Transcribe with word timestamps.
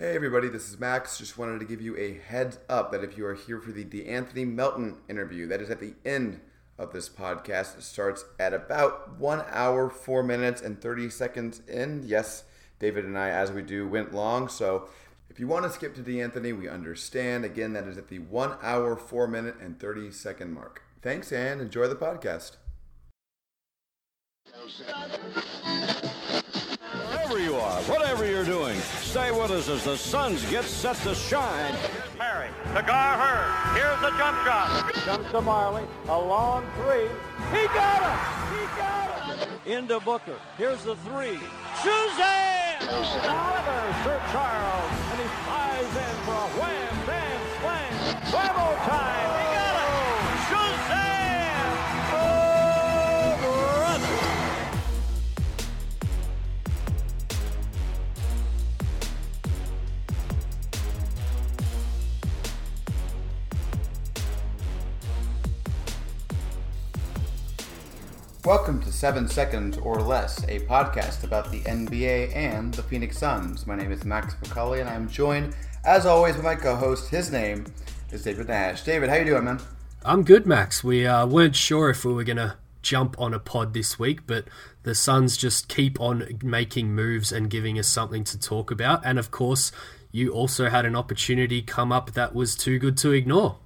Hey 0.00 0.14
everybody, 0.16 0.48
this 0.48 0.70
is 0.70 0.80
Max. 0.80 1.18
Just 1.18 1.36
wanted 1.36 1.58
to 1.58 1.66
give 1.66 1.82
you 1.82 1.94
a 1.98 2.14
heads 2.14 2.58
up 2.70 2.90
that 2.90 3.04
if 3.04 3.18
you 3.18 3.26
are 3.26 3.34
here 3.34 3.60
for 3.60 3.70
the 3.70 3.84
DeAnthony 3.84 4.50
Melton 4.50 4.96
interview, 5.10 5.46
that 5.48 5.60
is 5.60 5.68
at 5.68 5.78
the 5.78 5.92
end 6.06 6.40
of 6.78 6.94
this 6.94 7.06
podcast. 7.06 7.76
It 7.76 7.82
starts 7.82 8.24
at 8.38 8.54
about 8.54 9.18
one 9.18 9.44
hour, 9.50 9.90
four 9.90 10.22
minutes, 10.22 10.62
and 10.62 10.80
30 10.80 11.10
seconds 11.10 11.60
in. 11.68 12.02
Yes, 12.06 12.44
David 12.78 13.04
and 13.04 13.18
I, 13.18 13.28
as 13.28 13.52
we 13.52 13.60
do, 13.60 13.86
went 13.86 14.14
long. 14.14 14.48
So 14.48 14.88
if 15.28 15.38
you 15.38 15.46
want 15.46 15.66
to 15.66 15.70
skip 15.70 15.94
to 15.96 16.02
DeAnthony, 16.02 16.58
we 16.58 16.66
understand. 16.66 17.44
Again, 17.44 17.74
that 17.74 17.86
is 17.86 17.98
at 17.98 18.08
the 18.08 18.20
one 18.20 18.56
hour, 18.62 18.96
four 18.96 19.28
minute, 19.28 19.56
and 19.60 19.78
30 19.78 20.12
second 20.12 20.54
mark. 20.54 20.80
Thanks 21.02 21.30
and 21.30 21.60
enjoy 21.60 21.88
the 21.88 21.94
podcast. 21.94 22.56
Wherever 27.10 27.38
you 27.38 27.54
are, 27.56 27.82
whatever 27.82 28.24
you're 28.24 28.46
doing, 28.46 28.80
stay 29.10 29.32
with 29.32 29.50
us 29.50 29.68
as 29.68 29.82
the 29.82 29.96
Suns 29.96 30.48
get 30.50 30.62
set 30.64 30.94
to 30.98 31.16
shine. 31.16 31.74
Perry 32.16 32.48
to 32.76 32.82
Gar 32.82 33.74
Here's 33.74 34.00
the 34.00 34.16
jump 34.16 34.38
shot. 34.46 34.92
Comes 35.04 35.28
to 35.32 35.40
Marley. 35.40 35.82
A 36.06 36.16
long 36.16 36.64
three. 36.76 37.08
He 37.50 37.66
got 37.74 38.02
him. 38.06 38.18
He 38.54 38.62
got 38.78 39.36
him. 39.36 39.48
Into 39.66 39.98
Booker. 39.98 40.36
Here's 40.56 40.84
the 40.84 40.94
three. 40.96 41.40
Suzanne! 41.82 42.78
Oliver, 42.86 43.82
Sir 44.04 44.20
Charles, 44.30 44.92
and 45.10 45.20
he 45.20 45.28
flies 45.42 45.92
in 46.06 46.16
for 46.24 46.38
a 46.38 46.48
wham, 46.60 47.06
bam, 47.06 47.40
slam. 47.60 48.30
Travel 48.30 48.76
time. 48.86 49.39
Welcome 68.46 68.80
to 68.84 68.90
Seven 68.90 69.28
Seconds 69.28 69.76
or 69.76 70.00
Less, 70.00 70.42
a 70.44 70.60
podcast 70.60 71.24
about 71.24 71.50
the 71.52 71.60
NBA 71.60 72.34
and 72.34 72.72
the 72.72 72.82
Phoenix 72.82 73.18
Suns. 73.18 73.66
My 73.66 73.76
name 73.76 73.92
is 73.92 74.06
Max 74.06 74.34
McCully, 74.36 74.80
and 74.80 74.88
I'm 74.88 75.10
joined, 75.10 75.54
as 75.84 76.06
always, 76.06 76.36
by 76.36 76.42
my 76.42 76.54
co-host. 76.54 77.10
His 77.10 77.30
name 77.30 77.66
is 78.10 78.22
David 78.22 78.48
Nash. 78.48 78.82
David, 78.82 79.10
how 79.10 79.16
you 79.16 79.26
doing, 79.26 79.44
man? 79.44 79.60
I'm 80.06 80.24
good, 80.24 80.46
Max. 80.46 80.82
We 80.82 81.06
uh, 81.06 81.26
weren't 81.26 81.54
sure 81.54 81.90
if 81.90 82.02
we 82.02 82.14
were 82.14 82.24
to 82.24 82.56
jump 82.80 83.14
on 83.20 83.34
a 83.34 83.38
pod 83.38 83.74
this 83.74 83.98
week, 83.98 84.26
but 84.26 84.46
the 84.84 84.94
Suns 84.94 85.36
just 85.36 85.68
keep 85.68 86.00
on 86.00 86.38
making 86.42 86.94
moves 86.94 87.32
and 87.32 87.50
giving 87.50 87.78
us 87.78 87.88
something 87.88 88.24
to 88.24 88.40
talk 88.40 88.70
about. 88.70 89.02
And 89.04 89.18
of 89.18 89.30
course, 89.30 89.70
you 90.12 90.32
also 90.32 90.70
had 90.70 90.86
an 90.86 90.96
opportunity 90.96 91.60
come 91.60 91.92
up 91.92 92.12
that 92.12 92.34
was 92.34 92.56
too 92.56 92.78
good 92.78 92.96
to 92.98 93.12
ignore. 93.12 93.58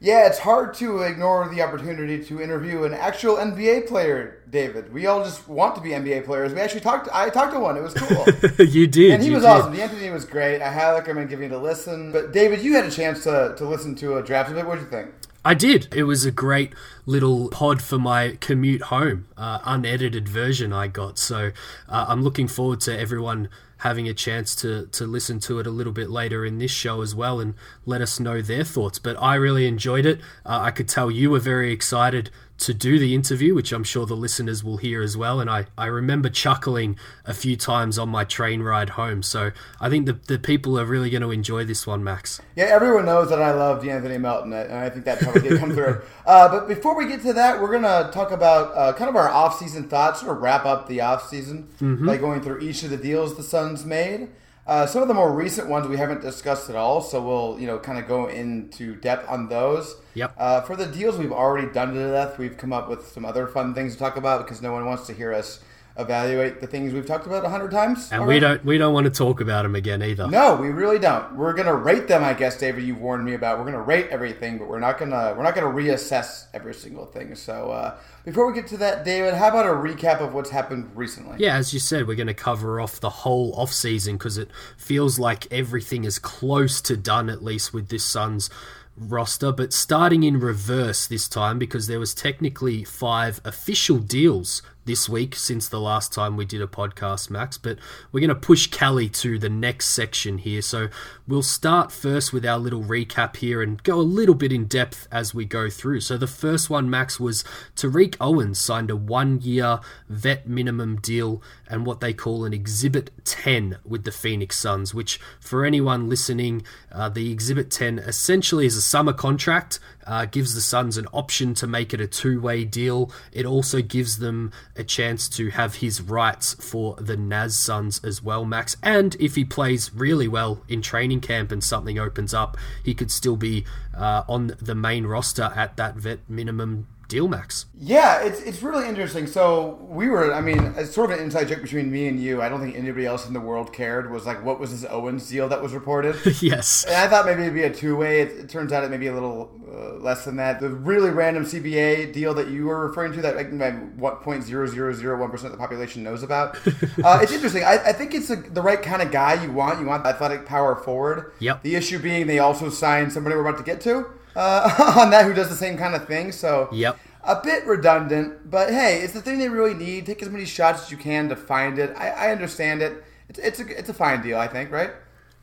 Yeah, 0.00 0.28
it's 0.28 0.38
hard 0.38 0.74
to 0.74 1.00
ignore 1.02 1.48
the 1.48 1.60
opportunity 1.60 2.24
to 2.26 2.40
interview 2.40 2.84
an 2.84 2.94
actual 2.94 3.34
NBA 3.34 3.88
player, 3.88 4.44
David. 4.48 4.92
We 4.92 5.06
all 5.06 5.24
just 5.24 5.48
want 5.48 5.74
to 5.74 5.80
be 5.80 5.90
NBA 5.90 6.24
players. 6.24 6.54
We 6.54 6.60
actually 6.60 6.82
talked. 6.82 7.08
I 7.12 7.30
talked 7.30 7.52
to 7.54 7.58
one. 7.58 7.76
It 7.76 7.82
was 7.82 7.94
cool. 7.94 8.24
you 8.64 8.86
did. 8.86 9.10
And 9.10 9.22
he 9.22 9.30
was 9.30 9.42
did. 9.42 9.48
awesome. 9.48 9.74
DeAnthony 9.74 10.12
was 10.12 10.24
great. 10.24 10.62
I 10.62 10.72
highly 10.72 11.00
recommend 11.00 11.30
giving 11.30 11.50
it 11.50 11.54
a 11.54 11.58
listen. 11.58 12.12
But 12.12 12.32
David, 12.32 12.62
you 12.62 12.74
had 12.74 12.84
a 12.84 12.92
chance 12.92 13.24
to, 13.24 13.56
to 13.58 13.68
listen 13.68 13.96
to 13.96 14.18
a 14.18 14.22
draft 14.22 14.52
of 14.52 14.56
it. 14.56 14.66
What 14.66 14.76
did 14.76 14.84
you 14.84 14.90
think? 14.90 15.10
I 15.44 15.54
did. 15.54 15.88
It 15.92 16.04
was 16.04 16.24
a 16.24 16.30
great 16.30 16.74
little 17.04 17.48
pod 17.48 17.82
for 17.82 17.98
my 17.98 18.36
commute 18.40 18.82
home, 18.82 19.26
uh, 19.36 19.58
unedited 19.64 20.28
version 20.28 20.72
I 20.72 20.86
got. 20.86 21.18
So 21.18 21.50
uh, 21.88 22.06
I'm 22.08 22.22
looking 22.22 22.46
forward 22.46 22.80
to 22.82 22.96
everyone 22.96 23.48
having 23.78 24.08
a 24.08 24.14
chance 24.14 24.54
to 24.56 24.86
to 24.86 25.06
listen 25.06 25.40
to 25.40 25.58
it 25.58 25.66
a 25.66 25.70
little 25.70 25.92
bit 25.92 26.10
later 26.10 26.44
in 26.44 26.58
this 26.58 26.70
show 26.70 27.02
as 27.02 27.14
well 27.14 27.40
and 27.40 27.54
let 27.86 28.00
us 28.00 28.20
know 28.20 28.40
their 28.42 28.64
thoughts. 28.64 28.98
But 28.98 29.20
I 29.20 29.34
really 29.34 29.66
enjoyed 29.66 30.06
it. 30.06 30.20
Uh, 30.44 30.60
I 30.62 30.70
could 30.70 30.88
tell 30.88 31.10
you 31.10 31.30
were 31.30 31.38
very 31.40 31.72
excited 31.72 32.30
to 32.58 32.74
do 32.74 32.98
the 32.98 33.14
interview, 33.14 33.54
which 33.54 33.72
I'm 33.72 33.84
sure 33.84 34.04
the 34.04 34.16
listeners 34.16 34.64
will 34.64 34.78
hear 34.78 35.00
as 35.00 35.16
well. 35.16 35.40
And 35.40 35.48
I, 35.48 35.66
I 35.76 35.86
remember 35.86 36.28
chuckling 36.28 36.98
a 37.24 37.32
few 37.32 37.56
times 37.56 37.98
on 37.98 38.08
my 38.08 38.24
train 38.24 38.62
ride 38.62 38.90
home. 38.90 39.22
So 39.22 39.52
I 39.80 39.88
think 39.88 40.06
the, 40.06 40.14
the 40.26 40.38
people 40.38 40.78
are 40.78 40.84
really 40.84 41.08
going 41.08 41.22
to 41.22 41.30
enjoy 41.30 41.64
this 41.64 41.86
one, 41.86 42.02
Max. 42.02 42.40
Yeah, 42.56 42.64
everyone 42.64 43.06
knows 43.06 43.30
that 43.30 43.40
I 43.40 43.52
love 43.52 43.86
Anthony 43.86 44.18
Melton, 44.18 44.52
and 44.52 44.72
I 44.72 44.90
think 44.90 45.04
that 45.04 45.20
probably 45.20 45.42
did 45.42 45.58
come 45.58 45.72
through. 45.72 46.02
Uh, 46.28 46.46
but 46.46 46.68
before 46.68 46.94
we 46.94 47.08
get 47.08 47.22
to 47.22 47.32
that, 47.32 47.58
we're 47.58 47.70
going 47.70 47.80
to 47.80 48.10
talk 48.12 48.32
about 48.32 48.76
uh, 48.76 48.92
kind 48.92 49.08
of 49.08 49.16
our 49.16 49.30
off-season 49.30 49.88
thoughts, 49.88 50.20
sort 50.20 50.36
of 50.36 50.42
wrap 50.42 50.66
up 50.66 50.86
the 50.86 51.00
off-season 51.00 51.66
by 52.04 52.18
going 52.18 52.42
through 52.42 52.60
each 52.60 52.82
of 52.82 52.90
the 52.90 52.98
deals 52.98 53.34
the 53.34 53.42
Suns 53.42 53.86
made. 53.86 54.28
Uh, 54.68 54.84
some 54.86 55.00
of 55.00 55.08
the 55.08 55.14
more 55.14 55.32
recent 55.32 55.66
ones 55.66 55.88
we 55.88 55.96
haven't 55.96 56.20
discussed 56.20 56.68
at 56.68 56.76
all, 56.76 57.00
so 57.00 57.22
we'll 57.22 57.58
you 57.58 57.66
know 57.66 57.78
kind 57.78 57.98
of 57.98 58.06
go 58.06 58.26
into 58.26 58.94
depth 58.96 59.26
on 59.26 59.48
those. 59.48 59.96
Yep. 60.12 60.34
Uh, 60.36 60.60
for 60.60 60.76
the 60.76 60.84
deals 60.84 61.16
we've 61.16 61.32
already 61.32 61.72
done 61.72 61.94
to 61.94 62.10
death, 62.10 62.38
we've 62.38 62.58
come 62.58 62.72
up 62.72 62.86
with 62.86 63.08
some 63.08 63.24
other 63.24 63.46
fun 63.46 63.74
things 63.74 63.94
to 63.94 63.98
talk 63.98 64.18
about 64.18 64.44
because 64.44 64.60
no 64.60 64.72
one 64.72 64.84
wants 64.84 65.06
to 65.06 65.14
hear 65.14 65.32
us 65.32 65.60
evaluate 65.98 66.60
the 66.60 66.66
things 66.66 66.92
we've 66.92 67.06
talked 67.06 67.26
about 67.26 67.44
a 67.44 67.48
hundred 67.48 67.70
times. 67.70 68.10
And 68.12 68.22
already. 68.22 68.36
we 68.36 68.40
don't 68.40 68.64
we 68.64 68.78
don't 68.78 68.94
want 68.94 69.04
to 69.04 69.10
talk 69.10 69.40
about 69.40 69.62
them 69.62 69.74
again 69.74 70.02
either. 70.02 70.28
No, 70.28 70.56
we 70.56 70.68
really 70.68 70.98
don't. 70.98 71.34
We're 71.36 71.52
gonna 71.52 71.74
rate 71.74 72.08
them, 72.08 72.24
I 72.24 72.34
guess, 72.34 72.56
David. 72.56 72.84
You've 72.84 73.00
warned 73.00 73.24
me 73.24 73.34
about. 73.34 73.58
We're 73.58 73.64
gonna 73.64 73.82
rate 73.82 74.08
everything, 74.10 74.58
but 74.58 74.68
we're 74.68 74.78
not 74.78 74.98
gonna 74.98 75.34
we're 75.36 75.42
not 75.42 75.54
gonna 75.54 75.66
reassess 75.66 76.46
every 76.54 76.74
single 76.74 77.06
thing. 77.06 77.34
So 77.34 77.70
uh, 77.70 77.98
before 78.24 78.46
we 78.46 78.54
get 78.54 78.66
to 78.68 78.76
that, 78.76 79.04
David, 79.04 79.34
how 79.34 79.48
about 79.48 79.66
a 79.66 79.70
recap 79.70 80.20
of 80.20 80.34
what's 80.34 80.50
happened 80.50 80.90
recently? 80.94 81.36
Yeah, 81.38 81.56
as 81.56 81.72
you 81.72 81.80
said, 81.80 82.06
we're 82.06 82.14
going 82.14 82.26
to 82.26 82.34
cover 82.34 82.80
off 82.80 83.00
the 83.00 83.10
whole 83.10 83.54
off 83.54 83.72
season 83.72 84.16
because 84.16 84.36
it 84.36 84.50
feels 84.76 85.18
like 85.18 85.50
everything 85.50 86.04
is 86.04 86.18
close 86.18 86.80
to 86.82 86.96
done, 86.96 87.30
at 87.30 87.42
least 87.42 87.72
with 87.72 87.88
this 87.88 88.04
Suns 88.04 88.50
roster. 88.96 89.52
But 89.52 89.72
starting 89.72 90.24
in 90.24 90.40
reverse 90.40 91.06
this 91.06 91.28
time 91.28 91.58
because 91.58 91.86
there 91.86 92.00
was 92.00 92.12
technically 92.12 92.84
five 92.84 93.40
official 93.44 93.98
deals 93.98 94.62
this 94.88 95.06
week 95.06 95.36
since 95.36 95.68
the 95.68 95.78
last 95.78 96.14
time 96.14 96.34
we 96.34 96.46
did 96.46 96.62
a 96.62 96.66
podcast, 96.66 97.28
Max. 97.28 97.58
But 97.58 97.78
we're 98.10 98.20
going 98.20 98.28
to 98.30 98.34
push 98.34 98.68
Kelly 98.68 99.10
to 99.10 99.38
the 99.38 99.50
next 99.50 99.90
section 99.90 100.38
here. 100.38 100.62
So 100.62 100.88
we'll 101.26 101.42
start 101.42 101.92
first 101.92 102.32
with 102.32 102.46
our 102.46 102.58
little 102.58 102.82
recap 102.82 103.36
here 103.36 103.60
and 103.60 103.82
go 103.82 104.00
a 104.00 104.00
little 104.00 104.34
bit 104.34 104.50
in 104.50 104.64
depth 104.64 105.06
as 105.12 105.34
we 105.34 105.44
go 105.44 105.68
through. 105.68 106.00
So 106.00 106.16
the 106.16 106.26
first 106.26 106.70
one, 106.70 106.88
Max, 106.88 107.20
was 107.20 107.44
Tariq 107.76 108.16
Owens 108.18 108.58
signed 108.58 108.90
a 108.90 108.96
one 108.96 109.42
year 109.42 109.80
vet 110.08 110.48
minimum 110.48 110.96
deal 110.96 111.42
and 111.68 111.84
what 111.84 112.00
they 112.00 112.14
call 112.14 112.46
an 112.46 112.54
Exhibit 112.54 113.10
10 113.26 113.76
with 113.84 114.04
the 114.04 114.10
Phoenix 114.10 114.58
Suns, 114.58 114.94
which 114.94 115.20
for 115.38 115.66
anyone 115.66 116.08
listening, 116.08 116.62
uh, 116.90 117.10
the 117.10 117.30
Exhibit 117.30 117.70
10 117.70 117.98
essentially 117.98 118.64
is 118.64 118.74
a 118.74 118.80
summer 118.82 119.12
contract. 119.12 119.80
Uh, 120.08 120.24
gives 120.24 120.54
the 120.54 120.60
Suns 120.62 120.96
an 120.96 121.06
option 121.12 121.52
to 121.54 121.66
make 121.66 121.92
it 121.92 122.00
a 122.00 122.06
two 122.06 122.40
way 122.40 122.64
deal. 122.64 123.12
It 123.30 123.44
also 123.44 123.82
gives 123.82 124.18
them 124.18 124.52
a 124.74 124.82
chance 124.82 125.28
to 125.30 125.50
have 125.50 125.76
his 125.76 126.00
rights 126.00 126.54
for 126.54 126.96
the 126.96 127.16
Naz 127.16 127.58
Suns 127.58 128.02
as 128.02 128.22
well, 128.22 128.46
Max. 128.46 128.74
And 128.82 129.14
if 129.20 129.34
he 129.34 129.44
plays 129.44 129.92
really 129.92 130.26
well 130.26 130.64
in 130.66 130.80
training 130.80 131.20
camp 131.20 131.52
and 131.52 131.62
something 131.62 131.98
opens 131.98 132.32
up, 132.32 132.56
he 132.82 132.94
could 132.94 133.10
still 133.10 133.36
be 133.36 133.66
uh, 133.94 134.24
on 134.26 134.56
the 134.60 134.74
main 134.74 135.06
roster 135.06 135.52
at 135.54 135.76
that 135.76 135.96
vet 135.96 136.20
minimum 136.26 136.86
deal, 137.08 137.26
Max. 137.26 137.66
Yeah, 137.74 138.22
it's 138.22 138.40
it's 138.40 138.62
really 138.62 138.86
interesting. 138.86 139.26
So 139.26 139.78
we 139.88 140.08
were, 140.08 140.32
I 140.32 140.40
mean, 140.40 140.74
it's 140.76 140.94
sort 140.94 141.10
of 141.10 141.18
an 141.18 141.24
inside 141.24 141.48
joke 141.48 141.62
between 141.62 141.90
me 141.90 142.06
and 142.06 142.20
you. 142.20 142.42
I 142.42 142.48
don't 142.48 142.60
think 142.60 142.76
anybody 142.76 143.06
else 143.06 143.26
in 143.26 143.32
the 143.32 143.40
world 143.40 143.72
cared. 143.72 144.10
Was 144.10 144.26
like, 144.26 144.44
what 144.44 144.60
was 144.60 144.70
this 144.70 144.88
Owens 144.90 145.28
deal 145.28 145.48
that 145.48 145.62
was 145.62 145.72
reported? 145.72 146.16
yes. 146.42 146.84
And 146.84 146.94
I 146.94 147.08
thought 147.08 147.24
maybe 147.24 147.42
it'd 147.42 147.54
be 147.54 147.62
a 147.62 147.72
two 147.72 147.96
way. 147.96 148.20
It, 148.20 148.32
it 148.32 148.48
turns 148.48 148.72
out 148.72 148.84
it 148.84 148.90
may 148.90 148.98
be 148.98 149.06
a 149.06 149.14
little 149.14 149.50
uh, 149.72 149.94
less 149.94 150.24
than 150.24 150.36
that. 150.36 150.60
The 150.60 150.68
really 150.68 151.10
random 151.10 151.44
CBA 151.44 152.12
deal 152.12 152.34
that 152.34 152.48
you 152.48 152.66
were 152.66 152.86
referring 152.86 153.12
to, 153.14 153.22
that 153.22 153.36
like 153.36 153.96
what 153.96 154.22
point 154.22 154.44
zero 154.44 154.66
zero 154.66 154.92
zero 154.92 155.18
one 155.18 155.30
percent 155.30 155.46
of 155.46 155.52
the 155.52 155.62
population 155.62 156.02
knows 156.02 156.22
about. 156.22 156.56
uh, 157.02 157.20
it's 157.22 157.32
interesting. 157.32 157.64
I, 157.64 157.78
I 157.86 157.92
think 157.92 158.14
it's 158.14 158.28
a, 158.28 158.36
the 158.36 158.62
right 158.62 158.82
kind 158.82 159.00
of 159.00 159.10
guy 159.10 159.42
you 159.42 159.50
want. 159.50 159.80
You 159.80 159.86
want 159.86 160.04
athletic 160.04 160.44
power 160.44 160.76
forward. 160.76 161.32
Yep. 161.38 161.62
The 161.62 161.74
issue 161.74 161.98
being 161.98 162.26
they 162.26 162.38
also 162.38 162.68
signed 162.68 163.12
somebody 163.12 163.34
we're 163.34 163.46
about 163.46 163.58
to 163.58 163.64
get 163.64 163.80
to 163.82 164.17
uh, 164.38 164.94
on 165.00 165.10
that 165.10 165.24
who 165.26 165.34
does 165.34 165.48
the 165.48 165.56
same 165.66 165.76
kind 165.76 165.94
of 165.94 166.06
thing. 166.06 166.32
So 166.32 166.68
Yep. 166.72 166.96
a 167.24 167.40
bit 167.42 167.66
redundant, 167.66 168.50
but 168.50 168.70
hey, 168.70 169.00
it's 169.02 169.12
the 169.12 169.20
thing 169.20 169.38
they 169.38 169.48
really 169.48 169.74
need. 169.74 170.06
Take 170.06 170.22
as 170.22 170.30
many 170.30 170.44
shots 170.44 170.82
as 170.84 170.90
you 170.90 170.96
can 170.96 171.28
to 171.28 171.36
find 171.36 171.78
it. 171.78 171.94
I, 171.96 172.08
I 172.10 172.30
understand 172.30 172.80
it. 172.82 172.92
It's, 173.28 173.38
it's 173.38 173.60
a 173.60 173.78
it's 173.78 173.88
a 173.88 173.94
fine 173.94 174.22
deal, 174.22 174.38
I 174.38 174.48
think, 174.48 174.70
right? 174.70 174.92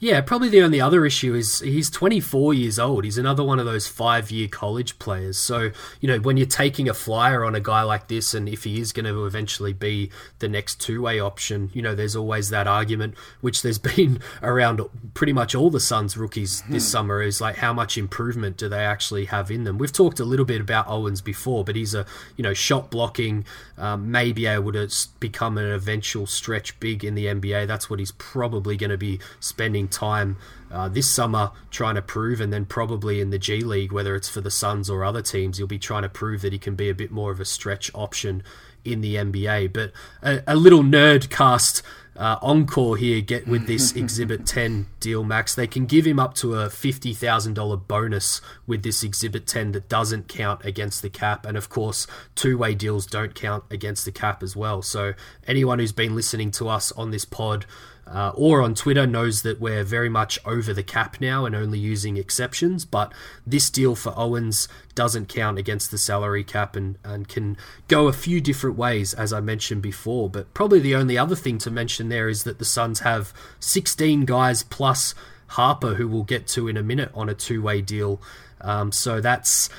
Yeah, 0.06 0.22
probably 0.22 0.50
the 0.50 0.62
only 0.62 0.80
other 0.80 1.04
issue 1.04 1.34
is 1.34 1.62
he's 1.62 1.90
24 1.90 2.54
years 2.54 2.78
old. 2.78 3.06
He's 3.06 3.18
another 3.18 3.44
one 3.44 3.58
of 3.58 3.66
those 3.66 3.88
five 3.88 4.30
year 4.30 4.48
college 4.48 5.00
players. 5.00 5.36
So, 5.36 5.72
you 6.00 6.08
know, 6.08 6.20
when 6.20 6.38
you're 6.38 6.46
taking 6.46 6.88
a 6.88 6.94
flyer 6.94 7.44
on 7.44 7.56
a 7.56 7.60
guy 7.60 7.82
like 7.82 8.08
this, 8.08 8.36
and 8.36 8.48
if 8.48 8.66
he 8.66 8.80
is 8.80 8.94
going 8.94 9.08
to 9.08 9.26
eventually 9.26 9.74
be 9.74 10.12
the 10.38 10.48
next 10.48 10.80
two 10.80 11.02
way 11.02 11.20
option, 11.20 11.72
you 11.74 11.82
know, 11.82 11.96
there's 11.96 12.16
always 12.16 12.52
that 12.52 12.68
argument, 12.68 13.16
which 13.42 13.64
there's 13.64 13.80
been 13.96 14.20
around 14.44 14.80
pretty 15.16 15.34
much 15.34 15.56
all 15.56 15.72
the 15.72 15.80
Suns 15.80 16.16
rookies 16.16 16.62
this 16.70 16.88
summer, 16.88 17.24
is 17.24 17.42
like 17.42 17.56
how 17.56 17.74
much 17.74 17.98
improvement 17.98 18.58
do 18.58 18.70
they 18.70 18.86
actually 18.86 19.26
have 19.26 19.50
in 19.50 19.64
them? 19.64 19.80
We've 19.80 19.92
talked 19.92 20.20
a 20.20 20.26
little 20.26 20.46
bit 20.46 20.62
about 20.62 20.88
Owens 20.88 21.22
before, 21.22 21.64
but 21.64 21.76
he's 21.76 21.96
a, 21.96 22.06
you 22.38 22.44
know, 22.44 22.54
shot 22.54 22.92
blocking, 22.92 23.44
um, 23.76 24.12
may 24.12 24.32
be 24.34 24.46
able 24.46 24.72
to 24.74 24.88
become 25.20 25.58
an 25.58 25.66
eventual 25.66 26.28
stretch 26.28 26.80
big 26.80 27.04
in 27.04 27.16
the 27.16 27.26
NBA. 27.26 27.66
That's 27.66 27.90
what 27.90 27.98
he's 27.98 28.12
probably 28.12 28.78
going 28.78 28.92
to 28.92 29.00
be 29.00 29.20
spending 29.40 29.88
time 29.96 30.38
uh, 30.72 30.90
this 30.90 31.10
summer 31.10 31.52
trying 31.72 31.96
to 31.96 32.02
prove, 32.02 32.42
and 32.42 32.52
then 32.52 32.66
probably 32.66 33.22
in 33.22 33.30
the 33.30 33.40
G 33.40 33.62
League, 33.62 33.92
whether 33.92 34.16
it's 34.16 34.30
for 34.30 34.42
the 34.42 34.52
Suns 34.52 34.90
or 34.90 35.04
other 35.04 35.22
teams, 35.22 35.58
he'll 35.58 35.68
be 35.68 35.80
trying 35.80 36.04
to 36.04 36.10
prove 36.10 36.42
that 36.42 36.54
he 36.54 36.60
can 36.60 36.76
be 36.76 36.90
a 36.90 36.96
bit 36.96 37.12
more 37.12 37.32
of 37.32 37.40
a 37.40 37.46
stretch 37.46 37.90
option 37.94 38.44
in 38.84 39.02
the 39.02 39.16
NBA. 39.16 39.74
But 39.74 39.92
a, 40.22 40.44
a 40.48 40.56
little 40.56 40.84
nerd 40.84 41.30
cast 41.30 41.82
uh, 42.16 42.38
encore 42.42 42.96
here 42.96 43.20
get 43.22 43.48
with 43.48 43.68
this 43.68 43.92
Exhibit 43.96 44.46
10 44.46 44.88
deal, 45.00 45.24
Max. 45.24 45.56
They 45.56 45.68
can 45.68 45.86
give 45.86 46.06
him 46.06 46.20
up 46.20 46.34
to 46.36 46.56
a 46.56 46.68
$50,000 46.68 47.88
bonus 47.88 48.42
with 48.66 48.84
this 48.84 49.04
Exhibit 49.04 49.48
10 49.48 49.74
that 49.74 49.90
doesn't 49.90 50.28
count 50.28 50.64
against 50.64 51.02
the 51.02 51.10
cap. 51.10 51.46
And 51.46 51.58
of 51.58 51.70
course, 51.70 52.08
two 52.36 52.58
way 52.58 52.76
deals 52.76 53.06
don't 53.06 53.36
count 53.36 53.66
against 53.70 54.06
the 54.06 54.12
cap 54.12 54.42
as 54.42 54.56
well. 54.56 54.82
So 54.82 55.14
anyone 55.48 55.80
who's 55.80 55.92
been 55.92 56.16
listening 56.16 56.52
to 56.52 56.70
us 56.70 56.92
on 56.94 57.12
this 57.12 57.26
pod, 57.26 57.66
uh, 58.08 58.32
or 58.36 58.62
on 58.62 58.76
Twitter 58.76 59.08
knows 59.08 59.42
that 59.42 59.60
we're 59.60 59.84
very 59.84 60.10
much 60.10 60.38
over 60.46 60.74
the 60.74 60.84
cap 60.84 61.18
now 61.20 61.46
and 61.46 61.56
only 61.56 61.80
using 61.80 62.18
exceptions. 62.18 62.86
But 62.86 63.12
this 63.48 63.70
deal 63.70 63.96
for 63.96 64.14
Owens 64.16 64.68
doesn't 64.94 65.28
count 65.28 65.58
against 65.58 65.92
the 65.92 65.98
salary 65.98 66.44
cap 66.44 66.76
and, 66.76 66.98
and 67.04 67.28
can 67.28 67.58
go 67.88 68.08
a 68.08 68.14
few 68.14 68.40
different 68.42 68.78
ways, 68.78 69.14
as 69.14 69.34
I 69.34 69.40
mentioned 69.40 69.82
before. 69.82 70.30
But 70.30 70.54
probably 70.54 70.80
the 70.80 70.96
only 70.96 71.18
other 71.18 71.36
thing 71.36 71.58
to 71.60 71.72
mention 71.72 72.10
there 72.10 72.30
is 72.30 72.44
that 72.44 72.60
the 72.60 72.66
Suns 72.66 73.00
have 73.00 73.34
16 73.60 74.26
guys 74.26 74.62
plus 74.64 75.16
Harper, 75.48 75.96
who 75.96 76.08
we'll 76.08 76.24
get 76.24 76.48
to 76.50 76.68
in 76.68 76.78
a 76.78 76.84
minute, 76.84 77.12
on 77.14 77.30
a 77.30 77.34
two 77.34 77.62
way 77.62 77.82
deal. 77.82 78.22
Um, 78.62 78.92
so 78.92 79.22
that's 79.22 79.70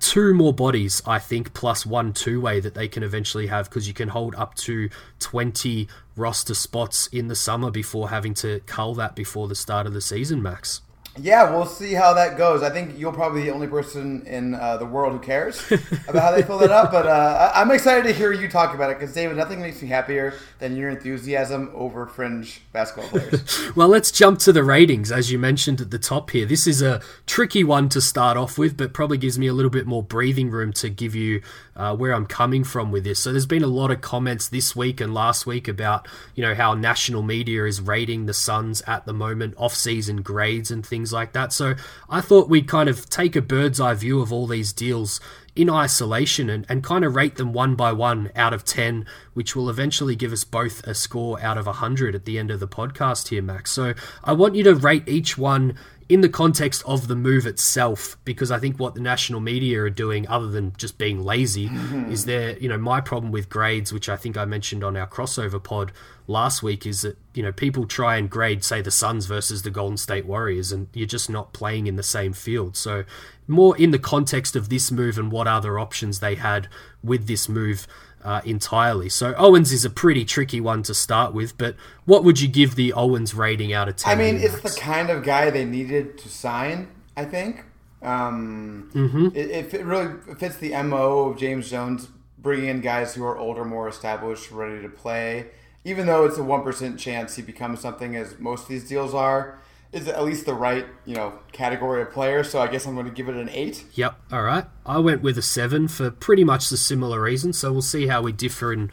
two 0.00 0.34
more 0.34 0.52
bodies, 0.52 1.02
I 1.06 1.18
think, 1.18 1.54
plus 1.54 1.86
one 1.86 2.12
two 2.12 2.40
way 2.40 2.60
that 2.60 2.74
they 2.74 2.88
can 2.88 3.02
eventually 3.02 3.46
have 3.46 3.68
because 3.68 3.88
you 3.88 3.94
can 3.94 4.08
hold 4.08 4.34
up 4.34 4.54
to 4.56 4.88
20 5.20 5.88
roster 6.16 6.54
spots 6.54 7.06
in 7.08 7.28
the 7.28 7.36
summer 7.36 7.70
before 7.70 8.08
having 8.10 8.34
to 8.34 8.60
cull 8.66 8.94
that 8.94 9.14
before 9.14 9.48
the 9.48 9.54
start 9.54 9.86
of 9.86 9.92
the 9.92 10.00
season, 10.00 10.42
Max. 10.42 10.80
Yeah, 11.18 11.50
we'll 11.50 11.64
see 11.64 11.94
how 11.94 12.12
that 12.12 12.36
goes. 12.36 12.62
I 12.62 12.68
think 12.68 12.98
you're 12.98 13.10
probably 13.10 13.44
the 13.44 13.50
only 13.50 13.66
person 13.66 14.26
in 14.26 14.54
uh, 14.54 14.76
the 14.76 14.84
world 14.84 15.14
who 15.14 15.18
cares 15.18 15.62
about 16.08 16.22
how 16.22 16.30
they 16.30 16.42
fill 16.42 16.58
that 16.58 16.70
up. 16.70 16.92
But 16.92 17.06
uh, 17.06 17.52
I- 17.54 17.62
I'm 17.62 17.70
excited 17.70 18.04
to 18.04 18.12
hear 18.12 18.32
you 18.34 18.48
talk 18.50 18.74
about 18.74 18.90
it 18.90 18.98
because, 18.98 19.14
David, 19.14 19.38
nothing 19.38 19.62
makes 19.62 19.80
me 19.80 19.88
happier 19.88 20.34
than 20.58 20.76
your 20.76 20.90
enthusiasm 20.90 21.70
over 21.74 22.06
fringe 22.06 22.60
basketball 22.72 23.08
players. 23.08 23.62
Well, 23.74 23.88
let's 23.88 24.10
jump 24.10 24.40
to 24.40 24.52
the 24.52 24.62
ratings, 24.62 25.10
as 25.10 25.32
you 25.32 25.38
mentioned 25.38 25.80
at 25.80 25.90
the 25.90 25.98
top 25.98 26.30
here. 26.30 26.44
This 26.44 26.66
is 26.66 26.82
a 26.82 27.00
tricky 27.26 27.64
one 27.64 27.88
to 27.90 28.00
start 28.02 28.36
off 28.36 28.58
with, 28.58 28.76
but 28.76 28.92
probably 28.92 29.16
gives 29.16 29.38
me 29.38 29.46
a 29.46 29.54
little 29.54 29.70
bit 29.70 29.86
more 29.86 30.02
breathing 30.02 30.50
room 30.50 30.74
to 30.74 30.90
give 30.90 31.14
you 31.14 31.40
uh, 31.76 31.94
where 31.94 32.12
I'm 32.12 32.26
coming 32.26 32.64
from 32.64 32.90
with 32.90 33.04
this. 33.04 33.18
So, 33.18 33.32
there's 33.32 33.46
been 33.46 33.62
a 33.62 33.68
lot 33.68 33.90
of 33.90 34.00
comments 34.00 34.48
this 34.48 34.74
week 34.74 35.00
and 35.00 35.14
last 35.14 35.46
week 35.46 35.68
about 35.68 36.08
you 36.34 36.42
know 36.42 36.54
how 36.54 36.74
national 36.74 37.22
media 37.22 37.64
is 37.64 37.80
rating 37.80 38.26
the 38.26 38.34
Suns 38.34 38.82
at 38.86 39.06
the 39.06 39.12
moment, 39.12 39.54
off-season 39.56 40.22
grades 40.22 40.70
and 40.70 40.84
things 40.84 41.12
like 41.12 41.32
that. 41.32 41.52
So, 41.52 41.74
I 42.08 42.20
thought 42.20 42.48
we'd 42.48 42.68
kind 42.68 42.88
of 42.88 43.08
take 43.08 43.36
a 43.36 43.42
bird's 43.42 43.80
eye 43.80 43.94
view 43.94 44.20
of 44.20 44.32
all 44.32 44.46
these 44.46 44.72
deals 44.72 45.20
in 45.56 45.70
isolation 45.70 46.50
and, 46.50 46.66
and 46.68 46.84
kind 46.84 47.04
of 47.04 47.16
rate 47.16 47.36
them 47.36 47.52
one 47.52 47.74
by 47.74 47.90
one 47.90 48.30
out 48.36 48.52
of 48.52 48.64
10, 48.64 49.06
which 49.32 49.56
will 49.56 49.70
eventually 49.70 50.14
give 50.14 50.32
us 50.32 50.44
both 50.44 50.86
a 50.86 50.94
score 50.94 51.40
out 51.40 51.56
of 51.56 51.66
100 51.66 52.14
at 52.14 52.26
the 52.26 52.38
end 52.38 52.50
of 52.50 52.60
the 52.60 52.68
podcast 52.68 53.28
here, 53.28 53.42
Max. 53.42 53.72
So 53.72 53.94
I 54.22 54.34
want 54.34 54.54
you 54.54 54.62
to 54.64 54.74
rate 54.74 55.08
each 55.08 55.38
one 55.38 55.74
in 56.08 56.20
the 56.20 56.28
context 56.28 56.84
of 56.86 57.08
the 57.08 57.16
move 57.16 57.46
itself, 57.46 58.16
because 58.24 58.52
I 58.52 58.60
think 58.60 58.78
what 58.78 58.94
the 58.94 59.00
national 59.00 59.40
media 59.40 59.82
are 59.82 59.90
doing, 59.90 60.28
other 60.28 60.46
than 60.46 60.72
just 60.76 60.98
being 60.98 61.24
lazy, 61.24 61.68
mm-hmm. 61.68 62.12
is 62.12 62.26
there, 62.26 62.56
you 62.58 62.68
know, 62.68 62.78
my 62.78 63.00
problem 63.00 63.32
with 63.32 63.48
grades, 63.48 63.92
which 63.92 64.08
I 64.08 64.16
think 64.16 64.36
I 64.36 64.44
mentioned 64.44 64.84
on 64.84 64.96
our 64.96 65.08
crossover 65.08 65.62
pod 65.62 65.90
last 66.28 66.62
week, 66.62 66.86
is 66.86 67.02
that, 67.02 67.18
you 67.34 67.42
know, 67.42 67.50
people 67.50 67.86
try 67.86 68.16
and 68.16 68.30
grade, 68.30 68.62
say, 68.62 68.80
the 68.80 68.90
Suns 68.92 69.26
versus 69.26 69.62
the 69.62 69.70
Golden 69.70 69.96
State 69.96 70.26
Warriors, 70.26 70.70
and 70.70 70.86
you're 70.92 71.08
just 71.08 71.28
not 71.28 71.52
playing 71.52 71.88
in 71.88 71.96
the 71.96 72.04
same 72.04 72.32
field. 72.32 72.76
So, 72.76 73.04
more 73.48 73.76
in 73.76 73.90
the 73.90 73.98
context 73.98 74.54
of 74.54 74.68
this 74.68 74.92
move 74.92 75.18
and 75.18 75.32
what 75.32 75.48
other 75.48 75.78
options 75.78 76.20
they 76.20 76.36
had 76.36 76.68
with 77.02 77.26
this 77.26 77.48
move 77.48 77.86
uh, 78.26 78.40
entirely. 78.44 79.08
So 79.08 79.34
Owens 79.38 79.72
is 79.72 79.84
a 79.84 79.90
pretty 79.90 80.24
tricky 80.24 80.60
one 80.60 80.82
to 80.82 80.94
start 80.94 81.32
with, 81.32 81.56
but 81.56 81.76
what 82.06 82.24
would 82.24 82.40
you 82.40 82.48
give 82.48 82.74
the 82.74 82.92
Owens 82.92 83.34
rating 83.34 83.72
out 83.72 83.88
of 83.88 83.94
ten? 83.94 84.12
I 84.12 84.20
mean, 84.20 84.40
it's 84.40 84.60
the 84.60 84.80
kind 84.80 85.10
of 85.10 85.22
guy 85.22 85.48
they 85.50 85.64
needed 85.64 86.18
to 86.18 86.28
sign. 86.28 86.88
I 87.16 87.24
think 87.24 87.64
um, 88.02 88.90
it, 89.32 89.50
it 89.50 89.70
fit- 89.70 89.84
really 89.84 90.12
fits 90.38 90.56
the 90.56 90.70
mo 90.82 91.30
of 91.30 91.38
James 91.38 91.70
Jones, 91.70 92.08
bringing 92.36 92.68
in 92.68 92.80
guys 92.80 93.14
who 93.14 93.24
are 93.24 93.38
older, 93.38 93.64
more 93.64 93.88
established, 93.88 94.50
ready 94.50 94.82
to 94.82 94.88
play. 94.88 95.46
Even 95.84 96.06
though 96.06 96.24
it's 96.24 96.36
a 96.36 96.42
one 96.42 96.64
percent 96.64 96.98
chance 96.98 97.36
he 97.36 97.42
becomes 97.42 97.78
something, 97.78 98.16
as 98.16 98.40
most 98.40 98.64
of 98.64 98.68
these 98.68 98.88
deals 98.88 99.14
are, 99.14 99.60
is 99.96 100.08
at 100.08 100.24
least 100.24 100.46
the 100.46 100.54
right 100.54 100.86
you 101.04 101.14
know 101.14 101.38
category 101.52 102.02
of 102.02 102.10
player. 102.10 102.44
So 102.44 102.60
I 102.60 102.68
guess 102.68 102.86
I'm 102.86 102.94
going 102.94 103.06
to 103.06 103.12
give 103.12 103.28
it 103.28 103.36
an 103.36 103.48
eight. 103.48 103.84
Yep. 103.94 104.18
All 104.30 104.42
right. 104.42 104.64
I 104.84 104.98
went 104.98 105.22
with 105.22 105.38
a 105.38 105.42
seven 105.42 105.88
for 105.88 106.10
pretty 106.10 106.44
much 106.44 106.68
the 106.68 106.76
similar 106.76 107.20
reason. 107.20 107.52
So 107.52 107.72
we'll 107.72 107.82
see 107.82 108.06
how 108.06 108.22
we 108.22 108.32
differ 108.32 108.72
in 108.72 108.90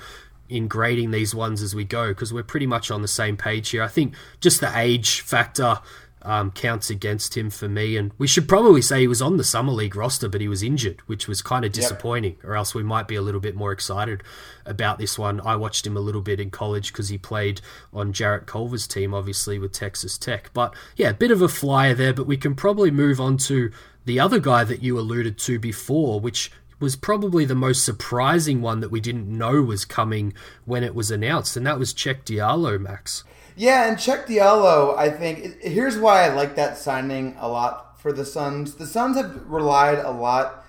in 0.50 0.68
grading 0.68 1.12
these 1.12 1.34
ones 1.34 1.62
as 1.62 1.74
we 1.74 1.84
go 1.84 2.10
because 2.10 2.34
we're 2.34 2.44
pretty 2.44 2.68
much 2.68 2.92
on 2.92 3.02
the 3.02 3.08
same 3.08 3.38
page 3.38 3.70
here. 3.70 3.82
I 3.82 3.88
think 3.88 4.14
just 4.40 4.60
the 4.60 4.72
age 4.78 5.22
factor 5.22 5.80
um, 6.24 6.52
counts 6.52 6.90
against 6.90 7.36
him 7.36 7.50
for 7.50 7.68
me, 7.68 7.98
and 7.98 8.12
we 8.18 8.28
should 8.28 8.48
probably 8.48 8.82
say 8.82 9.02
he 9.02 9.08
was 9.08 9.22
on 9.22 9.38
the 9.38 9.44
summer 9.44 9.72
league 9.72 9.96
roster, 9.96 10.30
but 10.30 10.42
he 10.42 10.48
was 10.48 10.64
injured, 10.64 11.02
which 11.06 11.28
was 11.28 11.42
kind 11.42 11.66
of 11.66 11.72
disappointing. 11.72 12.38
Or 12.44 12.56
else 12.56 12.74
we 12.74 12.84
might 12.84 13.08
be 13.08 13.16
a 13.16 13.22
little 13.22 13.42
bit 13.42 13.56
more 13.56 13.72
excited 13.72 14.24
about 14.66 14.98
this 14.98 15.20
one. 15.20 15.42
I 15.42 15.56
watched 15.56 15.86
him 15.86 15.98
a 15.98 16.02
little 16.02 16.22
bit 16.22 16.40
in 16.40 16.50
college 16.50 16.92
because 16.92 17.10
he 17.10 17.18
played 17.18 17.62
on 17.94 18.14
Jarrett 18.14 18.46
Culver's 18.46 18.88
team, 18.88 19.14
obviously 19.14 19.60
with 19.60 19.74
Texas 19.74 20.18
Tech. 20.18 20.52
But 20.54 20.74
yeah, 20.96 21.10
a 21.10 21.14
bit 21.14 21.32
of 21.32 21.42
a 21.42 21.50
flyer 21.50 21.94
there, 21.94 22.14
but 22.14 22.28
we 22.28 22.38
can 22.38 22.56
probably 22.56 22.92
move 22.92 23.20
on 23.20 23.38
to 23.38 23.72
the 24.06 24.20
other 24.20 24.40
guy 24.40 24.64
that 24.64 24.84
you 24.84 24.98
alluded 25.00 25.38
to 25.40 25.60
before, 25.60 26.20
which 26.20 26.52
was 26.80 26.96
probably 26.96 27.46
the 27.46 27.56
most 27.56 27.86
surprising 27.86 28.62
one 28.62 28.82
that 28.82 28.92
we 28.92 29.00
didn't 29.00 29.28
know 29.28 29.62
was 29.62 29.86
coming 29.86 30.34
when 30.66 30.84
it 30.84 30.94
was 30.94 31.12
announced, 31.12 31.56
and 31.56 31.66
that 31.66 31.80
was 31.80 31.94
Cheick 31.94 32.24
Diallo, 32.26 32.80
Max. 32.80 33.24
Yeah, 33.56 33.88
and 33.88 33.98
Cheick 33.98 34.26
Diallo, 34.26 34.98
I 34.98 35.10
think 35.10 35.62
here's 35.62 35.98
why 35.98 36.24
I 36.24 36.34
like 36.34 36.56
that 36.56 36.78
signing 36.78 37.36
a 37.40 37.48
lot 37.48 38.00
for 38.02 38.12
the 38.12 38.26
Suns. 38.26 38.76
The 38.76 38.88
Suns 38.88 39.16
have 39.18 39.48
relied 39.48 40.00
a 40.00 40.12
lot 40.12 40.66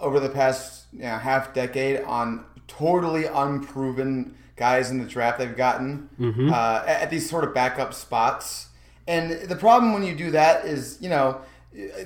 over 0.00 0.18
the 0.20 0.28
past 0.28 0.86
you 0.92 1.00
know, 1.00 1.18
half 1.18 1.54
decade 1.54 2.00
on 2.02 2.44
totally 2.66 3.26
unproven 3.26 4.36
guys 4.56 4.90
in 4.90 4.98
the 4.98 5.04
draft 5.04 5.38
they've 5.38 5.56
gotten 5.56 6.08
uh, 6.50 6.84
at, 6.86 7.02
at 7.02 7.10
these 7.10 7.28
sort 7.28 7.44
of 7.44 7.52
backup 7.54 7.92
spots. 7.92 8.68
And 9.06 9.32
the 9.48 9.56
problem 9.56 9.92
when 9.92 10.02
you 10.02 10.14
do 10.14 10.30
that 10.30 10.64
is, 10.64 10.98
you 11.00 11.08
know, 11.10 11.40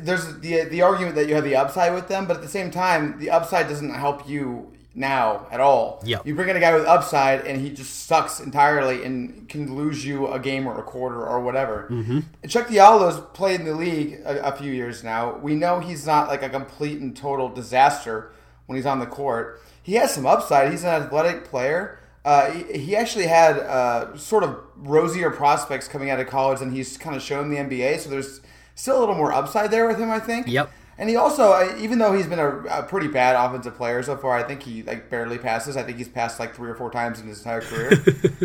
there's 0.00 0.38
the 0.40 0.64
the 0.64 0.80
argument 0.82 1.14
that 1.16 1.28
you 1.28 1.34
have 1.34 1.44
the 1.44 1.54
upside 1.54 1.92
with 1.94 2.08
them, 2.08 2.26
but 2.26 2.36
at 2.36 2.42
the 2.42 2.48
same 2.48 2.70
time, 2.70 3.18
the 3.18 3.30
upside 3.30 3.68
doesn't 3.68 3.94
help 3.94 4.26
you 4.28 4.72
now 4.98 5.46
at 5.50 5.60
all. 5.60 6.02
Yep. 6.04 6.26
You 6.26 6.34
bring 6.34 6.48
in 6.48 6.56
a 6.56 6.60
guy 6.60 6.74
with 6.74 6.84
upside, 6.84 7.46
and 7.46 7.60
he 7.60 7.70
just 7.70 8.06
sucks 8.06 8.40
entirely 8.40 9.04
and 9.04 9.48
can 9.48 9.74
lose 9.74 10.04
you 10.04 10.26
a 10.28 10.38
game 10.38 10.66
or 10.66 10.78
a 10.78 10.82
quarter 10.82 11.24
or 11.24 11.40
whatever. 11.40 11.86
Mm-hmm. 11.90 12.18
Cheick 12.44 12.66
Diallo's 12.66 13.20
played 13.32 13.60
in 13.60 13.66
the 13.66 13.74
league 13.74 14.20
a, 14.24 14.48
a 14.48 14.56
few 14.56 14.72
years 14.72 15.04
now. 15.04 15.36
We 15.36 15.54
know 15.54 15.80
he's 15.80 16.06
not 16.06 16.28
like 16.28 16.42
a 16.42 16.48
complete 16.48 17.00
and 17.00 17.16
total 17.16 17.48
disaster 17.48 18.32
when 18.66 18.76
he's 18.76 18.86
on 18.86 18.98
the 18.98 19.06
court. 19.06 19.62
He 19.82 19.94
has 19.94 20.12
some 20.12 20.26
upside. 20.26 20.70
He's 20.70 20.84
an 20.84 21.02
athletic 21.02 21.44
player. 21.44 22.00
Uh, 22.24 22.50
he, 22.50 22.78
he 22.78 22.96
actually 22.96 23.26
had 23.26 23.58
uh, 23.58 24.16
sort 24.16 24.44
of 24.44 24.58
rosier 24.76 25.30
prospects 25.30 25.88
coming 25.88 26.10
out 26.10 26.20
of 26.20 26.26
college 26.26 26.58
than 26.58 26.72
he's 26.72 26.98
kind 26.98 27.16
of 27.16 27.22
shown 27.22 27.48
the 27.48 27.56
NBA. 27.56 28.00
So 28.00 28.10
there's 28.10 28.40
still 28.74 28.98
a 28.98 29.00
little 29.00 29.14
more 29.14 29.32
upside 29.32 29.70
there 29.70 29.86
with 29.86 29.98
him, 29.98 30.10
I 30.10 30.18
think. 30.18 30.46
Yep. 30.48 30.70
And 30.98 31.08
he 31.08 31.14
also, 31.14 31.76
even 31.78 31.98
though 31.98 32.12
he's 32.12 32.26
been 32.26 32.40
a, 32.40 32.58
a 32.64 32.82
pretty 32.82 33.06
bad 33.06 33.36
offensive 33.36 33.76
player 33.76 34.02
so 34.02 34.16
far, 34.16 34.36
I 34.36 34.42
think 34.42 34.64
he 34.64 34.82
like 34.82 35.08
barely 35.08 35.38
passes. 35.38 35.76
I 35.76 35.84
think 35.84 35.96
he's 35.96 36.08
passed 36.08 36.40
like 36.40 36.56
three 36.56 36.68
or 36.68 36.74
four 36.74 36.90
times 36.90 37.20
in 37.20 37.28
his 37.28 37.38
entire 37.38 37.60
career, 37.60 37.92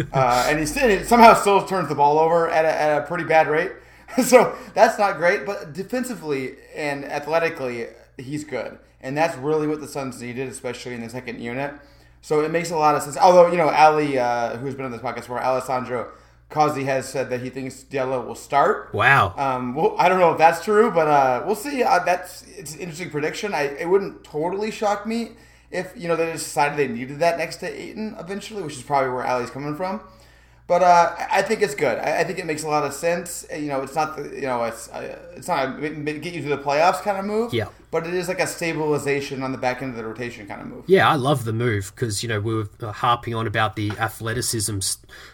uh, 0.13 0.45
and 0.47 0.59
he 0.59 0.67
still, 0.67 1.03
somehow 1.03 1.33
still 1.33 1.65
turns 1.65 1.89
the 1.89 1.95
ball 1.95 2.19
over 2.19 2.47
at 2.49 2.63
a, 2.63 2.81
at 2.81 3.01
a 3.01 3.05
pretty 3.07 3.23
bad 3.23 3.47
rate. 3.47 3.71
so 4.23 4.55
that's 4.75 4.99
not 4.99 5.17
great. 5.17 5.47
But 5.47 5.73
defensively 5.73 6.55
and 6.75 7.03
athletically, 7.05 7.87
he's 8.17 8.43
good, 8.43 8.77
and 9.01 9.17
that's 9.17 9.35
really 9.37 9.65
what 9.65 9.81
the 9.81 9.87
Suns 9.87 10.21
needed, 10.21 10.47
especially 10.47 10.93
in 10.93 11.01
the 11.01 11.09
second 11.09 11.41
unit. 11.41 11.73
So 12.21 12.41
it 12.41 12.51
makes 12.51 12.69
a 12.69 12.77
lot 12.77 12.93
of 12.93 13.01
sense. 13.01 13.17
Although 13.17 13.49
you 13.49 13.57
know, 13.57 13.69
Ali, 13.69 14.19
uh, 14.19 14.57
who's 14.57 14.75
been 14.75 14.85
on 14.85 14.91
this 14.91 15.01
podcast 15.01 15.15
before, 15.15 15.41
Alessandro 15.41 16.11
Cozzi 16.53 16.85
has 16.85 17.09
said 17.09 17.31
that 17.31 17.41
he 17.41 17.49
thinks 17.49 17.83
Diallo 17.83 18.25
will 18.25 18.35
start. 18.35 18.93
Wow. 18.93 19.33
Um, 19.35 19.73
well, 19.73 19.95
I 19.97 20.07
don't 20.07 20.19
know 20.19 20.31
if 20.31 20.37
that's 20.37 20.63
true, 20.63 20.91
but 20.91 21.07
uh, 21.07 21.43
we'll 21.45 21.55
see. 21.55 21.81
Uh, 21.81 21.99
that's 22.03 22.43
it's 22.43 22.75
an 22.75 22.79
interesting 22.79 23.09
prediction. 23.09 23.53
I 23.53 23.63
it 23.63 23.89
wouldn't 23.89 24.23
totally 24.23 24.69
shock 24.69 25.07
me 25.07 25.31
if 25.71 25.91
you 25.97 26.07
know 26.07 26.15
they 26.15 26.31
decided 26.31 26.77
they 26.77 26.87
needed 26.87 27.19
that 27.19 27.39
next 27.39 27.57
to 27.57 27.67
Ayton 27.67 28.15
eventually, 28.19 28.61
which 28.61 28.77
is 28.77 28.83
probably 28.83 29.09
where 29.09 29.25
Ali's 29.25 29.49
coming 29.49 29.75
from. 29.75 30.01
But 30.67 30.83
uh, 30.83 31.15
I 31.31 31.41
think 31.41 31.61
it's 31.61 31.75
good. 31.75 31.97
I, 31.97 32.19
I 32.19 32.23
think 32.23 32.39
it 32.39 32.45
makes 32.45 32.63
a 32.63 32.67
lot 32.67 32.85
of 32.85 32.93
sense. 32.93 33.45
You 33.51 33.67
know, 33.67 33.81
it's 33.81 33.95
not 33.95 34.15
the 34.15 34.23
you 34.35 34.43
know 34.43 34.63
it's 34.63 34.89
uh, 34.89 35.17
it's 35.35 35.47
not 35.47 35.83
a 35.83 35.89
get 35.89 36.33
you 36.33 36.41
to 36.43 36.49
the 36.49 36.57
playoffs 36.57 37.01
kind 37.01 37.17
of 37.17 37.25
move. 37.25 37.53
Yeah. 37.53 37.69
But 37.93 38.07
it 38.07 38.15
is 38.15 38.27
like 38.27 38.39
a 38.39 38.47
stabilization 38.47 39.43
on 39.43 39.51
the 39.51 39.57
back 39.59 39.83
end 39.83 39.91
of 39.91 39.97
the 39.97 40.03
rotation 40.03 40.47
kind 40.47 40.61
of 40.61 40.67
move. 40.67 40.83
Yeah, 40.87 41.07
I 41.07 41.13
love 41.13 41.45
the 41.45 41.53
move 41.53 41.93
because 41.93 42.23
you 42.23 42.27
know 42.27 42.39
we 42.39 42.55
were 42.55 42.67
uh, 42.81 42.91
harping 42.91 43.35
on 43.35 43.45
about 43.45 43.75
the 43.75 43.91
athleticism 43.91 44.79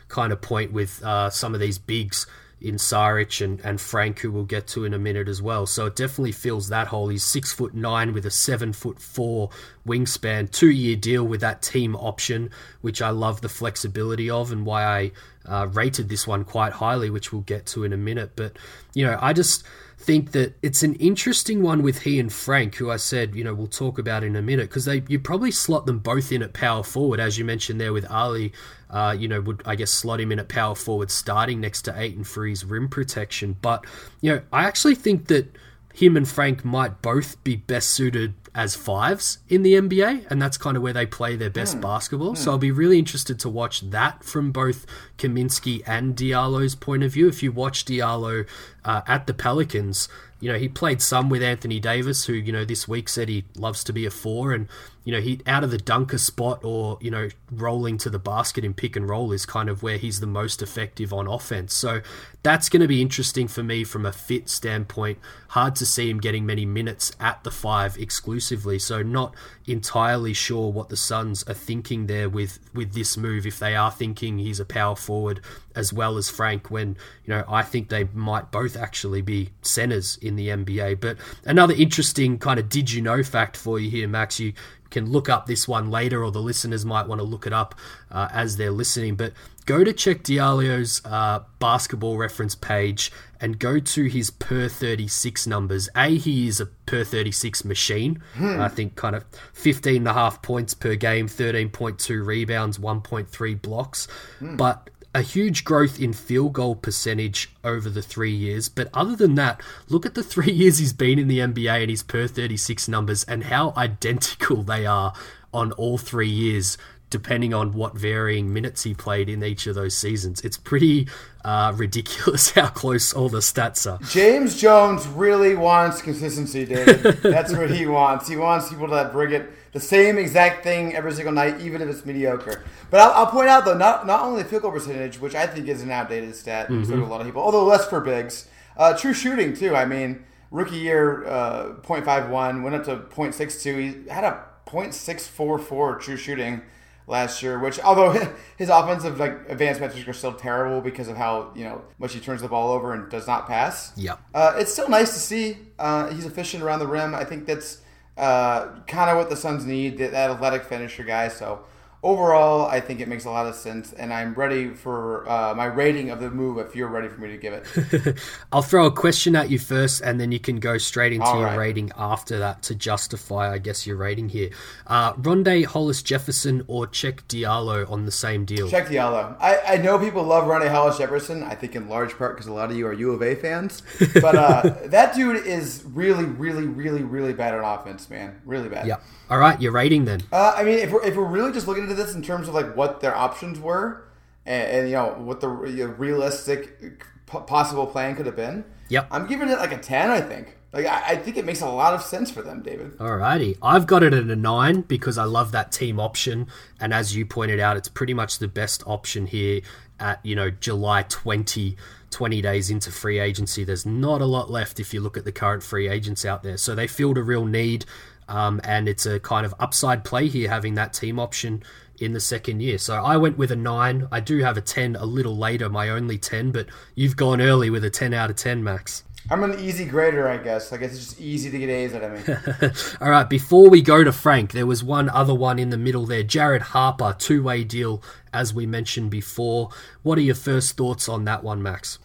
kind 0.10 0.34
of 0.34 0.42
point 0.42 0.74
with 0.74 1.01
uh, 1.01 1.30
some 1.30 1.54
of 1.54 1.62
these 1.62 1.78
bigs 1.78 2.28
in 2.62 2.75
Saric 2.75 3.44
and, 3.44 3.62
and 3.62 3.80
Frank, 3.80 4.20
who 4.20 4.32
we'll 4.32 4.44
get 4.44 4.68
to 4.68 4.84
in 4.84 4.94
a 4.94 5.00
minute 5.00 5.30
as 5.30 5.42
well. 5.42 5.66
So 5.66 5.86
it 5.86 5.96
definitely 5.96 6.34
fills 6.34 6.68
that 6.68 6.88
hole. 6.88 7.08
He's 7.08 7.24
six 7.24 7.54
foot 7.54 7.74
nine 7.74 8.13
with 8.13 8.25
a 8.25 8.32
seven 8.32 8.74
foot 8.74 9.00
four 9.00 9.50
wingspan, 9.88 10.51
two 10.51 10.70
year 10.70 10.98
deal 10.98 11.24
with 11.24 11.39
that 11.42 11.62
team 11.62 11.96
option, 11.96 12.50
which 12.82 13.01
I 13.01 13.12
love 13.12 13.39
the 13.42 13.50
flexibility 13.50 14.30
of 14.30 14.51
and 14.51 14.66
why 14.66 14.84
I 14.84 15.12
uh, 15.46 15.68
rated 15.68 16.10
this 16.10 16.28
one 16.28 16.44
quite 16.44 16.74
highly, 16.74 17.10
which 17.10 17.32
we'll 17.32 17.42
get 17.44 17.66
to 17.68 17.86
in 17.86 17.94
a 17.94 17.98
minute. 17.98 18.32
But, 18.36 18.58
you 18.94 19.06
know, 19.06 19.18
I 19.22 19.32
just 19.32 19.63
think 20.00 20.32
that 20.32 20.58
it's 20.62 20.82
an 20.82 20.96
interesting 20.96 21.62
one 21.62 21.84
with 21.84 22.01
he 22.01 22.20
and 22.20 22.32
Frank, 22.32 22.75
who 22.75 22.89
I 22.89 22.96
said, 22.96 23.36
you 23.36 23.44
know, 23.44 23.53
we'll 23.53 23.68
talk 23.68 24.00
about 24.00 24.24
in 24.24 24.36
a 24.36 24.41
minute, 24.41 24.70
because 24.70 24.86
they 24.86 25.03
you 25.08 25.20
probably 25.20 25.51
slot 25.51 25.86
them 25.86 26.00
both 26.00 26.32
in 26.32 26.41
at 26.41 26.53
power 26.53 26.84
forward, 26.84 27.20
as 27.20 27.38
you 27.38 27.44
mentioned 27.46 27.79
there 27.79 27.94
with 27.94 28.10
Ali. 28.10 28.53
Uh, 28.89 29.15
you 29.18 29.27
know, 29.27 29.41
would 29.41 29.62
I 29.65 29.75
guess 29.75 29.91
slot 29.91 30.20
him 30.20 30.32
in 30.32 30.39
at 30.39 30.48
power 30.48 30.74
forward, 30.74 31.12
starting 31.12 31.60
next 31.62 31.84
to 31.84 32.00
Ayton 32.00 32.24
for 32.24 32.48
his 32.48 32.65
rim 32.65 32.88
protection. 32.88 33.58
But 33.62 33.86
you 34.22 34.34
know, 34.34 34.41
I 34.51 34.63
actually 34.63 34.96
think 34.96 35.27
that 35.27 35.53
him 35.93 36.15
and 36.15 36.27
Frank 36.27 36.63
might 36.63 37.01
both 37.01 37.43
be 37.43 37.55
best 37.55 37.89
suited 37.89 38.34
as 38.55 38.75
fives 38.75 39.39
in 39.48 39.63
the 39.63 39.74
NBA, 39.74 40.29
and 40.29 40.41
that's 40.41 40.58
kind 40.58 40.75
of 40.75 40.84
where 40.84 40.93
they 40.93 41.05
play 41.05 41.36
their 41.36 41.50
best 41.50 41.77
mm. 41.77 41.81
basketball. 41.81 42.34
Mm. 42.34 42.38
So 42.38 42.51
I'll 42.51 42.58
be 42.58 42.72
really 42.72 43.00
interested 43.00 43.39
to 43.39 43.50
watch 43.50 43.81
that 43.91 44.24
from 44.24 44.51
both 44.51 44.86
Kaminsky 45.17 45.81
and 45.86 46.15
Diallo's 46.15 46.75
point 46.75 47.03
of 47.03 47.13
view. 47.13 47.27
If 47.27 47.43
you 47.43 47.51
watch 47.51 47.86
Diallo 47.86 48.48
uh, 48.84 49.01
at 49.08 49.27
the 49.27 49.34
Pelicans, 49.34 50.10
you 50.39 50.51
know, 50.51 50.58
he 50.58 50.69
played 50.69 51.01
some 51.01 51.29
with 51.29 51.43
Anthony 51.43 51.79
Davis, 51.79 52.25
who, 52.25 52.34
you 52.34 52.51
know, 52.51 52.65
this 52.65 52.88
week 52.88 53.10
said 53.10 53.29
he 53.29 53.46
loves 53.55 53.84
to 53.84 53.93
be 53.93 54.05
a 54.05 54.12
four. 54.12 54.53
And, 54.53 54.67
you 55.03 55.13
know, 55.13 55.22
he 55.22 55.41
out 55.48 55.63
of 55.63 55.72
the 55.72 55.77
dunker 55.77 56.18
spot 56.18 56.60
or, 56.63 56.98
you 57.01 57.10
know, 57.10 57.29
rolling 57.51 57.98
to 58.00 58.10
the 58.10 58.20
basket 58.20 58.65
in 58.65 58.74
pick 58.74 58.96
and 58.96 59.10
roll 59.10 59.32
is 59.32 59.46
kind 59.46 59.70
of 59.70 59.82
where 59.82 59.98
he's 59.98 60.20
the 60.20 60.27
most 60.27 60.62
effective 60.62 61.13
on 61.13 61.25
offense. 61.25 61.74
So 61.74 62.01
that's 62.44 62.70
going 62.70 62.82
to 62.82 62.88
be 62.88 63.01
interesting 63.01 63.48
for 63.48 63.63
me 63.63 63.84
from 63.84 64.06
a 64.06 64.12
fit 64.12 64.50
standpoint. 64.50 65.20
Hard 65.50 65.75
to 65.77 65.86
see 65.86 66.10
him 66.10 66.20
getting 66.20 66.46
many 66.46 66.65
minutes 66.65 67.12
at 67.20 67.44
the 67.44 67.51
five 67.51 67.98
exclusively. 67.98 68.77
So 68.77 69.01
not 69.01 69.34
entirely 69.65 70.34
sure 70.34 70.72
what 70.72 70.89
the 70.89 70.98
Suns 70.98 71.44
are 71.44 71.53
thinking 71.53 72.08
there 72.08 72.29
with, 72.29 72.60
with 72.74 72.94
this 72.94 73.18
move. 73.18 73.46
If 73.46 73.60
they 73.60 73.75
are 73.75 73.91
thinking 73.91 74.38
he's 74.38 74.60
a 74.60 74.65
power 74.65 74.96
forward 74.96 75.41
as 75.75 75.94
well 75.94 76.18
as 76.18 76.29
Frank, 76.29 76.70
when, 76.70 76.98
you 77.25 77.34
know, 77.34 77.44
I 77.48 77.62
think 77.62 77.89
they 77.89 78.03
might 78.13 78.51
both 78.51 78.75
actually 78.75 79.22
be 79.22 79.50
centers 79.62 80.18
in 80.22 80.36
the 80.36 80.50
NBA. 80.50 81.00
But 81.00 81.18
another 81.46 81.74
interesting 81.74 82.38
kind 82.38 82.60
of 82.60 82.70
did 82.70 82.91
you 82.91 83.01
know 83.01 83.24
fact 83.24 83.58
for 83.58 83.79
you 83.79 83.89
here, 83.89 84.08
Max. 84.08 84.39
You 84.39 84.53
can 84.89 85.12
look 85.12 85.29
up 85.29 85.46
this 85.46 85.67
one 85.67 85.89
later, 85.89 86.24
or 86.24 86.31
the 86.31 86.41
listeners 86.41 86.86
might 86.86 87.08
want 87.08 87.19
to 87.19 87.25
look 87.25 87.46
it 87.46 87.53
up 87.53 87.75
uh, 88.12 88.27
as 88.31 88.58
they're 88.58 88.72
listening. 88.72 89.15
But 89.15 89.34
go 89.65 89.84
to 89.84 89.93
Cheick 89.93 90.24
Diallo's 90.24 91.01
uh, 91.05 91.41
basketball 91.60 92.17
reference 92.17 92.55
page 92.55 93.12
and 93.39 93.60
go 93.60 93.79
to 93.79 94.05
his 94.05 94.31
per 94.31 94.67
36 94.67 95.48
numbers. 95.48 95.89
A, 95.96 96.17
he 96.17 96.48
is 96.48 96.60
a 96.60 96.65
per 96.65 97.03
36 97.03 97.63
machine. 97.63 98.22
Hmm. 98.36 98.60
I 98.60 98.67
think 98.67 98.96
kind 98.96 99.15
of 99.15 99.25
15 99.53 99.98
and 99.98 100.08
a 100.08 100.13
half 100.13 100.41
points 100.41 100.74
per 100.74 100.96
game, 100.96 101.27
13.2 101.27 102.25
rebounds, 102.25 102.77
1.3 102.77 103.62
blocks. 103.62 104.08
Hmm. 104.39 104.55
But 104.55 104.89
a 105.13 105.22
huge 105.22 105.63
growth 105.63 106.00
in 106.00 106.13
field 106.13 106.54
goal 106.54 106.75
percentage 106.75 107.51
over 107.63 107.89
the 107.89 108.01
three 108.01 108.32
years. 108.32 108.70
But 108.70 108.89
other 108.94 109.16
than 109.16 109.36
that, 109.36 109.62
look 109.88 110.06
at 110.06 110.16
the 110.16 110.24
three 110.34 110.51
years 110.51 110.78
he's 110.78 110.94
been 110.94 111.20
in 111.20 111.28
the 111.28 111.39
NBA 111.39 111.82
and 111.82 111.89
his 111.89 112.04
per 112.04 112.28
36 112.28 112.88
numbers 112.88 113.24
and 113.24 113.46
how 113.46 113.74
identical 113.78 114.63
they 114.63 114.86
are 114.86 115.13
on 115.54 115.72
all 115.74 115.98
three 115.98 116.30
years, 116.30 116.78
depending 117.10 117.56
on 117.56 117.74
what 117.74 117.96
varying 117.96 118.54
minutes 118.54 118.84
he 118.84 118.94
played 118.94 119.28
in 119.28 119.44
each 119.44 119.66
of 119.66 119.74
those 119.74 119.96
seasons. 119.96 120.42
It's 120.42 120.58
pretty 120.58 121.08
uh, 121.44 121.74
ridiculous 121.75 122.51
how 122.56 122.68
close 122.68 123.12
all 123.12 123.30
the 123.30 123.39
stats 123.39 123.92
are. 123.92 123.98
James 124.10 124.60
Jones 124.60 125.08
really 125.08 125.56
wants 125.56 126.04
consistency, 126.04 126.66
David. 126.66 127.18
That's 127.24 127.51
what 127.51 127.72
he 127.72 127.88
wants. 127.88 128.28
He 128.28 128.36
wants 128.36 128.70
people 128.70 128.89
to 128.89 129.10
bring 129.12 129.34
it 129.34 129.50
the 129.72 129.80
same 129.80 130.18
exact 130.18 130.64
thing 130.64 130.96
every 130.96 131.12
single 131.12 131.34
night, 131.34 131.62
even 131.62 131.82
if 131.82 131.90
it's 131.90 132.06
mediocre. 132.06 132.64
But 132.90 133.02
I'll, 133.02 133.12
I'll 133.12 133.32
point 133.32 133.50
out 133.50 133.66
though, 133.66 133.78
not 133.78 134.08
not 134.08 134.24
only 134.24 134.44
field 134.44 134.64
goal 134.64 134.72
percentage, 134.72 135.20
which 135.20 135.36
I 135.36 135.46
think 135.48 135.68
is 135.68 135.82
an 135.82 135.92
outdated 135.92 136.36
stat, 136.36 136.70
mm-hmm. 136.70 136.84
so 136.84 136.96
do 136.96 137.04
a 137.04 137.06
lot 137.06 137.22
of 137.22 137.28
people, 137.28 137.42
although 137.42 137.66
less 137.66 137.88
for 137.88 138.02
bigs. 138.02 138.48
Uh, 138.78 138.98
true 138.98 139.14
shooting 139.14 139.54
too. 139.54 139.76
I 139.76 139.86
mean, 139.86 140.26
rookie 140.52 140.78
year 140.78 141.26
uh, 141.28 141.74
0.51 141.82 142.64
went 142.64 142.76
up 142.76 142.86
to 142.86 142.98
0.62. 143.16 144.04
He 144.04 144.10
had 144.10 144.24
a 144.24 144.46
0.644 144.66 146.00
true 146.00 146.18
shooting 146.18 146.62
last 147.10 147.44
year, 147.44 147.60
which 147.60 147.80
although 147.82 148.12
his 148.58 148.70
offensive 148.70 149.20
like 149.20 149.50
advanced 149.50 149.82
metrics 149.82 150.08
are 150.08 150.14
still 150.14 150.34
terrible 150.34 150.80
because 150.80 151.08
of 151.08 151.18
how 151.18 151.52
you 151.56 151.64
know 151.64 151.84
much 151.98 152.14
he 152.14 152.20
turns 152.20 152.42
the 152.42 152.48
ball 152.48 152.72
over 152.72 152.94
and 152.94 153.10
does 153.10 153.28
not 153.28 153.48
pass. 153.48 153.92
Yeah, 153.98 154.16
uh, 154.34 154.54
it's 154.58 154.72
still 154.72 154.90
nice 154.90 155.14
to 155.14 155.20
see. 155.20 155.58
Uh, 155.78 156.12
he's 156.14 156.26
efficient 156.26 156.64
around 156.64 156.80
the 156.80 156.88
rim. 156.88 157.14
I 157.14 157.26
think 157.26 157.46
that's 157.46 157.82
uh, 158.20 158.68
kind 158.86 159.10
of 159.10 159.18
what 159.18 159.30
the 159.30 159.36
Suns 159.36 159.66
need, 159.66 159.98
that, 159.98 160.12
that 160.12 160.30
athletic 160.30 160.64
finisher 160.64 161.04
guy. 161.04 161.30
So 161.30 161.62
overall, 162.01 162.68
I 162.68 162.79
think 162.79 163.00
it 163.00 163.08
makes 163.08 163.25
a 163.25 163.29
lot 163.29 163.46
of 163.46 163.56
sense, 163.56 163.94
and 163.94 164.13
I'm 164.13 164.34
ready 164.34 164.70
for 164.70 165.29
uh, 165.29 165.53
my 165.53 165.65
rating 165.65 166.10
of 166.10 166.20
the 166.20 166.29
move 166.29 166.58
if 166.58 166.75
you're 166.75 166.88
ready 166.88 167.10
for 167.10 167.20
me 167.20 167.29
to 167.29 167.38
give 167.38 167.53
it. 167.53 168.20
I'll 168.51 168.62
throw 168.62 168.86
a 168.86 168.91
question 168.91 169.36
at 169.36 169.50
you 169.50 169.60
first, 169.60 170.01
and 170.01 170.20
then 170.20 170.32
you 170.32 170.39
can 170.39 170.60
go 170.60 170.77
straight 170.77 171.13
into 171.13 171.25
All 171.25 171.39
your 171.39 171.48
right. 171.48 171.58
rating 171.58 171.91
after 171.98 172.39
that 172.39 172.63
to 172.63 172.75
justify, 172.75 173.51
I 173.51 173.58
guess, 173.58 173.86
your 173.86 173.98
rating 173.98 174.29
here. 174.29 174.50
Uh, 174.88 175.13
Rondae 175.13 175.65
Hollis 175.65 176.01
Jefferson 176.01 176.63
or 176.68 176.88
Cheick 176.88 177.22
Diallo 177.27 177.89
on 177.89 178.06
the 178.06 178.12
same 178.12 178.46
deal? 178.46 178.70
Cheick 178.70 178.88
Diallo. 178.88 179.36
I, 179.39 179.60
I 179.74 179.77
know 179.77 180.00
people 180.00 180.24
love 180.24 180.46
Rondae 180.46 180.70
Hollis 180.70 180.98
Jefferson, 180.98 181.44
I 181.44 181.56
think 181.56 181.75
in 181.75 181.89
large 181.89 182.18
part 182.18 182.36
because 182.36 182.48
a 182.48 182.53
lot 182.53 182.72
of 182.72 182.77
you 182.77 182.88
are 182.88 182.94
U 182.94 183.12
of 183.12 183.22
A 183.22 183.36
fans, 183.36 183.84
but 184.22 184.36
uh, 184.36 184.75
that 184.86 185.15
dude 185.15 185.46
is 185.46 185.84
really, 185.86 186.25
really, 186.25 186.65
really, 186.65 187.03
really 187.03 187.34
bad 187.34 187.53
on 187.53 187.63
offense, 187.79 188.10
man. 188.10 188.39
Really 188.46 188.70
bad. 188.70 188.88
Yeah. 188.88 188.98
All 189.29 189.38
right, 189.38 189.62
your 189.62 189.72
rating 189.72 190.06
then. 190.06 190.24
Uh, 190.32 190.53
I 190.56 190.63
mean, 190.63 190.79
if 190.79 190.91
we're, 190.91 191.03
if 191.06 191.15
we're 191.15 191.24
really 191.24 191.51
just 191.51 191.68
looking 191.68 191.88
into 191.89 192.01
this 192.01 192.15
in 192.15 192.22
terms 192.22 192.48
of 192.48 192.53
like 192.53 192.75
what 192.75 193.01
their 193.01 193.15
options 193.15 193.60
were, 193.60 194.05
and, 194.46 194.72
and 194.72 194.89
you 194.89 194.96
know 194.96 195.15
what 195.17 195.41
the 195.41 195.50
you 195.63 195.88
know, 195.88 195.93
realistic 195.93 196.79
p- 196.79 197.39
possible 197.48 197.88
plan 197.88 198.15
could 198.15 198.25
have 198.25 198.36
been. 198.36 198.63
Yep. 198.89 199.08
I'm 199.12 199.27
giving 199.27 199.50
it 199.50 199.58
like 199.60 199.72
a 199.72 199.77
ten. 199.77 200.10
I 200.10 200.22
think. 200.22 200.55
Like 200.72 200.86
I, 200.86 201.03
I 201.08 201.15
think 201.15 201.38
it 201.38 201.46
makes 201.46 201.62
a 201.62 201.69
lot 201.69 201.93
of 201.93 202.03
sense 202.03 202.29
for 202.29 202.43
them, 202.43 202.62
David. 202.62 202.98
Alrighty, 202.98 203.58
I've 203.62 203.88
got 203.88 204.03
it 204.03 204.13
at 204.13 204.25
a 204.25 204.36
nine 204.36 204.81
because 204.81 205.17
I 205.17 205.24
love 205.24 205.51
that 205.51 205.72
team 205.72 206.00
option, 206.00 206.48
and 206.79 206.93
as 206.93 207.15
you 207.15 207.25
pointed 207.25 207.60
out, 207.60 207.75
it's 207.75 207.89
pretty 207.89 208.13
much 208.13 208.38
the 208.38 208.48
best 208.48 208.84
option 208.86 209.25
here 209.25 209.62
at 210.00 210.24
you 210.24 210.36
know 210.36 210.51
July 210.51 211.03
20, 211.03 211.75
20 212.12 212.41
days 212.41 212.69
into 212.69 212.91
free 212.91 213.19
agency. 213.19 213.63
There's 213.63 213.86
not 213.86 214.22
a 214.22 214.25
lot 214.25 214.51
left 214.51 214.79
if 214.79 214.93
you 214.93 215.01
look 215.01 215.17
at 215.17 215.25
the 215.25 215.31
current 215.31 215.63
free 215.63 215.88
agents 215.88 216.24
out 216.24 216.43
there, 216.43 216.58
so 216.58 216.75
they 216.75 216.88
filled 216.88 217.17
a 217.17 217.24
real 217.24 217.46
need. 217.46 217.86
Um, 218.29 218.62
and 218.63 218.88
it's 218.88 219.05
a 219.05 219.19
kind 219.19 219.45
of 219.45 219.53
upside 219.59 220.05
play 220.05 220.27
here 220.27 220.48
having 220.48 220.75
that 220.75 220.93
team 220.93 221.19
option 221.19 221.63
in 222.00 222.13
the 222.13 222.19
second 222.19 222.62
year. 222.62 222.77
So 222.77 222.95
I 222.95 223.17
went 223.17 223.38
with 223.38 223.51
a 223.51 223.55
9. 223.55 224.07
I 224.12 224.19
do 224.19 224.39
have 224.39 224.55
a 224.55 224.62
10 224.62 224.95
a 224.95 225.05
little 225.05 225.36
later, 225.36 225.69
my 225.69 225.89
only 225.89 226.17
10, 226.17 226.51
but 226.51 226.67
you've 226.95 227.17
gone 227.17 227.41
early 227.41 227.69
with 227.69 227.83
a 227.83 227.89
10 227.89 228.13
out 228.13 228.29
of 228.29 228.36
10, 228.38 228.63
Max. 228.63 229.03
I'm 229.31 229.43
an 229.43 229.59
easy 229.59 229.86
grader, 229.86 230.27
I 230.27 230.38
guess. 230.38 230.74
I 230.74 230.77
guess 230.77 230.91
it's 230.91 231.05
just 231.09 231.21
easy 231.21 231.51
to 231.51 231.59
get 231.59 231.69
A's 231.69 231.93
out 231.93 232.03
of 232.03 232.27
me. 232.27 232.69
All 233.01 233.12
right, 233.12 233.29
before 233.29 233.69
we 233.69 233.81
go 233.81 234.03
to 234.03 234.12
Frank, 234.12 234.53
there 234.53 234.65
was 234.65 234.83
one 234.83 235.09
other 235.09 235.36
one 235.36 235.59
in 235.59 235.69
the 235.69 235.77
middle 235.77 236.05
there. 236.05 236.24
Jared 236.24 236.62
Harper, 236.62 237.15
two 237.17 237.43
way 237.43 237.63
deal, 237.63 238.01
as 238.33 238.53
we 238.53 238.65
mentioned 238.65 239.12
before. 239.12 239.69
What 240.01 240.17
are 240.17 240.21
your 240.21 240.36
first 240.36 240.77
thoughts 240.77 241.07
on 241.07 241.25
that 241.25 241.43
one, 241.43 241.62
Max? 241.62 242.00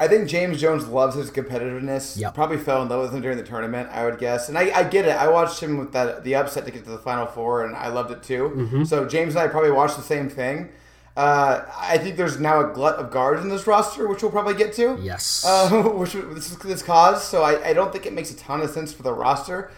I 0.00 0.08
think 0.08 0.28
James 0.28 0.58
Jones 0.58 0.88
loves 0.88 1.14
his 1.14 1.30
competitiveness. 1.30 2.18
Yep. 2.18 2.34
Probably 2.34 2.56
fell 2.56 2.80
in 2.80 2.88
love 2.88 3.02
with 3.02 3.14
him 3.14 3.20
during 3.20 3.36
the 3.36 3.44
tournament, 3.44 3.90
I 3.92 4.06
would 4.06 4.18
guess. 4.18 4.48
And 4.48 4.56
I, 4.56 4.70
I 4.74 4.82
get 4.82 5.04
it. 5.04 5.10
I 5.10 5.28
watched 5.28 5.62
him 5.62 5.76
with 5.76 5.92
that 5.92 6.24
the 6.24 6.36
upset 6.36 6.64
to 6.64 6.70
get 6.70 6.84
to 6.84 6.90
the 6.90 6.98
Final 6.98 7.26
Four, 7.26 7.66
and 7.66 7.76
I 7.76 7.88
loved 7.88 8.10
it 8.10 8.22
too. 8.22 8.50
Mm-hmm. 8.56 8.84
So 8.84 9.06
James 9.06 9.34
and 9.34 9.44
I 9.44 9.48
probably 9.48 9.70
watched 9.70 9.98
the 9.98 10.02
same 10.02 10.30
thing. 10.30 10.70
Uh, 11.18 11.66
I 11.78 11.98
think 11.98 12.16
there's 12.16 12.40
now 12.40 12.60
a 12.60 12.72
glut 12.72 12.96
of 12.96 13.10
guards 13.10 13.42
in 13.42 13.50
this 13.50 13.66
roster, 13.66 14.08
which 14.08 14.22
we'll 14.22 14.32
probably 14.32 14.54
get 14.54 14.72
to. 14.74 14.98
Yes. 15.02 15.44
Uh, 15.44 15.82
which 15.94 16.14
this 16.14 16.48
this 16.56 16.82
cause. 16.82 17.22
So 17.22 17.42
I, 17.42 17.68
I 17.68 17.72
don't 17.74 17.92
think 17.92 18.06
it 18.06 18.14
makes 18.14 18.30
a 18.30 18.36
ton 18.36 18.62
of 18.62 18.70
sense 18.70 18.94
for 18.94 19.02
the 19.02 19.12
roster. 19.12 19.70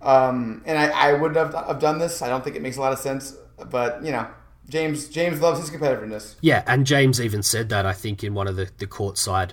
Um, 0.00 0.62
and 0.66 0.78
I, 0.78 1.10
I 1.10 1.12
wouldn't 1.14 1.36
have, 1.36 1.52
have 1.66 1.80
done 1.80 1.98
this. 1.98 2.22
I 2.22 2.28
don't 2.28 2.44
think 2.44 2.54
it 2.54 2.62
makes 2.62 2.76
a 2.76 2.80
lot 2.80 2.92
of 2.92 3.00
sense. 3.00 3.36
But 3.70 4.04
you 4.04 4.12
know, 4.12 4.28
James 4.68 5.08
James 5.08 5.40
loves 5.40 5.60
his 5.60 5.70
competitiveness. 5.70 6.36
Yeah, 6.40 6.62
and 6.66 6.86
James 6.86 7.20
even 7.20 7.42
said 7.42 7.68
that 7.68 7.86
I 7.86 7.92
think 7.92 8.24
in 8.24 8.34
one 8.34 8.48
of 8.48 8.56
the 8.56 8.70
the 8.78 8.86
courtside 8.86 9.52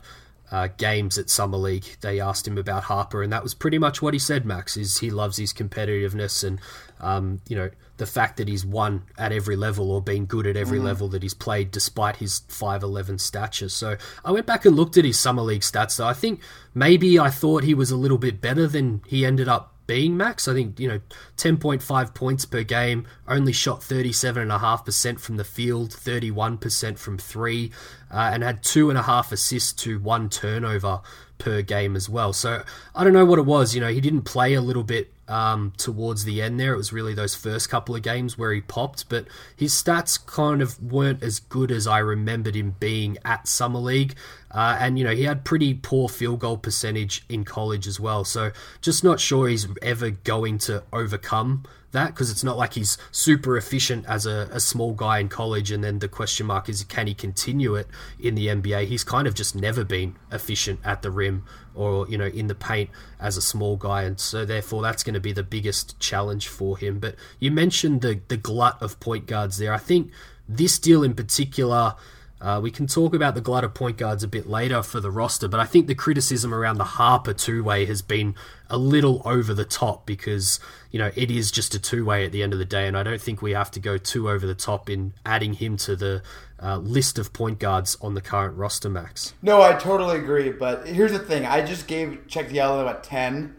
uh, 0.51 0.68
games 0.77 1.18
at 1.18 1.30
Summer 1.30 1.58
League. 1.58 1.96
They 2.01 2.20
asked 2.20 2.48
him 2.48 2.58
about 2.58 2.84
Harper, 2.84 3.24
and 3.24 3.32
that 3.32 3.41
was 3.41 3.53
pretty 3.53 3.77
much 3.77 4.01
what 4.01 4.13
he 4.13 4.20
said. 4.20 4.46
Max 4.46 4.75
is 4.75 5.00
he 5.00 5.10
loves 5.10 5.38
his 5.38 5.53
competitiveness 5.53 6.44
and 6.44 6.60
um, 7.00 7.41
you 7.48 7.56
know 7.56 7.70
the 7.98 8.06
fact 8.06 8.38
that 8.38 8.48
he's 8.48 8.65
won 8.65 9.03
at 9.18 9.32
every 9.32 9.56
level 9.56 9.91
or 9.91 10.01
been 10.01 10.25
good 10.25 10.48
at 10.48 10.58
every 10.58 10.80
mm. 10.80 10.84
level 10.84 11.08
that 11.08 11.22
he's 11.22 11.36
played 11.36 11.70
despite 11.70 12.15
his 12.18 12.41
5'11 12.50 13.20
stature. 13.20 13.70
So 13.70 13.96
I 14.25 14.32
went 14.32 14.48
back 14.48 14.65
and 14.65 14.75
looked 14.75 14.98
at 14.98 15.06
his 15.06 15.20
Summer 15.20 15.44
League 15.44 15.62
stats 15.62 15.98
though. 15.98 16.08
I 16.08 16.13
think 16.13 16.41
maybe 16.74 17.20
I 17.20 17.30
thought 17.30 17.63
he 17.63 17.75
was 17.75 17.91
a 17.91 17.96
little 17.96 18.18
bit 18.18 18.41
better 18.41 18.65
than 18.65 19.03
he 19.08 19.24
ended 19.24 19.48
up 19.48 19.75
being, 19.92 20.16
Max. 20.16 20.48
I 20.48 20.54
think, 20.54 20.80
you 20.80 20.88
know, 20.88 21.02
10.5 21.36 22.16
points 22.16 22.46
per 22.46 22.64
game, 22.64 23.06
only 23.28 23.52
shot 23.52 23.82
37.5% 23.82 25.20
from 25.20 25.36
the 25.36 25.44
field, 25.44 25.90
31% 25.90 26.98
from 26.98 27.18
three, 27.18 27.74
uh, 28.10 28.30
and 28.32 28.42
had 28.42 28.64
two 28.64 28.90
and 28.90 28.98
a 28.98 29.02
half 29.02 29.34
assists 29.34 29.74
to 29.84 30.00
one 30.00 30.30
turnover 30.30 31.02
per 31.40 31.62
game 31.62 31.98
as 31.98 32.08
well. 32.08 32.32
So 32.32 32.64
I 32.96 33.04
don't 33.04 33.12
know 33.12 33.26
what 33.26 33.38
it 33.38 33.46
was. 33.46 33.76
You 33.76 33.82
know, 33.82 33.90
he 33.90 34.00
didn't 34.00 34.22
play 34.22 34.54
a 34.54 34.62
little 34.62 34.86
bit 34.86 35.12
um, 35.32 35.72
towards 35.78 36.26
the 36.26 36.42
end 36.42 36.60
there. 36.60 36.74
It 36.74 36.78
was 36.78 36.92
really 36.92 37.14
those 37.14 37.34
first 37.34 37.70
couple 37.70 37.96
of 37.96 38.02
games 38.02 38.38
where 38.38 38.54
he 38.54 38.62
popped, 38.62 39.08
but 39.08 39.26
his 39.56 39.74
stats 39.74 40.24
kind 40.24 40.62
of 40.62 40.82
weren't 40.84 41.24
as 41.24 41.40
good 41.40 41.72
as 41.72 41.88
I 41.88 42.00
remembered 42.00 42.56
him 42.56 42.76
being 42.80 43.18
at 43.24 43.48
Summer 43.48 43.80
League. 43.80 44.16
Uh, 44.52 44.78
and, 44.80 45.00
you 45.00 45.06
know, 45.06 45.16
he 45.16 45.24
had 45.24 45.46
pretty 45.46 45.74
poor 45.74 46.10
field 46.10 46.42
goal 46.42 46.58
percentage 46.58 47.24
in 47.30 47.46
college 47.46 47.88
as 47.88 48.00
well. 48.00 48.26
So 48.26 48.52
just 48.82 49.04
not 49.04 49.22
sure 49.22 49.48
he's 49.48 49.68
ever 49.82 50.10
going 50.10 50.58
to 50.60 50.84
overcome 50.92 51.64
that 51.92 52.08
because 52.08 52.32
it's 52.32 52.44
not 52.44 52.58
like 52.58 52.74
he's 52.74 52.98
super 53.12 53.58
efficient 53.58 54.06
as 54.06 54.26
a, 54.26 54.50
a, 54.52 54.60
small 54.60 54.94
guy 54.94 55.20
in 55.20 55.30
college. 55.30 55.72
And 55.72 55.84
then 55.84 56.00
the 56.00 56.08
question 56.08 56.46
mark 56.48 56.70
is 56.70 56.84
can 56.84 57.08
he 57.08 57.14
continue 57.14 57.76
it 57.76 57.88
in 58.20 58.36
the 58.36 58.48
NBA? 58.48 58.86
He's 58.86 59.04
kind 59.04 59.28
of 59.28 59.34
just 59.34 59.56
never 59.56 59.84
been 59.84 60.16
efficient 60.32 60.80
at 60.84 61.02
the 61.02 61.12
rim 61.12 61.46
or, 61.76 62.08
you 62.08 62.18
know, 62.18 62.26
in 62.26 62.48
the 62.48 62.56
paint 62.56 62.90
as 63.20 63.38
a 63.38 63.42
small 63.42 63.76
guy. 63.76 64.04
And 64.04 64.20
so 64.20 64.46
therefore 64.46 64.82
that's 64.82 65.04
going 65.04 65.14
to 65.14 65.20
be 65.20 65.34
the 65.34 65.44
biggest 65.44 66.00
challenge 66.00 66.48
for 66.48 66.78
him. 66.78 67.00
But 67.00 67.16
you 67.40 67.52
mentioned 67.52 68.02
the, 68.02 68.22
the 68.28 68.38
glut 68.38 68.82
of 68.82 69.00
point 69.00 69.28
guards 69.28 69.58
there. 69.58 69.74
I 69.74 69.78
think 69.78 70.12
this 70.48 70.80
deal 70.80 71.04
in 71.04 71.14
particular. 71.14 71.96
Uh, 72.42 72.60
we 72.62 72.72
can 72.72 72.88
talk 72.88 73.14
about 73.14 73.36
the 73.36 73.42
glut 73.42 73.64
of 73.64 73.74
point 73.74 73.98
guards 73.98 74.24
a 74.24 74.28
bit 74.28 74.50
later 74.50 74.82
for 74.82 75.00
the 75.00 75.12
roster, 75.12 75.48
but 75.48 75.60
I 75.60 75.66
think 75.66 75.86
the 75.86 75.94
criticism 75.94 76.54
around 76.54 76.80
the 76.80 76.84
Harper 76.84 77.34
two 77.34 77.64
way 77.64 77.86
has 77.86 78.02
been 78.02 78.34
a 78.68 78.78
little 78.78 79.22
over 79.26 79.54
the 79.54 79.64
top 79.64 80.08
because 80.08 80.60
you 80.90 80.98
know 80.98 81.12
it 81.16 81.30
is 81.30 81.52
just 81.52 81.76
a 81.76 81.80
two 81.80 82.04
way 82.04 82.26
at 82.26 82.32
the 82.32 82.42
end 82.42 82.52
of 82.52 82.60
the 82.60 82.66
day, 82.66 82.88
and 82.88 82.98
I 82.98 83.04
don't 83.04 83.22
think 83.22 83.44
we 83.44 83.52
have 83.52 83.70
to 83.72 83.80
go 83.80 83.98
too 84.00 84.28
over 84.28 84.48
the 84.48 84.56
top 84.56 84.90
in 84.90 85.14
adding 85.24 85.54
him 85.54 85.78
to 85.78 85.96
the 85.96 86.24
uh, 86.62 86.78
list 86.78 87.20
of 87.20 87.32
point 87.32 87.60
guards 87.60 87.96
on 88.02 88.16
the 88.16 88.22
current 88.22 88.58
roster. 88.58 88.90
Max. 88.90 89.36
No, 89.44 89.62
I 89.62 89.74
totally 89.74 90.18
agree, 90.18 90.52
but 90.52 90.88
here's 90.88 91.12
the 91.12 91.20
thing: 91.20 91.46
I 91.46 91.64
just 91.64 91.86
gave 91.86 92.26
Cheick 92.28 92.50
Diallo 92.50 92.82
about 92.82 93.04
ten. 93.04 93.56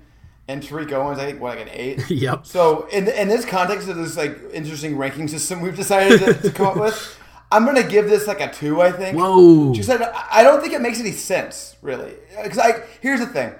And 0.48 0.60
Tariq 0.60 0.90
Owens, 0.90 1.20
I 1.20 1.24
think, 1.24 1.40
what, 1.40 1.56
like 1.56 1.68
an 1.68 1.72
eight? 1.72 2.10
yep. 2.10 2.44
So, 2.44 2.86
in, 2.88 3.06
in 3.06 3.28
this 3.28 3.44
context 3.44 3.88
of 3.88 3.96
this, 3.96 4.16
like, 4.16 4.36
interesting 4.52 4.98
ranking 4.98 5.28
system 5.28 5.60
we've 5.60 5.76
decided 5.76 6.18
to, 6.18 6.34
to 6.34 6.50
come 6.50 6.66
up 6.66 6.76
with, 6.76 7.16
I'm 7.52 7.64
gonna 7.64 7.82
give 7.82 8.08
this 8.08 8.26
like 8.26 8.40
a 8.40 8.50
two. 8.50 8.80
I 8.80 8.90
think. 8.90 9.16
Whoa. 9.16 9.74
She 9.74 9.82
said, 9.82 10.02
I 10.02 10.42
don't 10.42 10.60
think 10.60 10.72
it 10.72 10.80
makes 10.80 10.98
any 11.00 11.12
sense 11.12 11.76
really, 11.82 12.14
because 12.42 12.58
I 12.58 12.82
here's 13.00 13.20
the 13.20 13.26
thing. 13.26 13.54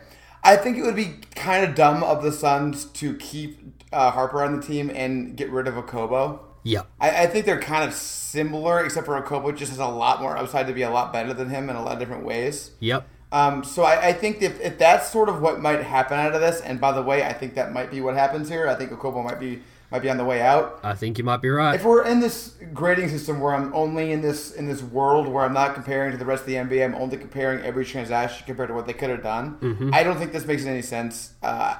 I 0.44 0.56
think 0.56 0.76
it 0.76 0.82
would 0.82 0.96
be 0.96 1.18
kind 1.37 1.64
of 1.64 1.75
dumb 1.75 2.02
of 2.02 2.22
the 2.22 2.32
Suns 2.32 2.87
to 2.87 3.14
keep 3.16 3.61
uh, 3.92 4.11
Harper 4.11 4.42
on 4.42 4.56
the 4.56 4.62
team 4.62 4.90
and 4.92 5.37
get 5.37 5.50
rid 5.50 5.68
of 5.68 5.75
Okobo. 5.75 6.40
Yeah. 6.64 6.82
I, 7.00 7.25
I, 7.25 7.26
think 7.26 7.46
they're 7.46 7.61
kind 7.61 7.84
of 7.84 7.94
similar, 7.94 8.84
except 8.84 9.06
for 9.06 9.20
Okobo 9.20 9.56
just 9.56 9.70
has 9.70 9.78
a 9.80 9.87
lot 9.87 10.20
more 10.20 10.37
upside 10.37 10.66
to 10.68 10.72
be 10.72 10.82
a 10.82 10.90
lot 10.90 11.12
better 11.12 11.32
than 11.32 11.49
him 11.49 11.68
in 11.68 11.76
a 11.76 11.82
lot 11.82 11.94
of 11.94 11.99
different 11.99 12.25
ways. 12.25 12.72
Yep. 12.80 13.06
Um, 13.32 13.64
so 13.64 13.82
I, 13.82 14.08
I 14.08 14.12
think 14.12 14.42
if, 14.42 14.61
if 14.61 14.78
that's 14.78 15.11
sort 15.11 15.28
of 15.28 15.40
what 15.40 15.61
might 15.61 15.82
happen 15.82 16.18
out 16.18 16.34
of 16.34 16.40
this, 16.40 16.61
and 16.61 16.80
by 16.80 16.92
the 16.92 17.02
way, 17.02 17.25
I 17.25 17.32
think 17.32 17.54
that 17.54 17.72
might 17.72 17.90
be 17.90 18.00
what 18.00 18.14
happens 18.14 18.49
here. 18.49 18.68
I 18.68 18.75
think 18.75 18.90
Okobo 18.90 19.25
might 19.25 19.40
be 19.40 19.62
might 19.92 20.00
be 20.00 20.08
on 20.08 20.16
the 20.16 20.25
way 20.25 20.40
out. 20.40 20.80
I 20.82 20.94
think 20.94 21.18
you 21.18 21.25
might 21.25 21.42
be 21.42 21.50
right. 21.50 21.75
If 21.75 21.84
we're 21.84 22.06
in 22.06 22.18
this 22.18 22.54
grading 22.72 23.11
system 23.11 23.40
where 23.40 23.54
I'm 23.54 23.72
only 23.75 24.11
in 24.11 24.22
this 24.22 24.52
in 24.52 24.66
this 24.66 24.82
world 24.82 25.28
where 25.28 25.44
I'm 25.44 25.52
not 25.52 25.75
comparing 25.75 26.12
to 26.12 26.16
the 26.16 26.25
rest 26.25 26.40
of 26.40 26.46
the 26.46 26.54
NBA, 26.54 26.82
I'm 26.82 26.94
only 26.94 27.18
comparing 27.18 27.62
every 27.62 27.84
transaction 27.84 28.46
compared 28.46 28.70
to 28.70 28.75
what 28.75 28.87
they 28.87 28.94
could 28.94 29.11
have 29.11 29.22
done. 29.22 29.58
Mm-hmm. 29.58 29.90
I 29.92 30.02
don't 30.02 30.16
think 30.16 30.32
this 30.32 30.46
makes 30.46 30.64
any 30.64 30.80
sense. 30.80 31.34
Uh, 31.42 31.76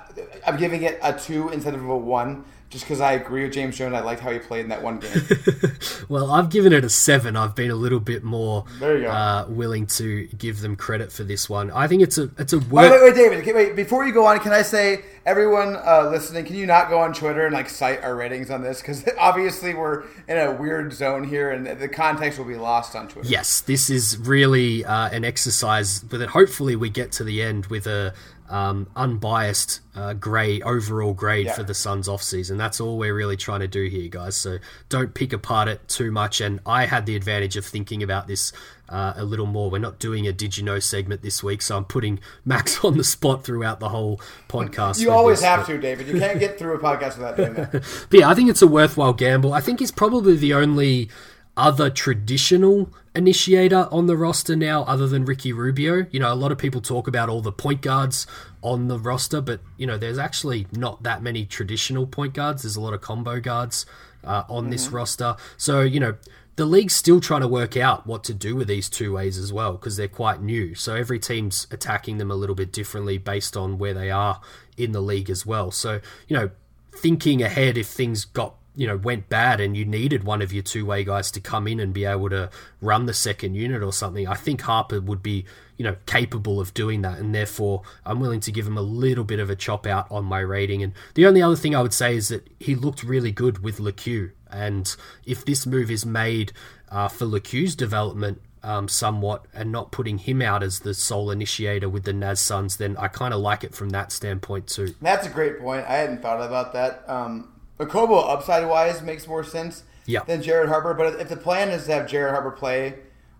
I'm 0.47 0.59
giving 0.59 0.83
it 0.83 1.00
a 1.02 1.19
two 1.19 1.49
instead 1.49 1.75
of 1.75 1.88
a 1.88 1.97
one 1.97 2.45
just 2.73 2.85
because 2.85 3.02
I 3.02 3.12
agree 3.12 3.43
with 3.43 3.52
James 3.52 3.76
Jones. 3.76 3.95
I 3.95 4.00
liked 4.00 4.23
how 4.23 4.31
he 4.31 4.38
played 4.38 4.61
in 4.61 4.69
that 4.71 4.83
one 4.83 4.99
game. 4.99 5.12
well, 6.09 6.31
I've 6.31 6.49
given 6.49 6.73
it 6.73 6.85
a 6.85 6.88
seven. 6.88 7.37
I've 7.37 7.55
been 7.55 7.71
a 7.71 7.76
little 7.76 8.00
bit 8.00 8.25
more 8.25 8.64
uh, 8.83 9.45
willing 9.47 9.87
to 9.88 10.26
give 10.29 10.61
them 10.61 10.75
credit 10.76 11.12
for 11.12 11.23
this 11.23 11.50
one. 11.50 11.71
I 11.71 11.87
think 11.87 12.02
it's 12.02 12.17
a 12.17 12.31
it's 12.38 12.55
a 12.55 12.59
wait, 12.59 12.91
wait, 12.91 13.02
wait, 13.02 13.14
David. 13.14 13.41
Okay, 13.41 13.52
wait, 13.52 13.76
before 13.76 14.07
you 14.07 14.12
go 14.14 14.25
on, 14.25 14.38
can 14.41 14.52
I 14.52 14.62
say 14.62 15.02
everyone 15.26 15.76
uh, 15.76 16.09
listening, 16.11 16.45
can 16.47 16.57
you 16.57 16.67
not 16.67 16.89
go 16.89 16.99
on 16.99 17.13
Twitter 17.13 17.45
and 17.45 17.54
like 17.54 17.69
cite 17.69 18.02
our 18.02 18.17
ratings 18.17 18.50
on 18.50 18.63
this? 18.63 18.80
Because 18.80 19.04
obviously 19.19 19.75
we're 19.75 20.04
in 20.26 20.39
a 20.39 20.52
weird 20.52 20.95
zone 20.95 21.25
here, 21.25 21.50
and 21.50 21.67
the 21.67 21.89
context 21.89 22.39
will 22.39 22.47
be 22.47 22.56
lost 22.56 22.97
on 22.97 23.06
Twitter. 23.06 23.28
Yes, 23.28 23.61
this 23.61 23.91
is 23.91 24.17
really 24.17 24.82
uh, 24.85 25.11
an 25.11 25.26
exercise 25.26 26.00
that 26.00 26.26
hopefully 26.30 26.75
we 26.75 26.89
get 26.89 27.13
to 27.13 27.25
the 27.25 27.43
end 27.43 27.67
with 27.67 27.87
a 27.87 28.15
um, 28.52 28.86
unbiased 28.95 29.80
uh, 29.97 30.12
grade 30.12 30.62
overall 30.62 31.15
grade 31.15 31.47
yeah. 31.47 31.54
for 31.54 31.62
the 31.62 31.73
Suns 31.73 32.06
off 32.06 32.23
season. 32.23 32.58
That's 32.58 32.82
all 32.82 32.99
we're 32.99 33.15
really 33.15 33.36
trying 33.36 33.60
to 33.60 33.67
do 33.67 33.84
here, 33.86 34.08
guys. 34.08 34.36
So 34.36 34.58
don't 34.91 35.15
pick 35.15 35.32
apart 35.32 35.69
it 35.69 35.88
too 35.88 36.12
much. 36.12 36.43
And 36.43 36.60
I 36.67 36.84
had 36.84 37.06
the 37.06 37.17
advantage 37.17 37.56
of 37.56 37.65
thinking 37.65 38.02
about 38.02 38.28
this 38.28 38.52
uh, 38.91 39.15
a 39.17 39.25
little 39.25 39.47
more. 39.47 39.71
We're 39.71 39.78
not 39.78 39.99
doing 39.99 40.28
a 40.28 40.32
Did 40.34 40.58
You 40.58 40.65
Know 40.65 40.80
segment 40.80 41.23
this 41.23 41.43
week, 41.43 41.62
so 41.62 41.78
I'm 41.78 41.86
putting 41.86 42.21
Max 42.45 42.84
on 42.84 42.99
the 42.99 43.04
spot 43.04 43.43
throughout 43.43 43.80
the 43.80 43.88
whole 43.88 44.21
podcast. 44.50 45.00
You 45.00 45.12
always 45.12 45.38
this, 45.38 45.49
have 45.49 45.60
but... 45.60 45.73
to, 45.73 45.78
David. 45.78 46.08
You 46.08 46.19
can't 46.19 46.38
get 46.38 46.58
through 46.58 46.75
a 46.75 46.78
podcast 46.78 47.17
without 47.17 47.38
doing 47.38 47.54
that. 47.54 47.73
but 48.10 48.21
yeah, 48.21 48.28
I 48.28 48.34
think 48.34 48.50
it's 48.50 48.60
a 48.60 48.67
worthwhile 48.67 49.15
gamble. 49.15 49.54
I 49.54 49.62
think 49.62 49.80
he's 49.80 49.91
probably 49.91 50.36
the 50.36 50.52
only 50.52 51.08
other 51.56 51.88
traditional 51.88 52.91
initiator 53.15 53.89
on 53.91 54.07
the 54.07 54.17
roster 54.17 54.57
now 54.57 54.85
other 54.85 55.07
than 55.07 55.25
Ricky 55.25 55.53
Rubio. 55.53 56.07
You 56.11 56.21
know, 56.21 56.33
a 56.33 56.35
lot 56.35 56.53
of 56.53 56.59
people 56.59 56.81
talk 56.81 57.07
about 57.07 57.29
all 57.29 57.43
the 57.43 57.53
point 57.53 57.83
guards 57.83 58.27
on 58.63 58.89
the 58.89 58.99
roster, 58.99 59.41
but, 59.41 59.61
you 59.77 59.87
know, 59.87 59.99
there's 59.99 60.19
actually 60.19 60.67
not 60.73 61.03
that 61.03 61.23
many 61.23 61.45
traditional 61.45 62.07
point 62.07 62.35
guards. 62.35 62.63
There's 62.63 62.77
a 62.77 62.81
lot 62.81 62.95
of 62.95 63.01
combo 63.01 63.41
guards 63.41 63.87
uh, 64.25 64.45
on 64.49 64.65
mm-hmm. 64.65 64.71
this 64.71 64.89
roster. 64.89 65.37
So, 65.57 65.83
you 65.83 66.01
know, 66.01 66.17
the 66.57 66.67
league's 66.67 66.95
still 66.95 67.21
trying 67.21 67.41
to 67.41 67.49
work 67.49 67.77
out 67.77 68.07
what 68.07 68.25
to 68.25 68.35
do 68.35 68.55
with 68.55 68.69
these 68.69 68.89
two 68.89 69.13
ways 69.15 69.39
as 69.39 69.53
well 69.53 69.73
because 69.73 69.97
they're 69.97 70.09
quite 70.09 70.43
new. 70.43 70.75
So 70.75 70.95
every 70.95 71.19
team's 71.19 71.67
attacking 71.71 72.19
them 72.19 72.31
a 72.31 72.35
little 72.35 72.55
bit 72.55 72.73
differently 72.73 73.19
based 73.19 73.57
on 73.57 73.79
where 73.79 73.95
they 73.95 74.11
are 74.11 74.41
in 74.77 74.93
the 74.93 75.01
league 75.01 75.31
as 75.31 75.47
well. 75.47 75.71
So, 75.71 76.01
you 76.29 76.37
know, 76.37 76.51
thinking 76.95 77.43
ahead 77.43 77.79
if 77.79 77.87
things 77.87 78.25
got 78.27 78.55
you 78.75 78.87
know 78.87 78.97
went 78.97 79.28
bad 79.28 79.61
and 79.61 79.76
you 79.76 79.85
needed 79.85 80.25
one 80.25 80.41
of 80.41 80.52
your 80.52 80.63
two 80.63 80.87
way 80.87 81.04
guys 81.04 81.30
to 81.30 81.41
come 81.41 81.67
in 81.69 81.78
and 81.78 81.93
be 81.93 82.04
able 82.04 82.30
to 82.30 82.50
run 82.80 83.06
the 83.06 83.15
second 83.15 83.54
unit 83.54 83.82
or 83.82 83.93
something, 83.93 84.26
I 84.26 84.35
think 84.35 84.63
Harper 84.63 85.00
would 85.00 85.23
be 85.23 85.45
you 85.76 85.85
know 85.85 85.97
capable 86.06 86.61
of 86.61 86.73
doing 86.75 87.02
that, 87.02 87.19
and 87.19 87.35
therefore 87.35 87.82
I'm 88.04 88.21
willing 88.21 88.41
to 88.41 88.52
give 88.52 88.67
him 88.67 88.78
a 88.78 88.82
little 88.82 89.25
bit 89.25 89.41
of 89.41 89.50
a 89.50 89.56
chop 89.56 89.87
out 89.87 90.06
on 90.11 90.25
my 90.25 90.41
rating. 90.41 90.82
And 90.82 90.93
the 91.15 91.26
only 91.26 91.43
other 91.43 91.56
thing 91.56 91.75
I 91.75 91.82
would 91.82 91.95
say 91.95 92.17
is 92.17 92.28
that 92.28 92.49
he 92.58 92.75
looked 92.75 93.02
really 93.02 93.32
good 93.32 93.63
with 93.63 93.78
Lecque, 93.80 94.32
and 94.50 94.95
if 95.25 95.45
this 95.45 95.67
move 95.67 95.91
is 95.91 96.06
made 96.06 96.52
uh, 96.91 97.08
for 97.08 97.26
Lecque's 97.26 97.75
development. 97.75 98.41
Um, 98.65 98.87
somewhat 98.87 99.47
and 99.52 99.73
not 99.73 99.91
putting 99.91 100.19
him 100.19 100.41
out 100.41 100.63
as 100.63 100.78
the 100.78 100.95
sole 100.95 101.32
initiator 101.32 101.89
with 101.89 102.04
the 102.04 102.13
Naz 102.13 102.39
Suns, 102.39 102.76
then 102.76 102.97
I 102.97 103.08
kind 103.08 103.35
of 103.35 103.41
like 103.41 103.65
it 103.65 103.75
from 103.75 103.91
that 103.91 104.13
standpoint 104.13 104.69
too. 104.69 104.95
That's 105.00 105.26
a 105.26 105.30
great 105.30 105.58
point. 105.58 105.85
I 105.85 105.95
hadn't 105.95 106.23
thought 106.23 106.41
about 106.41 106.73
that. 106.75 107.02
Um, 107.08 107.51
Okobo 107.86 108.28
upside 108.28 108.66
wise 108.68 109.02
makes 109.02 109.26
more 109.26 109.45
sense 109.45 109.84
yeah. 110.06 110.23
than 110.25 110.42
Jared 110.42 110.68
Harper. 110.68 110.95
But 110.95 111.21
if 111.21 111.28
the 111.28 111.36
plan 111.36 111.71
is 111.71 111.86
to 111.86 111.92
have 111.92 112.08
Jared 112.08 112.32
Harper 112.32 112.50
play 112.50 112.95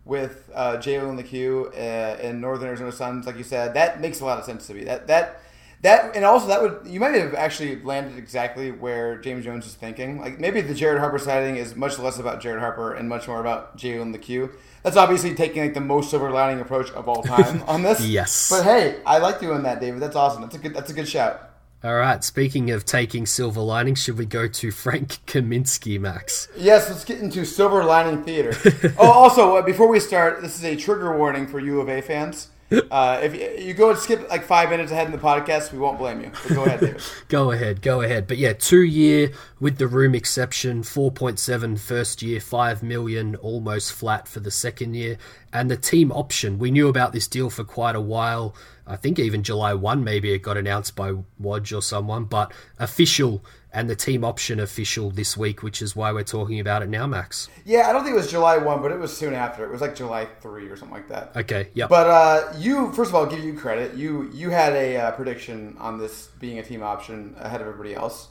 with 0.05 0.51
uh, 0.55 0.77
Jalen 0.77 1.17
Lecque 1.17 1.75
uh, 1.77 2.23
in 2.23 2.41
Northern 2.41 2.69
Arizona 2.69 2.93
Suns, 2.93 3.27
like 3.27 3.37
you 3.37 3.45
said, 3.45 3.75
that 3.75 4.01
makes 4.01 4.21
a 4.21 4.25
lot 4.25 4.39
of 4.39 4.45
sense 4.45 4.67
to 4.67 4.75
me. 4.75 4.85
That 4.85 5.07
that 5.07 5.41
that 5.83 6.15
and 6.15 6.25
also 6.25 6.47
that 6.47 6.63
would 6.63 6.87
you 6.87 7.01
might 7.01 7.15
have 7.15 7.35
actually 7.35 7.83
landed 7.83 8.17
exactly 8.17 8.71
where 8.71 9.19
James 9.19 9.45
Jones 9.45 9.67
is 9.67 9.75
thinking. 9.75 10.21
Like 10.21 10.39
maybe 10.39 10.61
the 10.61 10.75
Jared 10.75 11.01
Harper 11.01 11.19
sighting 11.19 11.57
is 11.57 11.75
much 11.75 11.99
less 11.99 12.19
about 12.19 12.41
Jared 12.41 12.61
Harper 12.61 12.95
and 12.95 13.09
much 13.09 13.29
more 13.29 13.41
about 13.41 13.77
Jalen 13.77 14.13
Lecque. 14.13 14.51
That's 14.83 14.97
obviously 14.97 15.35
taking 15.35 15.63
like 15.63 15.75
the 15.75 15.81
most 15.81 16.11
silver 16.11 16.31
lining 16.31 16.61
approach 16.61 16.91
of 16.93 17.09
all 17.09 17.23
time 17.23 17.63
on 17.67 17.83
this. 17.83 18.01
yes. 18.01 18.49
But 18.49 18.65
hey, 18.65 19.01
I 19.05 19.19
like 19.19 19.41
doing 19.41 19.63
that, 19.65 19.81
David. 19.81 20.01
That's 20.01 20.17
awesome. 20.17 20.43
That's 20.43 20.55
a 20.55 20.59
good. 20.59 20.75
That's 20.75 20.91
a 20.91 20.95
good 20.95 21.09
shout. 21.09 21.52
All 21.85 21.97
right. 21.97 22.23
Speaking 22.23 22.71
of 22.71 22.85
taking 22.85 23.27
silver 23.27 23.61
lining, 23.61 23.97
should 23.97 24.17
we 24.17 24.25
go 24.25 24.47
to 24.47 24.71
Frank 24.83 25.19
Kaminsky, 25.27 25.99
Max? 25.99 26.49
Yes, 26.57 26.89
let's 26.89 27.05
get 27.05 27.21
into 27.21 27.45
silver 27.45 27.85
lining 27.85 28.23
theater. 28.23 28.55
oh, 28.99 29.11
also, 29.11 29.57
uh, 29.57 29.63
before 29.63 29.89
we 29.89 29.99
start, 29.99 30.43
this 30.43 30.57
is 30.57 30.65
a 30.65 30.77
trigger 30.77 31.17
warning 31.17 31.47
for 31.47 31.59
U 31.59 31.81
of 31.81 31.89
A 31.89 32.01
fans. 32.01 32.49
Uh, 32.91 33.21
if 33.23 33.35
you, 33.35 33.67
you, 33.67 33.75
go 33.75 33.91
and 33.91 33.99
skip 33.99 34.29
like 34.31 34.43
five 34.43 34.71
minutes 34.71 34.91
ahead 34.91 35.05
in 35.07 35.13
the 35.13 35.19
podcast, 35.19 35.73
we 35.73 35.79
won't 35.79 35.99
blame 35.99 36.23
you. 36.23 36.31
But 36.43 36.55
go 36.55 36.65
ahead, 36.65 36.81
David. 36.81 37.03
go 37.29 37.51
ahead, 37.51 37.83
go 37.83 38.01
ahead. 38.01 38.27
But 38.27 38.39
yeah, 38.39 38.55
two 38.55 38.83
year 38.83 39.31
with 39.61 39.77
the 39.77 39.87
room 39.87 40.15
exception, 40.15 40.83
4.7 40.83 41.79
first 41.79 42.23
year, 42.23 42.41
5 42.41 42.83
million, 42.83 43.37
almost 43.37 43.93
flat 43.93 44.27
for 44.27 44.41
the 44.41 44.51
second 44.51 44.95
year. 44.95 45.19
And 45.53 45.71
the 45.71 45.77
team 45.77 46.11
option, 46.13 46.59
we 46.59 46.71
knew 46.71 46.89
about 46.89 47.13
this 47.13 47.29
deal 47.29 47.51
for 47.51 47.65
quite 47.65 47.95
a 47.95 48.01
while. 48.01 48.55
I 48.87 48.97
think 48.97 49.19
even 49.19 49.43
July 49.43 49.75
1, 49.75 50.03
maybe 50.03 50.33
it 50.33 50.41
got 50.41 50.57
announced 50.57 50.97
by 50.97 51.15
Woj 51.41 51.77
or 51.77 51.83
someone, 51.83 52.25
but 52.25 52.53
official 52.79 53.45
and 53.73 53.89
the 53.89 53.97
team 53.97 54.25
option 54.25 54.61
official 54.61 55.11
this 55.11 55.37
week, 55.37 55.63
which 55.63 55.81
is 55.81 55.97
why 55.97 56.13
we're 56.13 56.25
talking 56.25 56.61
about 56.61 56.83
it 56.83 56.89
now, 56.89 57.07
Max. 57.07 57.49
Yeah, 57.65 57.89
I 57.89 57.93
don't 57.93 58.03
think 58.03 58.15
it 58.15 58.19
was 58.19 58.31
July 58.31 58.59
1, 58.59 58.83
but 58.83 58.93
it 58.93 58.99
was 58.99 59.17
soon 59.17 59.35
after. 59.35 59.65
It 59.65 59.71
was 59.71 59.81
like 59.81 59.95
July 59.95 60.27
3 60.41 60.69
or 60.69 60.77
something 60.77 60.95
like 60.95 61.09
that. 61.09 61.33
Okay, 61.37 61.69
yeah. 61.75 61.87
But 61.87 62.07
uh, 62.09 62.53
you, 62.59 62.93
first 62.93 63.11
of 63.11 63.15
all, 63.15 63.25
give 63.25 63.43
you 63.43 63.55
credit. 63.55 63.95
You 63.95 64.31
you 64.33 64.51
had 64.51 64.75
a 64.75 64.97
uh, 64.97 65.11
prediction 65.13 65.77
on 65.79 65.99
this 65.99 66.29
being 66.39 66.59
a 66.59 66.63
team 66.63 66.83
option 66.83 67.35
ahead 67.39 67.61
of 67.61 67.67
everybody 67.67 67.95
else. 67.95 68.29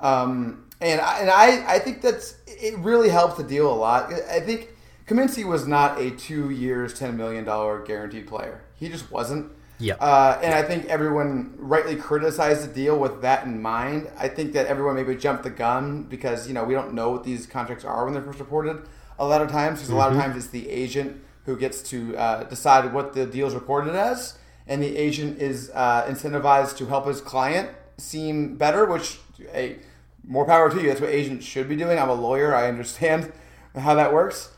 Um, 0.00 0.66
and 0.80 1.00
I, 1.00 1.18
and 1.20 1.30
I, 1.30 1.74
I 1.74 1.78
think 1.80 2.02
that's 2.02 2.36
it 2.46 2.78
really 2.78 3.08
helps 3.08 3.36
the 3.36 3.42
deal 3.42 3.72
a 3.72 3.74
lot. 3.74 4.12
I 4.12 4.40
think 4.40 4.68
Kaminsky 5.08 5.44
was 5.44 5.66
not 5.66 6.00
a 6.00 6.10
two 6.12 6.50
years, 6.50 6.94
ten 6.94 7.16
million 7.16 7.44
dollar 7.44 7.82
guaranteed 7.82 8.28
player. 8.28 8.62
He 8.74 8.88
just 8.88 9.10
wasn't. 9.10 9.52
Yep. 9.80 9.98
Uh, 10.00 10.38
and 10.42 10.54
I 10.54 10.62
think 10.62 10.86
everyone 10.86 11.54
rightly 11.56 11.94
criticized 11.96 12.68
the 12.68 12.72
deal 12.72 12.98
with 12.98 13.22
that 13.22 13.44
in 13.44 13.62
mind. 13.62 14.10
I 14.18 14.28
think 14.28 14.52
that 14.54 14.66
everyone 14.66 14.96
maybe 14.96 15.14
jumped 15.14 15.44
the 15.44 15.50
gun 15.50 16.02
because 16.04 16.48
you 16.48 16.54
know 16.54 16.64
we 16.64 16.74
don't 16.74 16.94
know 16.94 17.10
what 17.10 17.24
these 17.24 17.46
contracts 17.46 17.84
are 17.84 18.04
when 18.04 18.14
they're 18.14 18.22
first 18.22 18.40
reported. 18.40 18.88
A 19.18 19.26
lot 19.26 19.40
of 19.40 19.50
times, 19.50 19.78
because 19.78 19.90
a 19.90 19.96
lot 19.96 20.12
of 20.12 20.18
times 20.18 20.36
it's 20.36 20.48
the 20.48 20.68
agent 20.68 21.20
who 21.44 21.56
gets 21.56 21.82
to 21.90 22.16
uh, 22.16 22.44
decide 22.44 22.92
what 22.92 23.14
the 23.14 23.26
deal 23.26 23.46
is 23.46 23.54
reported 23.54 23.94
as, 23.94 24.38
and 24.66 24.82
the 24.82 24.96
agent 24.96 25.40
is 25.40 25.70
uh, 25.74 26.04
incentivized 26.04 26.76
to 26.76 26.86
help 26.86 27.06
his 27.06 27.20
client 27.20 27.70
seem 27.96 28.56
better. 28.56 28.84
Which, 28.84 29.18
hey, 29.52 29.78
more 30.26 30.44
power 30.44 30.70
to 30.70 30.80
you. 30.80 30.88
That's 30.88 31.00
what 31.00 31.10
agents 31.10 31.46
should 31.46 31.68
be 31.68 31.76
doing. 31.76 31.98
I'm 31.98 32.08
a 32.08 32.14
lawyer. 32.14 32.54
I 32.54 32.68
understand 32.68 33.32
how 33.76 33.94
that 33.94 34.12
works. 34.12 34.50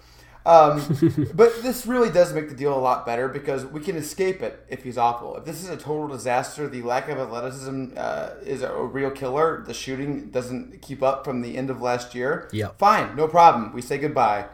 Um, 0.46 0.82
but 1.34 1.62
this 1.62 1.86
really 1.86 2.10
does 2.10 2.32
make 2.32 2.48
the 2.48 2.54
deal 2.54 2.76
a 2.76 2.80
lot 2.80 3.04
better 3.04 3.28
because 3.28 3.66
we 3.66 3.80
can 3.80 3.96
escape 3.96 4.42
it 4.42 4.64
if 4.68 4.82
he's 4.82 4.96
awful. 4.96 5.36
If 5.36 5.44
this 5.44 5.62
is 5.62 5.68
a 5.68 5.76
total 5.76 6.08
disaster, 6.08 6.68
the 6.68 6.82
lack 6.82 7.08
of 7.08 7.18
athleticism 7.18 7.92
uh, 7.96 8.30
is 8.42 8.62
a 8.62 8.74
real 8.74 9.10
killer. 9.10 9.62
The 9.66 9.74
shooting 9.74 10.30
doesn't 10.30 10.80
keep 10.82 11.02
up 11.02 11.24
from 11.24 11.42
the 11.42 11.56
end 11.56 11.70
of 11.70 11.82
last 11.82 12.14
year. 12.14 12.48
Yep. 12.52 12.78
fine, 12.78 13.16
no 13.16 13.28
problem. 13.28 13.72
We 13.72 13.82
say 13.82 13.98
goodbye. 13.98 14.46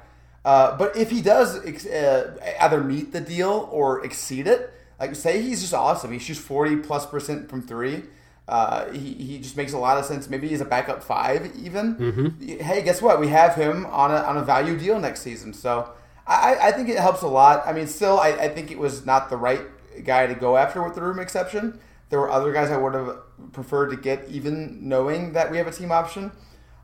Uh, 0.44 0.76
but 0.76 0.96
if 0.96 1.10
he 1.10 1.20
does 1.22 1.64
ex- 1.66 1.86
uh, 1.86 2.36
either 2.60 2.82
meet 2.82 3.12
the 3.12 3.20
deal 3.20 3.68
or 3.72 4.04
exceed 4.04 4.46
it, 4.46 4.72
like 5.00 5.14
say 5.14 5.42
he's 5.42 5.60
just 5.60 5.74
awesome. 5.74 6.12
He 6.12 6.18
shoots 6.18 6.40
forty 6.40 6.76
plus 6.76 7.04
percent 7.04 7.50
from 7.50 7.62
three. 7.62 8.04
Uh, 8.48 8.90
he, 8.92 9.12
he 9.14 9.38
just 9.38 9.56
makes 9.56 9.72
a 9.72 9.78
lot 9.78 9.98
of 9.98 10.04
sense. 10.04 10.28
Maybe 10.30 10.46
he's 10.48 10.60
a 10.60 10.64
backup 10.64 11.02
five 11.02 11.50
even. 11.56 11.96
Hey, 12.60 12.82
guess 12.82 13.02
what? 13.02 13.18
We 13.18 13.28
have 13.28 13.54
him 13.56 13.86
on 13.86 14.10
a, 14.12 14.18
on 14.18 14.36
a 14.36 14.44
value 14.44 14.78
deal 14.78 14.98
next 15.00 15.22
season. 15.22 15.52
So 15.52 15.90
I, 16.26 16.56
I 16.60 16.72
think 16.72 16.88
it 16.88 16.98
helps 16.98 17.22
a 17.22 17.28
lot. 17.28 17.66
I 17.66 17.72
mean, 17.72 17.86
still, 17.88 18.20
I, 18.20 18.28
I 18.30 18.48
think 18.48 18.70
it 18.70 18.78
was 18.78 19.04
not 19.04 19.30
the 19.30 19.36
right 19.36 19.62
guy 20.04 20.26
to 20.26 20.34
go 20.34 20.56
after 20.56 20.82
with 20.82 20.94
the 20.94 21.02
room 21.02 21.18
exception. 21.18 21.80
There 22.08 22.20
were 22.20 22.30
other 22.30 22.52
guys 22.52 22.70
I 22.70 22.76
would 22.76 22.94
have 22.94 23.18
preferred 23.52 23.90
to 23.90 23.96
get, 23.96 24.28
even 24.28 24.88
knowing 24.88 25.32
that 25.32 25.50
we 25.50 25.56
have 25.56 25.66
a 25.66 25.72
team 25.72 25.90
option 25.90 26.30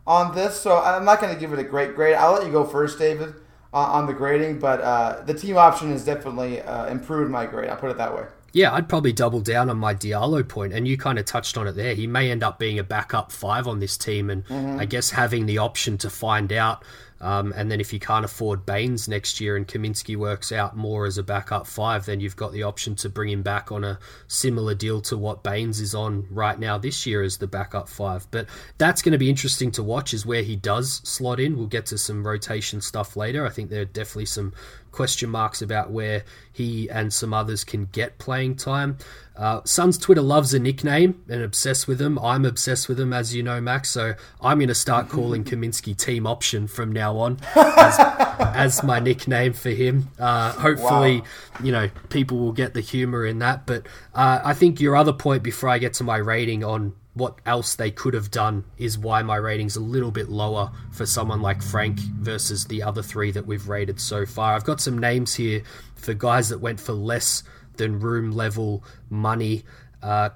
on 0.04 0.34
this. 0.34 0.60
So 0.60 0.78
I'm 0.78 1.04
not 1.04 1.20
going 1.20 1.32
to 1.32 1.38
give 1.38 1.52
it 1.52 1.60
a 1.60 1.64
great 1.64 1.94
grade. 1.94 2.16
I'll 2.16 2.32
let 2.32 2.44
you 2.44 2.50
go 2.50 2.64
first, 2.64 2.98
David, 2.98 3.34
uh, 3.72 3.76
on 3.76 4.06
the 4.06 4.12
grading. 4.14 4.58
But 4.58 4.80
uh, 4.80 5.22
the 5.24 5.34
team 5.34 5.56
option 5.56 5.92
has 5.92 6.04
definitely 6.04 6.60
uh, 6.60 6.86
improved 6.86 7.30
my 7.30 7.46
grade. 7.46 7.70
I'll 7.70 7.76
put 7.76 7.90
it 7.92 7.98
that 7.98 8.12
way. 8.14 8.24
Yeah, 8.52 8.74
I'd 8.74 8.88
probably 8.88 9.12
double 9.12 9.40
down 9.40 9.70
on 9.70 9.78
my 9.78 9.94
Diallo 9.94 10.46
point, 10.46 10.72
and 10.74 10.86
you 10.86 10.98
kind 10.98 11.18
of 11.18 11.24
touched 11.24 11.56
on 11.56 11.66
it 11.66 11.72
there. 11.72 11.94
He 11.94 12.06
may 12.06 12.30
end 12.30 12.42
up 12.42 12.58
being 12.58 12.78
a 12.78 12.84
backup 12.84 13.32
five 13.32 13.66
on 13.66 13.80
this 13.80 13.96
team, 13.96 14.28
and 14.28 14.44
I 14.80 14.84
guess 14.84 15.10
having 15.10 15.46
the 15.46 15.58
option 15.58 15.96
to 15.98 16.10
find 16.10 16.52
out. 16.52 16.84
Um, 17.22 17.54
and 17.56 17.70
then 17.70 17.80
if 17.80 17.92
you 17.92 18.00
can't 18.00 18.24
afford 18.24 18.66
Baynes 18.66 19.06
next 19.06 19.40
year 19.40 19.56
and 19.56 19.66
Kaminsky 19.66 20.16
works 20.16 20.50
out 20.50 20.76
more 20.76 21.06
as 21.06 21.18
a 21.18 21.22
backup 21.22 21.68
five, 21.68 22.04
then 22.04 22.18
you've 22.18 22.34
got 22.34 22.52
the 22.52 22.64
option 22.64 22.96
to 22.96 23.08
bring 23.08 23.30
him 23.30 23.42
back 23.42 23.70
on 23.70 23.84
a 23.84 24.00
similar 24.26 24.74
deal 24.74 25.00
to 25.02 25.16
what 25.16 25.44
Baynes 25.44 25.78
is 25.78 25.94
on 25.94 26.26
right 26.30 26.58
now 26.58 26.78
this 26.78 27.06
year 27.06 27.22
as 27.22 27.38
the 27.38 27.46
backup 27.46 27.88
five. 27.88 28.26
But 28.32 28.48
that's 28.76 29.02
going 29.02 29.12
to 29.12 29.18
be 29.18 29.30
interesting 29.30 29.70
to 29.72 29.84
watch 29.84 30.12
is 30.12 30.26
where 30.26 30.42
he 30.42 30.56
does 30.56 31.00
slot 31.04 31.38
in. 31.38 31.56
We'll 31.56 31.68
get 31.68 31.86
to 31.86 31.98
some 31.98 32.26
rotation 32.26 32.80
stuff 32.80 33.16
later. 33.16 33.46
I 33.46 33.50
think 33.50 33.70
there 33.70 33.82
are 33.82 33.84
definitely 33.84 34.26
some 34.26 34.52
question 34.92 35.30
marks 35.30 35.62
about 35.62 35.90
where 35.90 36.24
he 36.52 36.88
and 36.90 37.12
some 37.12 37.32
others 37.34 37.64
can 37.64 37.86
get 37.86 38.18
playing 38.18 38.56
time. 38.56 38.98
Uh, 39.34 39.62
Suns 39.64 39.96
Twitter 39.96 40.20
loves 40.20 40.52
a 40.52 40.58
nickname 40.58 41.22
and 41.28 41.42
obsessed 41.42 41.88
with 41.88 42.00
him. 42.00 42.18
I'm 42.18 42.44
obsessed 42.44 42.88
with 42.88 43.00
him, 43.00 43.12
as 43.12 43.34
you 43.34 43.42
know, 43.42 43.60
Max. 43.60 43.88
So 43.90 44.14
I'm 44.42 44.58
going 44.58 44.68
to 44.68 44.74
start 44.74 45.08
calling 45.08 45.42
Kaminsky 45.42 45.96
team 45.96 46.26
option 46.26 46.66
from 46.66 46.92
now 46.92 47.16
on 47.16 47.38
as, 47.56 47.96
as 48.38 48.82
my 48.82 49.00
nickname 49.00 49.54
for 49.54 49.70
him. 49.70 50.10
Uh, 50.18 50.52
hopefully, 50.52 51.22
you 51.62 51.72
know, 51.72 51.88
people 52.10 52.38
will 52.38 52.52
get 52.52 52.74
the 52.74 52.82
humor 52.82 53.24
in 53.24 53.38
that. 53.38 53.66
But 53.66 53.86
uh, 54.14 54.40
I 54.44 54.52
think 54.52 54.80
your 54.80 54.96
other 54.96 55.14
point 55.14 55.42
before 55.42 55.70
I 55.70 55.78
get 55.78 55.94
to 55.94 56.04
my 56.04 56.18
rating 56.18 56.62
on 56.62 56.92
what 57.14 57.38
else 57.44 57.74
they 57.74 57.90
could 57.90 58.14
have 58.14 58.30
done 58.30 58.64
is 58.78 58.98
why 58.98 59.22
my 59.22 59.36
rating's 59.36 59.76
a 59.76 59.80
little 59.80 60.10
bit 60.10 60.28
lower 60.30 60.72
for 60.90 61.04
someone 61.04 61.42
like 61.42 61.62
Frank 61.62 61.98
versus 61.98 62.66
the 62.66 62.82
other 62.82 63.02
three 63.02 63.30
that 63.32 63.46
we've 63.46 63.68
rated 63.68 64.00
so 64.00 64.24
far. 64.24 64.54
I've 64.54 64.64
got 64.64 64.80
some 64.80 64.98
names 64.98 65.34
here 65.34 65.62
for 65.94 66.14
guys 66.14 66.48
that 66.48 66.60
went 66.60 66.80
for 66.80 66.92
less 66.92 67.42
than 67.76 68.00
room 68.00 68.32
level 68.32 68.82
money. 69.10 69.64
Uh, 70.02 70.30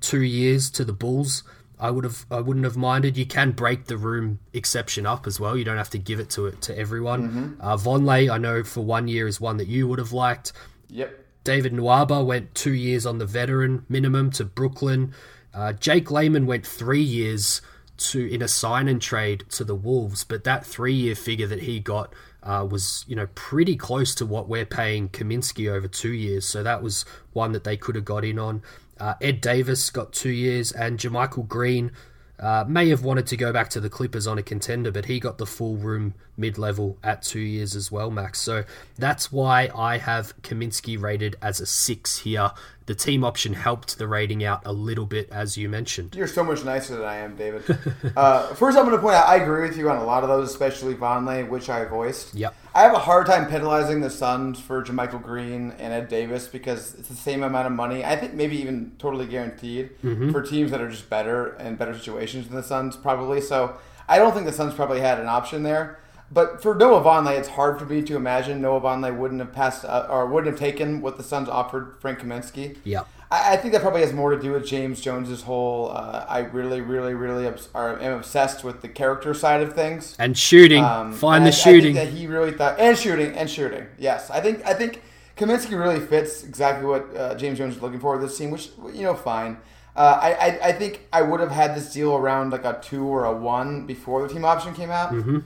two 0.00 0.22
years 0.22 0.70
to 0.70 0.84
the 0.84 0.92
Bulls. 0.92 1.42
I 1.78 1.90
would 1.90 2.04
have, 2.04 2.26
I 2.30 2.40
wouldn't 2.40 2.64
have 2.64 2.76
minded. 2.76 3.16
You 3.16 3.24
can 3.24 3.52
break 3.52 3.86
the 3.86 3.96
room 3.96 4.38
exception 4.52 5.06
up 5.06 5.26
as 5.26 5.40
well. 5.40 5.56
You 5.56 5.64
don't 5.64 5.78
have 5.78 5.90
to 5.90 5.98
give 5.98 6.20
it 6.20 6.28
to 6.30 6.46
it 6.46 6.60
to 6.62 6.78
everyone. 6.78 7.56
Uh, 7.60 7.76
Vonleh, 7.76 8.30
I 8.30 8.36
know 8.38 8.62
for 8.64 8.84
one 8.84 9.08
year 9.08 9.26
is 9.26 9.40
one 9.40 9.56
that 9.58 9.66
you 9.66 9.88
would 9.88 9.98
have 9.98 10.12
liked. 10.12 10.52
Yep. 10.88 11.24
David 11.44 11.72
Nwaba 11.72 12.24
went 12.24 12.54
two 12.54 12.74
years 12.74 13.06
on 13.06 13.18
the 13.18 13.24
veteran 13.24 13.86
minimum 13.88 14.30
to 14.32 14.44
Brooklyn. 14.44 15.14
Uh, 15.54 15.72
Jake 15.72 16.10
Layman 16.10 16.46
went 16.46 16.66
three 16.66 17.02
years 17.02 17.60
to 17.98 18.32
in 18.32 18.40
a 18.42 18.48
sign 18.48 18.88
and 18.88 19.00
trade 19.00 19.44
to 19.50 19.64
the 19.64 19.74
Wolves, 19.74 20.24
but 20.24 20.44
that 20.44 20.64
three 20.64 20.94
year 20.94 21.14
figure 21.14 21.46
that 21.46 21.62
he 21.62 21.80
got 21.80 22.12
uh, 22.42 22.66
was 22.68 23.04
you 23.06 23.14
know 23.16 23.28
pretty 23.34 23.76
close 23.76 24.14
to 24.14 24.26
what 24.26 24.48
we're 24.48 24.64
paying 24.64 25.08
Kaminsky 25.08 25.70
over 25.70 25.88
two 25.88 26.12
years. 26.12 26.46
So 26.46 26.62
that 26.62 26.82
was 26.82 27.04
one 27.32 27.52
that 27.52 27.64
they 27.64 27.76
could 27.76 27.94
have 27.94 28.04
got 28.04 28.24
in 28.24 28.38
on. 28.38 28.62
Uh, 28.98 29.14
Ed 29.20 29.40
Davis 29.40 29.90
got 29.90 30.12
two 30.12 30.30
years, 30.30 30.72
and 30.72 30.98
JaMychal 30.98 31.48
Green 31.48 31.92
uh, 32.38 32.64
may 32.66 32.88
have 32.88 33.04
wanted 33.04 33.26
to 33.26 33.36
go 33.36 33.52
back 33.52 33.68
to 33.70 33.80
the 33.80 33.90
Clippers 33.90 34.26
on 34.26 34.38
a 34.38 34.42
contender, 34.42 34.90
but 34.90 35.04
he 35.04 35.20
got 35.20 35.38
the 35.38 35.46
full 35.46 35.76
room 35.76 36.14
mid 36.36 36.56
level 36.56 36.98
at 37.02 37.22
two 37.22 37.40
years 37.40 37.76
as 37.76 37.92
well, 37.92 38.10
Max. 38.10 38.40
So 38.40 38.64
that's 38.96 39.30
why 39.30 39.70
I 39.76 39.98
have 39.98 40.40
Kaminsky 40.42 41.00
rated 41.00 41.36
as 41.42 41.60
a 41.60 41.66
six 41.66 42.20
here. 42.20 42.50
The 42.90 42.96
team 42.96 43.22
option 43.22 43.52
helped 43.52 43.98
the 43.98 44.08
rating 44.08 44.42
out 44.42 44.62
a 44.64 44.72
little 44.72 45.06
bit, 45.06 45.30
as 45.30 45.56
you 45.56 45.68
mentioned. 45.68 46.16
You're 46.16 46.26
so 46.26 46.42
much 46.42 46.64
nicer 46.64 46.96
than 46.96 47.04
I 47.04 47.18
am, 47.18 47.36
David. 47.36 47.62
uh, 48.16 48.52
first, 48.54 48.76
I'm 48.76 48.84
going 48.84 48.96
to 48.96 49.00
point 49.00 49.14
out 49.14 49.28
I 49.28 49.36
agree 49.36 49.68
with 49.68 49.78
you 49.78 49.88
on 49.88 49.98
a 49.98 50.04
lot 50.04 50.24
of 50.24 50.28
those, 50.28 50.50
especially 50.50 50.96
Vonleh, 50.96 51.48
which 51.48 51.70
I 51.70 51.84
voiced. 51.84 52.34
Yep. 52.34 52.52
I 52.74 52.82
have 52.82 52.92
a 52.92 52.98
hard 52.98 53.28
time 53.28 53.48
penalizing 53.48 54.00
the 54.00 54.10
Suns 54.10 54.58
for 54.58 54.82
JaMychal 54.82 55.22
Green 55.22 55.70
and 55.78 55.92
Ed 55.92 56.08
Davis 56.08 56.48
because 56.48 56.96
it's 56.96 57.06
the 57.06 57.14
same 57.14 57.44
amount 57.44 57.68
of 57.68 57.72
money. 57.72 58.04
I 58.04 58.16
think 58.16 58.34
maybe 58.34 58.56
even 58.60 58.90
totally 58.98 59.26
guaranteed 59.26 59.90
for 60.32 60.42
teams 60.42 60.72
that 60.72 60.80
are 60.80 60.90
just 60.90 61.08
better 61.08 61.52
and 61.60 61.78
better 61.78 61.96
situations 61.96 62.48
than 62.48 62.56
the 62.56 62.64
Suns, 62.64 62.96
probably. 62.96 63.40
So 63.40 63.76
I 64.08 64.18
don't 64.18 64.32
think 64.32 64.46
the 64.46 64.52
Suns 64.52 64.74
probably 64.74 64.98
had 64.98 65.20
an 65.20 65.28
option 65.28 65.62
there. 65.62 66.00
But 66.32 66.62
for 66.62 66.74
Noah 66.74 67.02
Vonleh, 67.02 67.36
it's 67.38 67.48
hard 67.48 67.78
for 67.78 67.86
me 67.86 68.02
to 68.02 68.14
imagine 68.16 68.60
Noah 68.62 68.80
Vonleh 68.80 69.16
wouldn't 69.16 69.40
have 69.40 69.52
passed 69.52 69.84
uh, 69.84 70.06
or 70.08 70.26
wouldn't 70.26 70.52
have 70.52 70.60
taken 70.60 71.00
what 71.00 71.16
the 71.16 71.24
Suns 71.24 71.48
offered 71.48 71.96
Frank 72.00 72.20
Kaminsky. 72.20 72.76
Yep. 72.84 73.08
I, 73.32 73.54
I 73.54 73.56
think 73.56 73.72
that 73.72 73.82
probably 73.82 74.02
has 74.02 74.12
more 74.12 74.30
to 74.30 74.40
do 74.40 74.52
with 74.52 74.64
James 74.64 75.00
Jones's 75.00 75.42
whole. 75.42 75.90
Uh, 75.90 76.24
I 76.28 76.40
really, 76.40 76.80
really, 76.80 77.14
really 77.14 77.46
obs- 77.48 77.68
are, 77.74 77.98
am 78.00 78.12
obsessed 78.12 78.62
with 78.62 78.80
the 78.80 78.88
character 78.88 79.34
side 79.34 79.60
of 79.60 79.74
things. 79.74 80.14
And 80.20 80.38
shooting, 80.38 80.84
Um, 80.84 81.12
find 81.12 81.44
and 81.44 81.52
the 81.52 81.56
I- 81.56 81.60
shooting. 81.60 81.98
I 81.98 82.04
that 82.04 82.12
he 82.12 82.28
really 82.28 82.52
thought, 82.52 82.78
and 82.78 82.96
shooting, 82.96 83.36
and 83.36 83.50
shooting. 83.50 83.86
Yes, 83.98 84.30
I 84.30 84.40
think 84.40 84.64
I 84.64 84.74
think 84.74 85.02
Kaminsky 85.36 85.76
really 85.76 85.98
fits 85.98 86.44
exactly 86.44 86.86
what 86.86 87.16
uh, 87.16 87.34
James 87.34 87.58
Jones 87.58 87.74
is 87.76 87.82
looking 87.82 87.98
for 87.98 88.12
with 88.16 88.28
this 88.28 88.38
team, 88.38 88.50
which 88.52 88.70
you 88.92 89.02
know, 89.02 89.14
fine. 89.14 89.56
Uh, 89.96 90.18
I, 90.22 90.32
I 90.34 90.58
I 90.68 90.72
think 90.72 91.08
I 91.12 91.22
would 91.22 91.40
have 91.40 91.50
had 91.50 91.74
this 91.74 91.92
deal 91.92 92.14
around 92.14 92.50
like 92.50 92.64
a 92.64 92.78
two 92.80 93.04
or 93.04 93.24
a 93.24 93.32
one 93.36 93.86
before 93.86 94.22
the 94.26 94.32
team 94.32 94.44
option 94.44 94.74
came 94.74 94.90
out. 94.92 95.12
Mm-hmm. 95.12 95.38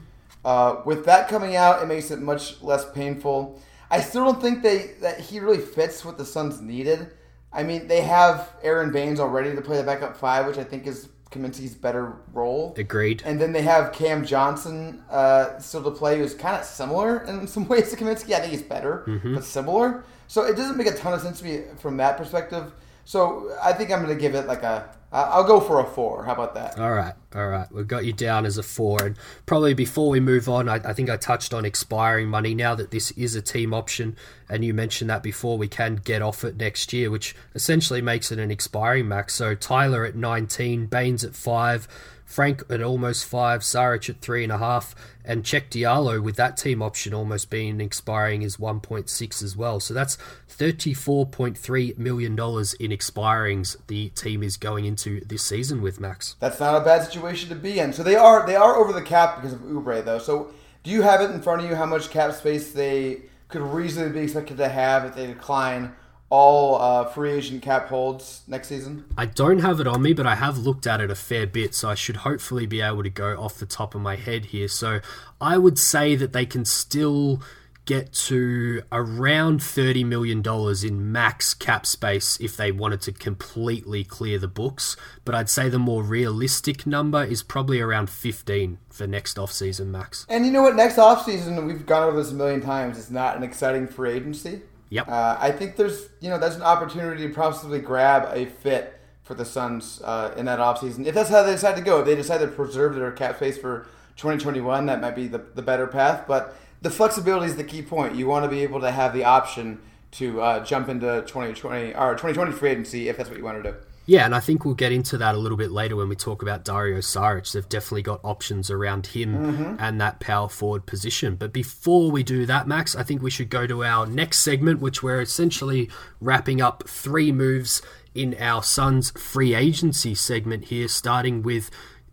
Uh, 0.45 0.81
with 0.85 1.05
that 1.05 1.27
coming 1.27 1.55
out, 1.55 1.81
it 1.81 1.87
makes 1.87 2.11
it 2.11 2.21
much 2.21 2.61
less 2.61 2.89
painful. 2.91 3.59
I 3.89 3.99
still 3.99 4.23
don't 4.23 4.41
think 4.41 4.61
they 4.61 4.91
that 5.01 5.19
he 5.19 5.39
really 5.39 5.59
fits 5.59 6.05
what 6.05 6.17
the 6.17 6.25
Suns 6.25 6.61
needed. 6.61 7.11
I 7.51 7.63
mean, 7.63 7.87
they 7.87 8.01
have 8.01 8.51
Aron 8.61 8.91
Baynes 8.91 9.19
already 9.19 9.55
to 9.55 9.61
play 9.61 9.77
the 9.77 9.83
backup 9.83 10.15
five, 10.15 10.45
which 10.45 10.57
I 10.57 10.63
think 10.63 10.85
is 10.85 11.09
Kaminsky's 11.31 11.73
better 11.73 12.17
role. 12.31 12.75
Agreed. 12.77 13.23
And 13.25 13.41
then 13.41 13.53
they 13.53 13.63
have 13.63 13.91
Cam 13.91 14.25
Johnson 14.25 15.03
uh, 15.09 15.57
still 15.57 15.83
to 15.83 15.91
play, 15.91 16.19
who's 16.19 16.35
kind 16.35 16.55
of 16.55 16.63
similar 16.63 17.23
in 17.23 17.47
some 17.55 17.67
ways 17.67 17.89
to 17.91 17.95
Kaminsky. 17.97 18.33
I 18.33 18.39
think 18.39 18.51
he's 18.51 18.61
better, 18.63 19.03
but 19.33 19.43
similar. 19.43 20.03
So 20.27 20.43
it 20.43 20.55
doesn't 20.55 20.77
make 20.77 20.87
a 20.87 20.95
ton 20.95 21.13
of 21.13 21.21
sense 21.21 21.39
to 21.39 21.45
me 21.45 21.63
from 21.79 21.97
that 21.97 22.17
perspective. 22.17 22.71
So 23.05 23.55
I 23.63 23.71
think 23.71 23.91
I'm 23.91 24.03
going 24.03 24.15
to 24.15 24.19
give 24.19 24.35
it 24.35 24.47
like 24.47 24.63
a. 24.63 24.89
I'll 25.11 25.45
go 25.45 25.61
for 25.61 25.79
a 25.79 25.85
four. 25.85 26.25
How 26.25 26.33
about 26.33 26.55
that? 26.55 26.77
All 26.77 26.91
right, 26.91 27.13
all 27.33 27.47
right. 27.47 27.71
We've 27.71 27.87
got 27.87 28.03
you 28.03 28.11
down 28.11 28.45
as 28.45 28.57
a 28.57 28.63
four. 28.63 29.01
And 29.01 29.15
probably 29.45 29.73
before 29.73 30.09
we 30.09 30.19
move 30.19 30.49
on, 30.49 30.67
I, 30.67 30.75
I 30.83 30.91
think 30.91 31.09
I 31.09 31.15
touched 31.15 31.53
on 31.53 31.63
expiring 31.63 32.27
money. 32.27 32.53
Now 32.53 32.75
that 32.75 32.91
this 32.91 33.11
is 33.11 33.33
a 33.33 33.41
team 33.41 33.73
option, 33.73 34.17
and 34.49 34.65
you 34.65 34.73
mentioned 34.73 35.09
that 35.09 35.23
before, 35.23 35.57
we 35.57 35.69
can 35.69 36.01
get 36.03 36.21
off 36.21 36.43
it 36.43 36.57
next 36.57 36.91
year, 36.91 37.09
which 37.09 37.33
essentially 37.53 38.01
makes 38.01 38.29
it 38.29 38.39
an 38.39 38.51
expiring 38.51 39.07
max. 39.07 39.35
So 39.35 39.55
Tyler 39.55 40.03
at 40.03 40.15
19, 40.15 40.87
Baynes 40.87 41.23
at 41.23 41.33
5, 41.33 41.87
Frank 42.25 42.63
at 42.69 42.81
almost 42.81 43.25
five, 43.25 43.61
Saric 43.61 44.09
at 44.09 44.19
three 44.19 44.43
and 44.43 44.51
a 44.51 44.57
half, 44.57 44.95
and 45.25 45.43
Cheick 45.43 45.69
Diallo 45.69 46.21
with 46.21 46.35
that 46.35 46.57
team 46.57 46.81
option 46.81 47.13
almost 47.13 47.49
being 47.49 47.81
expiring 47.81 48.41
is 48.41 48.57
1.6 48.57 49.43
as 49.43 49.57
well. 49.57 49.79
So 49.79 49.93
that's 49.93 50.17
$34.3 50.49 51.97
million 51.97 52.33
in 52.33 52.37
expirings 52.37 53.77
the 53.87 54.09
team 54.09 54.43
is 54.43 54.57
going 54.57 54.85
into 54.85 55.21
this 55.25 55.43
season 55.43 55.81
with 55.81 55.99
Max. 55.99 56.35
That's 56.39 56.59
not 56.59 56.81
a 56.81 56.85
bad 56.85 57.03
situation 57.03 57.49
to 57.49 57.55
be 57.55 57.79
in. 57.79 57.93
So 57.93 58.03
they 58.03 58.15
are 58.15 58.45
they 58.45 58.55
are 58.55 58.75
over 58.75 58.93
the 58.93 59.01
cap 59.01 59.37
because 59.37 59.53
of 59.53 59.61
Oubre 59.61 60.03
though. 60.03 60.19
So 60.19 60.51
do 60.83 60.91
you 60.91 61.01
have 61.01 61.21
it 61.21 61.31
in 61.31 61.41
front 61.41 61.61
of 61.61 61.69
you 61.69 61.75
how 61.75 61.85
much 61.85 62.09
cap 62.09 62.33
space 62.33 62.71
they 62.71 63.23
could 63.47 63.61
reasonably 63.61 64.19
be 64.19 64.23
expected 64.23 64.57
to 64.57 64.67
have 64.67 65.05
if 65.05 65.15
they 65.15 65.27
decline 65.27 65.93
all 66.29 66.81
uh, 66.81 67.05
free 67.05 67.31
agent 67.31 67.61
cap 67.61 67.87
holds 67.87 68.43
next 68.47 68.67
season? 68.67 69.05
I 69.17 69.25
don't 69.25 69.59
have 69.59 69.79
it 69.79 69.87
on 69.87 70.01
me, 70.01 70.13
but 70.13 70.25
I 70.25 70.35
have 70.35 70.57
looked 70.57 70.87
at 70.87 71.01
it 71.01 71.11
a 71.11 71.15
fair 71.15 71.45
bit, 71.45 71.75
so 71.75 71.89
I 71.89 71.95
should 71.95 72.17
hopefully 72.17 72.65
be 72.65 72.81
able 72.81 73.03
to 73.03 73.09
go 73.09 73.39
off 73.39 73.55
the 73.55 73.65
top 73.65 73.95
of 73.95 74.01
my 74.01 74.15
head 74.15 74.45
here. 74.45 74.67
So 74.67 74.99
I 75.39 75.57
would 75.57 75.77
say 75.77 76.15
that 76.15 76.33
they 76.33 76.45
can 76.45 76.65
still 76.65 77.41
get 77.85 78.11
to 78.11 78.81
around 78.91 79.59
$30 79.59 80.05
million 80.05 80.43
in 80.83 81.11
max 81.11 81.53
cap 81.53 81.85
space 81.85 82.37
if 82.41 82.57
they 82.57 82.71
wanted 82.71 83.01
to 83.01 83.11
completely 83.11 84.03
clear 84.03 84.39
the 84.39 84.47
books. 84.47 84.97
But 85.23 85.35
I'd 85.35 85.49
say 85.49 85.69
the 85.69 85.79
more 85.79 86.03
realistic 86.03 86.87
number 86.87 87.23
is 87.23 87.43
probably 87.43 87.79
around 87.79 88.09
15 88.09 88.79
for 88.89 89.05
next 89.07 89.37
offseason 89.37 89.87
max. 89.87 90.25
And 90.29 90.45
you 90.45 90.51
know 90.51 90.63
what? 90.63 90.75
Next 90.75 90.95
offseason, 90.95 91.65
we've 91.65 91.85
gone 91.85 92.07
over 92.07 92.17
this 92.17 92.31
a 92.31 92.35
million 92.35 92.61
times, 92.61 92.97
it's 92.97 93.11
not 93.11 93.37
an 93.37 93.43
exciting 93.43 93.87
free 93.87 94.13
agency. 94.13 94.61
Yep. 94.89 95.07
Uh, 95.07 95.37
I 95.39 95.51
think 95.51 95.75
there's, 95.75 96.09
you 96.19 96.29
know, 96.29 96.37
that's 96.37 96.55
an 96.55 96.61
opportunity 96.61 97.27
to 97.27 97.33
possibly 97.33 97.79
grab 97.79 98.29
a 98.31 98.45
fit 98.45 98.99
for 99.23 99.33
the 99.33 99.45
Suns 99.45 100.01
uh, 100.03 100.33
in 100.37 100.45
that 100.45 100.59
offseason. 100.59 101.05
If 101.05 101.15
that's 101.15 101.29
how 101.29 101.43
they 101.43 101.53
decide 101.53 101.75
to 101.75 101.81
go, 101.81 101.99
if 101.99 102.05
they 102.05 102.15
decide 102.15 102.39
to 102.39 102.47
preserve 102.47 102.95
their 102.95 103.11
cap 103.11 103.37
space 103.37 103.57
for 103.57 103.87
2021, 104.17 104.85
that 104.85 105.01
might 105.01 105.15
be 105.15 105.27
the, 105.27 105.39
the 105.39 105.61
better 105.61 105.87
path. 105.87 106.25
But 106.27 106.55
the 106.81 106.91
flexibility 106.91 107.47
is 107.47 107.55
the 107.55 107.63
key 107.63 107.81
point. 107.81 108.15
You 108.15 108.27
want 108.27 108.45
to 108.45 108.49
be 108.49 108.61
able 108.61 108.79
to 108.81 108.91
have 108.91 109.13
the 109.13 109.23
option 109.23 109.81
to 110.11 110.41
uh, 110.41 110.63
jump 110.63 110.87
into 110.87 111.23
2020 111.27 111.95
or 111.95 112.13
2020 112.13 112.51
free 112.51 112.69
agency 112.69 113.09
if 113.09 113.17
that's 113.17 113.29
what 113.29 113.37
you 113.37 113.43
want 113.43 113.61
to 113.63 113.71
do. 113.71 113.77
Yeah, 114.07 114.25
and 114.25 114.35
I 114.35 114.39
think 114.39 114.65
we'll 114.65 114.75
get 114.75 114.91
into 114.91 115.17
that 115.17 115.33
a 115.33 115.37
little 115.37 115.57
bit 115.57 115.71
later 115.71 115.95
when 115.95 116.09
we 116.09 116.15
talk 116.15 116.41
about 116.43 116.63
Dario 116.63 116.99
Saric. 116.99 117.51
They've 117.51 117.67
definitely 117.67 118.03
got 118.03 118.19
options 118.23 118.69
around 118.69 119.07
him 119.07 119.33
Mm-hmm. 119.35 119.75
and 119.79 119.99
that 119.99 120.19
power 120.19 120.47
forward 120.47 120.85
position. 120.85 121.35
But 121.35 121.51
before 121.51 122.11
we 122.11 122.21
do 122.21 122.45
that, 122.45 122.67
Max, 122.67 122.95
I 122.95 123.01
think 123.03 123.21
we 123.23 123.31
should 123.31 123.49
go 123.49 123.65
to 123.65 123.83
our 123.83 124.05
next 124.05 124.39
segment, 124.41 124.79
which 124.79 125.01
we're 125.01 125.21
essentially 125.21 125.89
wrapping 126.21 126.61
up 126.61 126.83
three 126.87 127.31
moves 127.31 127.81
in 128.13 128.35
our 128.39 128.61
Suns 128.61 129.09
free 129.11 129.55
agency 129.55 130.13
segment 130.13 130.65
here, 130.65 130.87
starting 130.87 131.41
with 131.41 131.71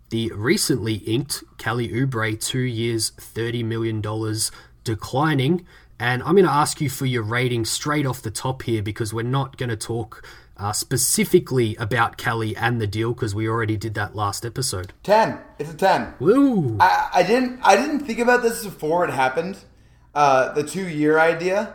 the 0.09 0.33
recently 0.35 0.95
inked 0.95 1.45
Kelly 1.59 1.89
Oubre, 1.91 2.39
two 2.43 2.59
years, 2.61 3.13
$30 3.13 3.65
million 3.65 4.01
declining. 4.85 5.67
And 5.99 6.23
I'm 6.23 6.33
going 6.35 6.45
to 6.45 6.51
ask 6.51 6.81
you 6.81 6.91
for 6.91 7.07
your 7.07 7.23
rating 7.23 7.65
straight 7.65 8.07
off 8.07 8.23
the 8.23 8.31
top 8.31 8.63
here 8.63 8.83
because 8.83 9.15
we're 9.15 9.23
not 9.23 9.57
going 9.57 9.71
to 9.71 9.77
talk 9.77 10.27
uh, 10.57 10.73
specifically 10.73 11.77
about 11.77 12.17
Kelly 12.17 12.57
and 12.57 12.81
the 12.81 12.87
deal 12.87 13.15
because 13.15 13.35
we 13.35 13.49
already 13.49 13.77
did 13.77 13.95
that 13.95 14.15
last 14.15 14.45
episode. 14.45 14.93
10. 15.03 15.39
It's 15.59 15.71
a 15.71 15.77
10. 15.77 16.15
Woo! 16.21 16.77
I, 16.81 17.09
I 17.15 17.23
didn't 17.23 17.61
I 17.63 17.77
didn't 17.77 18.01
think 18.01 18.19
about 18.19 18.43
this 18.43 18.65
before 18.65 19.05
it 19.05 19.13
happened, 19.13 19.59
uh, 20.15 20.53
the 20.53 20.63
two 20.63 20.89
year 20.89 21.19
idea, 21.19 21.75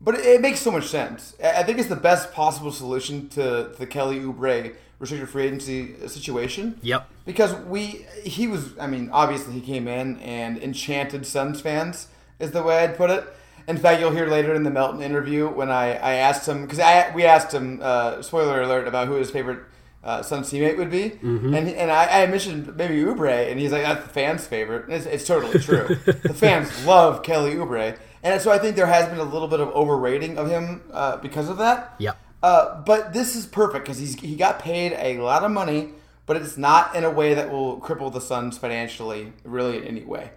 but 0.00 0.14
it, 0.14 0.24
it 0.26 0.40
makes 0.40 0.60
so 0.60 0.70
much 0.70 0.86
sense. 0.88 1.34
I 1.42 1.60
I 1.60 1.62
think 1.62 1.78
it's 1.78 1.88
the 1.88 1.96
best 1.96 2.32
possible 2.32 2.72
solution 2.72 3.28
to 3.30 3.72
the 3.78 3.86
Kelly 3.86 4.20
Oubre 4.20 4.74
restricted 4.98 5.28
free 5.28 5.44
agency 5.44 6.08
situation. 6.08 6.78
Yep. 6.82 7.08
Because 7.24 7.54
we 7.66 8.06
he 8.24 8.46
was 8.46 8.78
I 8.78 8.86
mean 8.86 9.10
obviously 9.12 9.54
he 9.54 9.60
came 9.60 9.88
in 9.88 10.18
and 10.20 10.58
enchanted 10.58 11.26
Suns 11.26 11.60
fans 11.60 12.08
is 12.38 12.50
the 12.52 12.62
way 12.62 12.78
I'd 12.78 12.96
put 12.96 13.10
it. 13.10 13.24
In 13.68 13.76
fact, 13.76 14.00
you'll 14.00 14.12
hear 14.12 14.26
later 14.26 14.54
in 14.54 14.62
the 14.62 14.70
Melton 14.70 15.02
interview 15.02 15.46
when 15.46 15.70
I, 15.70 15.92
I 15.92 16.14
asked 16.14 16.48
him 16.48 16.62
because 16.62 16.80
I 16.80 17.14
we 17.14 17.24
asked 17.24 17.52
him 17.52 17.80
uh, 17.82 18.22
spoiler 18.22 18.62
alert 18.62 18.88
about 18.88 19.08
who 19.08 19.14
his 19.14 19.30
favorite 19.30 19.60
uh, 20.02 20.22
Suns 20.22 20.50
teammate 20.50 20.78
would 20.78 20.90
be, 20.90 21.18
and 21.54 21.68
and 21.68 21.90
I, 21.90 22.22
I 22.22 22.26
mentioned 22.26 22.74
maybe 22.76 22.94
Oubre, 23.02 23.50
and 23.50 23.60
he's 23.60 23.70
like 23.70 23.82
that's 23.82 24.04
the 24.04 24.08
fans' 24.08 24.46
favorite. 24.46 24.84
And 24.84 24.94
it's, 24.94 25.04
it's 25.04 25.26
totally 25.26 25.58
true. 25.58 25.96
the 26.06 26.34
fans 26.34 26.86
love 26.86 27.22
Kelly 27.22 27.54
Oubre, 27.56 27.98
and 28.22 28.40
so 28.40 28.50
I 28.50 28.58
think 28.58 28.74
there 28.74 28.86
has 28.86 29.06
been 29.06 29.18
a 29.18 29.24
little 29.24 29.48
bit 29.48 29.60
of 29.60 29.68
overrating 29.68 30.38
of 30.38 30.48
him 30.48 30.82
uh, 30.92 31.18
because 31.18 31.50
of 31.50 31.58
that. 31.58 31.94
Yep. 31.98 32.16
Uh, 32.42 32.80
but 32.82 33.12
this 33.12 33.36
is 33.36 33.44
perfect 33.44 33.84
because 33.84 33.98
he's 33.98 34.18
he 34.18 34.34
got 34.34 34.60
paid 34.60 34.94
a 34.94 35.20
lot 35.20 35.44
of 35.44 35.50
money, 35.50 35.90
but 36.24 36.36
it's 36.36 36.56
not 36.56 36.94
in 36.94 37.04
a 37.04 37.10
way 37.10 37.34
that 37.34 37.50
will 37.50 37.80
cripple 37.80 38.10
the 38.10 38.20
Suns 38.20 38.56
financially, 38.56 39.34
really 39.44 39.76
in 39.76 39.84
any 39.84 40.04
way. 40.04 40.30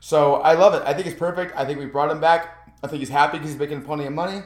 So 0.00 0.36
I 0.36 0.54
love 0.54 0.74
it. 0.74 0.82
I 0.86 0.94
think 0.94 1.06
it's 1.06 1.18
perfect. 1.18 1.54
I 1.56 1.64
think 1.64 1.78
we 1.78 1.86
brought 1.86 2.10
him 2.10 2.20
back. 2.20 2.54
I 2.82 2.86
think 2.86 3.00
he's 3.00 3.08
happy 3.08 3.38
because 3.38 3.50
he's 3.50 3.58
making 3.58 3.82
plenty 3.82 4.06
of 4.06 4.12
money. 4.12 4.42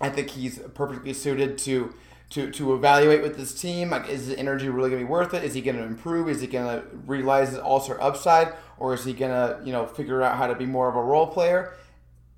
I 0.00 0.08
think 0.08 0.30
he's 0.30 0.58
perfectly 0.74 1.12
suited 1.12 1.58
to 1.58 1.94
to 2.30 2.50
to 2.50 2.74
evaluate 2.74 3.22
with 3.22 3.36
this 3.36 3.58
team. 3.58 3.90
Like, 3.90 4.08
is 4.08 4.26
his 4.26 4.36
energy 4.36 4.68
really 4.68 4.90
going 4.90 5.02
to 5.02 5.06
be 5.06 5.10
worth 5.10 5.34
it? 5.34 5.44
Is 5.44 5.54
he 5.54 5.60
going 5.60 5.76
to 5.76 5.82
improve? 5.82 6.28
Is 6.28 6.40
he 6.40 6.46
going 6.46 6.80
to 6.80 6.86
realize 7.06 7.50
his 7.50 7.58
all-star 7.58 8.00
upside, 8.00 8.52
or 8.78 8.94
is 8.94 9.04
he 9.04 9.12
going 9.12 9.32
to 9.32 9.60
you 9.64 9.72
know 9.72 9.86
figure 9.86 10.22
out 10.22 10.36
how 10.36 10.46
to 10.46 10.54
be 10.54 10.66
more 10.66 10.88
of 10.88 10.96
a 10.96 11.02
role 11.02 11.26
player? 11.26 11.74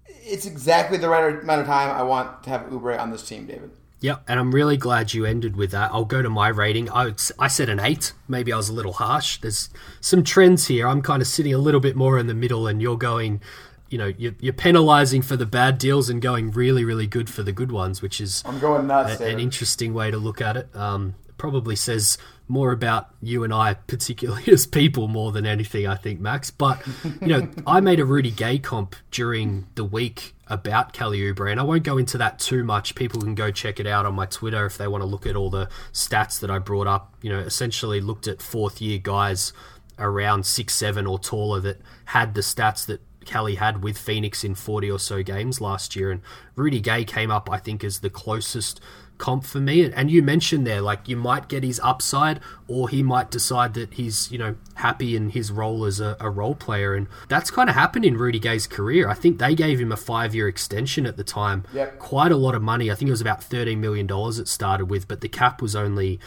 It's 0.07 0.47
exactly 0.47 0.99
the 0.99 1.09
right 1.09 1.43
amount 1.43 1.63
of 1.63 1.67
time 1.67 1.91
I 1.91 2.03
want 2.03 2.43
to 2.45 2.51
have 2.51 2.63
Oubre 2.63 2.99
on 2.99 3.11
this 3.11 3.27
team, 3.27 3.47
David. 3.47 3.71
Yep, 4.01 4.25
and 4.29 4.41
I'm 4.41 4.55
really 4.55 4.79
glad 4.79 5.13
you 5.13 5.27
ended 5.27 5.57
with 5.57 5.73
that. 5.73 5.91
I'll 5.93 6.07
go 6.07 6.23
to 6.23 6.31
my 6.31 6.49
rating. 6.49 6.91
I, 6.91 7.13
I 7.39 7.49
said 7.49 7.69
an 7.69 7.79
8. 7.79 8.15
Maybe 8.29 8.51
I 8.51 8.57
was 8.57 8.71
a 8.71 8.73
little 8.73 8.95
harsh. 8.95 9.39
There's 9.39 9.69
some 10.01 10.25
trends 10.25 10.69
here. 10.69 10.89
I'm 10.89 11.03
kind 11.03 11.21
of 11.21 11.29
sitting 11.29 11.53
a 11.53 11.59
little 11.59 11.81
bit 11.81 11.97
more 11.97 12.19
in 12.19 12.27
the 12.27 12.35
middle, 12.35 12.67
and 12.67 12.81
you're 12.81 12.97
going, 12.97 13.43
you 13.91 13.99
know, 13.99 14.13
you're, 14.17 14.35
you're 14.41 14.53
penalizing 14.53 15.21
for 15.21 15.37
the 15.37 15.47
bad 15.47 15.77
deals 15.77 16.09
and 16.09 16.23
going 16.23 16.53
really, 16.53 16.85
really 16.85 17.07
good 17.07 17.29
for 17.29 17.43
the 17.43 17.53
good 17.53 17.73
ones, 17.73 18.01
which 18.01 18.21
is 18.21 18.43
I'm 18.47 18.59
going 18.61 18.87
nuts. 18.87 19.21
a- 19.21 19.27
an 19.29 19.41
interesting 19.41 19.93
way 19.93 20.11
to 20.11 20.17
look 20.17 20.41
at 20.41 20.57
it. 20.57 20.75
Um, 20.75 21.17
probably 21.37 21.75
says 21.75 22.19
more 22.49 22.71
about 22.71 23.09
you 23.23 23.43
and 23.45 23.53
I, 23.53 23.75
particularly 23.75 24.45
as 24.53 24.67
people, 24.67 25.09
more 25.09 25.33
than 25.33 25.47
anything, 25.47 25.87
I 25.87 25.97
think, 25.97 26.21
Max. 26.21 26.51
But, 26.51 26.81
you 27.21 27.29
know, 27.29 27.49
I 27.67 27.81
made 27.81 27.99
a 27.99 28.05
Rudy 28.05 28.31
Gay 28.31 28.59
comp 28.59 28.95
during 29.11 29.67
the 29.75 29.85
week 29.85 30.35
about 30.47 30.93
Kelly 30.93 31.21
Oubre, 31.21 31.51
and 31.51 31.59
I 31.59 31.63
won't 31.63 31.85
go 31.85 31.97
into 31.97 32.19
that 32.19 32.39
too 32.39 32.63
much. 32.65 32.95
People 32.95 33.21
can 33.21 33.35
go 33.35 33.51
check 33.51 33.81
it 33.81 33.87
out 33.87 34.05
on 34.05 34.15
my 34.15 34.27
Twitter 34.27 34.67
if 34.67 34.77
they 34.77 34.89
want 34.89 35.03
to 35.03 35.07
look 35.07 35.27
at 35.27 35.37
all 35.37 35.49
the 35.49 35.69
stats 35.93 36.41
that 36.41 36.51
I 36.51 36.59
brought 36.59 36.87
up. 36.87 37.15
You 37.23 37.31
know, 37.31 37.39
essentially 37.39 38.01
looked 38.01 38.29
at 38.29 38.43
fourth 38.43 38.81
year 38.83 38.99
guys 38.99 39.53
around 39.99 40.45
six 40.47 40.75
seven 40.75 41.07
or 41.07 41.19
taller 41.19 41.61
that 41.61 41.81
had 42.07 42.35
the 42.35 42.41
stats 42.41 42.85
that 42.87 43.01
Kelly 43.25 43.57
had 43.57 43.83
with 43.83 43.99
Phoenix 43.99 44.45
in 44.45 44.55
40 44.55 44.91
or 44.91 44.99
so 44.99 45.23
games 45.23 45.61
last 45.61 45.95
year. 45.95 46.11
And 46.11 46.23
Rudy 46.57 46.81
Gay 46.81 47.05
came 47.05 47.31
up, 47.31 47.51
I 47.51 47.59
think, 47.59 47.85
as 47.85 48.01
the 48.01 48.11
closest 48.11 48.81
comp 49.19 49.45
for 49.45 49.61
me. 49.61 49.91
And 49.93 50.11
you 50.11 50.23
mentioned 50.23 50.67
there, 50.67 50.81
like, 50.81 51.09
you 51.09 51.17
might 51.17 51.49
get 51.49 51.63
his 51.63 51.79
upside, 51.85 52.41
or 52.67 52.89
he 52.89 53.03
might 53.03 53.31
decide 53.31 53.75
that 53.75 53.95
he's, 53.95 54.33
you 54.33 54.39
know, 54.39 54.57
happy 54.75 55.15
in 55.15 55.31
his 55.31 55.53
role 55.53 55.85
as 55.85 56.01
a, 56.01 56.17
a 56.19 56.29
role 56.29 56.55
player. 56.55 56.95
And 56.95 57.07
that's 57.29 57.51
kind 57.51 57.69
of 57.69 57.77
happened 57.77 58.05
in 58.05 58.17
Rudy 58.17 58.41
Gay's 58.41 58.67
career. 58.67 59.09
I 59.09 59.15
think 59.15 59.39
they 59.39 59.55
gave 59.55 59.79
him 59.79 59.93
a 59.93 59.97
five 59.97 60.35
year 60.35 60.49
extension 60.49 61.07
at 61.07 61.17
the 61.17 61.25
time. 61.25 61.65
Yep. 61.73 61.99
Quite 61.99 62.33
a 62.33 62.37
lot 62.37 62.55
of 62.55 62.63
money. 62.63 62.91
I 62.91 62.95
think 62.95 63.09
it 63.09 63.13
was 63.13 63.21
about 63.21 63.43
$13 63.43 63.79
million 63.79 64.09
it 64.11 64.49
started 64.49 64.87
with, 64.87 65.07
but 65.07 65.21
the 65.21 65.29
cap 65.29 65.63
was 65.63 65.77
only 65.77 66.19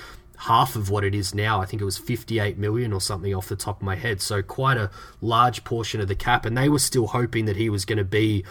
half 0.43 0.75
of 0.75 0.89
what 0.89 1.05
it 1.05 1.15
is 1.15 1.33
now. 1.33 1.61
I 1.61 1.65
think 1.65 1.81
it 1.81 1.85
was 1.85 1.97
58 1.97 2.57
million 2.57 2.91
or 2.91 2.99
something 2.99 3.33
off 3.33 3.47
the 3.47 3.55
top 3.55 3.77
of 3.77 3.83
my 3.83 3.95
head. 3.95 4.21
So 4.21 4.41
quite 4.41 4.77
a 4.77 4.91
large 5.21 5.63
portion 5.63 6.01
of 6.01 6.09
the 6.09 6.15
cap 6.15 6.45
and 6.45 6.57
they 6.57 6.67
were 6.67 6.79
still 6.79 7.07
hoping 7.07 7.45
that 7.45 7.55
he 7.55 7.69
was 7.69 7.85
going 7.85 7.97
to 7.97 8.03
be 8.03 8.43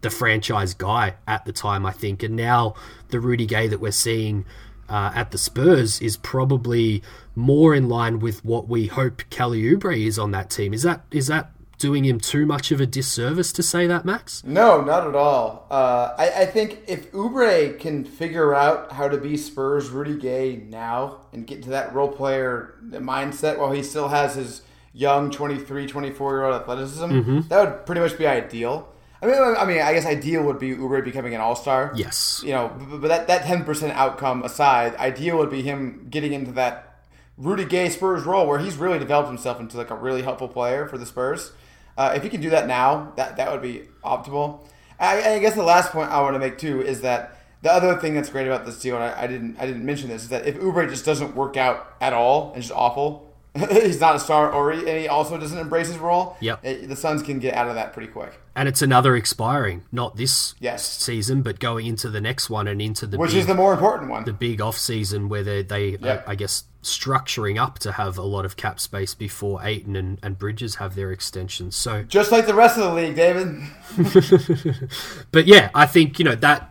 the 0.00 0.10
franchise 0.10 0.74
guy 0.74 1.16
at 1.26 1.44
the 1.44 1.52
time, 1.52 1.84
I 1.84 1.90
think. 1.90 2.22
And 2.22 2.36
now 2.36 2.74
the 3.08 3.18
Rudy 3.18 3.46
Gay 3.46 3.66
that 3.66 3.80
we're 3.80 3.90
seeing 3.90 4.44
uh, 4.88 5.10
at 5.14 5.32
the 5.32 5.38
Spurs 5.38 6.00
is 6.00 6.16
probably 6.16 7.02
more 7.34 7.74
in 7.74 7.88
line 7.88 8.20
with 8.20 8.44
what 8.44 8.68
we 8.68 8.86
hope 8.86 9.22
Kelly 9.30 9.62
Oubre 9.62 10.06
is 10.06 10.18
on 10.18 10.30
that 10.30 10.50
team. 10.50 10.72
Is 10.72 10.84
that 10.84 11.04
is 11.10 11.26
that 11.26 11.50
doing 11.80 12.04
him 12.04 12.20
too 12.20 12.46
much 12.46 12.70
of 12.70 12.80
a 12.80 12.86
disservice 12.86 13.52
to 13.54 13.62
say 13.62 13.88
that, 13.88 14.04
Max? 14.04 14.44
No, 14.44 14.82
not 14.82 15.06
at 15.08 15.16
all. 15.16 15.66
Uh, 15.70 16.14
I, 16.16 16.42
I 16.42 16.46
think 16.46 16.82
if 16.86 17.10
Oubre 17.10 17.76
can 17.80 18.04
figure 18.04 18.54
out 18.54 18.92
how 18.92 19.08
to 19.08 19.18
be 19.18 19.36
Spurs 19.36 19.88
Rudy 19.88 20.16
Gay 20.16 20.62
now 20.68 21.22
and 21.32 21.46
get 21.46 21.62
to 21.64 21.70
that 21.70 21.92
role 21.92 22.08
player 22.08 22.76
mindset 22.84 23.58
while 23.58 23.72
he 23.72 23.82
still 23.82 24.08
has 24.08 24.36
his 24.36 24.62
young 24.92 25.30
23, 25.30 25.86
24 25.86 26.32
year 26.36 26.44
old 26.44 26.60
athleticism, 26.60 27.40
that 27.48 27.64
would 27.64 27.86
pretty 27.86 28.00
much 28.00 28.16
be 28.16 28.26
ideal. 28.26 28.88
I 29.22 29.26
mean, 29.26 29.36
I 29.36 29.64
mean, 29.66 29.82
I 29.82 29.92
guess 29.92 30.06
ideal 30.06 30.42
would 30.44 30.58
be 30.58 30.74
Oubre 30.74 31.04
becoming 31.04 31.34
an 31.34 31.40
all 31.40 31.54
star. 31.54 31.92
Yes. 31.94 32.42
You 32.44 32.52
know, 32.52 32.68
but 33.00 33.08
that 33.08 33.26
that 33.26 33.44
ten 33.44 33.64
percent 33.64 33.92
outcome 33.94 34.42
aside, 34.42 34.96
ideal 34.96 35.36
would 35.38 35.50
be 35.50 35.62
him 35.62 36.06
getting 36.08 36.32
into 36.32 36.52
that 36.52 37.04
Rudy 37.36 37.64
Gay 37.64 37.88
Spurs 37.88 38.24
role 38.24 38.46
where 38.46 38.58
he's 38.58 38.76
really 38.76 38.98
developed 38.98 39.28
himself 39.28 39.60
into 39.60 39.76
like 39.76 39.90
a 39.90 39.94
really 39.94 40.22
helpful 40.22 40.48
player 40.48 40.86
for 40.86 40.98
the 40.98 41.06
Spurs. 41.06 41.52
Uh, 42.00 42.14
if 42.16 42.24
you 42.24 42.30
can 42.30 42.40
do 42.40 42.48
that 42.48 42.66
now, 42.66 43.12
that 43.16 43.36
that 43.36 43.52
would 43.52 43.60
be 43.60 43.82
optimal. 44.02 44.66
I, 44.98 45.34
I 45.34 45.38
guess 45.38 45.54
the 45.54 45.62
last 45.62 45.92
point 45.92 46.10
I 46.10 46.22
want 46.22 46.34
to 46.34 46.38
make 46.38 46.56
too 46.56 46.80
is 46.80 47.02
that 47.02 47.36
the 47.60 47.70
other 47.70 47.94
thing 47.98 48.14
that's 48.14 48.30
great 48.30 48.46
about 48.46 48.64
this 48.64 48.80
deal, 48.80 48.94
and 48.94 49.04
I, 49.04 49.24
I 49.24 49.26
didn't 49.26 49.58
I 49.60 49.66
didn't 49.66 49.84
mention 49.84 50.08
this, 50.08 50.22
is 50.22 50.30
that 50.30 50.46
if 50.46 50.58
Oubre 50.60 50.88
just 50.88 51.04
doesn't 51.04 51.36
work 51.36 51.58
out 51.58 51.92
at 52.00 52.14
all 52.14 52.54
and 52.54 52.62
just 52.62 52.72
awful, 52.74 53.29
he's 53.70 54.00
not 54.00 54.14
a 54.16 54.20
star, 54.20 54.52
or 54.52 54.72
he, 54.72 54.78
and 54.80 54.98
he 55.00 55.08
also 55.08 55.36
doesn't 55.38 55.58
embrace 55.58 55.88
his 55.88 55.98
role. 55.98 56.36
Yep. 56.40 56.60
eh, 56.64 56.86
the 56.86 56.96
Suns 56.96 57.22
can 57.22 57.38
get 57.38 57.54
out 57.54 57.68
of 57.68 57.74
that 57.74 57.92
pretty 57.92 58.10
quick, 58.12 58.32
And 58.54 58.68
it's 58.68 58.80
another 58.82 59.16
expiring, 59.16 59.82
not 59.90 60.16
this 60.16 60.54
Yes. 60.60 60.86
season, 60.88 61.42
but 61.42 61.58
going 61.58 61.86
into 61.86 62.08
the 62.10 62.20
next 62.20 62.48
one 62.48 62.68
and 62.68 62.80
into 62.80 63.06
the 63.06 63.18
which 63.18 63.30
big, 63.32 63.40
is 63.40 63.46
the 63.46 63.54
more 63.54 63.72
important 63.72 64.08
one. 64.10 64.24
the 64.24 64.32
big 64.32 64.60
off 64.60 64.78
season 64.78 65.28
where 65.28 65.42
they, 65.42 65.62
they 65.62 65.96
Yeah. 66.00 66.22
I, 66.26 66.32
I 66.32 66.34
guess, 66.36 66.64
structuring 66.82 67.60
up 67.60 67.78
to 67.80 67.92
have 67.92 68.16
a 68.16 68.22
lot 68.22 68.44
of 68.44 68.56
cap 68.56 68.78
space 68.80 69.14
before 69.14 69.60
Ayton 69.62 69.96
and, 69.96 70.18
and 70.22 70.38
Bridges 70.38 70.76
have 70.76 70.94
their 70.94 71.10
extensions. 71.12 71.74
So 71.76 72.04
Just 72.04 72.30
like 72.32 72.46
the 72.46 72.54
rest 72.54 72.78
of 72.78 72.84
the 72.84 72.94
league, 72.94 73.16
David. 73.16 73.56
But 75.32 75.46
yeah, 75.46 75.70
I 75.74 75.86
think 75.86 76.18
you 76.18 76.24
know 76.24 76.34
that 76.36 76.69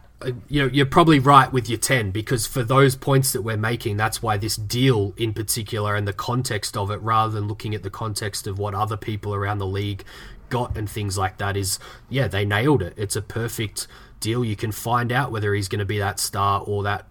you 0.50 0.62
know 0.62 0.70
you're 0.74 0.86
probably 0.86 1.20
right 1.20 1.54
with 1.54 1.70
your 1.70 1.80
10 1.80 2.12
because 2.12 2.46
for 2.46 2.62
those 2.62 2.96
points 2.96 3.32
that 3.32 3.42
we're 3.42 3.56
making 3.56 3.96
that's 3.96 4.22
why 4.22 4.36
this 4.36 4.58
deal 4.58 5.14
in 5.16 5.34
particular 5.34 5.96
and 5.96 6.06
the 6.06 6.14
context 6.14 6.76
of 6.76 6.92
it 6.92 7.02
rather 7.02 7.32
than 7.32 7.48
looking 7.48 7.74
at 7.74 7.84
the 7.84 7.90
context 7.90 8.46
of 8.46 8.60
what 8.60 8.76
other 8.76 8.98
people 8.98 9.34
around 9.34 9.60
the 9.60 9.66
league 9.66 10.04
got 10.50 10.78
and 10.78 10.90
things 10.90 11.18
like 11.18 11.38
that 11.38 11.56
is 11.56 11.80
yeah 12.10 12.28
they 12.28 12.46
nailed 12.46 12.82
it. 12.82 12.94
It's 12.98 13.16
a 13.16 13.22
perfect 13.22 13.88
deal. 14.20 14.44
You 14.44 14.56
can 14.56 14.72
find 14.72 15.12
out 15.12 15.32
whether 15.32 15.54
he's 15.54 15.68
going 15.68 15.80
to 15.80 15.86
be 15.86 16.00
that 16.00 16.20
star 16.20 16.62
or 16.62 16.84
that 16.84 17.06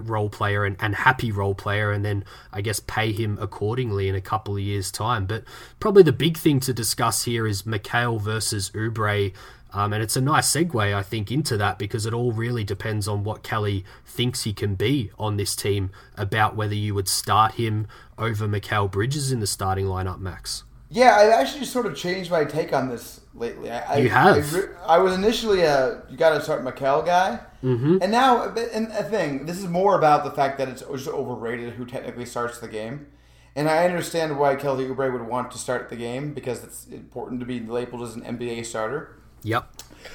role 0.00 0.30
player 0.30 0.64
and, 0.64 0.74
and 0.80 0.94
happy 0.94 1.30
role 1.30 1.54
player 1.54 1.92
and 1.92 2.02
then 2.02 2.24
I 2.50 2.62
guess 2.62 2.80
pay 2.80 3.12
him 3.12 3.38
accordingly 3.40 4.08
in 4.08 4.14
a 4.14 4.20
couple 4.20 4.54
of 4.54 4.62
years 4.62 4.90
time. 4.90 5.26
But 5.26 5.44
probably 5.78 6.02
the 6.02 6.12
big 6.12 6.38
thing 6.38 6.60
to 6.60 6.72
discuss 6.72 7.24
here 7.24 7.46
is 7.46 7.62
Mikal 7.62 8.20
versus 8.20 8.70
Oubre 8.70 9.32
um, 9.72 9.92
and 9.92 10.02
it's 10.02 10.16
a 10.16 10.20
nice 10.20 10.50
segue, 10.50 10.94
I 10.94 11.02
think, 11.02 11.30
into 11.30 11.56
that 11.56 11.78
because 11.78 12.06
it 12.06 12.14
all 12.14 12.32
really 12.32 12.64
depends 12.64 13.06
on 13.06 13.24
what 13.24 13.42
Kelly 13.42 13.84
thinks 14.04 14.44
he 14.44 14.52
can 14.52 14.74
be 14.74 15.10
on 15.18 15.36
this 15.36 15.54
team 15.54 15.90
about 16.16 16.56
whether 16.56 16.74
you 16.74 16.94
would 16.94 17.08
start 17.08 17.54
him 17.54 17.86
over 18.18 18.48
Mikal 18.48 18.90
Bridges 18.90 19.32
in 19.32 19.40
the 19.40 19.46
starting 19.46 19.86
lineup, 19.86 20.18
Max. 20.18 20.64
Yeah, 20.92 21.14
I've 21.14 21.30
actually 21.30 21.66
sort 21.66 21.86
of 21.86 21.96
changed 21.96 22.32
my 22.32 22.44
take 22.44 22.72
on 22.72 22.88
this 22.88 23.20
lately. 23.32 23.70
I, 23.70 23.98
You 23.98 24.08
I, 24.08 24.12
have. 24.12 24.54
I, 24.54 24.96
I 24.96 24.98
was 24.98 25.14
initially 25.14 25.62
a 25.62 26.02
you 26.10 26.16
got 26.16 26.30
to 26.30 26.42
start 26.42 26.64
Mikal 26.64 27.06
guy, 27.06 27.38
mm-hmm. 27.62 27.98
and 28.02 28.10
now 28.10 28.52
and 28.52 28.88
a 28.88 29.04
thing. 29.04 29.46
This 29.46 29.58
is 29.58 29.68
more 29.68 29.96
about 29.96 30.24
the 30.24 30.32
fact 30.32 30.58
that 30.58 30.68
it's 30.68 30.82
just 30.82 31.06
overrated 31.06 31.74
who 31.74 31.86
technically 31.86 32.26
starts 32.26 32.58
the 32.58 32.66
game, 32.66 33.06
and 33.54 33.68
I 33.68 33.84
understand 33.84 34.36
why 34.36 34.56
Kelly 34.56 34.86
Oubre 34.86 35.12
would 35.12 35.28
want 35.28 35.52
to 35.52 35.58
start 35.58 35.90
the 35.90 35.96
game 35.96 36.34
because 36.34 36.64
it's 36.64 36.86
important 36.88 37.38
to 37.38 37.46
be 37.46 37.60
labeled 37.60 38.02
as 38.02 38.16
an 38.16 38.22
NBA 38.22 38.66
starter. 38.66 39.19
Yep. 39.42 39.68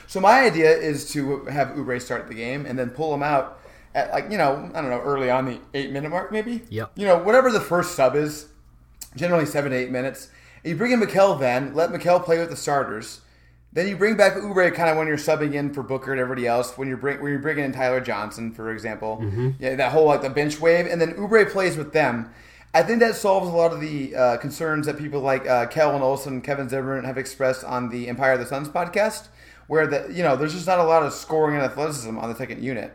So 0.08 0.20
my 0.20 0.42
idea 0.42 0.72
is 0.76 1.10
to 1.12 1.46
have 1.46 1.70
Oubre 1.70 2.02
start 2.02 2.28
the 2.28 2.34
game 2.34 2.66
and 2.66 2.78
then 2.78 2.90
pull 2.90 3.14
him 3.14 3.24
out 3.24 3.60
at 3.94 4.12
like 4.12 4.30
you 4.30 4.38
know 4.38 4.70
I 4.74 4.82
don't 4.82 4.90
know 4.90 5.02
early 5.02 5.30
on 5.30 5.46
the 5.46 5.60
eight 5.74 5.92
minute 5.92 6.10
mark 6.10 6.32
maybe. 6.32 6.62
Yep. 6.70 6.92
You 6.96 7.06
know 7.06 7.18
whatever 7.18 7.52
the 7.52 7.62
first 7.62 7.96
sub 7.96 8.16
is, 8.16 8.48
generally 9.16 9.46
seven 9.46 9.72
to 9.72 9.78
eight 9.78 9.92
minutes. 9.92 10.30
And 10.64 10.72
you 10.72 10.78
bring 10.78 10.92
in 10.92 11.00
Mikal 11.00 11.40
then 11.40 11.74
let 11.74 11.92
Mikal 11.92 12.24
play 12.24 12.40
with 12.40 12.50
the 12.50 12.56
starters. 12.56 13.22
Then 13.74 13.90
you 13.90 13.98
bring 13.98 14.16
back 14.16 14.36
Oubre 14.36 14.74
kind 14.74 14.90
of 14.90 14.96
when 14.96 15.06
you're 15.06 15.18
subbing 15.18 15.54
in 15.54 15.74
for 15.74 15.84
Booker 15.84 16.14
and 16.14 16.22
everybody 16.22 16.48
else. 16.48 16.78
When 16.78 16.88
you're 16.88 16.98
bring 16.98 17.22
when 17.22 17.32
you're 17.32 17.42
bringing 17.42 17.66
in 17.66 17.72
Tyler 17.72 18.02
Johnson 18.02 18.52
for 18.52 18.72
example, 18.72 19.20
mm-hmm. 19.22 19.50
yeah 19.60 19.76
that 19.76 19.92
whole 19.92 20.06
like 20.06 20.22
the 20.22 20.30
bench 20.30 20.60
wave, 20.60 20.88
and 20.88 21.00
then 21.02 21.14
Oubre 21.14 21.50
plays 21.50 21.78
with 21.78 21.94
them. 21.94 22.32
I 22.76 22.84
think 22.84 23.00
that 23.00 23.16
solves 23.16 23.48
a 23.48 23.54
lot 23.54 23.72
of 23.72 23.80
the 23.80 24.14
uh, 24.14 24.38
concerns 24.38 24.86
that 24.86 24.98
people 24.98 25.22
like 25.22 25.48
uh, 25.48 25.66
Kellan 25.68 26.02
Olson, 26.02 26.42
Kevin 26.42 26.68
Zimmerman 26.68 27.06
have 27.06 27.18
expressed 27.18 27.64
on 27.64 27.88
the 27.88 28.10
Empire 28.10 28.34
of 28.34 28.40
the 28.42 28.46
Suns 28.46 28.68
podcast, 28.68 29.30
where 29.68 29.88
the 29.88 30.14
you 30.14 30.22
know 30.22 30.36
there's 30.36 30.54
just 30.54 30.68
not 30.68 30.80
a 30.80 30.84
lot 30.84 31.02
of 31.02 31.14
scoring 31.14 31.56
and 31.56 31.64
athleticism 31.64 32.18
on 32.18 32.30
the 32.30 32.36
second 32.36 32.62
unit. 32.62 32.94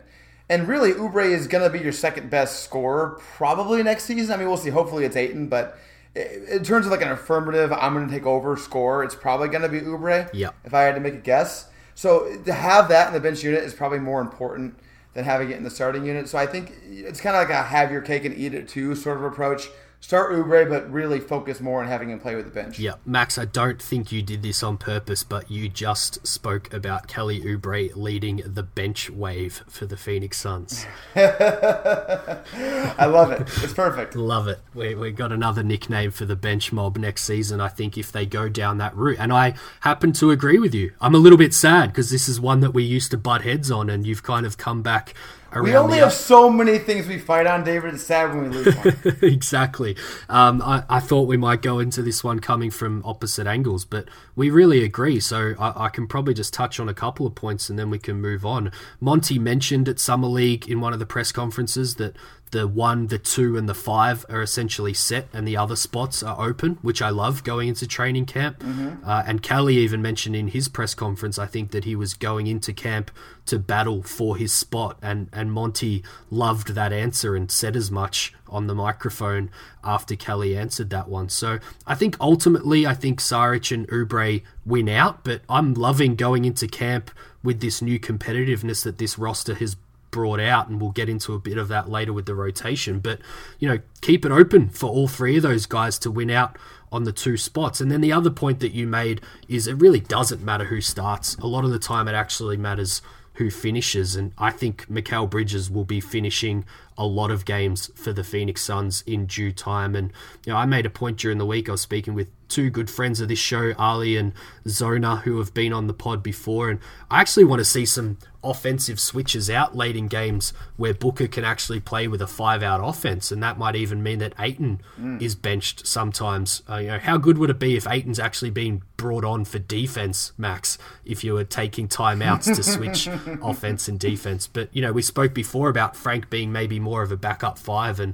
And 0.49 0.67
really, 0.67 0.93
Oubre 0.93 1.25
is 1.25 1.47
going 1.47 1.63
to 1.63 1.75
be 1.75 1.83
your 1.83 1.93
second 1.93 2.29
best 2.29 2.63
scorer 2.63 3.19
probably 3.37 3.81
next 3.81 4.03
season. 4.03 4.31
I 4.31 4.37
mean, 4.37 4.49
we'll 4.49 4.57
see. 4.57 4.69
Hopefully, 4.69 5.03
it's 5.03 5.15
Ayton, 5.15 5.47
but 5.47 5.79
in 6.13 6.63
terms 6.63 6.85
of 6.85 6.91
like 6.91 7.01
an 7.01 7.11
affirmative, 7.11 7.73
I'm 7.73 7.95
going 7.95 8.07
to 8.07 8.13
take 8.13 8.27
over 8.27 8.57
score, 8.57 9.03
it's 9.03 9.15
probably 9.15 9.47
going 9.47 9.63
to 9.63 9.69
be 9.69 9.79
Oubre. 9.79 10.29
Yeah. 10.31 10.49
If 10.63 10.75
I 10.75 10.83
had 10.83 10.93
to 10.93 11.01
make 11.01 11.15
a 11.15 11.17
guess, 11.17 11.69
so 11.95 12.37
to 12.45 12.53
have 12.53 12.89
that 12.89 13.07
in 13.07 13.13
the 13.13 13.19
bench 13.19 13.43
unit 13.43 13.63
is 13.63 13.73
probably 13.73 13.99
more 13.99 14.21
important 14.21 14.77
than 15.13 15.25
having 15.25 15.51
it 15.51 15.57
in 15.57 15.63
the 15.63 15.69
starting 15.69 16.05
unit. 16.05 16.29
So 16.29 16.37
I 16.37 16.45
think 16.45 16.73
it's 16.89 17.19
kind 17.19 17.35
of 17.35 17.41
like 17.41 17.49
a 17.49 17.63
have 17.63 17.91
your 17.91 18.01
cake 18.01 18.25
and 18.25 18.35
eat 18.35 18.53
it 18.53 18.67
too 18.67 18.95
sort 18.95 19.17
of 19.17 19.23
approach. 19.23 19.69
Start 20.01 20.33
Oubre, 20.33 20.67
but 20.67 20.91
really 20.91 21.19
focus 21.19 21.61
more 21.61 21.79
on 21.81 21.87
having 21.87 22.09
him 22.09 22.19
play 22.19 22.35
with 22.35 22.45
the 22.45 22.51
bench. 22.51 22.79
Yeah, 22.79 22.95
Max, 23.05 23.37
I 23.37 23.45
don't 23.45 23.79
think 23.79 24.11
you 24.11 24.23
did 24.23 24.41
this 24.41 24.63
on 24.63 24.77
purpose, 24.77 25.23
but 25.23 25.51
you 25.51 25.69
just 25.69 26.25
spoke 26.25 26.73
about 26.73 27.07
Kelly 27.07 27.39
Oubre 27.41 27.95
leading 27.95 28.41
the 28.43 28.63
bench 28.63 29.11
wave 29.11 29.63
for 29.67 29.85
the 29.85 29.95
Phoenix 29.95 30.39
Suns. 30.39 30.87
I 31.15 33.05
love 33.05 33.31
it. 33.31 33.41
It's 33.63 33.73
perfect. 33.73 34.15
Love 34.15 34.47
it. 34.47 34.59
We, 34.73 34.95
we 34.95 35.11
got 35.11 35.31
another 35.31 35.61
nickname 35.61 36.09
for 36.09 36.25
the 36.25 36.35
bench 36.35 36.73
mob 36.73 36.97
next 36.97 37.23
season, 37.23 37.61
I 37.61 37.67
think, 37.67 37.95
if 37.95 38.11
they 38.11 38.25
go 38.25 38.49
down 38.49 38.79
that 38.79 38.95
route. 38.95 39.19
And 39.19 39.31
I 39.31 39.53
happen 39.81 40.13
to 40.13 40.31
agree 40.31 40.57
with 40.57 40.73
you. 40.73 40.93
I'm 40.99 41.13
a 41.13 41.19
little 41.19 41.37
bit 41.37 41.53
sad 41.53 41.91
because 41.91 42.09
this 42.09 42.27
is 42.27 42.41
one 42.41 42.61
that 42.61 42.73
we 42.73 42.83
used 42.83 43.11
to 43.11 43.17
butt 43.17 43.43
heads 43.43 43.69
on, 43.69 43.87
and 43.87 44.07
you've 44.07 44.23
kind 44.23 44.47
of 44.47 44.57
come 44.57 44.81
back 44.81 45.13
We 45.59 45.75
only 45.75 45.97
have 45.97 46.13
so 46.13 46.49
many 46.49 46.77
things 46.77 47.07
we 47.07 47.19
fight 47.19 47.45
on, 47.45 47.63
David. 47.65 47.93
It's 47.93 48.03
sad 48.03 48.33
when 48.33 48.49
we 48.49 48.57
lose 48.57 48.75
one. 48.75 49.17
exactly. 49.21 49.97
Um, 50.29 50.61
I, 50.61 50.83
I 50.87 50.99
thought 51.01 51.27
we 51.27 51.35
might 51.35 51.61
go 51.61 51.79
into 51.79 52.01
this 52.01 52.23
one 52.23 52.39
coming 52.39 52.71
from 52.71 53.01
opposite 53.03 53.47
angles, 53.47 53.83
but 53.83 54.07
we 54.35 54.49
really 54.49 54.83
agree. 54.83 55.19
So 55.19 55.55
I, 55.59 55.85
I 55.85 55.89
can 55.89 56.07
probably 56.07 56.33
just 56.33 56.53
touch 56.53 56.79
on 56.79 56.87
a 56.87 56.93
couple 56.93 57.27
of 57.27 57.35
points 57.35 57.69
and 57.69 57.77
then 57.77 57.89
we 57.89 57.99
can 57.99 58.21
move 58.21 58.45
on. 58.45 58.71
Monty 59.01 59.39
mentioned 59.39 59.89
at 59.89 59.99
Summer 59.99 60.27
League 60.27 60.69
in 60.69 60.79
one 60.79 60.93
of 60.93 60.99
the 60.99 61.05
press 61.05 61.33
conferences 61.33 61.95
that 61.95 62.15
the 62.51 62.67
one, 62.67 63.07
the 63.07 63.17
two, 63.17 63.57
and 63.57 63.67
the 63.67 63.73
five 63.73 64.25
are 64.29 64.41
essentially 64.41 64.93
set, 64.93 65.27
and 65.33 65.47
the 65.47 65.57
other 65.57 65.75
spots 65.75 66.21
are 66.21 66.39
open, 66.45 66.77
which 66.81 67.01
I 67.01 67.09
love 67.09 67.43
going 67.43 67.69
into 67.69 67.87
training 67.87 68.25
camp. 68.25 68.61
Uh, 69.05 69.23
and 69.25 69.41
Kelly 69.41 69.77
even 69.77 70.01
mentioned 70.01 70.35
in 70.35 70.49
his 70.49 70.67
press 70.67 70.93
conference, 70.93 71.39
I 71.39 71.45
think 71.45 71.71
that 71.71 71.85
he 71.85 71.95
was 71.95 72.13
going 72.13 72.47
into 72.47 72.73
camp 72.73 73.09
to 73.45 73.57
battle 73.57 74.03
for 74.03 74.37
his 74.37 74.53
spot, 74.53 74.97
and 75.01 75.29
and 75.33 75.51
Monty 75.51 76.03
loved 76.29 76.75
that 76.75 76.93
answer 76.93 77.35
and 77.35 77.49
said 77.49 77.75
as 77.75 77.89
much 77.89 78.33
on 78.47 78.67
the 78.67 78.75
microphone 78.75 79.49
after 79.83 80.15
Kelly 80.15 80.55
answered 80.55 80.89
that 80.89 81.07
one. 81.07 81.29
So 81.29 81.59
I 81.87 81.95
think 81.95 82.17
ultimately, 82.19 82.85
I 82.85 82.93
think 82.93 83.19
Saric 83.19 83.73
and 83.73 83.87
Oubre 83.87 84.43
win 84.65 84.89
out, 84.89 85.23
but 85.23 85.41
I'm 85.49 85.73
loving 85.73 86.15
going 86.15 86.45
into 86.45 86.67
camp 86.67 87.11
with 87.43 87.61
this 87.61 87.81
new 87.81 87.99
competitiveness 87.99 88.83
that 88.83 88.97
this 88.97 89.17
roster 89.17 89.55
has 89.55 89.75
brought 90.11 90.39
out, 90.39 90.67
and 90.67 90.79
we'll 90.79 90.91
get 90.91 91.09
into 91.09 91.33
a 91.33 91.39
bit 91.39 91.57
of 91.57 91.67
that 91.69 91.89
later 91.89 92.13
with 92.13 92.25
the 92.25 92.35
rotation. 92.35 92.99
But 92.99 93.19
you 93.59 93.67
know, 93.67 93.79
keep 94.01 94.25
it 94.25 94.31
open 94.31 94.69
for 94.69 94.89
all 94.89 95.07
three 95.07 95.37
of 95.37 95.43
those 95.43 95.65
guys 95.65 95.97
to 95.99 96.11
win 96.11 96.29
out 96.29 96.57
on 96.91 97.05
the 97.05 97.13
two 97.13 97.37
spots. 97.37 97.79
And 97.79 97.89
then 97.89 98.01
the 98.01 98.11
other 98.11 98.29
point 98.29 98.59
that 98.59 98.73
you 98.73 98.85
made 98.85 99.21
is 99.47 99.65
it 99.65 99.75
really 99.75 100.01
doesn't 100.01 100.43
matter 100.43 100.65
who 100.65 100.81
starts. 100.81 101.35
A 101.37 101.47
lot 101.47 101.63
of 101.63 101.71
the 101.71 101.79
time, 101.79 102.07
it 102.07 102.13
actually 102.13 102.57
matters 102.57 103.01
who 103.35 103.49
finishes, 103.49 104.15
and 104.15 104.33
I 104.37 104.51
think 104.51 104.87
Mikal 104.87 105.29
Bridges 105.29 105.71
will 105.71 105.85
be 105.85 106.01
finishing 106.01 106.65
a 106.97 107.05
lot 107.05 107.31
of 107.31 107.45
games 107.45 107.91
for 107.95 108.13
the 108.13 108.23
Phoenix 108.23 108.61
Suns 108.61 109.03
in 109.07 109.25
due 109.25 109.51
time. 109.51 109.95
And 109.95 110.11
you 110.45 110.53
know, 110.53 110.59
I 110.59 110.65
made 110.65 110.85
a 110.85 110.89
point 110.89 111.17
during 111.17 111.37
the 111.37 111.45
week. 111.45 111.69
I 111.69 111.73
was 111.73 111.81
speaking 111.81 112.13
with 112.13 112.29
two 112.51 112.69
good 112.69 112.89
friends 112.89 113.21
of 113.21 113.29
this 113.29 113.39
show, 113.39 113.73
Ali 113.77 114.17
and 114.17 114.33
Zona, 114.67 115.17
who 115.17 115.39
have 115.39 115.53
been 115.53 115.71
on 115.71 115.87
the 115.87 115.93
pod 115.93 116.21
before, 116.21 116.69
and 116.69 116.79
I 117.09 117.21
actually 117.21 117.45
want 117.45 117.59
to 117.59 117.65
see 117.65 117.85
some 117.85 118.17
offensive 118.43 118.99
switches 118.99 119.49
out 119.49 119.75
late 119.75 119.95
in 119.95 120.07
games 120.07 120.51
where 120.75 120.93
Booker 120.93 121.27
can 121.27 121.45
actually 121.45 121.79
play 121.79 122.07
with 122.07 122.21
a 122.21 122.27
five-out 122.27 122.81
offense, 122.83 123.31
and 123.31 123.41
that 123.41 123.57
might 123.57 123.75
even 123.75 124.03
mean 124.03 124.19
that 124.19 124.33
Ayton 124.37 124.81
is 125.21 125.35
benched 125.35 125.87
sometimes. 125.87 126.61
Uh, 126.69 126.77
you 126.77 126.87
know, 126.87 126.99
how 126.99 127.17
good 127.17 127.37
would 127.37 127.49
it 127.49 127.59
be 127.59 127.77
if 127.77 127.87
Ayton's 127.87 128.19
actually 128.19 128.49
being 128.49 128.83
brought 128.97 129.23
on 129.23 129.45
for 129.45 129.59
defense, 129.59 130.33
Max? 130.37 130.77
If 131.05 131.23
you 131.23 131.33
were 131.33 131.43
taking 131.43 131.87
timeouts 131.87 132.53
to 132.55 132.63
switch 132.63 133.07
offense 133.41 133.87
and 133.87 133.99
defense, 133.99 134.47
but 134.47 134.69
you 134.75 134.81
know, 134.81 134.91
we 134.91 135.01
spoke 135.03 135.33
before 135.33 135.69
about 135.69 135.95
Frank 135.95 136.29
being 136.29 136.51
maybe 136.51 136.79
more 136.81 137.01
of 137.03 137.11
a 137.11 137.17
backup 137.17 137.57
five, 137.57 137.99
and 137.99 138.13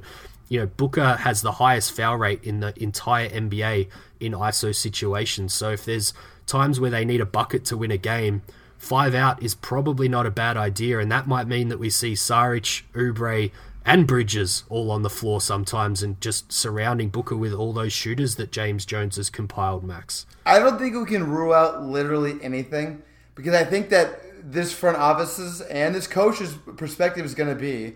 you 0.50 0.60
know, 0.60 0.68
Booker 0.68 1.16
has 1.16 1.42
the 1.42 1.54
highest 1.54 1.92
foul 1.92 2.18
rate 2.18 2.44
in 2.44 2.62
the 2.62 2.74
entire 2.82 3.30
NBA 3.30 3.90
in 4.20 4.32
ISO 4.32 4.74
situations. 4.74 5.54
So 5.54 5.72
if 5.72 5.86
there's 5.86 6.14
times 6.46 6.80
where 6.80 6.92
they 6.92 7.06
need 7.06 7.22
a 7.22 7.26
bucket 7.26 7.66
to 7.66 7.78
win 7.78 7.92
a 7.92 7.98
game, 7.98 8.42
five 8.78 9.14
out 9.14 9.44
is 9.44 9.56
probably 9.56 10.08
not 10.08 10.26
a 10.26 10.32
bad 10.32 10.58
idea, 10.58 11.00
and 11.00 11.12
that 11.12 11.28
might 11.28 11.48
mean 11.48 11.68
that 11.68 11.80
we 11.80 11.90
see 11.90 12.14
Saric, 12.14 12.84
Oubre, 12.94 13.52
and 13.86 14.06
Bridges 14.06 14.64
all 14.70 14.92
on 14.92 15.02
the 15.02 15.10
floor 15.10 15.42
sometimes, 15.42 16.04
and 16.04 16.20
just 16.22 16.52
surrounding 16.52 17.10
Booker 17.10 17.36
with 17.36 17.54
all 17.54 17.74
those 17.74 17.94
shooters 17.94 18.36
that 18.36 18.52
James 18.52 18.86
Jones 18.86 19.18
has 19.18 19.30
compiled. 19.30 19.84
Max, 19.84 20.26
I 20.46 20.60
don't 20.60 20.78
think 20.78 20.96
we 20.96 21.06
can 21.06 21.30
rule 21.30 21.54
out 21.54 21.84
literally 21.84 22.38
anything 22.42 23.02
because 23.36 23.54
I 23.54 23.64
think 23.64 23.90
that 23.90 24.22
this 24.52 24.74
front 24.74 24.98
office's 24.98 25.62
and 25.62 25.94
this 25.94 26.08
coach's 26.08 26.54
perspective 26.78 27.26
is 27.26 27.34
going 27.34 27.50
to 27.50 27.60
be 27.60 27.96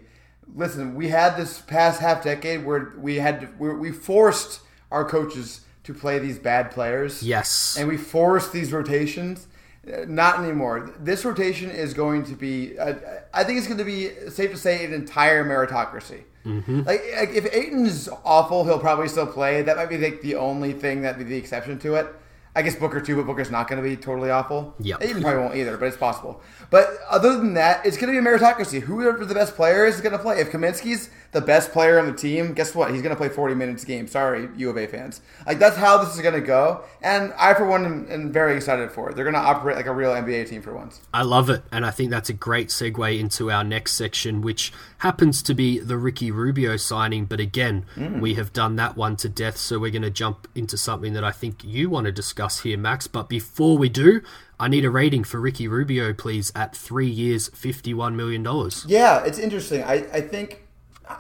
listen, 0.56 0.96
we 0.96 1.10
had 1.10 1.38
this 1.38 1.60
past 1.60 2.02
half 2.02 2.24
decade 2.24 2.66
where 2.66 2.94
we 2.98 3.18
had 3.18 3.42
to, 3.42 3.50
we, 3.60 3.74
we 3.74 3.92
forced 3.92 4.62
our 4.92 5.08
coaches 5.08 5.62
to 5.84 5.94
play 5.94 6.20
these 6.20 6.38
bad 6.38 6.72
players. 6.72 7.24
yes, 7.24 7.76
And 7.78 7.88
we 7.88 7.98
forced 7.98 8.54
these 8.54 8.72
rotations. 8.72 9.48
Uh, 9.86 10.06
Not 10.08 10.40
anymore. 10.40 10.94
This 11.00 11.26
rotation 11.26 11.72
is 11.72 11.94
going 11.94 12.24
to 12.26 12.36
be. 12.36 12.78
Uh, 12.78 12.94
I 13.34 13.44
think 13.44 13.58
it's 13.58 13.68
going 13.68 13.80
to 13.80 13.84
be 13.84 14.12
safe 14.30 14.52
to 14.52 14.58
say 14.58 14.86
an 14.86 14.94
entire 14.94 15.44
meritocracy. 15.44 16.24
Mm-hmm. 16.46 16.82
Like, 16.82 17.02
like 17.18 17.30
if 17.30 17.52
Ayton's 17.54 18.08
awful, 18.24 18.64
he'll 18.64 18.80
probably 18.80 19.08
still 19.08 19.28
play. 19.28 19.64
That 19.64 19.78
might 19.78 19.90
be 19.90 19.98
like 19.98 20.22
the 20.22 20.36
only 20.36 20.74
thing 20.74 21.02
that 21.02 21.18
be 21.18 21.24
the 21.24 21.38
exception 21.38 21.80
to 21.80 21.96
it. 21.96 22.08
I 22.54 22.64
guess 22.64 22.76
Booker 22.76 23.00
too, 23.00 23.16
but 23.16 23.26
Booker's 23.26 23.50
not 23.50 23.70
going 23.70 23.82
to 23.82 23.88
be 23.88 23.96
totally 23.96 24.30
awful. 24.30 24.76
Yeah, 24.80 24.98
Ayton 25.00 25.22
probably 25.22 25.42
won't 25.42 25.56
either, 25.56 25.78
but 25.78 25.86
it's 25.86 25.98
possible. 25.98 26.42
But 26.70 26.98
other 27.10 27.38
than 27.38 27.54
that, 27.54 27.86
it's 27.86 27.98
going 27.98 28.14
to 28.14 28.22
be 28.22 28.26
a 28.26 28.30
meritocracy. 28.30 28.82
Whoever 28.82 29.26
the 29.26 29.34
best 29.34 29.56
player 29.56 29.86
is 29.86 30.02
going 30.02 30.12
to 30.12 30.20
play. 30.20 30.40
If 30.40 30.52
Kaminsky's 30.52 31.10
the 31.32 31.40
best 31.40 31.72
player 31.72 31.98
on 31.98 32.08
the 32.08 32.14
team, 32.14 32.54
guess 32.54 32.76
what? 32.76 32.92
He's 32.92 33.02
going 33.02 33.12
to 33.12 33.16
play 33.16 33.30
40 33.30 33.56
minutes 33.56 33.84
a 33.84 33.86
game. 33.86 34.06
Sorry, 34.08 34.50
U 34.58 34.70
of 34.70 34.78
A 34.78 34.86
fans. 34.86 35.22
Like 35.48 35.60
that's 35.60 35.78
how 35.78 36.04
this 36.04 36.14
is 36.14 36.22
going 36.22 36.34
to 36.34 36.42
go. 36.42 36.84
And 37.02 37.34
I, 37.38 37.54
for 37.54 37.66
one, 37.66 37.86
am, 37.86 38.08
am 38.10 38.32
very 38.34 38.58
excited 38.58 38.92
for 38.92 39.10
it. 39.10 39.16
They're 39.16 39.24
going 39.24 39.36
to 39.36 39.40
operate 39.40 39.78
like 39.78 39.86
a 39.86 39.94
real 39.94 40.12
NBA 40.12 40.50
team 40.50 40.62
for 40.62 40.74
once. 40.74 41.00
I 41.14 41.24
love 41.24 41.50
it, 41.50 41.64
and 41.72 41.86
I 41.86 41.92
think 41.92 42.12
that's 42.12 42.30
a 42.30 42.34
great 42.34 42.68
segue 42.68 43.18
into 43.18 43.50
our 43.50 43.64
next 43.64 43.94
section, 43.94 44.42
which 44.42 44.74
happens 44.98 45.42
to 45.44 45.54
be 45.54 45.80
the 45.80 45.98
Ricky 45.98 46.32
Rubio 46.32 46.76
signing. 46.76 47.26
But 47.26 47.40
again, 47.40 47.86
mm. 47.96 48.20
we 48.20 48.34
have 48.34 48.52
done 48.52 48.76
that 48.76 48.98
one 48.98 49.16
to 49.18 49.30
death, 49.30 49.56
so 49.56 49.80
we're 49.80 49.92
going 49.92 50.02
to 50.02 50.10
jump 50.10 50.50
into 50.54 50.78
something 50.78 51.14
that 51.14 51.24
I 51.24 51.32
think 51.32 51.64
you 51.64 51.90
want 51.90 52.06
to 52.08 52.12
discuss 52.12 52.41
here, 52.50 52.78
Max. 52.78 53.08
But 53.08 53.30
before 53.30 53.78
we 53.78 53.90
do, 53.90 54.22
I 54.60 54.68
need 54.68 54.86
a 54.86 54.90
rating 54.90 55.24
for 55.24 55.40
Ricky 55.40 55.68
Rubio, 55.68 56.14
please, 56.14 56.52
at 56.56 56.76
three 56.76 57.10
years, 57.10 57.50
$51 57.50 58.16
million. 58.16 58.46
Yeah, 58.86 59.24
it's 59.24 59.40
interesting. 59.40 59.84
I, 59.84 60.06
I 60.14 60.22
think 60.22 60.68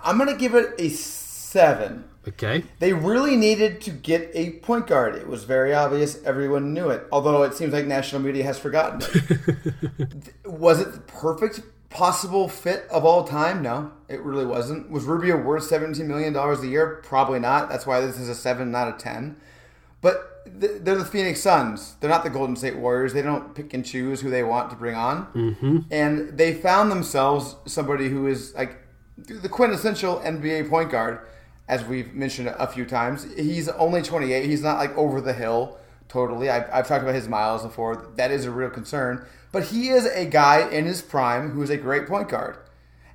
I'm 0.03 0.17
going 0.17 0.29
to 0.29 0.35
give 0.35 0.55
it 0.55 0.73
a 0.79 0.89
seven. 0.89 2.05
Okay. 2.27 2.63
They 2.79 2.93
really 2.93 3.35
needed 3.35 3.81
to 3.81 3.89
get 3.89 4.29
a 4.35 4.51
point 4.59 4.87
guard. 4.87 5.15
It 5.15 5.27
was 5.27 5.43
very 5.43 5.73
obvious. 5.73 6.23
Everyone 6.23 6.73
knew 6.73 6.89
it. 6.89 7.07
Although 7.11 7.43
it 7.43 7.55
seems 7.55 7.73
like 7.73 7.85
national 7.85 8.21
media 8.21 8.43
has 8.43 8.59
forgotten 8.59 9.01
it. 9.01 10.33
was 10.45 10.79
it 10.79 10.93
the 10.93 10.99
perfect 10.99 11.61
possible 11.89 12.47
fit 12.47 12.85
of 12.91 13.05
all 13.05 13.23
time? 13.23 13.63
No, 13.63 13.91
it 14.07 14.21
really 14.21 14.45
wasn't. 14.45 14.89
Was 14.91 15.05
Rubio 15.05 15.37
worth 15.41 15.69
$17 15.69 16.05
million 16.05 16.35
a 16.35 16.65
year? 16.65 17.01
Probably 17.03 17.39
not. 17.39 17.69
That's 17.69 17.87
why 17.87 18.01
this 18.01 18.19
is 18.19 18.29
a 18.29 18.35
7, 18.35 18.71
not 18.71 18.87
a 18.87 18.97
10. 18.97 19.35
But 20.01 20.30
they're 20.45 20.95
the 20.95 21.05
Phoenix 21.05 21.41
Suns. 21.41 21.95
They're 21.99 22.09
not 22.09 22.23
the 22.23 22.29
Golden 22.29 22.55
State 22.55 22.77
Warriors. 22.77 23.13
They 23.13 23.21
don't 23.21 23.53
pick 23.55 23.73
and 23.73 23.85
choose 23.85 24.21
who 24.21 24.29
they 24.29 24.43
want 24.43 24.69
to 24.71 24.75
bring 24.75 24.95
on. 24.95 25.27
Mm-hmm. 25.33 25.77
And 25.91 26.37
they 26.37 26.53
found 26.53 26.91
themselves 26.91 27.55
somebody 27.65 28.09
who 28.09 28.27
is 28.27 28.53
like 28.55 28.77
the 29.17 29.49
quintessential 29.49 30.19
NBA 30.19 30.69
point 30.69 30.89
guard, 30.89 31.19
as 31.67 31.83
we've 31.85 32.13
mentioned 32.13 32.47
a 32.47 32.67
few 32.67 32.85
times. 32.85 33.27
He's 33.35 33.69
only 33.69 34.01
28. 34.01 34.45
He's 34.45 34.63
not 34.63 34.77
like 34.77 34.95
over 34.97 35.21
the 35.21 35.33
hill 35.33 35.77
totally. 36.11 36.49
I've, 36.49 36.69
I've 36.73 36.87
talked 36.87 37.03
about 37.03 37.15
his 37.15 37.29
miles 37.29 37.63
before. 37.63 38.11
That 38.17 38.31
is 38.31 38.45
a 38.45 38.51
real 38.51 38.69
concern. 38.69 39.25
But 39.53 39.65
he 39.65 39.89
is 39.89 40.05
a 40.05 40.25
guy 40.25 40.69
in 40.69 40.85
his 40.85 41.01
prime 41.01 41.51
who 41.51 41.61
is 41.61 41.69
a 41.69 41.77
great 41.77 42.05
point 42.07 42.27
guard. 42.27 42.57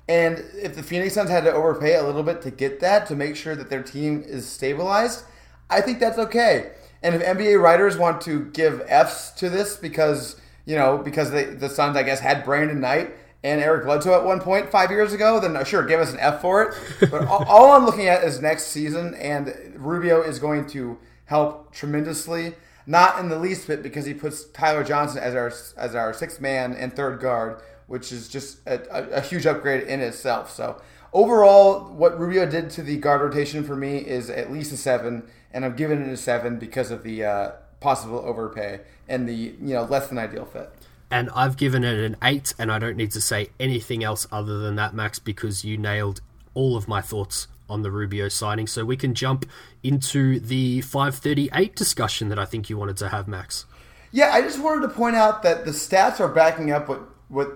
And 0.09 0.43
if 0.55 0.75
the 0.75 0.81
Phoenix 0.81 1.13
Suns 1.13 1.29
had 1.29 1.43
to 1.43 1.53
overpay 1.53 1.95
a 1.95 2.03
little 2.03 2.23
bit 2.23 2.41
to 2.43 2.51
get 2.51 2.79
that, 2.79 3.05
to 3.07 3.15
make 3.15 3.35
sure 3.35 3.55
that 3.55 3.69
their 3.69 3.83
team 3.83 4.23
is 4.25 4.47
stabilized, 4.47 5.25
I 5.69 5.81
think 5.81 5.99
that's 5.99 6.17
okay. 6.17 6.71
And 7.01 7.15
if 7.15 7.21
NBA 7.21 7.61
writers 7.61 7.97
want 7.97 8.21
to 8.21 8.45
give 8.45 8.81
Fs 8.87 9.31
to 9.31 9.49
this 9.49 9.75
because, 9.75 10.39
you 10.65 10.75
know, 10.75 10.97
because 10.97 11.31
they, 11.31 11.45
the 11.45 11.69
Suns, 11.69 11.95
I 11.95 12.03
guess, 12.03 12.19
had 12.19 12.43
Brandon 12.43 12.79
Knight 12.79 13.15
and 13.43 13.61
Eric 13.61 13.85
Bledsoe 13.85 14.15
at 14.15 14.25
one 14.25 14.39
point 14.39 14.69
five 14.69 14.89
years 14.89 15.13
ago, 15.13 15.39
then 15.39 15.63
sure, 15.65 15.83
give 15.85 15.99
us 15.99 16.11
an 16.11 16.19
F 16.19 16.41
for 16.41 16.63
it. 16.63 17.09
But 17.11 17.25
all, 17.25 17.43
all 17.45 17.71
I'm 17.73 17.85
looking 17.85 18.07
at 18.07 18.23
is 18.23 18.41
next 18.41 18.67
season, 18.67 19.13
and 19.15 19.73
Rubio 19.75 20.21
is 20.21 20.39
going 20.39 20.65
to 20.67 20.97
help 21.25 21.73
tremendously. 21.73 22.55
Not 22.85 23.19
in 23.19 23.27
the 23.27 23.37
least 23.37 23.67
bit 23.67 23.83
because 23.83 24.05
he 24.05 24.13
puts 24.13 24.45
Tyler 24.45 24.83
Johnson 24.83 25.21
as 25.21 25.35
our 25.35 25.51
as 25.77 25.93
our 25.93 26.13
sixth 26.13 26.39
man 26.39 26.73
and 26.73 26.93
third 26.93 27.19
guard, 27.19 27.61
which 27.87 28.11
is 28.13 28.29
just 28.29 28.59
a, 28.65 28.79
a, 28.89 29.17
a 29.17 29.21
huge 29.21 29.45
upgrade 29.45 29.83
in 29.87 29.99
itself. 29.99 30.49
So 30.49 30.81
overall, 31.11 31.81
what 31.93 32.17
Rubio 32.17 32.45
did 32.45 32.69
to 32.71 32.83
the 32.83 32.97
guard 32.97 33.21
rotation 33.21 33.63
for 33.63 33.75
me 33.75 33.97
is 33.97 34.29
at 34.29 34.51
least 34.51 34.71
a 34.71 34.77
seven, 34.77 35.23
and 35.53 35.65
I'm 35.65 35.75
giving 35.75 36.01
it 36.01 36.07
a 36.07 36.17
seven 36.17 36.59
because 36.59 36.91
of 36.91 37.03
the 37.03 37.23
uh, 37.23 37.51
possible 37.79 38.19
overpay 38.19 38.81
and 39.07 39.27
the 39.27 39.33
you 39.33 39.73
know 39.73 39.83
less 39.83 40.07
than 40.07 40.17
ideal 40.17 40.45
fit. 40.45 40.71
And 41.09 41.29
I've 41.33 41.55
given 41.55 41.85
it 41.85 41.97
an 41.99 42.17
8, 42.21 42.55
and 42.59 42.69
I 42.69 42.79
don't 42.79 42.97
need 42.97 43.11
to 43.11 43.21
say 43.21 43.49
anything 43.61 44.03
else 44.03 44.27
other 44.29 44.59
than 44.59 44.75
that, 44.75 44.93
Max, 44.93 45.19
because 45.19 45.63
you 45.63 45.77
nailed 45.77 46.19
all 46.53 46.75
of 46.75 46.89
my 46.89 46.99
thoughts 46.99 47.47
on 47.69 47.81
the 47.81 47.91
Rubio 47.91 48.27
signing. 48.27 48.67
So 48.67 48.83
we 48.83 48.97
can 48.97 49.13
jump 49.13 49.45
into 49.83 50.39
the 50.39 50.81
538 50.81 51.75
discussion 51.75 52.27
that 52.27 52.37
I 52.37 52.43
think 52.43 52.69
you 52.69 52.77
wanted 52.77 52.97
to 52.97 53.09
have, 53.09 53.27
Max. 53.27 53.65
Yeah, 54.11 54.31
I 54.33 54.41
just 54.41 54.59
wanted 54.59 54.81
to 54.87 54.93
point 54.93 55.15
out 55.15 55.43
that 55.43 55.63
the 55.63 55.71
stats 55.71 56.19
are 56.19 56.27
backing 56.27 56.71
up 56.71 56.89
what 56.89 57.01
what 57.29 57.49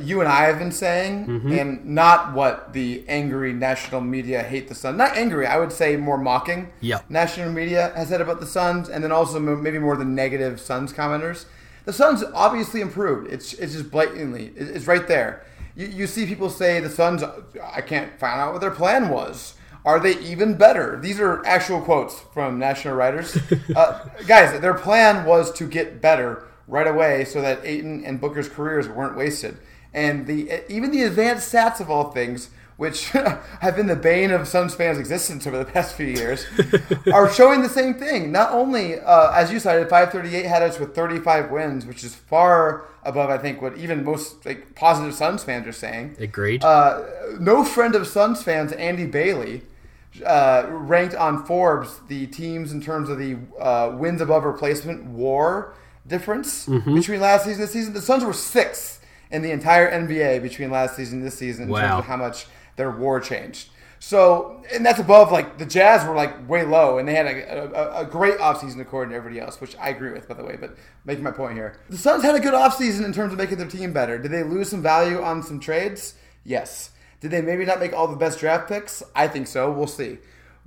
you 0.00 0.20
and 0.20 0.28
I 0.28 0.44
have 0.44 0.58
been 0.58 0.72
saying, 0.72 1.28
and 1.58 1.84
not 1.84 2.32
what 2.32 2.72
the 2.72 3.04
angry 3.08 3.52
national 3.52 4.00
media 4.00 4.42
hate 4.42 4.68
the 4.68 4.74
Suns. 4.74 4.96
Not 4.96 5.16
angry, 5.16 5.46
I 5.46 5.58
would 5.58 5.72
say 5.72 5.96
more 5.96 6.16
mocking. 6.16 6.70
Yeah. 6.80 7.00
national 7.10 7.52
media 7.52 7.92
has 7.94 8.08
said 8.08 8.22
about 8.22 8.40
the 8.40 8.46
Suns, 8.46 8.88
and 8.88 9.04
then 9.04 9.12
also 9.12 9.38
maybe 9.38 9.78
more 9.78 9.96
the 9.96 10.04
negative 10.04 10.60
Suns 10.60 10.92
commenters. 10.94 11.44
The 11.84 11.92
Suns 11.92 12.24
obviously 12.34 12.80
improved. 12.80 13.30
It's 13.30 13.52
it's 13.54 13.74
just 13.74 13.90
blatantly 13.90 14.52
it's 14.56 14.86
right 14.86 15.06
there. 15.06 15.44
You, 15.76 15.86
you 15.86 16.06
see 16.06 16.24
people 16.24 16.48
say 16.48 16.80
the 16.80 16.90
Suns. 16.90 17.22
I 17.62 17.82
can't 17.82 18.18
find 18.18 18.40
out 18.40 18.52
what 18.52 18.62
their 18.62 18.70
plan 18.70 19.10
was. 19.10 19.54
Are 19.84 20.00
they 20.00 20.18
even 20.20 20.56
better? 20.56 20.98
These 21.00 21.20
are 21.20 21.44
actual 21.46 21.80
quotes 21.80 22.18
from 22.34 22.58
national 22.58 22.94
writers. 22.94 23.38
uh, 23.76 24.08
guys, 24.26 24.58
their 24.60 24.74
plan 24.74 25.24
was 25.24 25.52
to 25.52 25.66
get 25.66 26.00
better 26.00 26.47
right 26.68 26.86
away 26.86 27.24
so 27.24 27.40
that 27.40 27.64
Ayton 27.64 28.04
and 28.04 28.20
Booker's 28.20 28.48
careers 28.48 28.86
weren't 28.86 29.16
wasted. 29.16 29.56
And 29.92 30.26
the 30.26 30.70
even 30.72 30.90
the 30.90 31.02
advanced 31.02 31.52
stats 31.52 31.80
of 31.80 31.90
all 31.90 32.10
things, 32.10 32.50
which 32.76 33.08
have 33.10 33.74
been 33.74 33.86
the 33.86 33.96
bane 33.96 34.30
of 34.30 34.46
Suns 34.46 34.74
fans' 34.74 34.98
existence 34.98 35.46
over 35.46 35.58
the 35.58 35.64
past 35.64 35.96
few 35.96 36.06
years, 36.06 36.46
are 37.12 37.32
showing 37.32 37.62
the 37.62 37.68
same 37.68 37.94
thing. 37.94 38.30
Not 38.30 38.52
only, 38.52 39.00
uh, 39.00 39.32
as 39.32 39.50
you 39.50 39.58
cited, 39.58 39.88
538 39.88 40.44
had 40.44 40.62
us 40.62 40.78
with 40.78 40.94
35 40.94 41.50
wins, 41.50 41.86
which 41.86 42.04
is 42.04 42.14
far 42.14 42.84
above, 43.02 43.30
I 43.30 43.38
think, 43.38 43.62
what 43.62 43.78
even 43.78 44.04
most 44.04 44.44
like 44.44 44.74
positive 44.74 45.14
Suns 45.14 45.42
fans 45.42 45.66
are 45.66 45.72
saying. 45.72 46.16
Agreed. 46.20 46.62
Uh, 46.62 47.02
no 47.40 47.64
friend 47.64 47.94
of 47.94 48.06
Suns 48.06 48.42
fans, 48.42 48.72
Andy 48.72 49.06
Bailey, 49.06 49.62
uh, 50.24 50.66
ranked 50.68 51.14
on 51.14 51.44
Forbes 51.46 52.00
the 52.08 52.26
teams 52.26 52.72
in 52.72 52.80
terms 52.80 53.08
of 53.08 53.18
the 53.18 53.38
uh, 53.58 53.96
wins 53.96 54.20
above 54.20 54.44
replacement 54.44 55.06
WAR 55.06 55.74
difference 56.08 56.66
Mm-hmm. 56.66 56.94
between 56.94 57.20
last 57.20 57.44
season 57.44 57.60
and 57.60 57.62
this 57.64 57.72
season. 57.72 57.92
The 57.92 58.02
Suns 58.02 58.24
were 58.24 58.32
sixth 58.32 59.04
in 59.30 59.42
the 59.42 59.50
entire 59.50 59.90
NBA 59.90 60.42
between 60.42 60.70
last 60.70 60.96
season 60.96 61.18
and 61.18 61.26
this 61.26 61.36
season 61.38 61.64
in 61.64 61.68
terms 61.68 61.82
of 61.98 62.04
how 62.06 62.16
much 62.16 62.46
their 62.76 62.90
WAR 62.90 63.20
changed. 63.20 63.68
So, 64.00 64.62
and 64.72 64.86
that's 64.86 65.00
above 65.00 65.32
like 65.32 65.58
the 65.58 65.66
Jazz 65.66 66.06
were 66.06 66.14
like 66.14 66.48
way 66.48 66.64
low, 66.64 66.98
and 66.98 67.08
they 67.08 67.14
had 67.14 67.26
a, 67.26 67.98
a, 67.98 68.02
a 68.02 68.04
great 68.04 68.38
offseason 68.38 68.80
according 68.80 69.10
to 69.10 69.16
everybody 69.16 69.40
else, 69.40 69.60
which 69.60 69.76
I 69.76 69.88
agree 69.88 70.12
with, 70.12 70.28
by 70.28 70.34
the 70.34 70.44
way. 70.44 70.56
But 70.58 70.76
making 71.04 71.24
my 71.24 71.32
point 71.32 71.54
here, 71.54 71.80
the 71.90 71.98
Suns 71.98 72.22
had 72.22 72.36
a 72.36 72.40
good 72.40 72.54
offseason 72.54 73.04
in 73.04 73.12
terms 73.12 73.32
of 73.32 73.38
making 73.38 73.58
their 73.58 73.66
team 73.66 73.92
better. 73.92 74.16
Did 74.16 74.30
they 74.30 74.44
lose 74.44 74.68
some 74.68 74.82
value 74.82 75.20
on 75.20 75.42
some 75.42 75.58
trades? 75.58 76.14
Yes. 76.44 76.90
Did 77.20 77.32
they 77.32 77.42
maybe 77.42 77.64
not 77.64 77.80
make 77.80 77.92
all 77.92 78.06
the 78.06 78.16
best 78.16 78.38
draft 78.38 78.68
picks? 78.68 79.02
I 79.16 79.26
think 79.26 79.48
so. 79.48 79.70
We'll 79.72 79.88
see. 79.88 80.18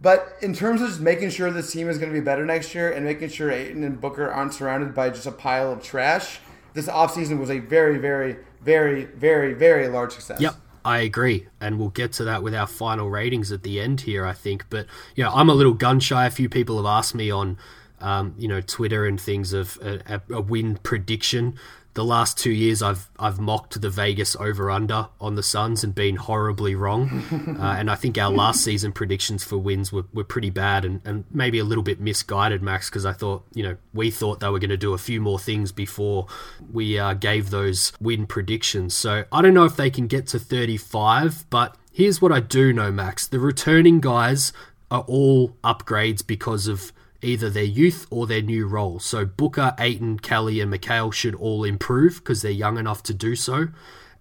But 0.01 0.35
in 0.41 0.53
terms 0.53 0.81
of 0.81 0.87
just 0.87 0.99
making 0.99 1.29
sure 1.29 1.51
this 1.51 1.71
team 1.71 1.87
is 1.87 1.99
going 1.99 2.11
to 2.11 2.19
be 2.19 2.23
better 2.23 2.45
next 2.45 2.73
year 2.73 2.91
and 2.91 3.05
making 3.05 3.29
sure 3.29 3.51
Ayton 3.51 3.83
and 3.83 4.01
Booker 4.01 4.29
aren't 4.29 4.53
surrounded 4.53 4.95
by 4.95 5.09
just 5.09 5.27
a 5.27 5.31
pile 5.31 5.71
of 5.71 5.83
trash, 5.83 6.39
this 6.73 6.87
offseason 6.87 7.39
was 7.39 7.51
a 7.51 7.59
very, 7.59 7.99
very, 7.99 8.37
very, 8.61 9.05
very, 9.05 9.53
very 9.53 9.87
large 9.87 10.13
success. 10.13 10.41
Yep, 10.41 10.55
I 10.83 10.99
agree, 10.99 11.47
and 11.59 11.77
we'll 11.77 11.89
get 11.89 12.13
to 12.13 12.23
that 12.23 12.41
with 12.41 12.55
our 12.55 12.65
final 12.65 13.09
ratings 13.09 13.51
at 13.51 13.61
the 13.61 13.79
end 13.79 14.01
here, 14.01 14.25
I 14.25 14.33
think. 14.33 14.65
But 14.69 14.87
you 15.15 15.23
know, 15.23 15.31
I'm 15.31 15.49
a 15.49 15.53
little 15.53 15.73
gun 15.73 15.99
shy. 15.99 16.25
A 16.25 16.31
few 16.31 16.49
people 16.49 16.77
have 16.77 16.85
asked 16.85 17.13
me 17.13 17.29
on, 17.29 17.57
um, 17.99 18.33
you 18.37 18.47
know, 18.47 18.61
Twitter 18.61 19.05
and 19.05 19.21
things 19.21 19.53
of 19.53 19.77
a, 19.83 19.99
a, 20.07 20.35
a 20.37 20.41
win 20.41 20.77
prediction. 20.77 21.55
The 21.93 22.05
last 22.05 22.37
two 22.37 22.51
years, 22.51 22.81
I've 22.81 23.09
I've 23.19 23.39
mocked 23.39 23.81
the 23.81 23.89
Vegas 23.89 24.35
over 24.37 24.71
under 24.71 25.09
on 25.19 25.35
the 25.35 25.43
Suns 25.43 25.83
and 25.83 25.93
been 25.93 26.15
horribly 26.15 26.73
wrong. 26.73 27.23
uh, 27.59 27.75
and 27.77 27.91
I 27.91 27.95
think 27.95 28.17
our 28.17 28.31
last 28.31 28.63
season 28.63 28.91
predictions 28.93 29.43
for 29.43 29.57
wins 29.57 29.91
were, 29.91 30.05
were 30.13 30.23
pretty 30.23 30.49
bad 30.49 30.85
and, 30.85 31.01
and 31.03 31.25
maybe 31.31 31.59
a 31.59 31.65
little 31.65 31.83
bit 31.83 31.99
misguided, 31.99 32.61
Max, 32.61 32.89
because 32.89 33.05
I 33.05 33.11
thought 33.11 33.43
you 33.53 33.63
know 33.63 33.77
we 33.93 34.09
thought 34.09 34.39
they 34.39 34.49
were 34.49 34.59
going 34.59 34.69
to 34.69 34.77
do 34.77 34.93
a 34.93 34.97
few 34.97 35.19
more 35.19 35.37
things 35.37 35.71
before 35.71 36.27
we 36.71 36.97
uh, 36.97 37.13
gave 37.13 37.49
those 37.49 37.91
win 37.99 38.25
predictions. 38.25 38.93
So 38.93 39.25
I 39.31 39.41
don't 39.41 39.53
know 39.53 39.65
if 39.65 39.75
they 39.75 39.89
can 39.89 40.07
get 40.07 40.27
to 40.27 40.39
35, 40.39 41.49
but 41.49 41.75
here's 41.91 42.21
what 42.21 42.31
I 42.31 42.39
do 42.39 42.71
know, 42.71 42.91
Max: 42.91 43.27
the 43.27 43.39
returning 43.39 43.99
guys 43.99 44.53
are 44.89 45.05
all 45.07 45.57
upgrades 45.63 46.25
because 46.25 46.67
of 46.67 46.93
either 47.21 47.49
their 47.49 47.63
youth 47.63 48.07
or 48.09 48.27
their 48.27 48.41
new 48.41 48.67
role. 48.67 48.99
So 48.99 49.25
Booker, 49.25 49.73
Ayton, 49.79 50.19
Kelly, 50.19 50.59
and 50.59 50.73
Mikal 50.73 51.13
should 51.13 51.35
all 51.35 51.63
improve 51.63 52.15
because 52.15 52.41
they're 52.41 52.51
young 52.51 52.77
enough 52.77 53.03
to 53.03 53.13
do 53.13 53.35
so. 53.35 53.67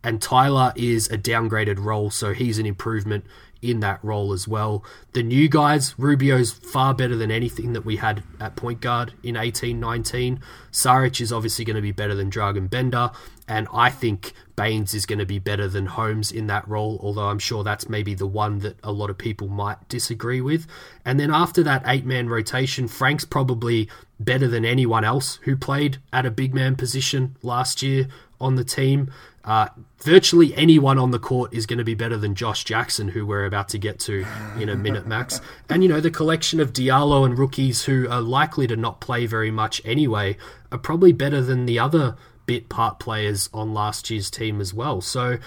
and 0.02 0.20
Tyler 0.22 0.72
is 0.76 1.08
a 1.10 1.18
downgraded 1.18 1.78
role, 1.78 2.10
so 2.10 2.32
he's 2.32 2.58
an 2.58 2.66
improvement 2.66 3.24
in 3.62 3.80
that 3.80 4.02
role 4.02 4.32
as 4.32 4.48
well. 4.48 4.84
The 5.12 5.22
new 5.22 5.48
guys, 5.48 5.94
Rubio's 5.98 6.52
far 6.52 6.94
better 6.94 7.16
than 7.16 7.30
anything 7.30 7.72
that 7.72 7.84
we 7.84 7.96
had 7.96 8.22
at 8.40 8.56
point 8.56 8.80
guard 8.80 9.12
in 9.22 9.36
18 9.36 9.78
19. 9.78 10.40
Saric 10.72 11.20
is 11.20 11.32
obviously 11.32 11.64
going 11.64 11.76
to 11.76 11.82
be 11.82 11.92
better 11.92 12.14
than 12.14 12.30
Dragan 12.30 12.70
Bender, 12.70 13.10
and 13.48 13.66
I 13.72 13.90
think 13.90 14.32
Baynes 14.56 14.94
is 14.94 15.06
going 15.06 15.18
to 15.18 15.26
be 15.26 15.38
better 15.38 15.68
than 15.68 15.86
Holmes 15.86 16.30
in 16.30 16.46
that 16.46 16.68
role, 16.68 17.00
although 17.02 17.28
I'm 17.28 17.38
sure 17.38 17.64
that's 17.64 17.88
maybe 17.88 18.14
the 18.14 18.26
one 18.26 18.60
that 18.60 18.76
a 18.82 18.92
lot 18.92 19.10
of 19.10 19.18
people 19.18 19.48
might 19.48 19.88
disagree 19.88 20.40
with. 20.40 20.66
And 21.04 21.18
then 21.18 21.30
after 21.30 21.62
that 21.62 21.82
eight 21.86 22.04
man 22.04 22.28
rotation, 22.28 22.86
Frank's 22.86 23.24
probably 23.24 23.88
better 24.20 24.46
than 24.46 24.64
anyone 24.64 25.04
else 25.04 25.40
who 25.44 25.56
played 25.56 25.98
at 26.12 26.26
a 26.26 26.30
big 26.30 26.54
man 26.54 26.76
position 26.76 27.36
last 27.42 27.82
year 27.82 28.06
on 28.40 28.56
the 28.56 28.64
team. 28.64 29.10
Uh, 29.44 29.68
virtually 29.98 30.54
anyone 30.54 30.98
on 30.98 31.12
the 31.12 31.18
court 31.18 31.52
is 31.54 31.64
going 31.64 31.78
to 31.78 31.84
be 31.84 31.94
better 31.94 32.16
than 32.16 32.34
Josh 32.34 32.64
Jackson, 32.64 33.08
who 33.08 33.24
we're 33.24 33.46
about 33.46 33.68
to 33.70 33.78
get 33.78 33.98
to 34.00 34.26
in 34.58 34.68
a 34.68 34.76
minute, 34.76 35.06
Max. 35.06 35.40
And, 35.68 35.82
you 35.82 35.88
know, 35.88 36.00
the 36.00 36.10
collection 36.10 36.60
of 36.60 36.72
Diallo 36.72 37.24
and 37.24 37.38
rookies 37.38 37.84
who 37.84 38.08
are 38.08 38.20
likely 38.20 38.66
to 38.66 38.76
not 38.76 39.00
play 39.00 39.26
very 39.26 39.50
much 39.50 39.80
anyway 39.84 40.36
are 40.70 40.78
probably 40.78 41.12
better 41.12 41.40
than 41.40 41.66
the 41.66 41.78
other 41.78 42.16
bit 42.44 42.68
part 42.68 42.98
players 42.98 43.48
on 43.54 43.72
last 43.72 44.10
year's 44.10 44.30
team 44.30 44.60
as 44.60 44.74
well. 44.74 45.00
So 45.00 45.38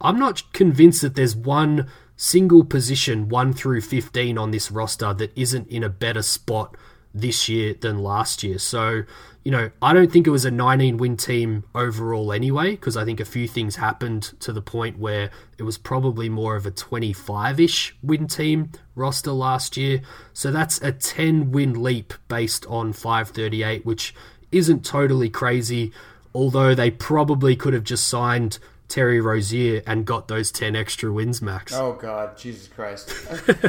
I'm 0.00 0.18
not 0.18 0.42
convinced 0.52 1.02
that 1.02 1.14
there's 1.14 1.36
one 1.36 1.88
single 2.16 2.64
position, 2.64 3.28
1 3.28 3.52
through 3.52 3.80
15 3.80 4.38
on 4.38 4.50
this 4.50 4.70
roster, 4.70 5.12
that 5.12 5.36
isn't 5.36 5.68
in 5.68 5.82
a 5.82 5.88
better 5.88 6.22
spot 6.22 6.76
this 7.14 7.48
year 7.48 7.74
than 7.74 7.98
last 7.98 8.42
year. 8.42 8.58
So, 8.58 9.02
you 9.44 9.50
know, 9.50 9.70
I 9.80 9.92
don't 9.92 10.10
think 10.12 10.26
it 10.26 10.30
was 10.30 10.44
a 10.44 10.50
19 10.50 10.98
win 10.98 11.16
team 11.16 11.64
overall 11.74 12.32
anyway, 12.32 12.72
because 12.72 12.96
I 12.96 13.04
think 13.04 13.18
a 13.18 13.24
few 13.24 13.48
things 13.48 13.76
happened 13.76 14.22
to 14.40 14.52
the 14.52 14.62
point 14.62 14.98
where 14.98 15.30
it 15.58 15.64
was 15.64 15.78
probably 15.78 16.28
more 16.28 16.54
of 16.54 16.64
a 16.64 16.70
25 16.70 17.58
ish 17.58 17.96
win 18.02 18.28
team 18.28 18.70
roster 18.94 19.32
last 19.32 19.76
year. 19.76 20.02
So 20.32 20.52
that's 20.52 20.80
a 20.80 20.92
10 20.92 21.50
win 21.50 21.82
leap 21.82 22.14
based 22.28 22.66
on 22.66 22.92
538, 22.92 23.84
which 23.84 24.14
isn't 24.52 24.84
totally 24.84 25.28
crazy, 25.28 25.92
although 26.34 26.74
they 26.74 26.90
probably 26.90 27.56
could 27.56 27.74
have 27.74 27.84
just 27.84 28.06
signed 28.06 28.58
Terry 28.92 29.22
Rozier 29.22 29.80
and 29.86 30.04
got 30.04 30.28
those 30.28 30.52
10 30.52 30.76
extra 30.76 31.10
wins, 31.10 31.40
Max. 31.40 31.72
Oh, 31.72 31.94
God. 31.94 32.36
Jesus 32.36 32.68
Christ. 32.68 33.10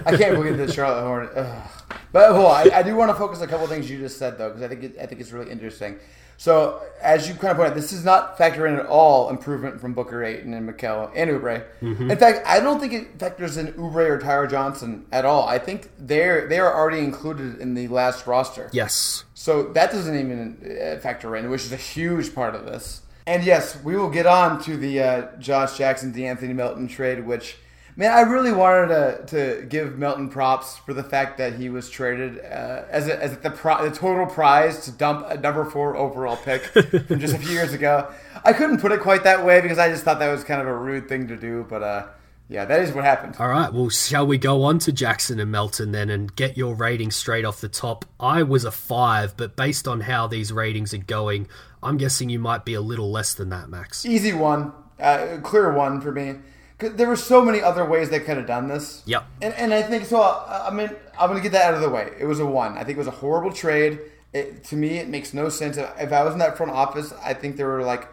I 0.06 0.18
can't 0.18 0.36
believe 0.36 0.58
that 0.58 0.74
Charlotte 0.74 1.04
Hornet. 1.04 1.32
Ugh. 1.34 1.70
But 2.12 2.34
hold 2.34 2.48
on. 2.48 2.52
I, 2.74 2.80
I 2.80 2.84
do 2.84 2.94
want 2.98 3.10
to 3.10 3.16
focus 3.16 3.40
on 3.40 3.46
a 3.46 3.48
couple 3.48 3.64
of 3.64 3.72
things 3.72 3.90
you 3.90 3.98
just 3.98 4.20
said, 4.20 4.38
though, 4.38 4.50
because 4.50 4.64
I 4.64 4.68
think 4.68 4.84
it, 4.84 4.98
I 5.02 5.06
think 5.06 5.22
it's 5.22 5.32
really 5.32 5.50
interesting. 5.50 5.98
So, 6.36 6.82
as 7.02 7.30
you 7.30 7.36
kind 7.36 7.52
of 7.52 7.58
pointed 7.58 7.72
out, 7.72 7.76
this 7.76 7.94
is 7.94 8.04
not 8.04 8.38
factoring 8.38 8.74
in 8.74 8.80
at 8.80 8.88
all 8.88 9.30
improvement 9.30 9.80
from 9.80 9.94
Booker 9.94 10.26
Ayton 10.26 10.54
and 10.54 10.70
Mikal 10.70 11.10
and 11.16 11.30
Oubre. 11.30 11.64
In 11.82 12.18
fact, 12.18 12.46
I 12.46 12.60
don't 12.60 12.82
think 12.82 12.92
it 12.92 13.18
factors 13.18 13.56
in 13.56 13.68
Oubre 13.74 14.10
or 14.10 14.20
Tyler 14.20 14.48
Johnson 14.48 15.06
at 15.14 15.24
all. 15.24 15.48
I 15.48 15.58
think 15.58 15.90
they're 15.98 16.50
they 16.50 16.60
are 16.60 16.76
already 16.76 17.00
included 17.00 17.62
in 17.62 17.76
the 17.76 17.88
last 17.88 18.28
roster. 18.28 18.70
Yes. 18.74 19.24
So 19.36 19.72
that 19.72 19.92
doesn't 19.92 20.20
even 20.20 20.58
uh, 20.82 21.00
factor 21.00 21.34
in, 21.38 21.50
which 21.50 21.64
is 21.64 21.72
a 21.72 21.78
huge 21.78 22.36
part 22.36 22.56
of 22.56 22.66
this. 22.66 23.03
And 23.26 23.44
yes, 23.44 23.82
we 23.84 23.96
will 23.96 24.10
get 24.10 24.26
on 24.26 24.62
to 24.64 24.76
the 24.76 25.00
uh, 25.00 25.38
Josh 25.40 25.78
Jackson, 25.78 26.14
DeAnthony 26.14 26.54
Melton 26.54 26.90
trade, 26.90 27.26
which, 27.26 27.56
man, 27.96 28.12
I 28.12 28.22
really 28.22 28.52
wanted 28.52 28.88
to, 28.90 29.26
to 29.28 29.66
give 29.66 29.98
Melton 29.98 30.28
props 30.28 30.78
for 30.78 30.94
the 30.94 31.04
fact 31.04 31.38
that 31.38 31.54
he 31.54 31.70
was 31.70 31.90
traded 31.90 32.40
uh, 32.40 32.84
as, 32.90 33.08
a, 33.08 33.24
as 33.24 33.38
the, 33.38 33.50
pri- 33.50 33.88
the 33.88 33.96
total 33.96 34.26
prize 34.26 34.84
to 34.86 34.92
dump 34.92 35.26
a 35.30 35.38
number 35.38 35.64
four 35.64 35.96
overall 35.96 36.36
pick 36.36 36.64
from 37.08 37.20
just 37.20 37.34
a 37.34 37.40
few 37.40 37.52
years 37.52 37.72
ago. 37.72 38.12
I 38.44 38.52
couldn't 38.52 38.82
put 38.82 38.92
it 38.92 39.00
quite 39.00 39.24
that 39.24 39.46
way 39.46 39.62
because 39.62 39.80
I 39.80 39.90
just 39.90 40.04
thought 40.04 40.20
that 40.20 40.32
was 40.32 40.44
kind 40.44 40.60
of 40.60 40.68
a 40.68 40.76
rude 40.76 41.08
thing 41.08 41.30
to 41.30 41.38
do, 41.38 41.66
but 41.70 41.82
uh, 41.82 42.08
yeah, 42.50 42.66
that 42.66 42.82
is 42.82 42.92
what 42.92 43.04
happened. 43.04 43.36
All 43.40 43.48
right, 43.48 43.72
well, 43.74 43.90
shall 43.90 44.28
we 44.28 44.38
go 44.38 44.64
on 44.64 44.80
to 44.80 44.92
Jackson 44.92 45.40
and 45.40 45.52
Melton 45.52 45.92
then 45.92 46.10
and 46.10 46.36
get 46.36 46.58
your 46.58 46.76
rating 46.76 47.12
straight 47.12 47.46
off 47.46 47.62
the 47.62 47.70
top? 47.70 48.06
I 48.20 48.44
was 48.44 48.66
a 48.66 48.72
five, 48.72 49.36
but 49.38 49.56
based 49.56 49.88
on 49.88 50.02
how 50.02 50.28
these 50.28 50.52
ratings 50.52 50.94
are 50.94 50.98
going, 50.98 51.48
I'm 51.82 51.98
guessing 51.98 52.30
you 52.30 52.40
might 52.40 52.66
be 52.66 52.74
a 52.74 52.82
little 52.82 53.12
less 53.12 53.34
than 53.34 53.50
that, 53.50 53.70
Max. 53.70 54.06
Easy 54.06 54.34
one, 54.34 54.72
uh, 55.00 55.38
clear 55.44 55.72
one 55.74 56.00
for 56.02 56.12
me. 56.12 56.36
'Cause 56.80 56.94
there 56.96 57.08
were 57.08 57.16
so 57.16 57.42
many 57.46 57.62
other 57.62 57.86
ways 57.86 58.10
they 58.10 58.20
could 58.20 58.36
have 58.36 58.48
done 58.48 58.68
this. 58.68 59.04
Yep. 59.06 59.24
And, 59.42 59.54
and 59.54 59.74
I 59.74 59.84
think 59.84 60.06
so. 60.06 60.20
uh, 60.22 60.68
I 60.70 60.74
mean, 60.74 60.90
I'm 61.20 61.30
going 61.30 61.38
to 61.42 61.44
get 61.44 61.52
that 61.54 61.66
out 61.68 61.76
of 61.76 61.82
the 61.82 61.90
way. 61.90 62.12
It 62.20 62.26
was 62.26 62.40
a 62.40 62.46
one. 62.46 62.74
I 62.74 62.84
think 62.84 62.98
it 62.98 62.98
was 62.98 63.08
a 63.08 63.12
horrible 63.12 63.54
trade. 63.54 64.00
It, 64.34 64.64
to 64.66 64.76
me, 64.76 64.98
it 64.98 65.08
makes 65.08 65.34
no 65.34 65.48
sense. 65.50 65.78
If 65.78 66.12
I 66.12 66.24
was 66.24 66.34
in 66.34 66.40
that 66.40 66.58
front 66.58 66.72
office, 66.72 67.14
I 67.24 67.36
think 67.36 67.56
there 67.56 67.68
were 67.68 67.84
like, 67.84 68.08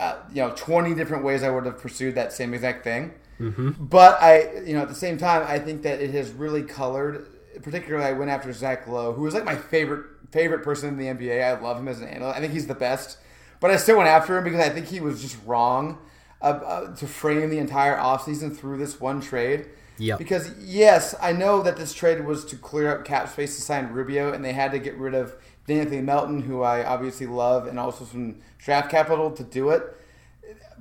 uh, 0.00 0.16
you 0.32 0.42
know, 0.42 0.52
20 0.56 0.94
different 0.94 1.22
ways 1.24 1.42
I 1.42 1.50
would 1.50 1.66
have 1.66 1.78
pursued 1.78 2.14
that 2.16 2.32
same 2.32 2.54
exact 2.54 2.82
thing. 2.84 3.12
Mm-hmm. 3.40 3.84
But 3.84 4.20
I, 4.22 4.62
you 4.64 4.74
know, 4.74 4.82
at 4.82 4.88
the 4.88 4.94
same 4.94 5.18
time, 5.18 5.44
I 5.46 5.58
think 5.58 5.82
that 5.82 6.00
it 6.00 6.10
has 6.10 6.30
really 6.30 6.62
colored. 6.62 7.26
Particularly, 7.62 8.04
I 8.04 8.12
went 8.12 8.30
after 8.30 8.52
Zach 8.52 8.86
Lowe, 8.86 9.12
who 9.12 9.22
was 9.22 9.34
like 9.34 9.44
my 9.44 9.56
favorite 9.56 10.06
favorite 10.30 10.64
person 10.64 10.88
in 10.88 10.96
the 10.96 11.06
NBA. 11.06 11.44
I 11.44 11.60
love 11.60 11.78
him 11.78 11.88
as 11.88 12.00
an 12.00 12.08
analyst. 12.08 12.36
I 12.36 12.40
think 12.40 12.52
he's 12.52 12.66
the 12.66 12.74
best. 12.74 13.18
But 13.60 13.70
I 13.70 13.76
still 13.76 13.96
went 13.96 14.08
after 14.08 14.36
him 14.36 14.44
because 14.44 14.60
I 14.60 14.68
think 14.68 14.86
he 14.86 15.00
was 15.00 15.22
just 15.22 15.38
wrong 15.46 15.98
uh, 16.42 16.44
uh, 16.44 16.96
to 16.96 17.06
frame 17.06 17.48
the 17.50 17.58
entire 17.58 17.96
offseason 17.96 18.54
through 18.54 18.78
this 18.78 19.00
one 19.00 19.20
trade. 19.20 19.68
Yep. 19.98 20.18
Because 20.18 20.52
yes, 20.58 21.14
I 21.22 21.32
know 21.32 21.62
that 21.62 21.76
this 21.76 21.94
trade 21.94 22.24
was 22.26 22.44
to 22.46 22.56
clear 22.56 22.90
up 22.90 23.04
cap 23.04 23.28
space 23.28 23.56
to 23.56 23.62
sign 23.62 23.88
Rubio, 23.88 24.32
and 24.32 24.44
they 24.44 24.52
had 24.52 24.72
to 24.72 24.78
get 24.78 24.96
rid 24.96 25.14
of 25.14 25.36
Anthony 25.68 26.00
Melton, 26.00 26.42
who 26.42 26.62
I 26.62 26.84
obviously 26.84 27.26
love, 27.26 27.66
and 27.66 27.78
also 27.78 28.04
some 28.04 28.36
draft 28.58 28.90
capital 28.90 29.30
to 29.30 29.44
do 29.44 29.70
it. 29.70 29.96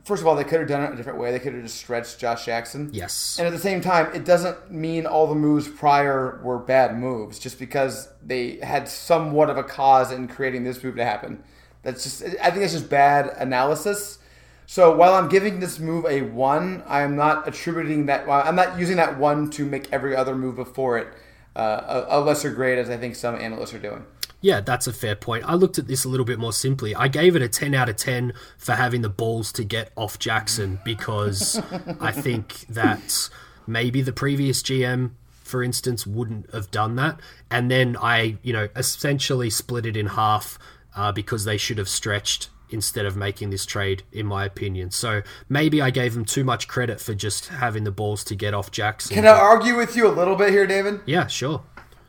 First 0.03 0.21
of 0.21 0.27
all, 0.27 0.35
they 0.35 0.43
could 0.43 0.59
have 0.59 0.67
done 0.67 0.83
it 0.83 0.91
a 0.93 0.95
different 0.97 1.17
way. 1.17 1.31
They 1.31 1.39
could 1.39 1.53
have 1.53 1.63
just 1.63 1.77
stretched 1.77 2.19
Josh 2.19 2.45
Jackson. 2.45 2.89
Yes. 2.91 3.37
And 3.39 3.47
at 3.47 3.53
the 3.53 3.59
same 3.59 3.79
time, 3.79 4.13
it 4.13 4.25
doesn't 4.25 4.69
mean 4.69 5.05
all 5.05 5.27
the 5.27 5.35
moves 5.35 5.67
prior 5.67 6.41
were 6.43 6.59
bad 6.59 6.97
moves, 6.97 7.39
just 7.39 7.57
because 7.57 8.09
they 8.21 8.57
had 8.57 8.89
somewhat 8.89 9.49
of 9.49 9.57
a 9.57 9.63
cause 9.63 10.11
in 10.11 10.27
creating 10.27 10.65
this 10.65 10.83
move 10.83 10.97
to 10.97 11.05
happen. 11.05 11.41
That's 11.83 12.03
just, 12.03 12.21
I 12.41 12.51
think 12.51 12.63
it's 12.63 12.73
just 12.73 12.89
bad 12.89 13.27
analysis. 13.37 14.19
So 14.65 14.95
while 14.95 15.13
I'm 15.13 15.29
giving 15.29 15.59
this 15.59 15.79
move 15.79 16.05
a 16.05 16.21
one, 16.21 16.83
I 16.87 17.01
am 17.01 17.15
not 17.15 17.47
attributing 17.47 18.07
that. 18.07 18.27
I'm 18.29 18.55
not 18.55 18.77
using 18.79 18.97
that 18.97 19.17
one 19.17 19.49
to 19.51 19.65
make 19.65 19.91
every 19.91 20.15
other 20.15 20.35
move 20.35 20.55
before 20.55 20.97
it 20.97 21.07
uh, 21.55 22.05
a, 22.09 22.17
a 22.17 22.19
lesser 22.19 22.51
grade, 22.51 22.79
as 22.79 22.89
I 22.89 22.97
think 22.97 23.15
some 23.15 23.35
analysts 23.35 23.73
are 23.73 23.79
doing. 23.79 24.05
Yeah, 24.43 24.59
that's 24.59 24.87
a 24.87 24.93
fair 24.93 25.15
point. 25.15 25.45
I 25.47 25.53
looked 25.53 25.79
at 25.79 25.87
this 25.87 26.03
a 26.03 26.09
little 26.09 26.25
bit 26.25 26.37
more 26.37 26.51
simply. 26.51 26.93
I 26.93 27.07
gave 27.07 27.37
it 27.37 27.41
a 27.41 27.47
10 27.47 27.73
out 27.73 27.87
of 27.87 27.95
10 27.95 28.33
for 28.57 28.73
having 28.73 29.01
the 29.01 29.09
balls 29.09 29.53
to 29.53 29.63
get 29.63 29.91
off 29.95 30.19
Jackson 30.19 30.79
because 30.83 31.61
I 32.01 32.11
think 32.11 32.67
that 32.67 33.29
maybe 33.65 34.01
the 34.01 34.11
previous 34.11 34.61
GM, 34.61 35.11
for 35.43 35.63
instance, 35.63 36.05
wouldn't 36.05 36.53
have 36.53 36.69
done 36.71 36.97
that. 36.97 37.21
And 37.49 37.71
then 37.71 37.95
I, 37.95 38.37
you 38.43 38.51
know, 38.51 38.67
essentially 38.75 39.49
split 39.49 39.85
it 39.85 39.95
in 39.95 40.07
half 40.07 40.59
uh, 40.93 41.13
because 41.13 41.45
they 41.45 41.55
should 41.55 41.77
have 41.77 41.89
stretched 41.89 42.49
instead 42.69 43.05
of 43.05 43.15
making 43.15 43.49
this 43.49 43.65
trade, 43.65 44.03
in 44.11 44.25
my 44.25 44.43
opinion. 44.43 44.91
So 44.91 45.21
maybe 45.47 45.81
I 45.81 45.89
gave 45.89 46.17
him 46.17 46.25
too 46.25 46.43
much 46.43 46.67
credit 46.67 46.99
for 46.99 47.13
just 47.13 47.47
having 47.47 47.85
the 47.85 47.91
balls 47.91 48.25
to 48.25 48.35
get 48.35 48.53
off 48.53 48.71
Jackson. 48.71 49.15
Can 49.15 49.25
I 49.25 49.29
argue 49.29 49.77
with 49.77 49.95
you 49.95 50.05
a 50.05 50.11
little 50.11 50.35
bit 50.35 50.49
here, 50.49 50.67
David? 50.67 50.99
Yeah, 51.05 51.27
sure. 51.27 51.63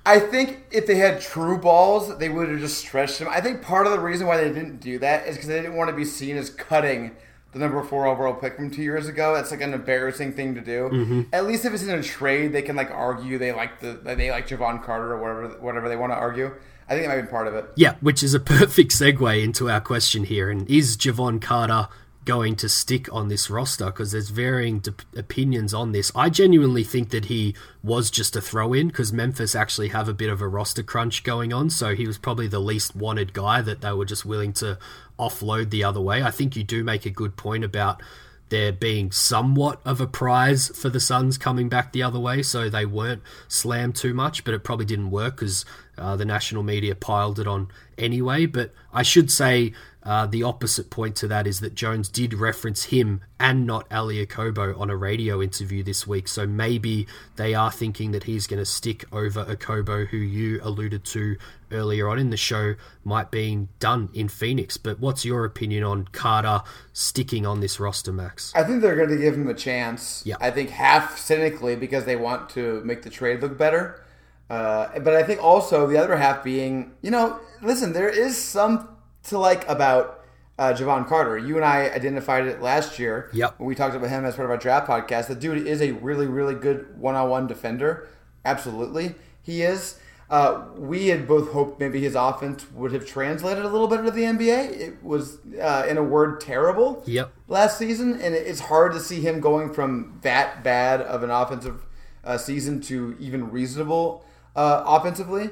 I 0.07 0.21
think 0.21 0.67
if 0.71 0.87
they 0.87 0.97
had 0.97 1.21
true 1.21 1.59
balls, 1.59 2.19
they 2.19 2.29
would 2.29 2.49
have 2.51 2.61
just 2.61 2.79
stretched 2.79 3.19
him. 3.19 3.29
I 3.29 3.41
think 3.41 3.63
part 3.63 3.87
of 3.87 3.93
the 3.93 4.01
reason 4.01 4.27
why 4.27 4.37
they 4.37 4.53
didn't 4.53 4.81
do 4.81 4.99
that 4.99 5.27
is 5.27 5.37
because 5.37 5.49
they 5.49 5.61
didn't 5.61 5.77
want 5.77 5.89
to 5.89 5.97
be 5.97 6.05
seen 6.05 6.37
as 6.37 6.51
cutting 6.51 7.17
the 7.53 7.59
number 7.59 7.83
four 7.83 8.07
overall 8.07 8.35
pick 8.35 8.57
from 8.57 8.71
two 8.71 8.83
years 8.83 9.09
ago. 9.09 9.35
That's 9.35 9.51
like 9.51 9.63
an 9.63 9.73
embarrassing 9.73 10.33
thing 10.35 10.55
to 10.57 10.61
do. 10.61 10.91
Mm-hmm. 10.93 11.23
At 11.33 11.47
least 11.47 11.65
if 11.65 11.73
it's 11.73 11.85
in 11.85 11.91
a 11.91 12.03
trade, 12.03 12.53
they 12.53 12.63
can 12.63 12.77
like 12.77 12.91
argue 12.91 13.39
they 13.39 13.53
like 13.53 13.81
the 13.81 13.93
they 13.93 14.31
like 14.31 14.47
Jevon 14.49 14.85
Carter 14.85 15.13
or 15.13 15.21
whatever 15.21 15.61
whatever 15.61 15.89
they 15.89 15.97
want 15.97 16.13
to 16.13 16.17
argue. 16.17 16.53
I 16.87 16.93
think 16.93 17.07
it 17.07 17.09
might 17.09 17.23
be 17.23 17.29
part 17.29 17.47
of 17.47 17.55
it. 17.55 17.67
Yeah, 17.77 17.95
which 18.01 18.23
is 18.23 18.35
a 18.35 18.41
perfect 18.41 18.91
segue 18.91 19.43
into 19.43 19.71
our 19.71 19.81
question 19.81 20.25
here. 20.25 20.51
And 20.51 20.69
is 20.71 20.99
Jevon 20.99 21.41
Carter 21.41 21.89
going 22.25 22.57
to 22.57 22.69
stick 22.69 23.13
on 23.13 23.29
this 23.29 23.51
roster? 23.51 23.87
Because 23.87 24.13
there's 24.13 24.31
varying 24.31 24.81
d- 24.81 24.93
opinions 25.17 25.75
on 25.75 25.93
this. 25.93 26.11
I 26.15 26.31
genuinely 26.31 26.85
think 26.85 27.11
that 27.11 27.27
he 27.27 27.55
was 27.83 28.11
just 28.11 28.37
a 28.37 28.41
throw 28.41 28.73
in 28.73 28.89
because 28.89 29.13
Memphis 29.13 29.55
actually 29.55 29.89
have 29.89 30.09
a 30.09 30.15
bit 30.15 30.31
of 30.31 30.41
a 30.41 30.49
roster 30.49 30.83
crunch 30.83 31.25
going 31.25 31.53
on. 31.53 31.71
So 31.71 31.95
he 31.95 32.07
was 32.07 32.19
probably 32.19 32.49
the 32.49 32.61
least 32.61 32.97
wanted 32.97 33.33
guy 33.33 33.63
that 33.63 33.81
they 33.81 33.93
were 33.93 34.05
just 34.05 34.25
willing 34.25 34.53
to 34.55 34.79
offload 35.19 35.71
the 35.71 35.85
other 35.85 36.01
way. 36.01 36.23
I 36.23 36.31
think 36.31 36.57
you 36.57 36.65
do 36.65 36.83
make 36.83 37.07
a 37.07 37.11
good 37.11 37.37
point 37.37 37.65
about 37.65 38.03
there 38.51 38.73
being 38.73 39.11
somewhat 39.11 39.81
of 39.85 40.01
a 40.01 40.07
prize 40.07 40.69
for 40.69 40.89
the 40.89 41.01
Suns 41.01 41.39
coming 41.39 41.69
back 41.69 41.93
the 41.93 42.03
other 42.03 42.21
way, 42.21 42.43
so 42.43 42.69
they 42.69 42.87
weren't 42.87 43.23
slammed 43.49 43.97
too 43.97 44.15
much, 44.15 44.45
but 44.45 44.55
it 44.55 44.63
probably 44.63 44.87
didn't 44.87 45.11
work 45.11 45.37
because 45.37 45.65
uh, 45.97 46.15
the 46.17 46.25
national 46.25 46.63
media 46.63 46.95
piled 46.95 47.39
it 47.39 47.47
on 47.47 47.69
anyway. 47.97 48.47
But 48.47 48.73
I 48.93 49.03
should 49.03 49.31
say 49.31 49.73
uh, 50.05 50.27
the 50.27 50.43
opposite 50.43 50.91
point 50.91 51.17
to 51.17 51.29
that 51.29 51.47
is 51.47 51.61
that 51.61 51.75
Jones 51.75 52.09
did 52.09 52.35
reference 52.35 52.85
him 52.85 53.23
and 53.41 53.67
not 53.67 53.87
Elie 53.91 54.25
Okobo 54.25 54.79
on 54.79 54.91
a 54.91 54.97
radio 54.97 55.41
interview 55.41 55.83
this 55.83 56.07
week. 56.07 56.29
So 56.29 56.47
maybe 56.47 57.07
they 57.37 57.55
are 57.55 57.71
thinking 57.71 58.11
that 58.13 58.25
he's 58.25 58.47
going 58.47 58.59
to 58.59 58.67
stick 58.67 59.05
over 59.13 59.45
Okobo, 59.45 60.07
who 60.07 60.19
you 60.19 60.61
alluded 60.63 61.05
to 61.07 61.37
earlier 61.73 62.09
on 62.09 62.19
in 62.19 62.29
the 62.29 62.37
show, 62.37 62.75
might 63.03 63.31
be 63.31 63.67
done 63.81 64.11
in 64.13 64.29
Phoenix. 64.29 64.77
But 64.77 65.01
what's 65.01 65.25
your 65.25 65.47
opinion 65.47 65.85
on 65.85 66.07
Carter 66.13 66.63
sticking 66.93 67.47
on 67.47 67.61
this 67.61 67.81
roster, 67.81 68.13
Max? 68.13 68.53
I 68.55 68.63
think 68.63 68.83
they're 68.83 68.97
going 68.97 69.09
to 69.09 69.17
give 69.17 69.35
him 69.35 69.49
a 69.49 69.55
chance. 69.55 70.23
Yeah. 70.27 70.37
I 70.39 70.51
think 70.51 70.69
half 70.69 71.19
cynically 71.19 71.77
because 71.77 72.05
they 72.05 72.17
want 72.17 72.51
to 72.51 72.83
make 72.85 73.03
the 73.03 73.11
trade 73.11 73.41
look 73.41 73.57
better. 73.57 74.03
Uh, 74.51 74.99
but 75.01 75.15
I 75.15 75.23
think 75.23 75.43
also 75.43 75.87
the 75.87 75.97
other 75.97 76.17
half 76.17 76.45
being, 76.45 76.93
you 77.01 77.11
know, 77.11 77.41
listen, 77.63 77.95
there 77.95 78.11
is 78.11 78.37
some 78.37 78.94
to 79.25 79.39
like 79.39 79.69
about 79.69 80.21
uh, 80.59 80.73
Jevon 80.73 81.07
Carter. 81.09 81.37
You 81.37 81.57
and 81.57 81.65
I 81.65 81.89
identified 81.91 82.47
it 82.47 82.63
last 82.63 82.99
year 82.99 83.29
Yep. 83.33 83.59
when 83.59 83.67
we 83.69 83.75
talked 83.75 83.97
about 83.97 84.09
him 84.11 84.25
as 84.25 84.37
part 84.37 84.45
of 84.47 84.51
our 84.51 84.57
draft 84.57 84.87
podcast. 84.89 85.27
The 85.29 85.35
dude 85.35 85.67
is 85.67 85.81
a 85.83 85.93
really, 85.93 86.27
really 86.27 86.55
good 86.55 86.99
one-on-one 86.99 87.47
defender. 87.47 88.07
Absolutely, 88.45 89.15
he 89.43 89.63
is. 89.63 89.99
Uh, 90.31 90.65
we 90.77 91.09
had 91.09 91.29
both 91.29 91.53
hoped 91.53 91.79
maybe 91.79 92.01
his 92.01 92.15
offense 92.15 92.65
would 92.73 92.93
have 92.93 93.07
translated 93.07 93.65
a 93.65 93.69
little 93.69 93.87
better 93.89 94.05
to 94.05 94.11
the 94.11 94.23
NBA. 94.23 94.71
It 94.81 95.05
was, 95.05 95.39
uh, 95.61 95.85
in 95.89 95.99
a 95.99 96.03
word, 96.03 96.41
terrible 96.41 97.03
Yep. 97.07 97.31
last 97.49 97.77
season, 97.79 98.21
and 98.21 98.35
it's 98.35 98.61
hard 98.61 98.93
to 98.93 99.01
see 99.01 99.21
him 99.21 99.41
going 99.41 99.73
from 99.73 100.19
that 100.23 100.63
bad 100.65 101.03
of 101.03 101.23
an 101.23 101.31
offensive 101.31 101.85
uh, 102.25 102.39
season 102.39 102.81
to 102.83 103.17
even 103.21 103.51
reasonable 103.51 104.25
uh, 104.57 104.83
offensively. 104.87 105.51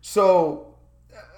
So 0.00 0.73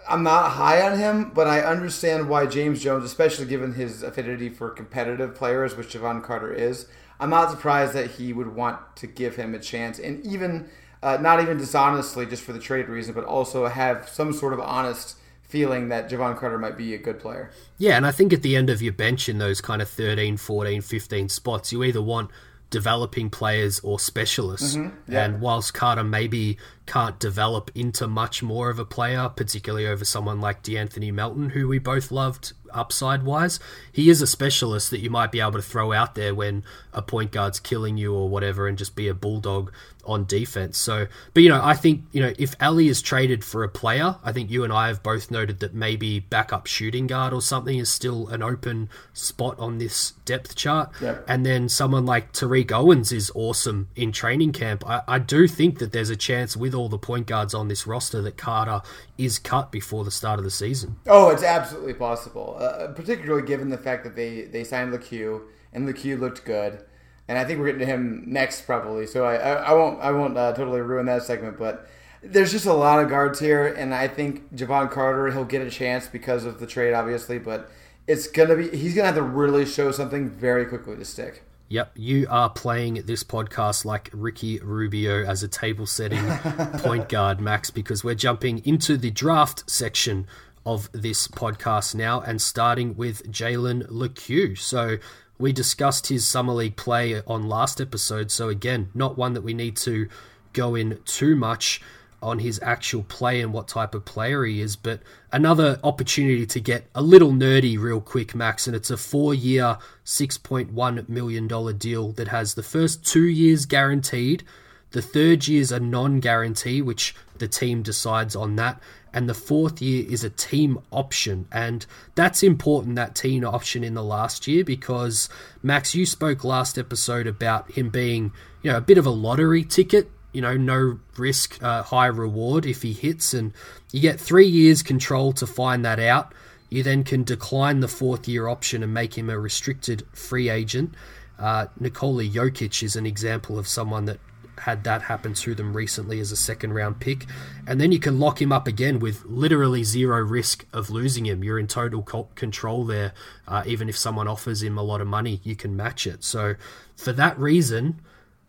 I'm 0.08 0.22
not 0.22 0.52
high 0.52 0.80
on 0.82 0.98
him, 0.98 1.30
but 1.34 1.46
I 1.46 1.60
understand 1.60 2.28
why 2.28 2.46
James 2.46 2.82
Jones, 2.82 3.04
especially 3.04 3.46
given 3.46 3.74
his 3.74 4.02
affinity 4.02 4.48
for 4.48 4.70
competitive 4.70 5.34
players, 5.34 5.76
which 5.76 5.88
Jevon 5.88 6.22
Carter 6.22 6.52
is, 6.52 6.86
I'm 7.18 7.30
not 7.30 7.50
surprised 7.50 7.92
that 7.94 8.12
he 8.12 8.32
would 8.32 8.54
want 8.54 8.96
to 8.96 9.06
give 9.06 9.36
him 9.36 9.54
a 9.54 9.58
chance, 9.58 9.98
and 9.98 10.24
even 10.24 10.68
uh, 11.02 11.18
not 11.20 11.40
even 11.40 11.56
dishonestly, 11.56 12.26
just 12.26 12.42
for 12.42 12.52
the 12.52 12.58
trade 12.58 12.88
reason, 12.88 13.14
but 13.14 13.24
also 13.24 13.66
have 13.66 14.08
some 14.08 14.32
sort 14.32 14.52
of 14.52 14.60
honest 14.60 15.16
feeling 15.42 15.88
that 15.88 16.10
Jevon 16.10 16.36
Carter 16.36 16.58
might 16.58 16.76
be 16.76 16.94
a 16.94 16.98
good 16.98 17.20
player. 17.20 17.50
Yeah, 17.78 17.96
and 17.96 18.06
I 18.06 18.10
think 18.10 18.32
at 18.32 18.42
the 18.42 18.56
end 18.56 18.68
of 18.68 18.82
your 18.82 18.92
bench 18.92 19.28
in 19.28 19.38
those 19.38 19.60
kind 19.60 19.80
of 19.80 19.88
13, 19.88 20.36
14, 20.36 20.80
15 20.80 21.28
spots, 21.28 21.72
you 21.72 21.84
either 21.84 22.02
want 22.02 22.30
developing 22.70 23.30
players 23.30 23.78
or 23.80 23.98
specialists. 23.98 24.76
yeah. 24.76 25.24
And 25.24 25.40
whilst 25.40 25.72
Carter 25.72 26.02
maybe 26.02 26.58
can't 26.86 27.18
develop 27.18 27.70
into 27.74 28.06
much 28.06 28.42
more 28.42 28.70
of 28.70 28.78
a 28.78 28.84
player, 28.84 29.28
particularly 29.28 29.86
over 29.86 30.04
someone 30.04 30.40
like 30.40 30.62
DeAnthony 30.62 31.12
Melton, 31.12 31.50
who 31.50 31.68
we 31.68 31.78
both 31.78 32.10
loved 32.10 32.52
upside 32.72 33.24
wise, 33.24 33.58
he 33.92 34.10
is 34.10 34.22
a 34.22 34.26
specialist 34.26 34.90
that 34.90 35.00
you 35.00 35.10
might 35.10 35.32
be 35.32 35.40
able 35.40 35.52
to 35.52 35.62
throw 35.62 35.92
out 35.92 36.14
there 36.14 36.34
when 36.34 36.62
a 36.92 37.02
point 37.02 37.32
guard's 37.32 37.58
killing 37.58 37.96
you 37.96 38.14
or 38.14 38.28
whatever 38.28 38.68
and 38.68 38.78
just 38.78 38.94
be 38.94 39.08
a 39.08 39.14
bulldog 39.14 39.72
on 40.04 40.24
defense. 40.24 40.78
So, 40.78 41.08
but 41.34 41.42
you 41.42 41.48
know, 41.48 41.60
I 41.62 41.74
think, 41.74 42.04
you 42.12 42.20
know, 42.20 42.32
if 42.38 42.54
Ali 42.60 42.88
is 42.88 43.02
traded 43.02 43.44
for 43.44 43.64
a 43.64 43.68
player, 43.68 44.16
I 44.22 44.32
think 44.32 44.50
you 44.50 44.62
and 44.62 44.72
I 44.72 44.86
have 44.88 45.02
both 45.02 45.30
noted 45.30 45.58
that 45.60 45.74
maybe 45.74 46.20
backup 46.20 46.66
shooting 46.66 47.08
guard 47.08 47.32
or 47.32 47.42
something 47.42 47.78
is 47.78 47.90
still 47.90 48.28
an 48.28 48.42
open 48.42 48.88
spot 49.12 49.58
on 49.58 49.78
this 49.78 50.12
depth 50.24 50.54
chart. 50.54 50.90
Yep. 51.00 51.24
And 51.26 51.44
then 51.44 51.68
someone 51.68 52.06
like 52.06 52.32
Tariq 52.32 52.70
Owens 52.70 53.10
is 53.10 53.32
awesome 53.34 53.88
in 53.96 54.12
training 54.12 54.52
camp. 54.52 54.88
I, 54.88 55.02
I 55.08 55.18
do 55.18 55.48
think 55.48 55.80
that 55.80 55.90
there's 55.90 56.10
a 56.10 56.16
chance 56.16 56.56
with 56.56 56.74
all 56.76 56.88
the 56.88 56.98
point 56.98 57.26
guards 57.26 57.54
on 57.54 57.68
this 57.68 57.86
roster 57.86 58.22
that 58.22 58.36
Carter 58.36 58.82
is 59.18 59.38
cut 59.38 59.72
before 59.72 60.04
the 60.04 60.10
start 60.10 60.38
of 60.38 60.44
the 60.44 60.50
season. 60.50 60.96
Oh, 61.06 61.30
it's 61.30 61.42
absolutely 61.42 61.94
possible, 61.94 62.56
uh, 62.60 62.88
particularly 62.88 63.46
given 63.46 63.70
the 63.70 63.78
fact 63.78 64.04
that 64.04 64.14
they 64.14 64.42
they 64.42 64.62
signed 64.62 64.92
Lecque 64.92 65.42
and 65.72 65.86
Lecque 65.86 66.18
looked 66.18 66.44
good, 66.44 66.84
and 67.26 67.38
I 67.38 67.44
think 67.44 67.58
we're 67.58 67.66
getting 67.66 67.80
to 67.80 67.86
him 67.86 68.24
next 68.26 68.62
probably. 68.62 69.06
So 69.06 69.24
I 69.24 69.36
I, 69.36 69.52
I 69.54 69.72
won't 69.74 70.00
I 70.00 70.10
won't 70.12 70.36
uh, 70.36 70.52
totally 70.52 70.80
ruin 70.80 71.06
that 71.06 71.22
segment, 71.22 71.58
but 71.58 71.88
there's 72.22 72.52
just 72.52 72.66
a 72.66 72.72
lot 72.72 73.02
of 73.02 73.08
guards 73.08 73.38
here, 73.40 73.66
and 73.66 73.94
I 73.94 74.08
think 74.08 74.54
Jevon 74.54 74.90
Carter 74.90 75.30
he'll 75.30 75.44
get 75.44 75.62
a 75.62 75.70
chance 75.70 76.06
because 76.06 76.44
of 76.44 76.60
the 76.60 76.66
trade, 76.66 76.92
obviously, 76.92 77.38
but 77.38 77.70
it's 78.06 78.26
gonna 78.26 78.56
be 78.56 78.68
he's 78.76 78.94
gonna 78.94 79.06
have 79.06 79.16
to 79.16 79.22
really 79.22 79.66
show 79.66 79.90
something 79.90 80.28
very 80.30 80.66
quickly 80.66 80.96
to 80.96 81.04
stick. 81.04 81.42
Yep, 81.68 81.92
you 81.96 82.28
are 82.30 82.48
playing 82.48 83.02
this 83.06 83.24
podcast 83.24 83.84
like 83.84 84.08
Ricky 84.12 84.60
Rubio 84.60 85.24
as 85.24 85.42
a 85.42 85.48
table 85.48 85.84
setting 85.84 86.24
point 86.78 87.08
guard, 87.08 87.40
Max, 87.40 87.70
because 87.70 88.04
we're 88.04 88.14
jumping 88.14 88.64
into 88.64 88.96
the 88.96 89.10
draft 89.10 89.68
section 89.68 90.28
of 90.64 90.88
this 90.92 91.26
podcast 91.26 91.96
now 91.96 92.20
and 92.20 92.40
starting 92.40 92.96
with 92.96 93.28
Jalen 93.32 93.86
Lecque. 93.90 94.56
So 94.56 94.98
we 95.38 95.52
discussed 95.52 96.06
his 96.06 96.24
Summer 96.24 96.52
League 96.52 96.76
play 96.76 97.20
on 97.26 97.48
last 97.48 97.80
episode, 97.80 98.30
so 98.30 98.48
again, 98.48 98.90
not 98.94 99.18
one 99.18 99.32
that 99.32 99.42
we 99.42 99.52
need 99.52 99.76
to 99.78 100.08
go 100.52 100.76
in 100.76 101.00
too 101.04 101.34
much 101.34 101.80
on 102.22 102.38
his 102.38 102.60
actual 102.62 103.02
play 103.02 103.40
and 103.40 103.52
what 103.52 103.68
type 103.68 103.94
of 103.94 104.04
player 104.04 104.44
he 104.44 104.60
is, 104.60 104.76
but 104.76 105.00
another 105.32 105.78
opportunity 105.84 106.46
to 106.46 106.60
get 106.60 106.86
a 106.94 107.02
little 107.02 107.32
nerdy 107.32 107.78
real 107.78 108.00
quick, 108.00 108.34
Max, 108.34 108.66
and 108.66 108.74
it's 108.74 108.90
a 108.90 108.96
four 108.96 109.34
year, 109.34 109.78
$6.1 110.04 111.08
million 111.08 111.76
deal 111.78 112.12
that 112.12 112.28
has 112.28 112.54
the 112.54 112.62
first 112.62 113.04
two 113.04 113.26
years 113.26 113.66
guaranteed. 113.66 114.44
The 114.92 115.02
third 115.02 115.46
year 115.46 115.60
is 115.60 115.72
a 115.72 115.80
non 115.80 116.20
guarantee, 116.20 116.80
which 116.80 117.14
the 117.38 117.48
team 117.48 117.82
decides 117.82 118.34
on 118.34 118.56
that. 118.56 118.80
And 119.12 119.28
the 119.28 119.34
fourth 119.34 119.80
year 119.80 120.04
is 120.08 120.24
a 120.24 120.30
team 120.30 120.78
option. 120.90 121.48
And 121.50 121.86
that's 122.14 122.42
important, 122.42 122.96
that 122.96 123.14
team 123.14 123.44
option 123.44 123.82
in 123.82 123.94
the 123.94 124.02
last 124.02 124.46
year, 124.46 124.64
because 124.64 125.28
Max, 125.62 125.94
you 125.94 126.06
spoke 126.06 126.44
last 126.44 126.78
episode 126.78 127.26
about 127.26 127.70
him 127.72 127.88
being, 127.90 128.32
you 128.62 128.70
know, 128.70 128.78
a 128.78 128.82
bit 128.82 128.98
of 128.98 129.06
a 129.06 129.10
lottery 129.10 129.64
ticket 129.64 130.10
you 130.36 130.42
know, 130.42 130.54
no 130.54 130.98
risk, 131.16 131.62
uh, 131.62 131.82
high 131.82 132.08
reward 132.08 132.66
if 132.66 132.82
he 132.82 132.92
hits, 132.92 133.32
and 133.32 133.54
you 133.90 134.00
get 134.00 134.20
three 134.20 134.46
years 134.46 134.82
control 134.82 135.32
to 135.32 135.46
find 135.46 135.82
that 135.82 135.98
out. 135.98 136.34
You 136.68 136.82
then 136.82 137.04
can 137.04 137.24
decline 137.24 137.80
the 137.80 137.88
fourth 137.88 138.28
year 138.28 138.46
option 138.46 138.82
and 138.82 138.92
make 138.92 139.16
him 139.16 139.30
a 139.30 139.38
restricted 139.38 140.06
free 140.12 140.50
agent. 140.50 140.94
Uh, 141.38 141.68
Nikola 141.80 142.24
Jokic 142.24 142.82
is 142.82 142.96
an 142.96 143.06
example 143.06 143.58
of 143.58 143.66
someone 143.66 144.04
that 144.04 144.18
had 144.58 144.84
that 144.84 145.02
happen 145.02 145.32
to 145.32 145.54
them 145.54 145.74
recently 145.74 146.20
as 146.20 146.30
a 146.32 146.36
second 146.36 146.74
round 146.74 147.00
pick. 147.00 147.24
And 147.66 147.80
then 147.80 147.90
you 147.90 147.98
can 147.98 148.18
lock 148.18 148.42
him 148.42 148.52
up 148.52 148.68
again 148.68 148.98
with 148.98 149.24
literally 149.24 149.84
zero 149.84 150.20
risk 150.20 150.66
of 150.70 150.90
losing 150.90 151.24
him. 151.24 151.42
You're 151.42 151.58
in 151.58 151.66
total 151.66 152.02
control 152.02 152.84
there. 152.84 153.14
Uh, 153.48 153.62
even 153.64 153.88
if 153.88 153.96
someone 153.96 154.28
offers 154.28 154.62
him 154.62 154.76
a 154.76 154.82
lot 154.82 155.00
of 155.00 155.06
money, 155.06 155.40
you 155.44 155.56
can 155.56 155.74
match 155.74 156.06
it. 156.06 156.24
So, 156.24 156.56
for 156.94 157.12
that 157.12 157.38
reason, 157.38 158.00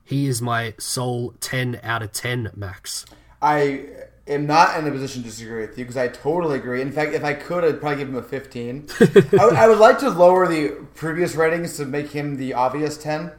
he 0.07 0.27
is 0.27 0.41
my 0.41 0.73
sole 0.77 1.33
10 1.41 1.81
out 1.83 2.01
of 2.01 2.13
10 2.13 2.51
max. 2.55 3.05
I 3.41 3.87
am 4.25 4.45
not 4.45 4.79
in 4.79 4.87
a 4.87 4.91
position 4.91 5.21
to 5.21 5.27
disagree 5.27 5.59
with 5.59 5.77
you 5.77 5.83
because 5.83 5.97
I 5.97 6.07
totally 6.07 6.57
agree. 6.57 6.81
In 6.81 6.93
fact, 6.93 7.13
if 7.13 7.25
I 7.25 7.33
could, 7.33 7.65
I'd 7.65 7.81
probably 7.81 7.97
give 7.97 8.07
him 8.07 8.15
a 8.15 8.23
15. 8.23 8.87
I, 9.01 9.45
would- 9.45 9.69
would 9.69 9.79
like 9.79 9.99
to 9.99 10.09
lower 10.09 10.47
the 10.47 10.69
previous 10.95 11.35
ratings 11.35 11.75
to 11.75 11.85
make 11.85 12.11
him 12.11 12.37
the 12.37 12.53
obvious 12.53 12.97
10 12.97 13.33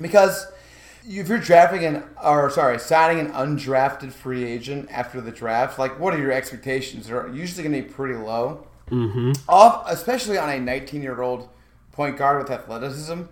because 0.00 0.48
if 1.06 1.28
you're 1.28 1.38
drafting 1.38 1.84
an 1.84 2.02
or 2.24 2.50
sorry, 2.50 2.80
signing 2.80 3.24
an 3.24 3.30
undrafted 3.32 4.12
free 4.12 4.42
agent 4.42 4.88
after 4.90 5.20
the 5.20 5.30
draft, 5.30 5.78
like 5.78 6.00
what 6.00 6.12
are 6.12 6.18
your 6.18 6.32
expectations? 6.32 7.06
They're 7.06 7.28
usually 7.28 7.62
going 7.62 7.80
to 7.80 7.88
be 7.88 7.94
pretty 7.94 8.16
low. 8.16 8.66
Mm-hmm. 8.90 9.32
Off, 9.48 9.84
especially 9.88 10.38
on 10.38 10.50
a 10.50 10.58
19 10.58 11.02
year 11.02 11.22
old 11.22 11.48
point 11.92 12.16
guard 12.16 12.42
with 12.42 12.50
athleticism. 12.50 13.22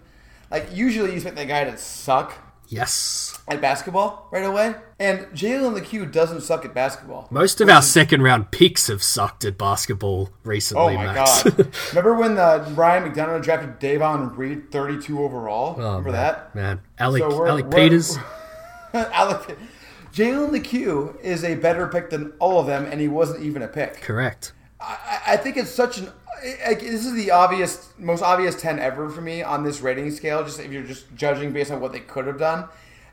Like 0.48 0.68
usually 0.72 1.08
you 1.10 1.16
expect 1.16 1.34
that 1.34 1.48
guy 1.48 1.64
to 1.64 1.76
suck 1.76 2.34
Yes. 2.72 3.38
at 3.48 3.60
basketball 3.60 4.28
right 4.30 4.44
away, 4.44 4.74
and 4.98 5.20
Jalen 5.34 5.74
Lecque 5.74 6.10
doesn't 6.10 6.40
suck 6.40 6.64
at 6.64 6.72
basketball. 6.72 7.28
Most 7.30 7.60
of 7.60 7.68
our 7.68 7.82
second 7.82 8.22
round 8.22 8.50
picks 8.50 8.86
have 8.86 9.02
sucked 9.02 9.44
at 9.44 9.58
basketball 9.58 10.30
recently, 10.42 10.94
Oh 10.94 10.96
my 10.96 11.12
Max. 11.12 11.42
god! 11.42 11.68
Remember 11.90 12.14
when 12.14 12.38
uh, 12.38 12.66
Ryan 12.74 13.12
McDonough 13.12 13.42
drafted 13.42 13.78
Davon 13.78 14.34
Reed 14.36 14.70
32 14.72 15.22
overall? 15.22 15.74
Oh, 15.78 15.98
Remember 15.98 16.12
man. 16.12 16.20
that? 16.22 16.54
Man. 16.54 16.80
Alec, 16.98 17.22
So 17.22 17.38
we're- 17.38 17.50
Alec 17.50 17.66
we're- 17.66 17.84
Peters. 17.90 18.16
Alec, 18.94 19.56
Jalen 20.14 20.50
Lecque 20.50 21.22
is 21.22 21.44
a 21.44 21.54
better 21.56 21.86
pick 21.88 22.08
than 22.10 22.32
all 22.38 22.58
of 22.58 22.66
them, 22.66 22.86
and 22.86 23.00
he 23.00 23.08
wasn't 23.08 23.42
even 23.42 23.60
a 23.62 23.68
pick. 23.68 24.00
Correct. 24.00 24.52
I, 24.80 25.20
I 25.28 25.36
think 25.36 25.56
it's 25.58 25.70
such 25.70 25.98
an. 25.98 26.08
This 26.42 27.06
is 27.06 27.14
the 27.14 27.30
obvious, 27.30 27.92
most 27.98 28.22
obvious 28.22 28.60
ten 28.60 28.78
ever 28.78 29.08
for 29.08 29.20
me 29.20 29.42
on 29.42 29.64
this 29.64 29.80
rating 29.80 30.10
scale. 30.10 30.44
Just 30.44 30.60
if 30.60 30.72
you're 30.72 30.82
just 30.82 31.14
judging 31.14 31.52
based 31.52 31.70
on 31.70 31.80
what 31.80 31.92
they 31.92 32.00
could 32.00 32.26
have 32.26 32.38
done, 32.38 32.68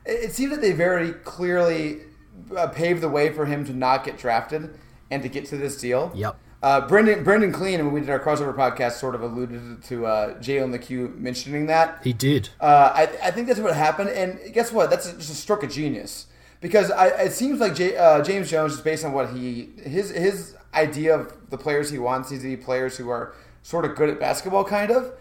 it, 0.05 0.25
it 0.25 0.33
seems 0.33 0.51
that 0.51 0.61
they 0.61 0.71
very 0.71 1.11
clearly 1.11 2.01
uh, 2.55 2.67
paved 2.67 3.01
the 3.01 3.09
way 3.09 3.31
for 3.31 3.45
him 3.45 3.65
to 3.65 3.73
not 3.73 4.03
get 4.03 4.17
drafted 4.17 4.77
and 5.11 5.23
to 5.23 5.29
get 5.29 5.45
to 5.45 5.57
this 5.57 5.79
deal. 5.79 6.11
Yep. 6.15 6.37
Uh, 6.61 6.87
Brendan 6.87 7.23
Brendan 7.23 7.53
Clean, 7.53 7.83
when 7.85 7.93
we 7.93 8.01
did 8.01 8.09
our 8.09 8.19
crossover 8.19 8.53
podcast, 8.53 8.93
sort 8.93 9.15
of 9.15 9.21
alluded 9.21 9.81
to 9.83 10.05
uh, 10.05 10.37
Jalen 10.39 10.71
Lecque 10.71 11.15
mentioning 11.15 11.67
that. 11.67 11.99
He 12.03 12.11
did. 12.11 12.49
Uh, 12.59 12.91
I, 12.93 13.03
I 13.23 13.31
think 13.31 13.47
that's 13.47 13.59
what 13.59 13.75
happened, 13.75 14.09
and 14.09 14.39
guess 14.53 14.71
what? 14.71 14.89
That's 14.89 15.11
just 15.13 15.31
a 15.31 15.35
stroke 15.35 15.63
of 15.63 15.71
genius 15.71 16.25
because 16.61 16.91
I, 16.91 17.07
it 17.07 17.33
seems 17.33 17.59
like 17.59 17.75
J, 17.75 17.95
uh, 17.97 18.23
James 18.23 18.49
Jones 18.49 18.73
is 18.73 18.81
based 18.81 19.05
on 19.05 19.13
what 19.13 19.29
he 19.31 19.69
his 19.83 20.09
his 20.11 20.55
idea 20.73 21.15
of 21.15 21.33
the 21.49 21.57
players 21.57 21.89
he 21.89 21.97
wants 21.97 22.31
needs 22.31 22.43
to 22.43 22.49
be 22.49 22.57
players 22.57 22.97
who 22.97 23.09
are 23.09 23.33
sort 23.63 23.85
of 23.85 23.95
good 23.95 24.09
at 24.09 24.19
basketball, 24.19 24.63
kind 24.63 24.91
of. 24.91 25.13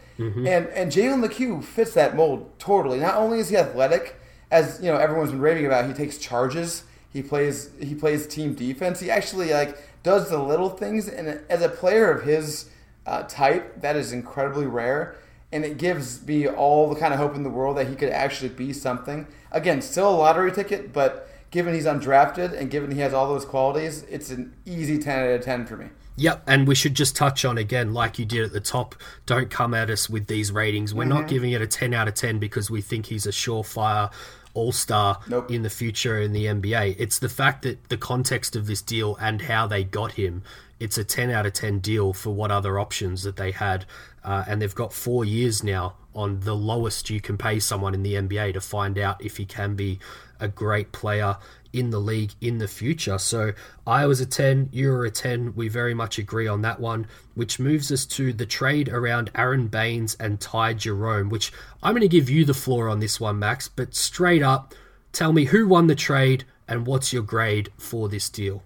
And 0.47 0.67
and 0.69 0.91
Jalen 0.91 1.23
Lecque 1.23 1.63
fits 1.63 1.95
that 1.95 2.17
mold 2.17 2.51
totally. 2.59 2.99
Not 2.99 3.15
only 3.17 3.39
is 3.39 3.49
he 3.51 3.57
athletic, 3.57 4.17
as 4.51 4.81
you 4.83 4.91
know, 4.91 4.97
everyone's 4.97 5.31
been 5.31 5.41
raving 5.41 5.67
about. 5.67 5.87
He 5.87 5.93
takes 5.93 6.19
charges. 6.19 6.85
He 7.13 7.23
plays 7.23 7.71
he 7.81 7.95
plays 7.95 8.27
team 8.27 8.55
defense. 8.55 9.01
He 9.01 9.11
actually 9.11 9.53
like 9.53 9.79
does 10.03 10.31
the 10.31 10.43
little 10.43 10.71
things. 10.71 11.09
And 11.09 11.41
as 11.49 11.63
a 11.63 11.69
player 11.69 12.11
of 12.11 12.25
his 12.25 12.69
uh, 13.07 13.23
type, 13.25 13.81
that 13.81 13.97
is 13.97 14.13
incredibly 14.13 14.67
rare. 14.67 15.17
And 15.51 15.65
it 15.65 15.79
gives 15.79 16.27
me 16.27 16.47
all 16.47 16.89
the 16.93 17.01
kind 17.01 17.15
of 17.15 17.19
hope 17.21 17.35
in 17.35 17.43
the 17.43 17.51
world 17.51 17.77
that 17.79 17.89
he 17.89 17.95
could 17.97 18.11
actually 18.11 18.51
be 18.51 18.73
something. 18.73 19.27
Again, 19.51 19.81
still 19.81 20.11
a 20.11 20.15
lottery 20.17 20.53
ticket, 20.53 20.93
but 20.93 21.29
given 21.51 21.73
he's 21.73 21.87
undrafted 21.87 22.53
and 22.59 22.71
given 22.71 22.91
he 22.91 23.01
has 23.01 23.15
all 23.15 23.29
those 23.29 23.47
qualities, 23.47 24.03
it's 24.11 24.31
an 24.31 24.55
easy 24.67 24.99
10 24.99 25.19
out 25.25 25.31
of 25.31 25.41
10 25.43 25.65
for 25.67 25.77
me. 25.79 25.87
Yep, 26.17 26.43
and 26.47 26.67
we 26.69 26.75
should 26.75 26.95
just 26.95 27.15
touch 27.17 27.45
on 27.45 27.57
again, 27.57 27.95
like 27.95 28.19
you 28.19 28.25
did 28.27 28.45
at 28.45 28.53
the 28.53 28.61
top, 28.61 28.97
don't 29.25 29.49
come 29.51 29.73
at 29.73 29.89
us 29.89 30.11
with 30.11 30.27
these 30.27 30.51
ratings. 30.53 30.93
We're 30.93 31.05
Mm-hmm. 31.05 31.13
not 31.13 31.29
giving 31.29 31.53
it 31.53 31.63
a 31.63 31.67
10 31.67 31.95
out 31.95 32.09
of 32.09 32.15
10 32.15 32.39
because 32.41 32.71
we 32.71 32.83
think 32.83 33.07
he's 33.07 33.25
a 33.25 33.31
surefire 33.31 34.11
all 34.53 34.73
star 34.73 35.21
Nope. 35.29 35.51
in 35.51 35.63
the 35.63 35.71
future 35.71 36.21
in 36.21 36.33
the 36.33 36.47
NBA. 36.47 36.97
It's 36.99 37.21
the 37.21 37.29
fact 37.29 37.63
that 37.63 37.89
the 37.89 37.97
context 37.97 38.57
of 38.57 38.67
this 38.67 38.83
deal 38.83 39.17
and 39.21 39.43
how 39.43 39.67
they 39.69 39.85
got 39.85 40.13
him, 40.13 40.43
it's 40.81 40.99
a 40.99 41.05
10 41.05 41.31
out 41.31 41.47
of 41.47 41.53
10 41.53 41.79
deal 41.79 42.13
for 42.13 42.31
what 42.31 42.51
other 42.51 42.79
options 42.81 43.23
that 43.23 43.37
they 43.37 43.53
had. 43.53 43.85
Uh, 44.29 44.45
and 44.47 44.61
they've 44.61 44.75
got 44.75 44.93
four 44.93 45.25
years 45.25 45.65
now 45.65 45.95
on 46.15 46.41
the 46.41 46.55
lowest 46.55 47.09
you 47.09 47.19
can 47.19 47.39
pay 47.39 47.59
someone 47.59 47.95
in 47.95 48.03
the 48.03 48.13
NBA 48.13 48.53
to 48.53 48.61
find 48.61 48.99
out 48.99 49.25
if 49.25 49.39
he 49.39 49.47
can 49.47 49.75
be 49.75 49.99
a 50.39 50.47
great 50.47 50.93
player 50.93 51.39
in 51.73 51.89
the 51.89 51.99
league 51.99 52.33
in 52.39 52.59
the 52.59 52.69
future. 52.69 53.17
So 53.17 53.55
I 53.87 54.05
was 54.05 54.21
a 54.21 54.27
10, 54.27 54.69
you 54.71 54.91
were 54.91 55.07
a 55.07 55.11
10. 55.11 55.55
We 55.55 55.69
very 55.69 55.95
much 55.95 56.19
agree 56.19 56.47
on 56.47 56.61
that 56.61 56.79
one, 56.79 57.07
which 57.37 57.59
moves 57.59 57.91
us 57.91 58.05
to 58.05 58.35
the 58.35 58.45
trade 58.45 58.91
around 58.91 59.31
Aron 59.35 59.69
Baynes 59.69 60.15
and 60.21 60.39
Ty 60.39 60.75
Jerome, 60.75 61.31
which 61.31 61.51
I'm 61.83 61.93
going 61.93 62.03
to 62.03 62.09
give 62.09 62.29
you 62.29 62.45
the 62.45 62.53
floor 62.53 62.91
on 62.91 63.01
this 63.01 63.19
one, 63.19 63.39
Max, 63.39 63.69
but 63.69 63.95
straight 63.95 64.43
up, 64.43 64.75
tell 65.11 65.33
me 65.33 65.47
who 65.47 65.67
won 65.67 65.87
the 65.87 65.95
trade 65.95 66.45
and 66.69 66.87
what's 66.87 67.15
your 67.15 67.23
grade 67.23 67.73
for 67.79 68.11
this 68.11 68.29
deal? 68.29 68.63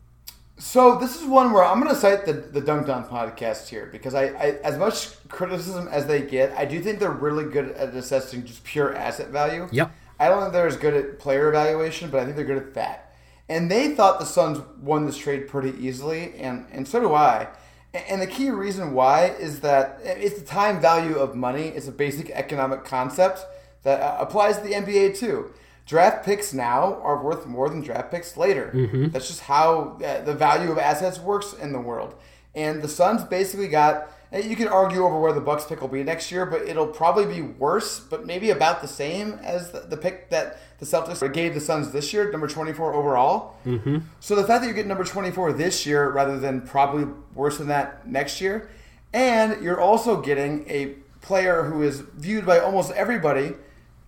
So 0.62 0.96
this 0.96 1.20
is 1.20 1.26
one 1.26 1.52
where 1.52 1.64
I'm 1.64 1.82
going 1.82 1.92
to 1.92 2.00
cite 2.00 2.24
the 2.24 2.34
the 2.34 2.60
Dunc'd 2.60 2.88
On 2.88 3.04
podcast 3.04 3.68
here 3.68 3.88
because 3.90 4.14
I, 4.14 4.26
I, 4.26 4.46
as 4.62 4.78
much 4.78 5.08
criticism 5.28 5.88
as 5.88 6.06
they 6.06 6.22
get, 6.22 6.56
I 6.56 6.64
do 6.64 6.80
think 6.80 7.00
they're 7.00 7.10
really 7.10 7.44
good 7.44 7.72
at 7.72 7.92
assessing 7.94 8.44
just 8.44 8.62
pure 8.62 8.94
asset 8.94 9.30
value. 9.30 9.68
Yep. 9.72 9.90
I 10.20 10.28
don't 10.28 10.40
think 10.40 10.52
they're 10.52 10.68
as 10.68 10.76
good 10.76 10.94
at 10.94 11.18
player 11.18 11.48
evaluation, 11.48 12.10
but 12.10 12.20
I 12.20 12.24
think 12.24 12.36
they're 12.36 12.44
good 12.44 12.58
at 12.58 12.74
that. 12.74 13.12
And 13.48 13.68
they 13.68 13.96
thought 13.96 14.20
the 14.20 14.24
Suns 14.24 14.60
won 14.80 15.04
this 15.04 15.18
trade 15.18 15.48
pretty 15.48 15.76
easily, 15.84 16.32
and 16.36 16.64
and 16.70 16.86
so 16.86 17.00
do 17.00 17.12
I. 17.12 17.48
And 17.92 18.22
the 18.22 18.28
key 18.28 18.50
reason 18.50 18.94
why 18.94 19.34
is 19.40 19.60
that 19.60 19.98
it's 20.04 20.38
the 20.38 20.46
time 20.46 20.80
value 20.80 21.16
of 21.16 21.34
money. 21.34 21.68
It's 21.68 21.88
a 21.88 21.92
basic 21.92 22.30
economic 22.30 22.84
concept 22.84 23.44
that 23.82 24.00
uh, 24.00 24.16
applies 24.20 24.58
to 24.58 24.62
the 24.62 24.74
NBA 24.74 25.18
too. 25.18 25.52
Draft 25.93 26.24
picks 26.24 26.55
now 26.55 26.99
are 27.03 27.22
worth 27.22 27.45
more 27.47 27.68
than 27.68 27.82
draft 27.82 28.11
picks 28.11 28.38
later. 28.38 28.70
That's 29.12 29.28
just 29.28 29.40
how 29.43 29.99
uh, 30.03 30.22
the 30.22 30.32
value 30.32 30.72
of 30.72 30.78
assets 30.78 31.18
works 31.20 31.53
in 31.53 31.74
the 31.74 31.80
world. 31.80 32.14
And 32.55 32.80
the 32.80 32.88
Suns 32.88 33.24
basically 33.24 33.68
got. 33.68 34.09
uh, 34.32 34.38
You 34.38 34.57
can 34.57 34.68
argue 34.68 35.05
over 35.05 35.20
where 35.20 35.34
the 35.34 35.43
Bucks 35.43 35.66
pick 35.66 35.82
will 35.82 35.88
be 35.88 36.03
next 36.03 36.32
year, 36.32 36.47
but 36.47 36.62
it'll 36.62 36.86
probably 36.86 37.26
be 37.26 37.43
worse, 37.43 38.01
but 38.01 38.24
maybe 38.24 38.49
about 38.49 38.80
the 38.80 38.88
same 38.88 39.38
as 39.43 39.70
the, 39.72 39.80
the 39.80 39.99
pick 39.99 40.30
that 40.30 40.47
the 40.78 40.86
Celtics 40.86 41.20
gave 41.28 41.53
the 41.53 41.61
Suns 41.61 41.93
this 41.93 42.11
year, 42.14 42.32
number 42.32 42.49
24 42.49 42.95
overall. 42.95 43.57
Mm-hmm. 43.66 43.99
So 44.20 44.34
the 44.34 44.45
fact 44.45 44.62
that 44.62 44.66
you're 44.68 44.74
getting 44.74 44.88
number 44.88 45.05
24 45.05 45.53
this 45.53 45.84
year 45.84 46.11
rather 46.11 46.38
than 46.38 46.62
probably 46.62 47.05
worse 47.34 47.59
than 47.59 47.68
that 47.68 48.09
next 48.09 48.40
year, 48.40 48.70
and 49.12 49.62
you're 49.62 49.80
also 49.88 50.22
getting 50.22 50.64
a 50.70 50.95
player 51.20 51.64
who 51.64 51.82
is 51.82 52.01
viewed 52.16 52.47
by 52.47 52.59
almost 52.61 52.93
everybody 52.93 53.53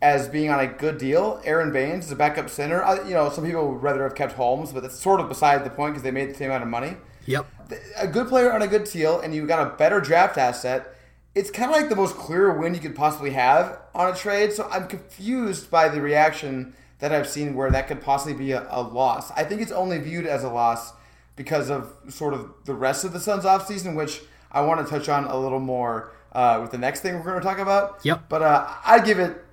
as 0.05 0.29
being 0.29 0.51
on 0.51 0.61
a 0.61 0.67
good 0.67 0.99
deal. 0.99 1.41
Aron 1.47 1.73
Baynes 1.73 2.05
is 2.05 2.13
a 2.13 2.17
backup 2.17 2.51
center. 2.51 2.85
I, 2.85 3.03
you 3.09 3.15
know, 3.15 3.31
some 3.31 3.43
people 3.43 3.73
would 3.73 3.83
rather 3.83 4.03
have 4.03 4.15
kept 4.15 4.35
Holmes, 4.35 4.71
but 4.71 4.83
that's 4.83 5.01
sort 5.01 5.19
of 5.19 5.31
beside 5.31 5.65
the 5.65 5.71
point 5.71 5.95
because 5.95 6.03
they 6.03 6.11
made 6.11 6.29
the 6.29 6.35
same 6.35 6.51
amount 6.51 6.63
of 6.63 6.69
money 6.69 6.97
Yep. 7.27 7.47
a 7.97 8.07
good 8.07 8.29
player 8.29 8.53
on 8.53 8.61
a 8.61 8.67
good 8.67 8.85
deal 8.85 9.19
and 9.19 9.35
you 9.35 9.47
got 9.47 9.67
a 9.67 9.77
better 9.77 10.03
draft 10.03 10.37
asset, 10.37 10.95
it's 11.35 11.51
kind 11.51 11.71
of 11.71 11.77
like 11.77 11.89
the 11.89 11.97
most 11.97 12.17
clear 12.17 12.53
win 12.53 12.75
you 12.75 12.81
could 12.81 12.95
possibly 12.95 13.31
have 13.31 13.79
on 13.95 14.13
a 14.13 14.15
trade. 14.15 14.53
So 14.53 14.69
I'm 14.71 14.89
confused 14.89 15.71
by 15.71 15.89
the 15.89 16.03
reaction 16.03 16.75
that 16.99 17.11
I've 17.11 17.27
seen 17.29 17.55
where 17.55 17.71
that 17.71 17.89
could 17.89 18.03
possibly 18.03 18.35
be 18.35 18.53
a, 18.53 18.67
a 18.71 18.83
loss. 18.83 19.31
I 19.31 19.45
think 19.45 19.63
it's 19.63 19.73
only 19.73 19.99
viewed 19.99 20.27
as 20.27 20.45
a 20.45 20.51
loss 20.51 20.93
because 21.35 21.71
of 21.71 21.95
sort 22.11 22.35
of 22.35 22.53
the 22.67 22.75
rest 22.75 23.05
of 23.05 23.15
the 23.15 23.21
Suns 23.21 23.45
offseason, 23.45 23.97
which 23.97 24.21
I 24.53 24.61
want 24.61 24.87
to 24.87 24.91
touch 24.91 25.09
on 25.09 25.25
a 25.25 25.37
little 25.39 25.61
more 25.61 26.13
uh, 26.33 26.59
with 26.61 26.73
the 26.73 26.79
next 26.79 27.01
thing 27.01 27.15
we're 27.15 27.23
going 27.23 27.41
to 27.41 27.43
talk 27.43 27.59
about. 27.59 28.01
Yep. 28.03 28.29
But 28.29 28.43
uh, 28.43 28.69
I'd 28.85 29.05
give 29.05 29.19
it, 29.19 29.44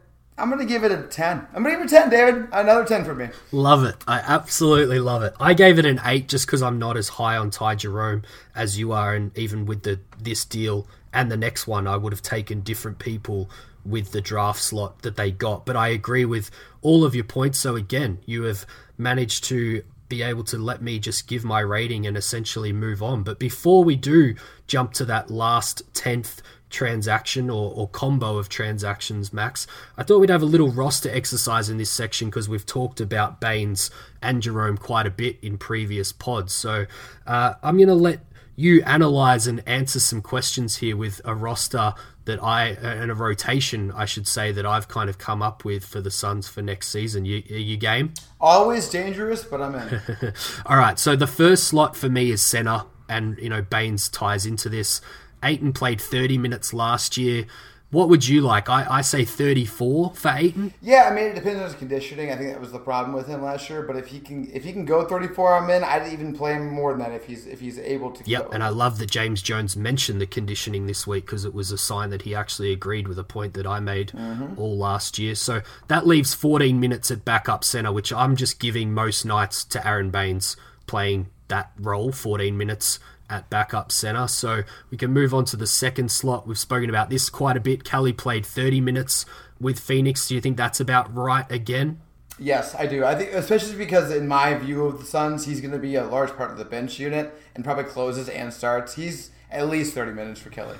I'm 0.42 0.50
going 0.50 0.60
to 0.60 0.66
give 0.66 0.84
it 0.84 0.92
a 0.92 1.04
10. 1.04 1.48
I'm 1.54 1.64
going 1.64 1.76
to 1.76 1.84
give 1.84 1.94
it 1.94 1.98
a 1.98 2.02
10, 2.02 2.10
David. 2.10 2.48
Another 2.52 2.84
10 2.84 3.06
for 3.06 3.14
me. 3.14 3.30
Love 3.52 3.84
it. 3.84 3.96
I 4.08 4.20
absolutely 4.20 5.00
love 5.00 5.22
it. 5.22 5.36
I 5.39 5.54
gave 5.54 5.78
it 5.78 5.86
an 5.86 6.02
eight 6.04 6.28
just 6.28 6.48
because 6.48 6.64
I'm 6.64 6.80
not 6.80 6.98
as 6.98 7.10
high 7.10 7.38
on 7.38 7.52
Ty 7.52 7.76
Jerome 7.76 8.24
as 8.56 8.80
you 8.80 8.92
are, 8.92 9.14
and 9.14 9.38
even 9.38 9.68
with 9.68 9.84
the 9.84 10.00
this 10.20 10.44
deal 10.44 10.88
and 11.14 11.32
the 11.32 11.38
next 11.38 11.68
one, 11.68 11.88
I 11.88 11.96
would 11.96 12.12
have 12.12 12.24
taken 12.24 12.62
different 12.62 12.98
people 12.98 13.50
with 13.86 14.12
the 14.12 14.22
draft 14.22 14.62
slot 14.62 15.04
that 15.04 15.16
they 15.16 15.30
got. 15.30 15.66
But 15.66 15.76
I 15.76 15.89
agree 15.89 16.26
with 16.26 16.50
all 16.82 17.04
of 17.06 17.14
your 17.14 17.24
points. 17.24 17.60
So 17.60 17.76
again, 17.76 18.20
you 18.26 18.44
have 18.44 18.66
managed 18.98 19.44
to 19.46 19.84
be 20.10 20.24
able 20.24 20.44
to 20.44 20.58
let 20.58 20.82
me 20.82 21.00
just 21.00 21.28
give 21.28 21.44
my 21.44 21.60
rating 21.60 22.06
and 22.06 22.18
essentially 22.18 22.74
move 22.74 23.02
on. 23.02 23.24
But 23.24 23.39
before 23.39 23.84
we 23.84 23.96
do 23.96 24.36
jump 24.68 24.94
to 24.94 25.06
that 25.06 25.30
last 25.30 25.84
tenth 25.94 26.42
transaction 26.72 27.50
or, 27.50 27.72
or 27.74 27.88
combo 27.88 28.38
of 28.38 28.50
transactions, 28.50 29.32
Max. 29.32 29.68
I 29.98 30.04
thought 30.04 30.20
we'd 30.20 30.30
have 30.30 30.42
a 30.42 30.46
little 30.46 30.72
roster 30.72 31.10
exercise 31.10 31.70
in 31.70 31.78
this 31.78 31.90
section 31.90 32.30
because 32.30 32.50
we've 32.50 32.66
talked 32.66 33.00
about 33.00 33.40
Baynes 33.40 33.92
and 34.22 34.42
Jerome 34.42 34.78
quite 34.78 35.06
a 35.06 35.12
bit 35.12 35.38
in 35.42 35.58
previous 35.58 36.12
pods. 36.12 36.54
So 36.54 36.86
uh, 37.28 37.54
I'm 37.62 37.78
going 37.78 37.88
to 37.90 37.96
let 37.96 38.20
you 38.56 38.84
analyze 38.84 39.48
and 39.48 39.64
answer 39.68 40.00
some 40.00 40.22
questions 40.22 40.78
here 40.78 40.96
with 40.96 41.22
a 41.26 41.34
roster 41.34 41.94
that 42.26 42.42
I 42.44 42.68
and 42.68 43.10
a 43.10 43.16
rotation, 43.16 43.92
I 43.92 44.06
should 44.06 44.28
say, 44.28 44.52
that 44.52 44.66
I've 44.66 44.88
kind 44.88 45.10
of 45.10 45.18
come 45.18 45.42
up 45.42 45.66
with 45.66 45.84
for 45.84 46.02
the 46.02 46.12
Suns 46.12 46.48
for 46.48 46.62
next 46.62 46.90
season. 46.90 47.26
You, 47.26 47.42
are 47.50 47.58
you 47.58 47.78
game? 47.78 48.14
Always 48.40 48.90
dangerous, 48.90 49.44
but 49.44 49.62
I'm 49.62 49.76
in. 49.76 50.34
All 50.66 50.78
right, 50.78 51.00
so 51.00 51.16
the 51.16 51.28
first 51.28 51.66
slot 51.66 51.96
for 51.96 52.10
me 52.10 52.32
is 52.32 52.42
center, 52.42 52.84
and 53.10 53.38
you 53.40 53.50
know 53.50 53.62
Baynes 53.62 54.10
ties 54.10 54.46
into 54.46 54.70
this. 54.70 55.02
Ayton 55.44 55.74
played 55.74 56.00
30 56.02 56.38
minutes 56.38 56.74
last 56.74 57.18
year. 57.18 57.46
What 57.92 58.08
would 58.08 58.26
you 58.26 58.39
like? 58.39 58.70
I, 58.70 58.88
I 58.89 59.02
say 59.02 59.26
34 59.26 60.14
for 60.16 60.30
Ayton. 60.30 60.74
Yeah, 60.82 61.10
I 61.12 61.14
mean 61.14 61.26
it 61.26 61.36
depends 61.36 61.60
on 61.60 61.66
his 61.66 61.76
conditioning. 61.76 62.32
I 62.32 62.38
think 62.38 62.52
that 62.52 62.62
was 62.62 62.72
the 62.72 62.80
problem 62.80 63.14
with 63.14 63.28
him 63.28 63.44
last 63.44 63.70
year. 63.70 63.82
But 63.82 63.98
if 63.98 64.08
he 64.08 64.22
can, 64.22 64.50
if 64.54 64.64
he 64.64 64.72
can 64.72 64.86
go 64.86 65.06
34, 65.06 65.56
I'm 65.56 65.70
in. 65.70 65.84
I'd 65.84 66.12
even 66.14 66.34
play 66.34 66.54
him 66.54 66.70
more 66.70 66.94
than 66.94 67.00
that 67.00 67.12
if 67.12 67.26
he's 67.26 67.46
if 67.46 67.60
he's 67.60 67.78
able 67.78 68.12
to. 68.12 68.24
Yep, 68.26 68.46
go. 68.46 68.52
and 68.52 68.64
I 68.64 68.70
love 68.70 68.98
that 69.00 69.12
James 69.12 69.42
Jones 69.42 69.76
mentioned 69.76 70.22
the 70.22 70.26
conditioning 70.26 70.88
this 70.88 71.06
week 71.06 71.26
because 71.26 71.44
it 71.44 71.54
was 71.54 71.74
a 71.74 71.78
sign 71.78 72.12
that 72.12 72.22
he 72.22 72.34
actually 72.34 72.72
agreed 72.72 73.10
with 73.10 73.20
a 73.20 73.26
point 73.26 73.56
that 73.56 73.68
I 73.68 73.82
made 73.82 74.14
mm-hmm. 74.14 74.58
all 74.58 74.78
last 74.78 75.20
year. 75.20 75.36
So 75.36 75.62
that 75.89 76.08
leaves 76.08 76.34
14 76.34 76.80
minutes 76.80 77.12
at 77.12 77.26
backup 77.26 77.66
center, 77.66 77.92
which 77.92 78.14
I'm 78.14 78.38
just 78.38 78.58
giving 78.58 78.94
most 78.94 79.26
nights 79.26 79.66
to 79.66 79.86
Aron 79.86 80.12
Baynes 80.12 80.56
playing 80.88 81.28
that 81.50 81.74
role, 81.78 82.14
14 82.14 82.58
minutes 82.58 83.00
at 83.32 83.50
backup 83.50 83.92
center. 83.92 84.28
So 84.28 84.64
we 84.92 84.98
can 84.98 85.12
move 85.12 85.34
on 85.34 85.46
to 85.46 85.56
the 85.56 85.66
second 85.66 86.12
slot. 86.12 86.48
We've 86.48 86.58
spoken 86.58 86.90
about 86.90 87.10
this 87.10 87.30
quite 87.30 87.58
a 87.58 87.62
bit. 87.62 87.84
Kelly 87.84 88.14
played 88.14 88.46
30 88.46 88.82
minutes 88.82 89.26
with 89.60 89.80
Phoenix. 89.80 90.28
Do 90.28 90.36
you 90.36 90.42
think 90.42 90.58
that's 90.58 90.80
about 90.80 91.14
right 91.16 91.50
again? 91.52 92.02
Yes, 92.38 92.76
I 92.76 92.88
do. 92.88 93.06
I 93.06 93.16
think 93.16 93.32
especially 93.34 93.78
because 93.78 94.12
in 94.12 94.28
my 94.28 94.56
view 94.56 94.86
of 94.86 95.00
the 95.00 95.06
Suns, 95.06 95.46
he's 95.46 95.62
going 95.62 95.74
to 95.74 95.80
be 95.80 95.96
a 95.96 96.04
large 96.04 96.32
part 96.32 96.52
of 96.52 96.58
the 96.58 96.66
bench 96.66 97.00
unit 97.00 97.34
and 97.56 97.64
probably 97.64 97.84
closes 97.84 98.30
and 98.30 98.54
starts. 98.54 98.96
He's 98.96 99.32
at 99.52 99.70
least 99.70 99.94
30 99.94 100.14
minutes 100.14 100.40
for 100.40 100.50
Kelly. 100.50 100.78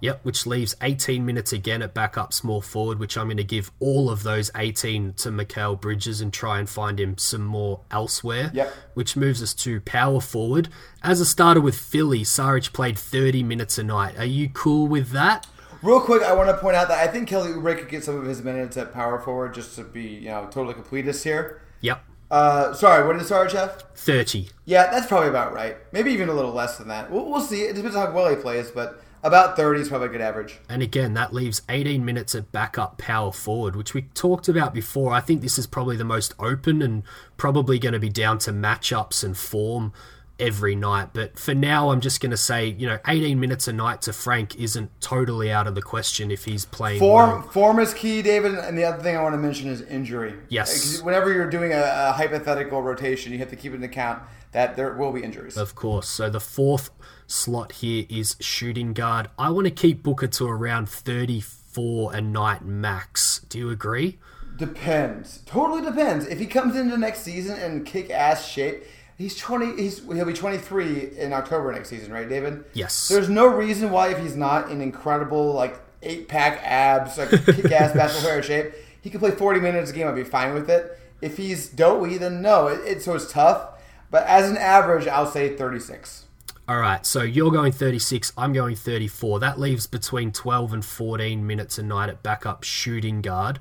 Yep, 0.00 0.20
which 0.22 0.46
leaves 0.46 0.76
18 0.80 1.26
minutes 1.26 1.52
again 1.52 1.82
at 1.82 1.92
backup 1.92 2.32
small 2.32 2.60
forward, 2.60 2.98
which 2.98 3.18
I'm 3.18 3.26
going 3.26 3.36
to 3.36 3.44
give 3.44 3.72
all 3.80 4.10
of 4.10 4.22
those 4.22 4.50
18 4.56 5.14
to 5.14 5.30
Mikal 5.30 5.80
Bridges 5.80 6.20
and 6.20 6.32
try 6.32 6.58
and 6.60 6.68
find 6.68 7.00
him 7.00 7.18
some 7.18 7.44
more 7.44 7.80
elsewhere. 7.90 8.50
Yep. 8.54 8.72
Which 8.94 9.16
moves 9.16 9.42
us 9.42 9.54
to 9.54 9.80
power 9.80 10.20
forward. 10.20 10.68
As 11.02 11.20
a 11.20 11.26
starter 11.26 11.60
with 11.60 11.76
Philly, 11.76 12.20
Saric 12.20 12.72
played 12.72 12.98
30 12.98 13.42
minutes 13.42 13.76
a 13.78 13.82
night. 13.82 14.16
Are 14.18 14.24
you 14.24 14.48
cool 14.50 14.86
with 14.86 15.10
that? 15.10 15.46
Real 15.82 16.00
quick, 16.00 16.22
I 16.22 16.32
want 16.32 16.48
to 16.48 16.56
point 16.56 16.76
out 16.76 16.88
that 16.88 16.98
I 16.98 17.10
think 17.10 17.28
Kelly 17.28 17.52
Oubre 17.52 17.78
could 17.78 17.88
get 17.88 18.02
some 18.02 18.16
of 18.16 18.24
his 18.24 18.42
minutes 18.42 18.76
at 18.76 18.92
power 18.92 19.20
forward 19.20 19.54
just 19.54 19.76
to 19.76 19.84
be 19.84 20.02
you 20.02 20.28
know 20.28 20.48
totally 20.50 20.74
completist 20.74 21.22
here. 21.22 21.62
Yep. 21.82 22.02
Uh, 22.30 22.74
sorry, 22.74 23.06
what 23.06 23.16
did 23.16 23.26
Sarge 23.26 23.52
have? 23.52 23.84
30. 23.94 24.50
Yeah, 24.64 24.90
that's 24.90 25.06
probably 25.06 25.28
about 25.28 25.54
right. 25.54 25.76
Maybe 25.92 26.12
even 26.12 26.28
a 26.28 26.34
little 26.34 26.52
less 26.52 26.76
than 26.76 26.88
that. 26.88 27.10
We'll, 27.10 27.24
we'll 27.24 27.40
see. 27.40 27.62
It 27.62 27.74
depends 27.74 27.96
on 27.96 28.08
how 28.08 28.12
well 28.12 28.28
he 28.28 28.36
plays, 28.36 28.70
but 28.70 29.02
About 29.22 29.56
30 29.56 29.80
is 29.80 29.88
probably 29.88 30.08
a 30.08 30.10
good 30.10 30.20
average. 30.20 30.60
And 30.68 30.82
again, 30.82 31.14
that 31.14 31.32
leaves 31.32 31.62
18 31.68 32.04
minutes 32.04 32.34
at 32.34 32.52
backup 32.52 32.98
power 32.98 33.32
forward, 33.32 33.74
which 33.74 33.92
we 33.92 34.02
talked 34.14 34.48
about 34.48 34.72
before. 34.72 35.12
I 35.12 35.20
think 35.20 35.42
this 35.42 35.58
is 35.58 35.66
probably 35.66 35.96
the 35.96 36.04
most 36.04 36.34
open 36.38 36.82
and 36.82 37.02
probably 37.36 37.78
going 37.78 37.94
to 37.94 37.98
be 37.98 38.08
down 38.08 38.38
to 38.38 38.52
matchups 38.52 39.24
and 39.24 39.36
form 39.36 39.92
every 40.38 40.76
night. 40.76 41.10
But 41.12 41.38
for 41.38 41.54
now, 41.54 41.90
I'm 41.90 42.00
just 42.00 42.20
going 42.20 42.30
to 42.30 42.36
say, 42.36 42.66
you 42.66 42.86
know, 42.86 42.98
18 43.06 43.38
minutes 43.38 43.68
a 43.68 43.72
night 43.72 44.02
to 44.02 44.12
Frank 44.12 44.56
isn't 44.56 44.90
totally 45.00 45.50
out 45.50 45.66
of 45.66 45.74
the 45.74 45.82
question 45.82 46.30
if 46.30 46.44
he's 46.44 46.64
playing 46.64 47.00
Form 47.00 47.30
well. 47.30 47.42
form 47.50 47.78
is 47.80 47.94
key, 47.94 48.22
David. 48.22 48.54
And 48.54 48.76
the 48.78 48.84
other 48.84 49.02
thing 49.02 49.16
I 49.16 49.22
want 49.22 49.34
to 49.34 49.38
mention 49.38 49.68
is 49.68 49.82
injury. 49.82 50.34
Yes. 50.48 51.00
Whenever 51.02 51.32
you're 51.32 51.50
doing 51.50 51.72
a, 51.72 51.80
a 52.08 52.12
hypothetical 52.12 52.82
rotation, 52.82 53.32
you 53.32 53.38
have 53.38 53.50
to 53.50 53.56
keep 53.56 53.74
into 53.74 53.86
account 53.86 54.22
that 54.52 54.76
there 54.76 54.94
will 54.94 55.12
be 55.12 55.22
injuries. 55.22 55.56
Of 55.56 55.74
course. 55.74 56.08
So 56.08 56.30
the 56.30 56.40
fourth 56.40 56.90
slot 57.26 57.72
here 57.72 58.06
is 58.08 58.36
shooting 58.40 58.92
guard. 58.94 59.28
I 59.38 59.50
want 59.50 59.66
to 59.66 59.70
keep 59.70 60.02
Booker 60.02 60.26
to 60.28 60.46
around 60.46 60.88
34 60.88 62.14
a 62.14 62.20
night 62.20 62.64
max. 62.64 63.40
Do 63.48 63.58
you 63.58 63.70
agree? 63.70 64.18
Depends. 64.56 65.42
Totally 65.46 65.82
depends. 65.82 66.26
If 66.26 66.38
he 66.38 66.46
comes 66.46 66.74
into 66.76 66.96
next 66.96 67.20
season 67.20 67.60
in 67.60 67.84
kick 67.84 68.10
ass 68.10 68.46
shape, 68.48 68.84
he's 69.18 69.36
twenty. 69.36 69.80
He's 69.80 69.98
he'll 69.98 70.24
be 70.24 70.32
twenty 70.32 70.56
three 70.56 71.10
in 71.18 71.32
October 71.32 71.72
next 71.72 71.90
season, 71.90 72.12
right, 72.12 72.28
David? 72.28 72.64
Yes. 72.72 73.08
There's 73.08 73.28
no 73.28 73.46
reason 73.46 73.90
why 73.90 74.12
if 74.12 74.18
he's 74.18 74.36
not 74.36 74.70
in 74.70 74.80
incredible 74.80 75.52
like 75.52 75.78
eight 76.02 76.28
pack 76.28 76.60
abs, 76.64 77.18
like 77.18 77.30
kick 77.30 77.70
ass 77.70 77.92
basketball 77.94 78.30
player 78.30 78.42
shape, 78.42 78.72
he 79.02 79.10
could 79.10 79.20
play 79.20 79.32
forty 79.32 79.60
minutes 79.60 79.90
a 79.90 79.94
game. 79.94 80.08
I'd 80.08 80.14
be 80.14 80.24
fine 80.24 80.54
with 80.54 80.70
it. 80.70 80.98
If 81.20 81.36
he's 81.36 81.68
doughy, 81.68 82.16
then 82.16 82.40
no. 82.40 82.68
It, 82.68 82.80
it 82.86 83.02
so 83.02 83.14
it's 83.14 83.30
tough. 83.30 83.74
But 84.10 84.24
as 84.26 84.48
an 84.48 84.56
average, 84.56 85.06
I'll 85.06 85.30
say 85.30 85.54
thirty 85.54 85.80
six. 85.80 86.24
All 86.68 86.78
right, 86.78 87.06
so 87.06 87.22
you're 87.22 87.50
going 87.50 87.72
36, 87.72 88.34
I'm 88.36 88.52
going 88.52 88.76
34. 88.76 89.40
That 89.40 89.58
leaves 89.58 89.86
between 89.86 90.32
12 90.32 90.74
and 90.74 90.84
14 90.84 91.46
minutes 91.46 91.78
a 91.78 91.82
night 91.82 92.10
at 92.10 92.22
backup 92.22 92.62
shooting 92.62 93.22
guard. 93.22 93.58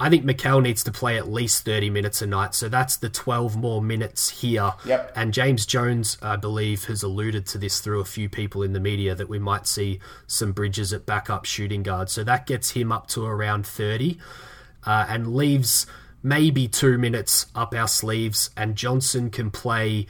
I 0.00 0.08
think 0.08 0.24
Mikal 0.24 0.62
needs 0.62 0.84
to 0.84 0.92
play 0.92 1.16
at 1.18 1.28
least 1.28 1.64
30 1.64 1.90
minutes 1.90 2.22
a 2.22 2.26
night, 2.26 2.54
so 2.54 2.68
that's 2.68 2.96
the 2.96 3.08
12 3.08 3.56
more 3.56 3.82
minutes 3.82 4.28
here. 4.28 4.72
Yep. 4.84 5.12
And 5.16 5.34
James 5.34 5.66
Jones, 5.66 6.16
I 6.22 6.36
believe, 6.36 6.84
has 6.84 7.02
alluded 7.02 7.46
to 7.46 7.58
this 7.58 7.80
through 7.80 8.00
a 8.00 8.04
few 8.04 8.28
people 8.28 8.62
in 8.62 8.72
the 8.74 8.80
media 8.80 9.16
that 9.16 9.28
we 9.28 9.40
might 9.40 9.66
see 9.66 9.98
some 10.28 10.52
bridges 10.52 10.92
at 10.92 11.04
backup 11.04 11.44
shooting 11.44 11.82
guard. 11.82 12.10
So 12.10 12.22
that 12.22 12.46
gets 12.46 12.70
him 12.70 12.92
up 12.92 13.08
to 13.08 13.24
around 13.24 13.66
30 13.66 14.18
uh, 14.84 15.06
and 15.08 15.34
leaves 15.34 15.86
maybe 16.22 16.68
two 16.68 16.96
minutes 16.96 17.46
up 17.56 17.74
our 17.74 17.88
sleeves. 17.88 18.50
And 18.56 18.76
Johnson 18.76 19.30
can 19.30 19.50
play 19.50 20.06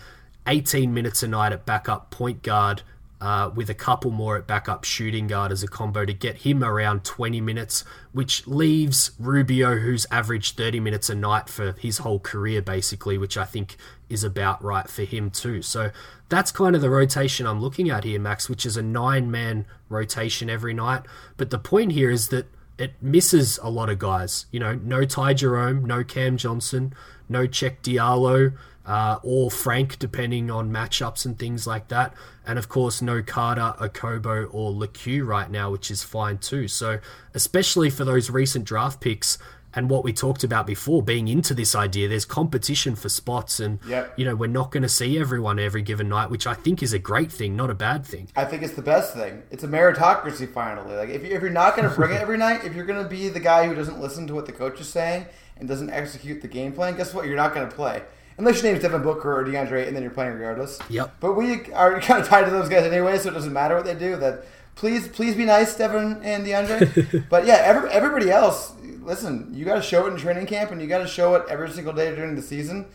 18 0.47 0.93
minutes 0.93 1.22
a 1.22 1.28
night 1.28 1.53
at 1.53 1.64
backup 1.64 2.11
point 2.11 2.43
guard. 2.43 2.82
Uh, 3.21 3.51
with 3.53 3.69
a 3.69 3.75
couple 3.75 4.12
more 4.12 4.37
at 4.37 4.47
backup 4.47 4.85
shooting 4.85 5.27
guard 5.27 5.51
as 5.51 5.64
a 5.64 5.66
combo 5.66 6.05
to 6.05 6.12
get 6.12 6.37
him 6.37 6.62
around 6.62 7.03
20 7.03 7.41
minutes, 7.41 7.83
which 8.12 8.47
leaves 8.47 9.11
Rubio, 9.19 9.79
who's 9.79 10.07
averaged 10.09 10.57
30 10.57 10.79
minutes 10.79 11.11
a 11.11 11.16
night 11.16 11.49
for 11.49 11.73
his 11.73 11.99
whole 11.99 12.21
career, 12.21 12.62
basically, 12.62 13.19
which 13.19 13.37
I 13.37 13.45
think 13.45 13.77
is 14.09 14.23
about 14.23 14.62
right 14.62 14.89
for 14.89 15.03
him 15.03 15.33
too. 15.33 15.62
So 15.62 15.91
that's 16.29 16.53
kind 16.53 16.77
of 16.77 16.81
the 16.81 16.91
rotation 16.91 17.45
I'm 17.45 17.61
looking 17.61 17.91
at 17.91 18.05
here, 18.05 18.21
Max, 18.21 18.49
which 18.49 18.64
is 18.64 18.77
a 18.77 18.83
nine 18.83 19.31
man 19.31 19.66
rotation 19.89 20.49
every 20.49 20.75
night. 20.75 21.03
But 21.37 21.51
the 21.51 21.59
point 21.59 21.93
here 21.93 22.11
is 22.11 22.29
that 22.29 22.47
it 22.79 22.93
misses 23.03 23.59
a 23.62 23.69
lot 23.69 23.91
of 23.91 23.99
guys. 23.99 24.47
You 24.53 24.61
know, 24.61 24.75
no 24.77 25.05
Ty 25.05 25.35
Jerome, 25.35 25.85
no 25.85 26.05
Cam 26.05 26.37
Johnson, 26.37 26.95
no 27.29 27.47
Cheick 27.47 27.79
Diallo, 27.83 28.53
uh, 28.89 29.18
or 29.22 29.51
Frank, 29.51 29.99
depending 29.99 30.51
on 30.51 30.70
matchups 30.72 31.26
and 31.26 31.39
things 31.39 31.66
like 31.66 31.89
that. 31.89 32.14
And 32.47 32.59
of 32.59 32.70
course, 32.70 33.03
no 33.03 33.22
Carter, 33.22 33.74
Okobo, 33.78 34.49
or 34.51 34.70
Lecque 34.70 35.22
right 35.22 35.51
now, 35.51 35.70
which 35.70 35.91
is 35.91 36.03
fine 36.03 36.39
too. 36.39 36.66
So, 36.68 36.99
especially 37.34 37.91
for 37.91 38.05
those 38.07 38.30
recent 38.30 38.64
draft 38.64 39.01
picks 39.03 39.36
and 39.74 39.91
what 39.91 40.03
we 40.03 40.14
talked 40.14 40.43
about 40.43 40.66
before, 40.66 41.03
being 41.03 41.28
into 41.28 41.53
this 41.53 41.74
idea, 41.74 42.09
there's 42.09 42.24
competition 42.24 42.97
for 42.97 43.11
spots, 43.11 43.61
and 43.61 43.78
Yep. 43.86 44.14
you 44.16 44.24
know 44.24 44.34
we're 44.34 44.47
not 44.49 44.70
going 44.70 44.82
to 44.82 44.89
see 44.89 45.18
everyone 45.20 45.59
every 45.59 45.82
given 45.82 46.09
night, 46.09 46.30
which 46.30 46.47
I 46.47 46.55
think 46.55 46.82
is 46.82 46.95
a 46.95 46.99
great 46.99 47.30
thing, 47.30 47.55
not 47.55 47.68
a 47.68 47.74
bad 47.74 48.07
thing. 48.07 48.28
I 48.34 48.47
think 48.47 48.62
it's 48.62 48.72
the 48.72 48.80
best 48.82 49.12
thing. 49.12 49.43
It's 49.51 49.64
a 49.64 49.68
meritocracy 49.68 50.51
finally. 50.51 50.97
Like 50.97 51.11
if, 51.11 51.22
you, 51.22 51.34
if 51.34 51.43
you're 51.43 51.51
not 51.51 51.76
going 51.76 51.86
to 51.86 51.95
bring 51.95 52.12
it 52.12 52.22
every 52.22 52.39
night, 52.39 52.64
if 52.64 52.74
you're 52.74 52.86
going 52.86 53.03
to 53.03 53.09
be 53.09 53.28
the 53.28 53.41
guy 53.41 53.66
who 53.66 53.74
doesn't 53.74 54.01
listen 54.01 54.26
to 54.28 54.34
what 54.34 54.47
the 54.47 54.53
coach 54.53 54.80
is 54.80 54.89
saying 54.89 55.26
and 55.59 55.68
doesn't 55.68 55.91
execute 55.91 56.41
the 56.41 56.49
game 56.49 56.72
plan, 56.72 56.97
guess 56.97 57.12
what? 57.12 57.26
You're 57.26 57.36
not 57.36 57.53
going 57.55 57.68
to 57.68 57.74
play. 57.76 58.03
Unless 58.39 58.62
your 58.62 58.70
name's 58.70 58.82
Devin 58.82 59.03
Booker 59.03 59.36
or 59.36 59.45
DeAndre, 59.45 59.89
and 59.89 59.97
then 59.97 60.03
you're 60.03 60.12
playing 60.12 60.32
regardless. 60.32 60.78
Yep. 60.89 61.16
But 61.18 61.32
we 61.34 61.72
are 61.72 62.01
kind 62.01 62.22
of 62.22 62.28
tied 62.28 62.45
to 62.45 62.51
those 62.51 62.68
guys 62.68 62.84
anyway, 62.84 63.18
so 63.18 63.30
it 63.30 63.34
doesn't 63.34 63.53
matter 63.53 63.74
what 63.74 63.84
they 63.84 63.95
do. 63.95 64.16
That 64.16 64.45
please, 64.76 65.09
please 65.09 65.34
be 65.34 65.45
nice, 65.45 65.76
Devin 65.76 66.20
and 66.22 66.47
DeAndre. 66.47 67.26
but 67.30 67.47
yeah, 67.47 67.61
every, 67.64 67.91
everybody 67.91 68.30
else, 68.30 68.72
listen, 69.03 69.51
you 69.53 69.64
got 69.64 69.74
to 69.74 69.82
show 69.82 70.07
it 70.07 70.11
in 70.12 70.16
training 70.16 70.47
camp, 70.47 70.70
and 70.70 70.80
you 70.80 70.86
got 70.86 70.99
to 70.99 71.09
show 71.09 71.34
it 71.34 71.45
every 71.51 71.68
single 71.70 71.93
day 71.93 72.14
during 72.14 72.36
the 72.36 72.43
season. 72.43 72.86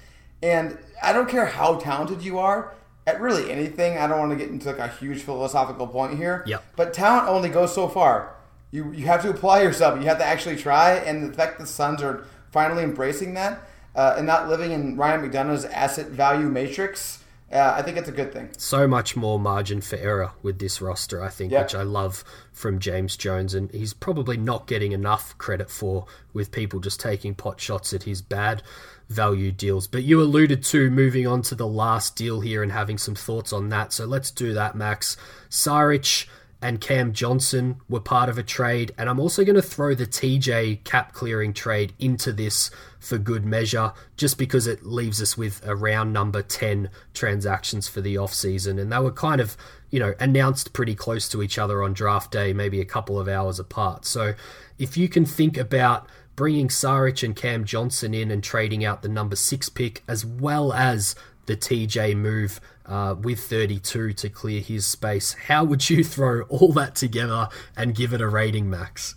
And 0.41 0.78
I 1.02 1.12
don't 1.12 1.30
care 1.30 1.46
how 1.46 1.76
talented 1.76 2.22
you 2.22 2.39
are 2.39 2.74
at 3.06 3.20
really 3.20 3.52
anything. 3.52 3.98
I 3.98 4.08
don't 4.08 4.20
want 4.20 4.32
to 4.32 4.38
get 4.38 4.50
into 4.50 4.70
like 4.70 4.80
a 4.80 4.88
huge 4.88 5.22
philosophical 5.22 5.88
point 5.88 6.18
here. 6.18 6.46
Yep. 6.48 6.64
But 6.78 6.94
talent 6.94 7.28
only 7.28 7.50
goes 7.50 7.76
so 7.76 7.89
far. 7.89 8.36
You 8.72 8.91
you 8.91 9.06
have 9.06 9.22
to 9.24 9.30
apply 9.30 9.62
yourself. 9.62 10.00
You 10.00 10.08
have 10.08 10.18
to 10.20 10.26
actually 10.26 10.56
try. 10.56 10.94
And 10.94 11.30
the 11.30 11.34
fact 11.34 11.60
the 11.60 11.68
Suns 11.68 12.02
are 12.02 12.26
finally 12.52 12.84
embracing 12.84 13.34
that 13.34 13.68
uh, 13.96 14.16
and 14.18 14.28
not 14.28 14.50
living 14.50 14.72
in 14.72 14.98
Ryan 14.98 15.22
McDonough's 15.22 15.66
asset 15.66 16.08
value 16.08 16.48
matrix, 16.48 17.20
uh, 17.52 17.76
I 17.78 17.84
think 17.84 17.98
it's 17.98 18.10
a 18.10 18.14
good 18.14 18.34
thing. 18.34 18.50
so 18.58 18.88
much 18.88 19.16
more 19.16 19.39
margin 19.39 19.80
for 19.80 19.96
error 19.98 20.32
with 20.41 20.58
this 20.58 20.82
roster, 20.82 21.22
I 21.22 21.30
think, 21.30 21.54
which 21.54 21.76
I 21.76 21.84
love 21.84 22.24
from 22.52 22.80
James 22.80 23.16
Jones. 23.16 23.54
And 23.54 23.70
he's 23.72 23.94
probably 23.94 24.38
not 24.38 24.66
getting 24.66 24.91
enough 24.91 25.38
credit 25.38 25.70
for 25.70 26.08
with 26.34 26.52
people 26.52 26.80
just 26.80 27.00
taking 27.00 27.36
pot 27.36 27.62
shots 27.62 27.94
at 27.94 28.04
his 28.04 28.24
bad 28.24 28.64
value 29.08 29.52
deals. 29.52 29.86
But 29.86 30.02
you 30.02 30.20
alluded 30.20 30.64
to 30.64 30.89
moving 30.89 31.28
on 31.28 31.44
to 31.44 31.54
the 31.54 31.68
last 31.68 32.16
deal 32.16 32.39
here 32.39 32.64
and 32.64 32.72
having 32.72 32.98
some 32.98 33.14
thoughts 33.14 33.54
on 33.54 33.70
that. 33.70 33.94
So 33.94 34.06
let's 34.06 34.32
do 34.32 34.54
that, 34.56 34.76
Max. 34.76 35.16
Saric 35.50 36.26
and 36.64 36.80
Cam 36.80 37.11
Johnson 37.11 37.82
were 37.89 37.99
part 37.99 38.30
of 38.30 38.38
a 38.38 38.43
trade. 38.43 38.93
And 38.97 39.09
I'm 39.09 39.20
also 39.20 39.43
going 39.43 39.57
to 39.57 39.61
throw 39.61 39.93
the 39.93 40.07
TJ 40.07 40.86
cap 40.86 41.11
clearing 41.11 41.53
trade 41.53 41.93
into 41.99 42.32
this 42.32 42.72
for 42.99 43.18
good 43.18 43.45
measure, 43.45 43.91
just 44.16 44.38
because 44.38 44.66
it 44.66 44.86
leaves 44.86 45.22
us 45.22 45.38
with 45.38 45.61
a 45.68 45.76
round 45.76 46.14
number 46.14 46.41
10 46.41 46.89
transactions 47.14 47.89
for 47.89 47.99
the 47.99 48.16
offseason. 48.16 48.80
And 48.80 48.93
they 48.93 48.99
were 48.99 49.11
kind 49.11 49.41
of, 49.41 49.57
you 49.91 49.99
know, 49.99 50.14
announced 50.22 50.72
pretty 50.72 50.95
close 50.95 51.28
to 51.30 51.43
each 51.43 51.59
other 51.59 51.84
on 51.84 51.91
draft 51.91 52.32
day, 52.32 52.53
maybe 52.53 52.80
a 52.80 52.86
couple 52.86 53.20
of 53.20 53.28
hours 53.28 53.59
apart. 53.59 54.05
So 54.05 54.34
if 54.80 54.95
you 54.95 55.09
can 55.09 55.26
think 55.26 55.57
about 55.57 56.07
bringing 56.38 56.70
Saric 56.70 57.24
and 57.24 57.36
Cam 57.36 57.66
Johnson 57.66 58.14
in 58.14 58.32
and 58.32 58.41
trading 58.41 58.86
out 58.86 59.01
the 59.01 59.09
number 59.09 59.36
six 59.36 59.68
pick, 59.68 60.01
as 60.07 60.26
well 60.26 60.72
as 60.72 61.14
the 61.46 61.56
TJ 61.56 62.16
move 62.16 62.60
uh, 62.86 63.16
with 63.20 63.39
32 63.39 64.14
to 64.14 64.30
clear 64.30 64.62
his 64.62 64.86
space. 64.86 65.34
How 65.48 65.64
would 65.64 65.89
you 65.89 66.04
throw 66.04 66.41
all 66.44 66.74
that 66.74 66.96
together 66.96 67.50
and 67.76 67.96
give 67.96 68.14
it 68.14 68.22
a 68.22 68.28
rating, 68.28 68.70
Max? 68.70 69.16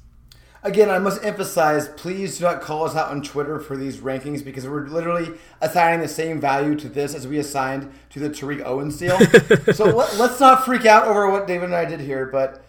Again, 0.62 0.90
I 0.90 0.98
must 0.98 1.24
emphasize, 1.24 1.86
please 1.90 2.38
do 2.38 2.44
not 2.44 2.60
call 2.60 2.86
us 2.86 2.96
out 2.96 3.12
on 3.12 3.22
Twitter 3.22 3.60
for 3.60 3.76
these 3.76 3.98
rankings 3.98 4.44
because 4.44 4.66
we're 4.66 4.88
literally 4.88 5.38
assigning 5.60 6.00
the 6.00 6.08
same 6.08 6.40
value 6.40 6.74
to 6.74 6.88
this 6.88 7.14
as 7.14 7.28
we 7.28 7.38
assigned 7.38 7.92
to 8.10 8.18
the 8.18 8.28
Tariq 8.28 8.64
Owens 8.64 8.98
deal. 8.98 9.16
so 9.72 9.84
let, 9.84 10.16
let's 10.16 10.40
not 10.40 10.64
freak 10.64 10.84
out 10.84 11.06
over 11.06 11.30
what 11.30 11.46
David 11.46 11.66
and 11.66 11.74
I 11.76 11.84
did 11.84 12.00
here, 12.00 12.26
but 12.26 12.64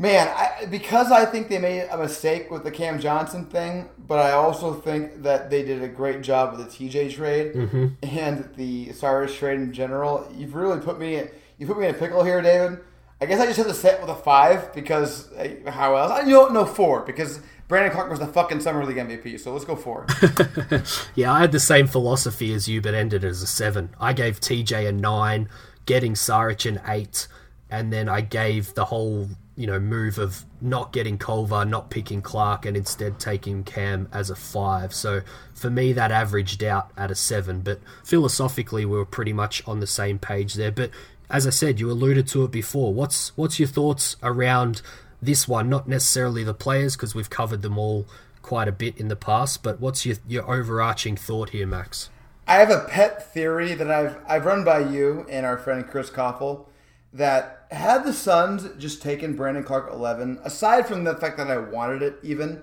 man, 0.00 0.28
I, 0.28 0.64
because 0.64 1.12
I 1.12 1.26
think 1.26 1.48
they 1.48 1.58
made 1.58 1.86
a 1.90 1.98
mistake 1.98 2.50
with 2.50 2.64
the 2.64 2.70
Cam 2.70 2.98
Johnson 2.98 3.44
thing, 3.44 3.90
but 3.98 4.18
I 4.18 4.32
also 4.32 4.72
think 4.72 5.22
that 5.22 5.50
they 5.50 5.62
did 5.62 5.82
a 5.82 5.88
great 5.88 6.22
job 6.22 6.56
with 6.56 6.66
the 6.66 6.88
TJ 6.88 7.12
trade 7.12 7.54
and 8.02 8.48
the 8.56 8.92
Cyrus 8.92 9.36
trade 9.36 9.60
in 9.60 9.74
general. 9.74 10.26
You've 10.34 10.54
really 10.54 10.80
put 10.80 10.98
me 10.98 11.22
you 11.58 11.66
put 11.66 11.78
me 11.78 11.86
in 11.86 11.94
a 11.94 11.98
pickle 11.98 12.24
here, 12.24 12.40
David. 12.40 12.80
I 13.20 13.26
guess 13.26 13.38
I 13.38 13.44
just 13.44 13.58
have 13.58 13.66
to 13.66 13.74
set 13.74 14.00
with 14.00 14.08
a 14.08 14.14
five 14.14 14.72
because 14.72 15.30
uh, 15.32 15.70
how 15.70 15.94
else? 15.96 16.10
I 16.10 16.26
don't 16.26 16.54
know 16.54 16.64
four 16.64 17.02
because 17.02 17.40
Brandon 17.68 17.92
Clarke 17.92 18.08
was 18.08 18.20
the 18.20 18.26
fucking 18.26 18.60
summer 18.60 18.82
league 18.86 18.96
MVP. 18.96 19.38
So 19.38 19.52
let's 19.52 19.66
go 19.66 19.76
four. 19.76 20.06
Yeah, 21.14 21.30
I 21.30 21.40
had 21.40 21.52
the 21.52 21.60
same 21.60 21.86
philosophy 21.86 22.54
as 22.54 22.66
you, 22.66 22.80
but 22.80 22.94
ended 22.94 23.22
as 23.22 23.42
a 23.42 23.46
seven. 23.46 23.90
I 24.00 24.14
gave 24.14 24.40
TJ 24.40 24.88
a 24.88 24.92
nine, 24.92 25.50
getting 25.84 26.14
Saric 26.14 26.66
an 26.66 26.80
eight, 26.86 27.28
and 27.68 27.92
then 27.92 28.08
I 28.08 28.22
gave 28.22 28.72
the 28.72 28.86
whole 28.86 29.28
you 29.60 29.66
know 29.66 29.78
move 29.78 30.16
of 30.16 30.46
not 30.62 30.90
getting 30.90 31.18
Culver, 31.18 31.66
not 31.66 31.90
picking 31.90 32.22
Clark, 32.22 32.64
and 32.64 32.78
instead 32.78 33.20
taking 33.20 33.62
Cam 33.62 34.08
as 34.10 34.30
a 34.30 34.34
five. 34.34 34.94
So 34.94 35.20
for 35.52 35.68
me, 35.68 35.92
that 35.92 36.10
averaged 36.10 36.64
out 36.64 36.90
at 36.96 37.10
a 37.10 37.14
seven. 37.14 37.60
But 37.60 37.80
philosophically, 38.02 38.86
we 38.86 38.96
were 38.96 39.04
pretty 39.04 39.34
much 39.34 39.62
on 39.68 39.80
the 39.80 39.86
same 39.86 40.18
page 40.18 40.54
there. 40.54 40.72
But 40.72 40.90
as 41.28 41.46
I 41.46 41.50
said, 41.50 41.78
you 41.78 41.90
alluded 41.90 42.26
to 42.28 42.44
it 42.44 42.50
before. 42.50 42.94
What's 42.94 43.36
what's 43.36 43.58
your 43.58 43.68
thoughts 43.68 44.16
around 44.22 44.80
this 45.20 45.46
one? 45.46 45.68
Not 45.68 45.86
necessarily 45.86 46.42
the 46.42 46.54
players, 46.54 46.96
because 46.96 47.14
we've 47.14 47.30
covered 47.30 47.60
them 47.60 47.76
all 47.76 48.06
quite 48.40 48.66
a 48.66 48.72
bit 48.72 48.96
in 48.96 49.08
the 49.08 49.16
past. 49.16 49.62
But 49.62 49.78
what's 49.78 50.06
your 50.06 50.16
your 50.26 50.50
overarching 50.50 51.16
thought 51.16 51.50
here, 51.50 51.66
Max? 51.66 52.08
I 52.48 52.54
have 52.54 52.70
a 52.70 52.86
pet 52.88 53.30
theory 53.34 53.74
that 53.74 53.90
I've 53.90 54.16
I've 54.26 54.46
run 54.46 54.64
by 54.64 54.78
you 54.78 55.26
and 55.28 55.44
our 55.44 55.58
friend 55.58 55.86
Chris 55.86 56.08
Koffel 56.08 56.64
that 57.12 57.66
had 57.70 58.04
the 58.04 58.12
Suns 58.12 58.68
just 58.78 59.02
taken 59.02 59.34
Brandon 59.34 59.64
Clarke 59.64 59.92
11, 59.92 60.40
aside 60.44 60.86
from 60.86 61.04
the 61.04 61.14
fact 61.14 61.36
that 61.38 61.50
I 61.50 61.58
wanted 61.58 62.02
it 62.02 62.16
even, 62.22 62.62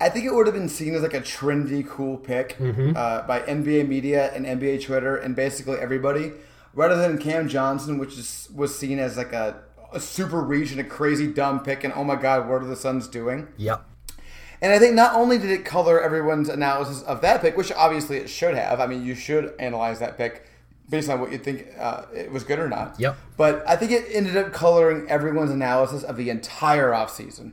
I 0.00 0.08
think 0.08 0.26
it 0.26 0.34
would 0.34 0.46
have 0.46 0.54
been 0.54 0.68
seen 0.68 0.94
as 0.94 1.02
like 1.02 1.14
a 1.14 1.20
trendy, 1.20 1.86
cool 1.86 2.16
pick 2.16 2.56
uh, 2.60 3.22
by 3.22 3.40
NBA 3.40 3.88
media 3.88 4.32
and 4.34 4.44
NBA 4.44 4.84
Twitter 4.84 5.16
and 5.16 5.36
basically 5.36 5.78
everybody, 5.78 6.32
rather 6.74 6.96
than 6.96 7.18
Cam 7.18 7.48
Johnson, 7.48 7.98
which 7.98 8.18
is, 8.18 8.48
was 8.54 8.76
seen 8.76 8.98
as 8.98 9.16
like 9.16 9.32
a, 9.32 9.62
a 9.92 10.00
super 10.00 10.40
reach 10.40 10.70
and 10.72 10.80
a 10.80 10.84
crazy 10.84 11.26
dumb 11.26 11.60
pick. 11.60 11.84
And 11.84 11.94
oh 11.94 12.04
my 12.04 12.16
God, 12.16 12.48
what 12.48 12.62
are 12.62 12.66
the 12.66 12.76
Suns 12.76 13.06
doing? 13.08 13.48
Yep. 13.56 13.84
And 14.60 14.72
I 14.72 14.78
think 14.78 14.94
not 14.94 15.14
only 15.14 15.38
did 15.38 15.50
it 15.50 15.64
color 15.64 16.00
everyone's 16.00 16.48
analysis 16.48 17.02
of 17.02 17.20
that 17.22 17.40
pick, 17.40 17.56
which 17.56 17.72
obviously 17.72 18.18
it 18.18 18.28
should 18.28 18.54
have. 18.54 18.80
I 18.80 18.86
mean, 18.86 19.04
you 19.04 19.14
should 19.14 19.54
analyze 19.58 19.98
that 19.98 20.16
pick 20.16 20.46
based 20.88 21.08
on 21.08 21.20
what 21.20 21.32
you 21.32 21.38
think 21.38 21.66
uh, 21.78 22.02
it 22.14 22.30
was 22.30 22.44
good 22.44 22.58
or 22.58 22.68
not. 22.68 22.98
Yep. 22.98 23.16
But 23.36 23.66
I 23.68 23.76
think 23.76 23.92
it 23.92 24.04
ended 24.10 24.36
up 24.36 24.52
coloring 24.52 25.08
everyone's 25.08 25.50
analysis 25.50 26.02
of 26.02 26.16
the 26.16 26.30
entire 26.30 26.90
offseason. 26.90 27.52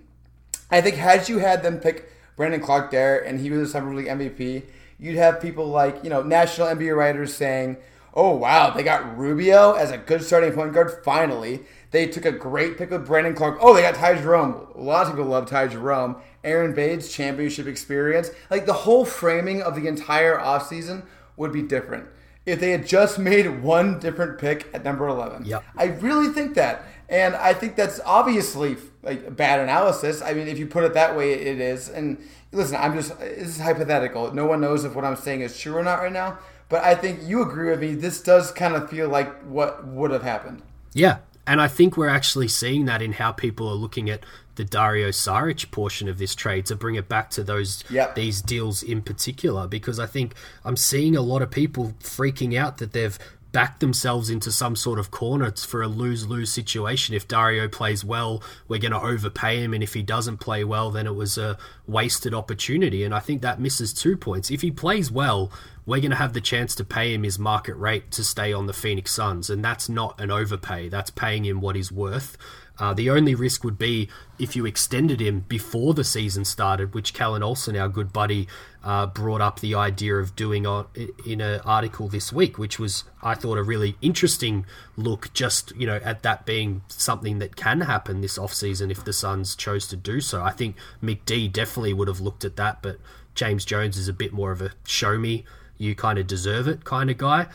I 0.72 0.82
think 0.82 0.96
had 0.96 1.30
you 1.30 1.40
had 1.40 1.64
them 1.64 1.80
pick 1.80 2.12
Brandon 2.36 2.60
Clarke 2.60 2.92
there 2.92 3.20
and 3.20 3.40
he 3.40 3.50
was 3.50 3.62
a 3.62 3.72
Summer 3.72 3.94
League 3.96 4.08
MVP, 4.08 4.64
you'd 5.00 5.16
have 5.16 5.42
people 5.42 5.68
like, 5.68 6.04
you 6.04 6.10
know, 6.10 6.22
national 6.22 6.68
NBA 6.68 6.96
writers 6.96 7.34
saying, 7.34 7.78
oh, 8.14 8.36
wow, 8.36 8.72
they 8.72 8.84
got 8.84 9.18
Rubio 9.18 9.74
as 9.74 9.92
a 9.92 9.98
good 9.98 10.24
starting 10.24 10.52
point 10.52 10.74
guard 10.74 11.04
finally. 11.04 11.62
They 11.92 12.06
took 12.08 12.26
a 12.26 12.32
great 12.32 12.78
pick 12.78 12.92
with 12.92 13.08
Brandon 13.08 13.34
Clarke. 13.34 13.58
Oh, 13.62 13.74
they 13.74 13.82
got 13.82 13.96
Ty 13.96 14.22
Jerome. 14.22 14.68
A 14.76 14.82
lot 14.82 15.08
of 15.08 15.14
people 15.14 15.26
love 15.26 15.48
Ty 15.48 15.70
Jerome. 15.70 16.18
Aron 16.44 16.74
Baynes, 16.74 17.12
championship 17.12 17.68
experience. 17.68 18.30
Like 18.50 18.66
the 18.66 18.74
whole 18.74 19.06
framing 19.06 19.62
of 19.62 19.76
the 19.76 19.88
entire 19.88 20.38
offseason 20.38 21.06
would 21.36 21.52
be 21.52 21.62
different 21.62 22.08
if 22.50 22.60
they 22.60 22.72
had 22.72 22.86
just 22.88 23.20
made 23.20 23.62
one 23.62 24.00
different 24.00 24.40
pick 24.40 24.68
at 24.74 24.84
number 24.84 25.08
11. 25.08 25.46
Yep. 25.46 25.64
I 25.78 25.86
really 25.86 26.34
think 26.34 26.56
that. 26.56 26.84
And 27.08 27.36
I 27.36 27.54
think 27.54 27.76
that's 27.76 28.00
obviously 28.06 28.78
like 29.02 29.36
bad 29.36 29.60
analysis. 29.60 30.22
I 30.22 30.34
mean, 30.34 30.48
if 30.48 30.60
you 30.60 30.68
put 30.68 30.84
it 30.84 30.94
that 30.94 31.18
way, 31.18 31.34
it 31.34 31.60
is. 31.60 31.90
And 31.90 32.24
listen, 32.52 32.76
I'm 32.76 32.94
just, 32.94 33.18
this 33.20 33.48
is 33.48 33.60
hypothetical. 33.60 34.34
No 34.34 34.46
one 34.46 34.62
knows 34.62 34.84
if 34.84 34.96
what 34.96 35.06
I'm 35.06 35.16
saying 35.16 35.42
is 35.42 35.58
true 35.60 35.76
or 35.76 35.84
not 35.84 36.00
right 36.00 36.12
now. 36.12 36.38
But 36.68 36.84
I 36.84 36.94
think 36.94 37.22
you 37.24 37.42
agree 37.42 37.72
with 37.72 37.82
me. 37.82 37.96
This 37.96 38.22
does 38.22 38.52
kind 38.52 38.76
of 38.76 38.90
feel 38.90 39.10
like 39.10 39.42
what 39.44 39.88
would 39.88 40.12
have 40.12 40.22
happened. 40.22 40.62
Yeah. 40.94 41.18
And 41.48 41.60
I 41.60 41.68
think 41.68 41.98
we're 41.98 42.08
actually 42.10 42.48
seeing 42.48 42.86
that 42.86 43.02
in 43.02 43.14
how 43.14 43.32
people 43.32 43.68
are 43.68 43.76
looking 43.76 44.08
at 44.08 44.24
the 44.60 44.66
Dario 44.66 45.08
Saric 45.08 45.72
portion 45.72 46.10
of 46.10 46.18
this 46.18 46.36
trade 46.36 46.66
to 46.66 46.76
bring 46.76 46.96
it 46.96 47.08
back 47.08 47.30
to 47.30 47.46
those 47.46 47.82
Yep. 47.90 48.16
these 48.16 48.42
deals 48.42 48.84
in 48.84 49.02
particular 49.02 49.68
because 49.70 50.02
I 50.02 50.06
think 50.06 50.34
I'm 50.66 50.76
seeing 50.76 51.16
a 51.16 51.22
lot 51.22 51.42
of 51.42 51.50
people 51.50 51.94
freaking 52.04 52.60
out 52.60 52.78
that 52.80 52.92
they've 52.92 53.18
backed 53.54 53.80
themselves 53.80 54.30
into 54.30 54.52
some 54.52 54.76
sort 54.76 55.00
of 55.00 55.12
corner 55.12 55.50
for 55.52 55.82
a 55.82 55.88
lose-lose 55.88 56.52
situation. 56.52 57.16
If 57.16 57.26
Dario 57.26 57.70
plays 57.70 58.04
well, 58.04 58.44
we're 58.68 58.80
going 58.80 58.92
to 58.92 59.00
overpay 59.02 59.64
him 59.64 59.74
and 59.74 59.82
if 59.82 59.94
he 59.94 60.04
doesn't 60.04 60.38
play 60.40 60.66
well 60.66 60.92
then 60.92 61.08
it 61.08 61.16
was 61.16 61.38
a 61.38 61.58
wasted 61.88 62.34
opportunity 62.34 63.06
and 63.06 63.16
I 63.16 63.20
think 63.20 63.42
that 63.42 63.62
misses 63.62 63.94
two 63.94 64.18
points. 64.18 64.52
If 64.52 64.62
he 64.62 64.72
plays 64.72 65.10
well, 65.10 65.54
we're 65.86 66.02
going 66.02 66.12
to 66.12 66.18
have 66.18 66.34
the 66.34 66.42
chance 66.42 66.76
to 66.76 66.84
pay 66.84 67.14
him 67.14 67.24
his 67.24 67.40
market 67.40 67.76
rate 67.76 68.12
to 68.12 68.26
stay 68.26 68.52
on 68.52 68.68
the 68.68 68.74
Phoenix 68.74 69.12
Suns, 69.12 69.50
and 69.50 69.66
that's 69.66 69.90
not 69.90 70.20
an 70.22 70.30
overpay. 70.30 70.88
That's 70.90 71.10
paying 71.10 71.46
him 71.46 71.62
what 71.62 71.76
he's 71.76 71.92
worth. 71.92 72.38
Uh, 72.80 72.94
the 72.94 73.10
only 73.10 73.36
risk 73.36 73.64
would 73.64 73.78
be 73.78 74.10
if 74.38 74.56
you 74.56 74.66
extended 74.66 75.20
him 75.20 75.42
before 75.50 75.94
the 75.94 76.04
season 76.04 76.46
started, 76.46 76.94
which 76.94 77.14
Kellan 77.14 77.44
Olson, 77.44 77.76
our 77.76 77.90
good 77.90 78.14
buddy, 78.14 78.48
uh, 78.84 79.06
brought 79.06 79.42
up 79.42 79.60
the 79.60 79.76
idea 79.76 80.16
of 80.16 80.36
doing 80.36 80.66
on, 80.66 80.88
in 81.26 81.42
an 81.42 81.60
article 81.66 82.08
this 82.08 82.32
week, 82.32 82.58
which 82.58 82.80
was, 82.80 83.04
I 83.22 83.36
thought, 83.36 83.58
a 83.58 83.64
really 83.64 83.98
interesting 84.02 84.66
look 84.96 85.34
just, 85.34 85.76
you 85.76 85.86
know, 85.86 85.98
at 85.98 86.24
that 86.24 86.46
being 86.46 86.82
something 86.88 87.40
that 87.40 87.58
can 87.58 87.82
happen 87.82 88.22
this 88.22 88.38
offseason 88.38 88.90
if 88.90 89.04
the 89.04 89.14
Suns 89.14 89.56
chose 89.56 89.86
to 89.88 89.98
do 89.98 90.22
so. 90.22 90.42
I 90.42 90.52
think 90.52 90.78
McD 91.04 91.52
definitely 91.52 91.94
would 91.94 92.08
have 92.08 92.22
looked 92.22 92.46
at 92.46 92.56
that, 92.56 92.82
but 92.82 92.98
James 93.36 93.66
Jones 93.66 93.98
is 93.98 94.08
a 94.08 94.14
bit 94.14 94.32
more 94.32 94.52
of 94.52 94.62
a 94.62 94.72
show 94.86 95.18
me, 95.18 95.44
you 95.78 95.96
kind 95.96 96.20
of 96.20 96.28
deserve 96.28 96.68
it 96.68 96.84
kind 96.84 97.10
of 97.10 97.18
guy. 97.18 97.48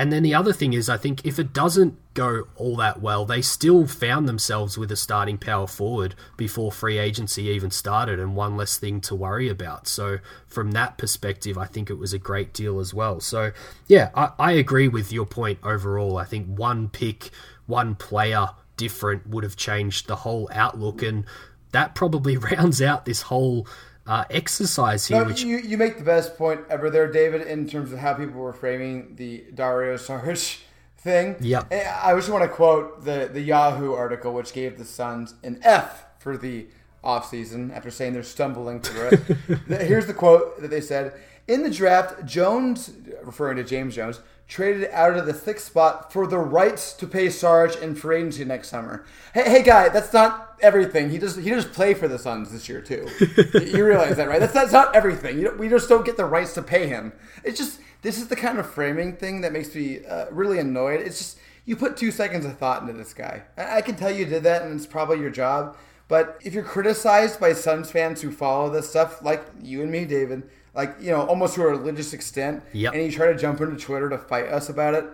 And 0.00 0.10
then 0.10 0.22
the 0.22 0.34
other 0.34 0.54
thing 0.54 0.72
is, 0.72 0.88
I 0.88 0.96
think 0.96 1.26
if 1.26 1.38
it 1.38 1.52
doesn't 1.52 1.94
go 2.14 2.48
all 2.56 2.74
that 2.76 3.02
well, 3.02 3.26
they 3.26 3.42
still 3.42 3.86
found 3.86 4.26
themselves 4.26 4.78
with 4.78 4.90
a 4.90 4.96
starting 4.96 5.36
power 5.36 5.66
forward 5.66 6.14
before 6.38 6.72
free 6.72 6.96
agency 6.96 7.48
even 7.48 7.70
started 7.70 8.18
and 8.18 8.34
one 8.34 8.56
less 8.56 8.78
thing 8.78 9.02
to 9.02 9.14
worry 9.14 9.50
about. 9.50 9.86
So, 9.86 10.20
from 10.46 10.70
that 10.70 10.96
perspective, 10.96 11.58
I 11.58 11.66
think 11.66 11.90
it 11.90 11.98
was 11.98 12.14
a 12.14 12.18
great 12.18 12.54
deal 12.54 12.80
as 12.80 12.94
well. 12.94 13.20
So, 13.20 13.52
yeah, 13.88 14.08
I, 14.14 14.30
I 14.38 14.52
agree 14.52 14.88
with 14.88 15.12
your 15.12 15.26
point 15.26 15.58
overall. 15.62 16.16
I 16.16 16.24
think 16.24 16.46
one 16.46 16.88
pick, 16.88 17.28
one 17.66 17.94
player 17.94 18.48
different 18.78 19.26
would 19.26 19.44
have 19.44 19.56
changed 19.56 20.06
the 20.06 20.16
whole 20.16 20.48
outlook. 20.50 21.02
And 21.02 21.26
that 21.72 21.94
probably 21.94 22.36
rounds 22.38 22.80
out 22.80 23.04
this 23.04 23.20
whole 23.20 23.66
uh, 24.10 24.24
exercise 24.28 25.06
here, 25.06 25.18
No, 25.18 25.24
which 25.24 25.42
you, 25.42 25.58
you 25.58 25.78
make 25.78 25.96
the 25.96 26.04
best 26.04 26.36
point 26.36 26.62
ever 26.68 26.90
there, 26.90 27.10
David, 27.10 27.42
in 27.42 27.68
terms 27.68 27.92
of 27.92 28.00
how 28.00 28.12
people 28.14 28.40
were 28.40 28.52
framing 28.52 29.14
the 29.14 29.44
Dario 29.54 29.94
Saric 29.96 30.58
thing. 30.98 31.36
Yep. 31.38 31.72
I 31.72 32.12
just 32.16 32.28
want 32.28 32.42
to 32.42 32.48
quote 32.48 33.04
the, 33.04 33.30
the 33.32 33.40
Yahoo 33.40 33.92
article, 33.92 34.34
which 34.34 34.52
gave 34.52 34.78
the 34.78 34.84
Suns 34.84 35.34
an 35.44 35.60
F 35.62 36.06
for 36.18 36.36
the 36.36 36.66
offseason 37.04 37.72
after 37.72 37.88
saying 37.88 38.14
they're 38.14 38.24
stumbling 38.24 38.80
through 38.80 39.10
it. 39.12 39.58
Here's 39.86 40.08
the 40.08 40.14
quote 40.14 40.60
that 40.60 40.72
they 40.72 40.80
said 40.80 41.14
In 41.46 41.62
the 41.62 41.70
draft, 41.70 42.26
Jones, 42.26 42.92
referring 43.22 43.58
to 43.58 43.64
James 43.64 43.94
Jones, 43.94 44.18
traded 44.50 44.90
out 44.92 45.16
of 45.16 45.24
the 45.26 45.32
sixth 45.32 45.66
spot 45.68 46.12
for 46.12 46.26
the 46.26 46.36
rights 46.38 46.92
to 46.94 47.06
pay 47.06 47.28
Saric 47.28 47.80
and 47.80 47.96
free 47.98 48.18
agency 48.18 48.44
next 48.44 48.68
summer. 48.68 49.04
Hey, 49.32 49.44
hey, 49.48 49.62
guy, 49.62 49.88
that's 49.88 50.12
not 50.12 50.56
everything. 50.60 51.08
He 51.10 51.18
does 51.18 51.36
he 51.36 51.48
does 51.50 51.64
play 51.64 51.94
for 51.94 52.08
the 52.08 52.18
Suns 52.18 52.50
this 52.52 52.68
year 52.68 52.80
too. 52.82 53.06
You- 53.54 53.84
realize 53.86 54.16
that, 54.16 54.28
right? 54.28 54.40
That's 54.40 54.52
that's 54.52 54.72
not 54.72 54.94
everything. 54.94 55.38
You 55.38 55.44
don't, 55.44 55.58
we 55.58 55.68
just 55.68 55.88
don't 55.88 56.04
get 56.04 56.16
the 56.16 56.24
rights 56.24 56.52
to 56.54 56.62
pay 56.62 56.88
him. 56.88 57.12
It's 57.44 57.56
just 57.58 57.80
this 58.02 58.18
is 58.18 58.26
the 58.28 58.36
kind 58.36 58.58
of 58.58 58.68
framing 58.68 59.16
thing 59.16 59.40
that 59.42 59.52
makes 59.52 59.74
me 59.74 60.04
uh, 60.04 60.26
really 60.30 60.58
annoyed. 60.58 61.00
It's 61.00 61.18
just 61.18 61.38
you 61.64 61.76
put 61.76 61.96
two 61.96 62.10
seconds 62.10 62.44
of 62.44 62.58
thought 62.58 62.82
into 62.82 62.94
this 62.94 63.14
guy. 63.14 63.44
I, 63.56 63.76
I 63.76 63.80
can 63.82 63.94
tell 63.94 64.10
you 64.10 64.24
did 64.24 64.42
that, 64.42 64.62
and 64.62 64.74
it's 64.74 64.86
probably 64.86 65.20
your 65.20 65.30
job. 65.30 65.76
But 66.08 66.40
if 66.42 66.54
you're 66.54 66.64
criticized 66.64 67.38
by 67.38 67.52
Suns 67.52 67.92
fans 67.92 68.20
who 68.20 68.32
follow 68.32 68.68
this 68.68 68.90
stuff, 68.90 69.22
like 69.22 69.44
you 69.62 69.80
and 69.82 69.92
me, 69.92 70.04
David, 70.04 70.42
like 70.74 70.96
you 71.00 71.10
know, 71.10 71.22
almost 71.26 71.54
to 71.54 71.62
a 71.62 71.68
religious 71.68 72.12
extent, 72.12 72.62
Yep. 72.72 72.94
and 72.94 73.02
you 73.04 73.10
try 73.12 73.26
to 73.32 73.36
jump 73.38 73.60
into 73.60 73.76
Twitter 73.76 74.08
to 74.10 74.18
fight 74.18 74.46
us 74.46 74.68
about 74.68 74.94
it, 74.94 75.04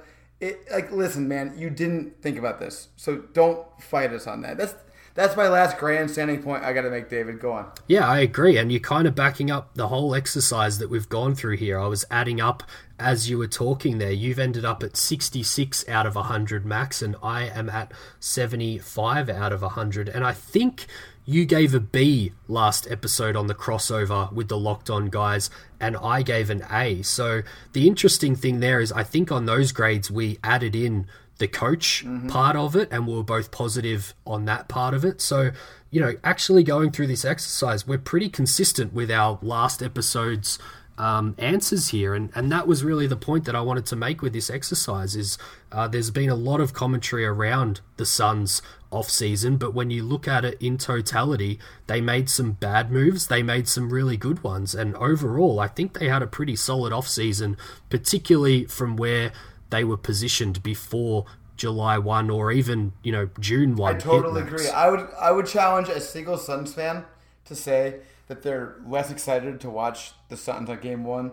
it 0.40 0.60
like 0.70 0.90
listen, 0.92 1.28
man, 1.28 1.54
you 1.56 1.70
didn't 1.70 2.20
think 2.22 2.38
about 2.38 2.58
this, 2.60 2.88
so 2.96 3.16
don't 3.32 3.66
fight 3.80 4.12
us 4.12 4.26
on 4.26 4.42
that. 4.42 4.56
That's 4.58 4.74
that's 5.14 5.34
my 5.34 5.48
last 5.48 5.78
grandstanding 5.78 6.42
point 6.42 6.62
I 6.62 6.74
got 6.74 6.82
to 6.82 6.90
make, 6.90 7.08
David. 7.08 7.40
Go 7.40 7.52
on. 7.52 7.70
Yeah, 7.86 8.06
I 8.06 8.18
agree. 8.18 8.58
And 8.58 8.70
you're 8.70 8.80
kind 8.80 9.08
of 9.08 9.14
backing 9.14 9.50
up 9.50 9.72
the 9.74 9.88
whole 9.88 10.14
exercise 10.14 10.78
that 10.78 10.90
we've 10.90 11.08
gone 11.08 11.34
through 11.34 11.56
here. 11.56 11.78
I 11.80 11.86
was 11.86 12.04
adding 12.10 12.38
up 12.38 12.62
as 12.98 13.30
you 13.30 13.38
were 13.38 13.46
talking 13.46 13.96
there. 13.96 14.12
You've 14.12 14.38
ended 14.38 14.66
up 14.66 14.82
at 14.82 14.94
66 14.94 15.88
out 15.88 16.04
of 16.04 16.16
100 16.16 16.66
max, 16.66 17.00
and 17.00 17.16
I 17.22 17.44
am 17.44 17.70
at 17.70 17.92
75 18.20 19.30
out 19.30 19.52
of 19.54 19.62
100. 19.62 20.10
And 20.10 20.22
I 20.22 20.32
think 20.32 20.86
you 21.26 21.44
gave 21.44 21.74
a 21.74 21.80
B 21.80 22.32
last 22.46 22.86
episode 22.88 23.34
on 23.34 23.48
the 23.48 23.54
crossover 23.54 24.32
with 24.32 24.48
the 24.48 24.56
locked 24.56 24.88
on 24.88 25.10
guys, 25.10 25.50
and 25.80 25.96
I 25.96 26.22
gave 26.22 26.48
an 26.50 26.64
A. 26.70 27.02
So 27.02 27.42
the 27.72 27.86
interesting 27.86 28.36
thing 28.36 28.60
there 28.60 28.80
is, 28.80 28.92
I 28.92 29.02
think 29.02 29.32
on 29.32 29.44
those 29.44 29.72
grades, 29.72 30.10
we 30.10 30.38
added 30.44 30.76
in 30.76 31.06
the 31.38 31.48
coach 31.48 32.06
part 32.28 32.56
of 32.56 32.76
it, 32.76 32.88
and 32.90 33.06
we 33.06 33.14
were 33.14 33.24
both 33.24 33.50
positive 33.50 34.14
on 34.24 34.46
that 34.46 34.68
part 34.68 34.94
of 34.94 35.04
it. 35.04 35.20
So, 35.20 35.50
you 35.90 36.00
know, 36.00 36.14
actually 36.24 36.62
going 36.62 36.92
through 36.92 37.08
this 37.08 37.24
exercise, 37.24 37.86
we're 37.86 37.98
pretty 37.98 38.30
consistent 38.30 38.94
with 38.94 39.10
our 39.10 39.38
last 39.42 39.82
episode's 39.82 40.58
um, 40.98 41.34
answers 41.38 41.88
here, 41.88 42.14
and 42.14 42.30
and 42.34 42.50
that 42.50 42.66
was 42.66 42.82
really 42.82 43.06
the 43.06 43.16
point 43.16 43.44
that 43.44 43.54
I 43.54 43.60
wanted 43.60 43.84
to 43.86 43.96
make 43.96 44.22
with 44.22 44.32
this 44.32 44.48
exercise. 44.48 45.14
Is 45.14 45.36
uh, 45.70 45.88
there's 45.88 46.10
been 46.10 46.30
a 46.30 46.34
lot 46.34 46.60
of 46.60 46.72
commentary 46.72 47.26
around 47.26 47.80
the 47.98 48.06
Suns 48.06 48.62
off 48.96 49.10
season, 49.10 49.56
but 49.56 49.74
when 49.74 49.90
you 49.90 50.02
look 50.02 50.26
at 50.26 50.44
it 50.44 50.56
in 50.60 50.78
totality, 50.78 51.58
they 51.86 52.00
made 52.00 52.28
some 52.28 52.52
bad 52.52 52.90
moves, 52.90 53.26
they 53.26 53.42
made 53.42 53.68
some 53.68 53.92
really 53.92 54.16
good 54.16 54.42
ones, 54.42 54.74
and 54.74 54.96
overall, 54.96 55.60
I 55.60 55.68
think 55.68 55.98
they 55.98 56.08
had 56.08 56.22
a 56.22 56.26
pretty 56.26 56.56
solid 56.56 56.92
off 56.92 57.08
season, 57.08 57.56
particularly 57.90 58.64
from 58.64 58.96
where 58.96 59.32
they 59.70 59.84
were 59.84 59.96
positioned 59.96 60.62
before 60.62 61.26
July 61.56 61.98
1 61.98 62.30
or 62.30 62.52
even, 62.52 62.92
you 63.02 63.12
know, 63.12 63.28
June 63.40 63.76
1. 63.76 63.94
I 63.94 63.98
totally 63.98 64.42
agree. 64.42 64.68
I 64.68 64.88
would 64.90 65.08
I 65.18 65.30
would 65.30 65.46
challenge 65.46 65.88
a 65.88 66.00
single 66.00 66.36
Suns 66.36 66.74
fan 66.74 67.04
to 67.46 67.54
say 67.54 68.00
that 68.28 68.42
they're 68.42 68.76
less 68.86 69.10
excited 69.10 69.60
to 69.60 69.70
watch 69.70 70.12
the 70.28 70.36
Suns 70.36 70.68
on 70.68 70.80
game 70.80 71.04
one 71.04 71.32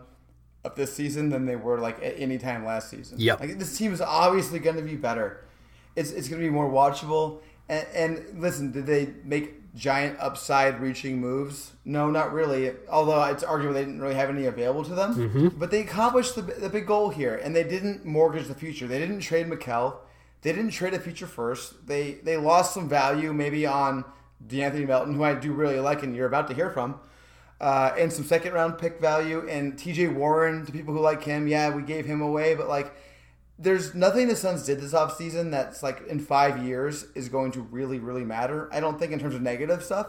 of 0.64 0.76
this 0.76 0.94
season 0.94 1.30
than 1.30 1.46
they 1.46 1.56
were 1.56 1.80
like 1.80 2.02
at 2.02 2.16
any 2.18 2.38
time 2.38 2.66
last 2.66 2.90
season. 2.90 3.20
Yep. 3.20 3.40
Like 3.40 3.60
this 3.60 3.78
team 3.78 3.94
is 3.94 4.02
obviously 4.02 4.60
going 4.60 4.78
to 4.78 4.82
be 4.82 4.96
better. 4.96 5.44
It's 5.96 6.12
it's 6.12 6.28
going 6.28 6.42
to 6.42 6.48
be 6.48 6.54
more 6.54 6.70
watchable. 6.70 7.42
And, 7.70 7.88
and 7.94 8.42
listen, 8.42 8.72
did 8.72 8.86
they 8.86 9.14
make 9.24 9.74
giant 9.76 10.20
upside 10.20 10.80
reaching 10.80 11.20
moves? 11.20 11.72
No, 11.86 12.12
not 12.12 12.32
really. 12.34 12.74
Although 12.90 13.24
it's 13.26 13.44
arguable 13.44 13.74
they 13.74 13.86
didn't 13.86 14.02
really 14.02 14.16
have 14.16 14.30
any 14.30 14.46
available 14.46 14.84
to 14.86 14.94
them. 14.94 15.14
But 15.58 15.72
they 15.72 15.82
accomplished 15.82 16.36
the, 16.36 16.42
the 16.42 16.70
big 16.70 16.86
goal 16.86 17.10
here, 17.10 17.36
and 17.44 17.56
they 17.56 17.64
didn't 17.64 18.06
mortgage 18.06 18.48
the 18.48 18.54
future. 18.56 18.86
They 18.88 19.00
didn't 19.00 19.22
trade 19.22 19.48
Mikal. 19.48 19.96
they 20.42 20.52
didn't 20.52 20.72
trade 20.72 20.94
a 20.94 21.00
future 21.00 21.26
first. 21.28 21.88
They 21.88 22.14
they 22.24 22.38
lost 22.38 22.74
some 22.74 22.88
value 22.90 23.34
maybe 23.34 23.66
on 23.66 24.04
De'Anthony 24.46 24.86
Melton, 24.86 25.16
who 25.16 25.24
I 25.24 25.34
do 25.34 25.54
really 25.54 25.80
like, 25.80 26.04
and 26.04 26.16
you're 26.16 26.28
about 26.28 26.50
to 26.50 26.54
hear 26.54 26.70
from, 26.70 27.00
uh, 27.62 27.94
and 27.98 28.12
some 28.12 28.26
second 28.26 28.54
round 28.54 28.78
pick 28.78 29.00
value. 29.00 29.48
And 29.50 29.78
T.J. 29.80 30.10
Warren, 30.10 30.66
to 30.66 30.72
people 30.72 30.94
who 30.94 31.00
like 31.00 31.24
him, 31.24 31.48
yeah, 31.48 31.74
we 31.74 31.82
gave 31.82 32.06
him 32.06 32.22
away, 32.22 32.56
but 32.56 32.68
like. 32.68 32.94
There's 33.64 33.96
nothing 33.96 34.28
the 34.28 34.36
Suns 34.36 34.66
did 34.66 34.82
this 34.82 34.94
offseason 34.94 35.50
that's 35.52 35.82
like 35.82 36.06
in 36.08 36.20
five 36.20 36.64
years 36.64 37.06
is 37.16 37.30
going 37.30 37.52
to 37.54 37.62
really, 37.62 37.98
really 38.00 38.26
matter. 38.26 38.70
I 38.74 38.80
don't 38.80 39.00
think 39.00 39.12
in 39.14 39.20
terms 39.20 39.36
of 39.36 39.42
negative 39.42 39.84
stuff. 39.84 40.08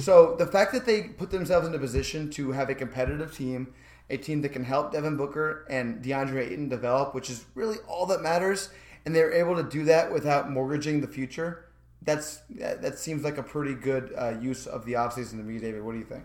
So 0.00 0.36
the 0.36 0.46
fact 0.46 0.72
that 0.72 0.86
they 0.86 1.02
put 1.02 1.30
themselves 1.30 1.66
in 1.68 1.74
a 1.74 1.78
position 1.78 2.30
to 2.30 2.52
have 2.52 2.70
a 2.70 2.74
competitive 2.74 3.36
team, 3.36 3.74
a 4.08 4.16
team 4.16 4.40
that 4.42 4.50
can 4.50 4.64
help 4.64 4.92
Devin 4.92 5.16
Booker 5.16 5.66
and 5.68 6.02
DeAndre 6.02 6.50
Ayton 6.50 6.68
develop, 6.68 7.14
which 7.14 7.28
is 7.28 7.44
really 7.54 7.76
all 7.86 8.06
that 8.06 8.22
matters, 8.22 8.70
and 9.04 9.14
they're 9.14 9.32
able 9.32 9.56
to 9.56 9.62
do 9.62 9.84
that 9.84 10.10
without 10.12 10.50
mortgaging 10.50 11.00
the 11.02 11.06
future. 11.06 11.66
That's 12.02 12.40
that 12.50 12.82
that 12.82 12.98
seems 12.98 13.22
like 13.22 13.38
a 13.38 13.42
pretty 13.42 13.74
good 13.74 14.12
uh, 14.16 14.34
use 14.40 14.66
of 14.66 14.84
the 14.86 14.94
offseason 14.94 15.32
to 15.32 15.44
me, 15.44 15.58
David. 15.58 15.82
What 15.82 15.92
do 15.92 15.98
you 15.98 16.04
think? 16.04 16.24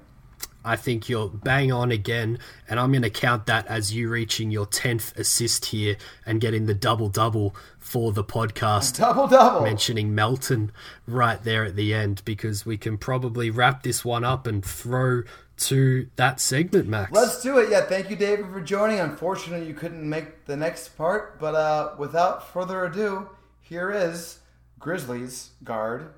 I 0.70 0.76
think 0.76 1.10
you're 1.10 1.30
bang 1.30 1.72
on 1.72 1.92
again, 1.92 2.38
and 2.70 2.80
I'm 2.80 2.92
going 2.92 3.02
to 3.02 3.10
count 3.10 3.48
that 3.48 3.66
as 3.66 3.92
you 3.92 4.08
reaching 4.08 4.52
your 4.52 4.68
10th 4.68 5.18
assist 5.18 5.66
here 5.66 5.98
and 6.28 6.40
getting 6.40 6.68
the 6.68 6.76
double 6.76 7.10
double 7.10 7.56
for 7.80 8.12
the 8.12 8.24
podcast. 8.24 8.98
Double 9.00 9.28
double. 9.28 9.62
Mentioning 9.62 10.14
Melton 10.14 10.72
right 11.08 11.44
there 11.44 11.66
at 11.66 11.76
the 11.76 11.92
end 11.92 12.22
because 12.24 12.68
we 12.68 12.78
can 12.78 13.00
probably 13.00 13.50
wrap 13.50 13.82
this 13.82 14.06
one 14.06 14.24
up 14.24 14.46
and 14.46 14.64
throw 14.64 15.24
to 15.58 16.08
that 16.18 16.40
segment, 16.40 16.88
Max. 16.88 17.12
Let's 17.12 17.42
do 17.42 17.58
it. 17.58 17.72
Yeah, 17.72 17.82
thank 17.82 18.12
you, 18.12 18.16
David, 18.16 18.52
for 18.52 18.62
joining. 18.62 19.00
Unfortunately, 19.00 19.68
you 19.68 19.74
couldn't 19.74 20.08
make 20.08 20.46
the 20.46 20.56
next 20.56 20.90
part, 20.90 21.40
but 21.40 21.56
uh, 21.56 21.96
without 21.98 22.54
further 22.54 22.86
ado, 22.86 23.28
here 23.60 23.90
is 23.90 24.38
Grizzlies 24.78 25.50
guard 25.64 26.14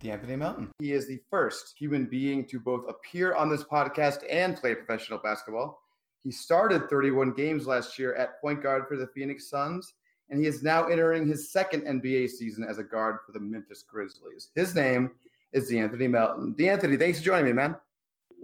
D'Anthony 0.00 0.36
Melton. 0.36 0.70
He 0.78 0.92
is 0.92 1.06
the 1.06 1.20
first 1.30 1.74
human 1.78 2.06
being 2.06 2.46
to 2.46 2.60
both 2.60 2.88
appear 2.88 3.34
on 3.34 3.48
this 3.48 3.64
podcast 3.64 4.22
and 4.30 4.56
play 4.56 4.74
professional 4.74 5.18
basketball. 5.18 5.80
He 6.22 6.30
started 6.30 6.90
31 6.90 7.32
games 7.32 7.66
last 7.66 7.98
year 7.98 8.14
at 8.14 8.40
point 8.40 8.62
guard 8.62 8.88
for 8.88 8.96
the 8.96 9.06
Phoenix 9.08 9.48
Suns, 9.48 9.94
and 10.28 10.40
he 10.40 10.46
is 10.46 10.62
now 10.62 10.86
entering 10.86 11.26
his 11.26 11.52
second 11.52 11.82
NBA 11.82 12.30
season 12.30 12.64
as 12.68 12.78
a 12.78 12.84
guard 12.84 13.18
for 13.24 13.32
the 13.32 13.40
Memphis 13.40 13.84
Grizzlies. 13.88 14.50
His 14.54 14.74
name 14.74 15.12
is 15.52 15.68
D'Anthony 15.68 16.08
Melton. 16.08 16.54
D'Anthony, 16.58 16.96
thanks 16.96 17.18
for 17.18 17.24
joining 17.24 17.46
me, 17.46 17.52
man. 17.52 17.76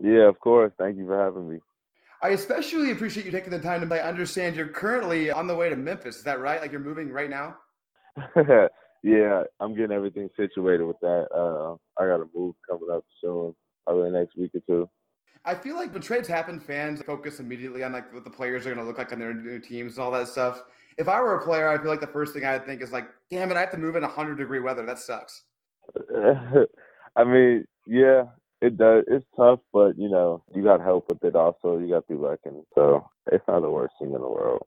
Yeah, 0.00 0.28
of 0.28 0.38
course. 0.40 0.72
Thank 0.78 0.96
you 0.96 1.06
for 1.06 1.18
having 1.18 1.48
me. 1.48 1.58
I 2.22 2.30
especially 2.30 2.92
appreciate 2.92 3.26
you 3.26 3.32
taking 3.32 3.50
the 3.50 3.58
time 3.58 3.86
to. 3.86 3.94
I 3.94 4.06
understand 4.06 4.54
you're 4.54 4.68
currently 4.68 5.32
on 5.32 5.48
the 5.48 5.56
way 5.56 5.68
to 5.68 5.76
Memphis. 5.76 6.18
Is 6.18 6.22
that 6.22 6.40
right? 6.40 6.60
Like 6.60 6.70
you're 6.70 6.80
moving 6.80 7.10
right 7.10 7.28
now? 7.28 7.56
yeah, 9.02 9.42
I'm 9.60 9.74
getting 9.74 9.92
everything 9.92 10.28
situated 10.36 10.84
with 10.84 11.00
that. 11.00 11.26
Uh, 11.34 11.74
I 12.00 12.06
got 12.06 12.22
a 12.22 12.26
move 12.34 12.54
coming 12.68 12.88
up 12.92 13.04
soon, 13.20 13.54
probably 13.84 14.10
the 14.10 14.18
next 14.18 14.36
week 14.36 14.52
or 14.54 14.60
two. 14.66 14.88
I 15.44 15.54
feel 15.56 15.74
like 15.74 15.92
when 15.92 16.02
trades 16.02 16.28
happen, 16.28 16.60
fans 16.60 17.02
focus 17.02 17.40
immediately 17.40 17.82
on 17.82 17.92
like 17.92 18.12
what 18.14 18.22
the 18.22 18.30
players 18.30 18.64
are 18.64 18.74
going 18.74 18.78
to 18.78 18.84
look 18.84 18.98
like 18.98 19.12
on 19.12 19.18
their 19.18 19.34
new 19.34 19.58
teams 19.58 19.96
and 19.96 20.04
all 20.04 20.12
that 20.12 20.28
stuff. 20.28 20.62
If 20.98 21.08
I 21.08 21.20
were 21.20 21.36
a 21.36 21.44
player, 21.44 21.68
I 21.68 21.78
feel 21.78 21.90
like 21.90 22.00
the 22.00 22.06
first 22.06 22.32
thing 22.32 22.44
I'd 22.44 22.64
think 22.64 22.80
is 22.80 22.92
like, 22.92 23.08
damn 23.28 23.50
it, 23.50 23.56
I 23.56 23.60
have 23.60 23.72
to 23.72 23.78
move 23.78 23.96
in 23.96 24.02
100 24.02 24.36
degree 24.36 24.60
weather. 24.60 24.86
That 24.86 25.00
sucks. 25.00 25.42
I 27.16 27.24
mean, 27.24 27.64
yeah, 27.86 28.24
it 28.60 28.76
does. 28.76 29.02
It's 29.08 29.26
tough, 29.36 29.58
but 29.72 29.98
you 29.98 30.08
know, 30.08 30.44
you 30.54 30.62
got 30.62 30.80
help 30.80 31.06
with 31.08 31.24
it. 31.24 31.34
Also, 31.34 31.78
you 31.78 31.88
got 31.88 32.06
people 32.06 32.28
that 32.30 32.42
can. 32.42 32.62
So 32.76 33.04
it's 33.32 33.44
not 33.48 33.62
the 33.62 33.70
worst 33.70 33.94
thing 33.98 34.12
in 34.14 34.20
the 34.20 34.28
world. 34.28 34.62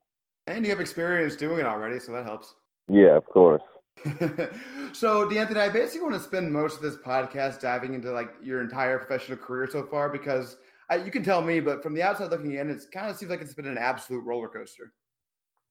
And 0.48 0.66
you 0.66 0.72
have 0.72 0.82
experience 0.82 1.36
doing 1.36 1.60
it 1.60 1.66
already, 1.66 2.00
so 2.00 2.12
that 2.12 2.26
helps. 2.26 2.54
Yeah, 2.88 3.16
of 3.16 3.26
course. 3.26 3.64
so, 4.94 5.30
D'Anthony, 5.30 5.60
I 5.60 5.70
basically 5.70 6.02
want 6.02 6.16
to 6.16 6.20
spend 6.20 6.52
most 6.52 6.78
of 6.78 6.82
this 6.82 6.98
podcast 6.98 7.62
diving 7.62 7.94
into 7.94 8.12
like 8.12 8.34
your 8.44 8.62
entire 8.62 9.00
professional 9.00 9.38
career 9.38 9.68
so 9.72 9.84
far 9.84 10.10
because 10.10 10.58
I, 10.90 10.98
you 10.98 11.12
can 11.12 11.24
tell 11.24 11.42
me, 11.42 11.60
but 11.60 11.82
from 11.82 11.94
the 11.94 12.04
outside 12.04 12.30
looking 12.30 12.54
in, 12.54 12.70
it 12.70 12.82
kind 12.92 13.10
of 13.10 13.18
seems 13.18 13.32
like 13.32 13.42
it's 13.42 13.54
been 13.54 13.68
an 13.68 13.78
absolute 13.78 14.24
roller 14.24 14.48
coaster. 14.48 14.94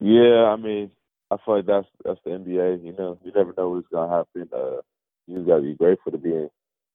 Yeah, 0.01 0.47
I 0.47 0.57
mean, 0.57 0.91
I 1.31 1.37
feel 1.45 1.57
like 1.57 1.67
that's 1.67 1.87
that's 2.05 2.21
the 2.25 2.31
NBA. 2.31 2.85
You 2.85 2.95
know, 2.99 3.19
you 3.25 3.33
never 3.35 3.55
know 3.57 3.71
what's 3.71 3.89
gonna 3.89 4.15
happen. 4.15 4.49
Uh, 4.53 4.81
you 5.27 5.37
just 5.37 5.49
gotta 5.49 5.63
be 5.63 5.75
grateful 5.75 6.13
to 6.13 6.19
be, 6.19 6.31
in, 6.31 6.51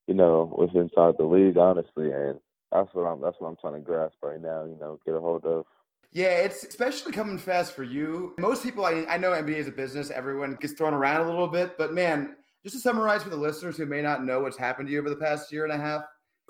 you 0.06 0.14
know, 0.14 0.50
what's 0.54 0.74
inside 0.74 1.14
the 1.18 1.24
league, 1.24 1.56
honestly, 1.56 2.10
and 2.12 2.38
that's 2.70 2.88
what 2.92 3.04
I'm 3.04 3.20
that's 3.20 3.36
what 3.38 3.48
I'm 3.48 3.56
trying 3.60 3.74
to 3.74 3.80
grasp 3.80 4.16
right 4.22 4.40
now. 4.40 4.64
You 4.64 4.76
know, 4.80 5.00
get 5.04 5.14
a 5.14 5.20
hold 5.20 5.44
of. 5.44 5.64
Yeah, 6.12 6.38
it's 6.38 6.64
especially 6.64 7.12
coming 7.12 7.38
fast 7.38 7.72
for 7.72 7.84
you. 7.84 8.34
Most 8.38 8.64
people, 8.64 8.84
I, 8.84 9.06
I 9.08 9.16
know 9.16 9.30
NBA 9.30 9.56
is 9.56 9.68
a 9.68 9.72
business. 9.72 10.10
Everyone 10.10 10.56
gets 10.60 10.72
thrown 10.72 10.92
around 10.92 11.20
a 11.20 11.30
little 11.30 11.46
bit, 11.46 11.78
but 11.78 11.94
man, 11.94 12.34
just 12.64 12.74
to 12.74 12.80
summarize 12.80 13.22
for 13.22 13.30
the 13.30 13.36
listeners 13.36 13.76
who 13.76 13.86
may 13.86 14.02
not 14.02 14.24
know 14.24 14.40
what's 14.40 14.56
happened 14.56 14.88
to 14.88 14.92
you 14.92 14.98
over 14.98 15.08
the 15.08 15.16
past 15.16 15.52
year 15.52 15.64
and 15.64 15.72
a 15.72 15.78
half. 15.78 16.02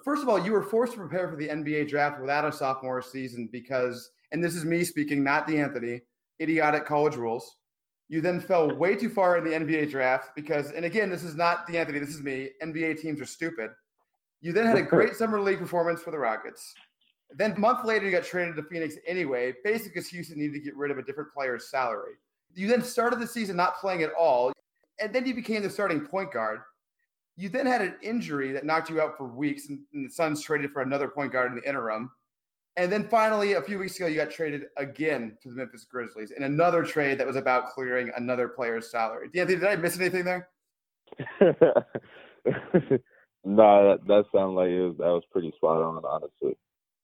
First 0.03 0.23
of 0.23 0.31
all, 0.31 0.43
you 0.43 0.53
were 0.53 0.63
forced 0.63 0.95
to 0.95 0.99
prepare 0.99 1.29
for 1.29 1.37
the 1.37 1.49
NBA 1.49 1.89
draft 1.89 2.21
without 2.21 2.47
a 2.47 2.53
sophomore 2.53 3.03
season 3.03 3.51
because, 3.53 4.11
and 4.33 4.43
this 4.43 4.55
is 4.55 4.65
me 4.65 4.83
speaking, 4.83 5.23
not 5.23 5.47
D'Anthony, 5.47 6.01
idiotic 6.41 6.87
college 6.87 7.17
rules. 7.17 7.57
You 8.09 8.23
then 8.23 8.41
fell 8.41 8.75
way 8.75 8.97
too 8.97 9.11
far 9.11 9.37
in 9.37 9.45
the 9.45 9.51
NBA 9.51 9.91
draft 9.91 10.31
because, 10.35 10.73
and 10.73 10.87
again, 10.87 11.11
this 11.11 11.23
is 11.23 11.37
not 11.37 11.67
D'Anthony, 11.67 11.99
this 11.99 12.09
is 12.09 12.23
me. 12.23 12.49
NBA 12.63 13.01
teams 13.01 13.21
are 13.21 13.27
stupid. 13.27 13.71
You 14.41 14.53
then 14.53 14.67
had 14.67 14.79
a 14.79 14.83
great 14.97 15.17
summer 15.17 15.39
league 15.39 15.59
performance 15.59 16.01
for 16.01 16.11
the 16.11 16.19
Rockets. 16.19 16.75
Then 17.37 17.53
a 17.53 17.59
month 17.59 17.85
later, 17.85 18.07
you 18.07 18.13
got 18.13 18.25
traded 18.25 18.57
to 18.57 18.63
Phoenix 18.65 18.97
anyway, 19.07 19.55
basically 19.65 19.91
because 19.91 20.09
Houston 20.09 20.39
needed 20.39 20.55
to 20.55 20.61
get 20.61 20.77
rid 20.77 20.91
of 20.91 20.99
a 20.99 21.03
different 21.03 21.33
player's 21.33 21.71
salary. 21.71 22.15
You 22.55 22.67
then 22.67 22.83
started 22.83 23.21
the 23.21 23.27
season 23.27 23.57
not 23.57 23.79
playing 23.79 24.03
at 24.03 24.13
all, 24.19 24.53
and 25.01 25.15
then 25.15 25.27
you 25.27 25.35
became 25.35 25.63
the 25.63 25.71
starting 25.71 26.01
point 26.01 26.33
guard. 26.33 26.61
You 27.37 27.49
then 27.49 27.67
had 27.67 27.81
an 27.81 27.95
injury 28.03 28.53
that 28.53 28.67
knocked 28.67 28.91
you 28.91 29.01
out 29.01 29.17
for 29.17 29.27
weeks, 29.27 29.69
and, 29.69 29.79
and 29.95 30.05
the 30.07 30.13
Suns 30.13 30.43
traded 30.43 30.73
for 30.73 30.83
another 30.83 31.09
point 31.09 31.33
guard 31.33 31.53
in 31.53 31.59
the 31.59 31.69
interim. 31.69 32.11
And 32.77 32.91
then 32.91 33.09
finally, 33.09 33.55
a 33.55 33.63
few 33.63 33.79
weeks 33.79 33.97
ago, 33.97 34.07
you 34.07 34.17
got 34.17 34.31
traded 34.31 34.65
again 34.77 35.37
to 35.43 35.51
the 35.51 35.55
Memphis 35.55 35.85
Grizzlies 35.85 36.33
in 36.33 36.45
another 36.45 36.85
trade 36.85 37.19
that 37.19 37.27
was 37.27 37.37
about 37.37 37.71
clearing 37.71 38.11
another 38.17 38.49
player's 38.49 38.91
salary. 38.91 39.29
D'Anthony, 39.33 39.59
did 39.59 39.69
I 39.69 39.77
miss 39.77 39.99
anything 39.99 40.25
there? 40.25 40.49
no, 41.41 41.85
that, 43.45 43.99
that 44.07 44.25
sounded 44.33 44.55
like 44.55 44.71
it 44.71 44.81
was 44.81 44.97
that 44.99 45.07
was 45.07 45.25
pretty 45.31 45.53
spot 45.57 45.83
on, 45.83 46.03
honestly. 46.05 46.57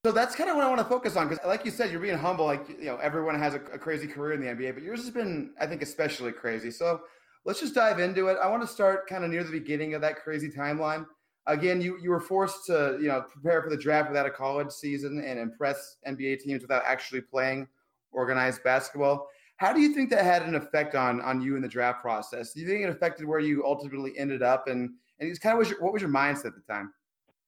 So 0.07 0.13
that's 0.13 0.35
kind 0.35 0.49
of 0.49 0.55
what 0.55 0.63
I 0.63 0.69
want 0.69 0.79
to 0.79 0.85
focus 0.85 1.17
on 1.17 1.27
because, 1.27 1.45
like 1.45 1.65
you 1.65 1.71
said, 1.71 1.91
you're 1.91 1.99
being 1.99 2.17
humble. 2.17 2.45
Like 2.45 2.69
you 2.69 2.85
know, 2.85 2.95
everyone 2.95 3.37
has 3.37 3.55
a, 3.55 3.57
a, 3.73 3.77
crazy 3.77 4.07
career 4.07 4.31
in 4.31 4.39
the 4.39 4.47
NBA, 4.47 4.73
but 4.73 4.81
yours 4.81 5.01
has 5.01 5.09
been, 5.09 5.51
I 5.59 5.67
think, 5.67 5.81
especially 5.81 6.31
crazy. 6.31 6.71
So 6.71 7.01
let's 7.43 7.59
just 7.59 7.75
dive 7.75 7.99
into 7.99 8.27
it. 8.29 8.37
I 8.41 8.47
want 8.47 8.61
to 8.61 8.69
start 8.69 9.09
kind 9.09 9.25
of 9.25 9.31
near 9.31 9.43
the 9.43 9.51
beginning 9.51 9.95
of 9.95 10.01
that 10.03 10.15
crazy 10.15 10.49
timeline. 10.49 11.05
Again, 11.45 11.81
you 11.81 11.99
you 12.01 12.09
were 12.09 12.21
forced 12.21 12.65
to 12.67 12.97
you 13.01 13.09
know 13.09 13.25
prepare 13.29 13.61
for 13.61 13.69
the 13.69 13.75
draft 13.75 14.07
without 14.07 14.25
a 14.25 14.29
college 14.29 14.71
season 14.71 15.21
and 15.21 15.37
impress 15.37 15.97
NBA 16.07 16.39
teams 16.39 16.61
without 16.61 16.83
actually 16.85 17.19
playing 17.19 17.67
organized 18.13 18.63
basketball. 18.63 19.27
How 19.57 19.73
do 19.73 19.81
you 19.81 19.93
think 19.93 20.09
that 20.11 20.23
had 20.23 20.43
an 20.43 20.55
effect 20.55 20.95
on 20.95 21.19
on 21.19 21.41
you 21.41 21.57
in 21.57 21.61
the 21.61 21.67
draft 21.67 22.01
process? 22.01 22.53
Do 22.53 22.61
you 22.61 22.67
think 22.69 22.81
it 22.81 22.89
affected 22.89 23.25
where 23.25 23.41
you 23.41 23.65
ultimately 23.65 24.17
ended 24.17 24.41
up, 24.41 24.69
and 24.69 24.89
and 25.19 25.29
it's 25.29 25.37
kind 25.37 25.51
of 25.51 25.59
was 25.59 25.69
your, 25.69 25.81
what 25.81 25.91
was 25.91 26.01
your 26.01 26.11
mindset 26.11 26.45
at 26.45 26.53
the 26.55 26.73
time? 26.73 26.93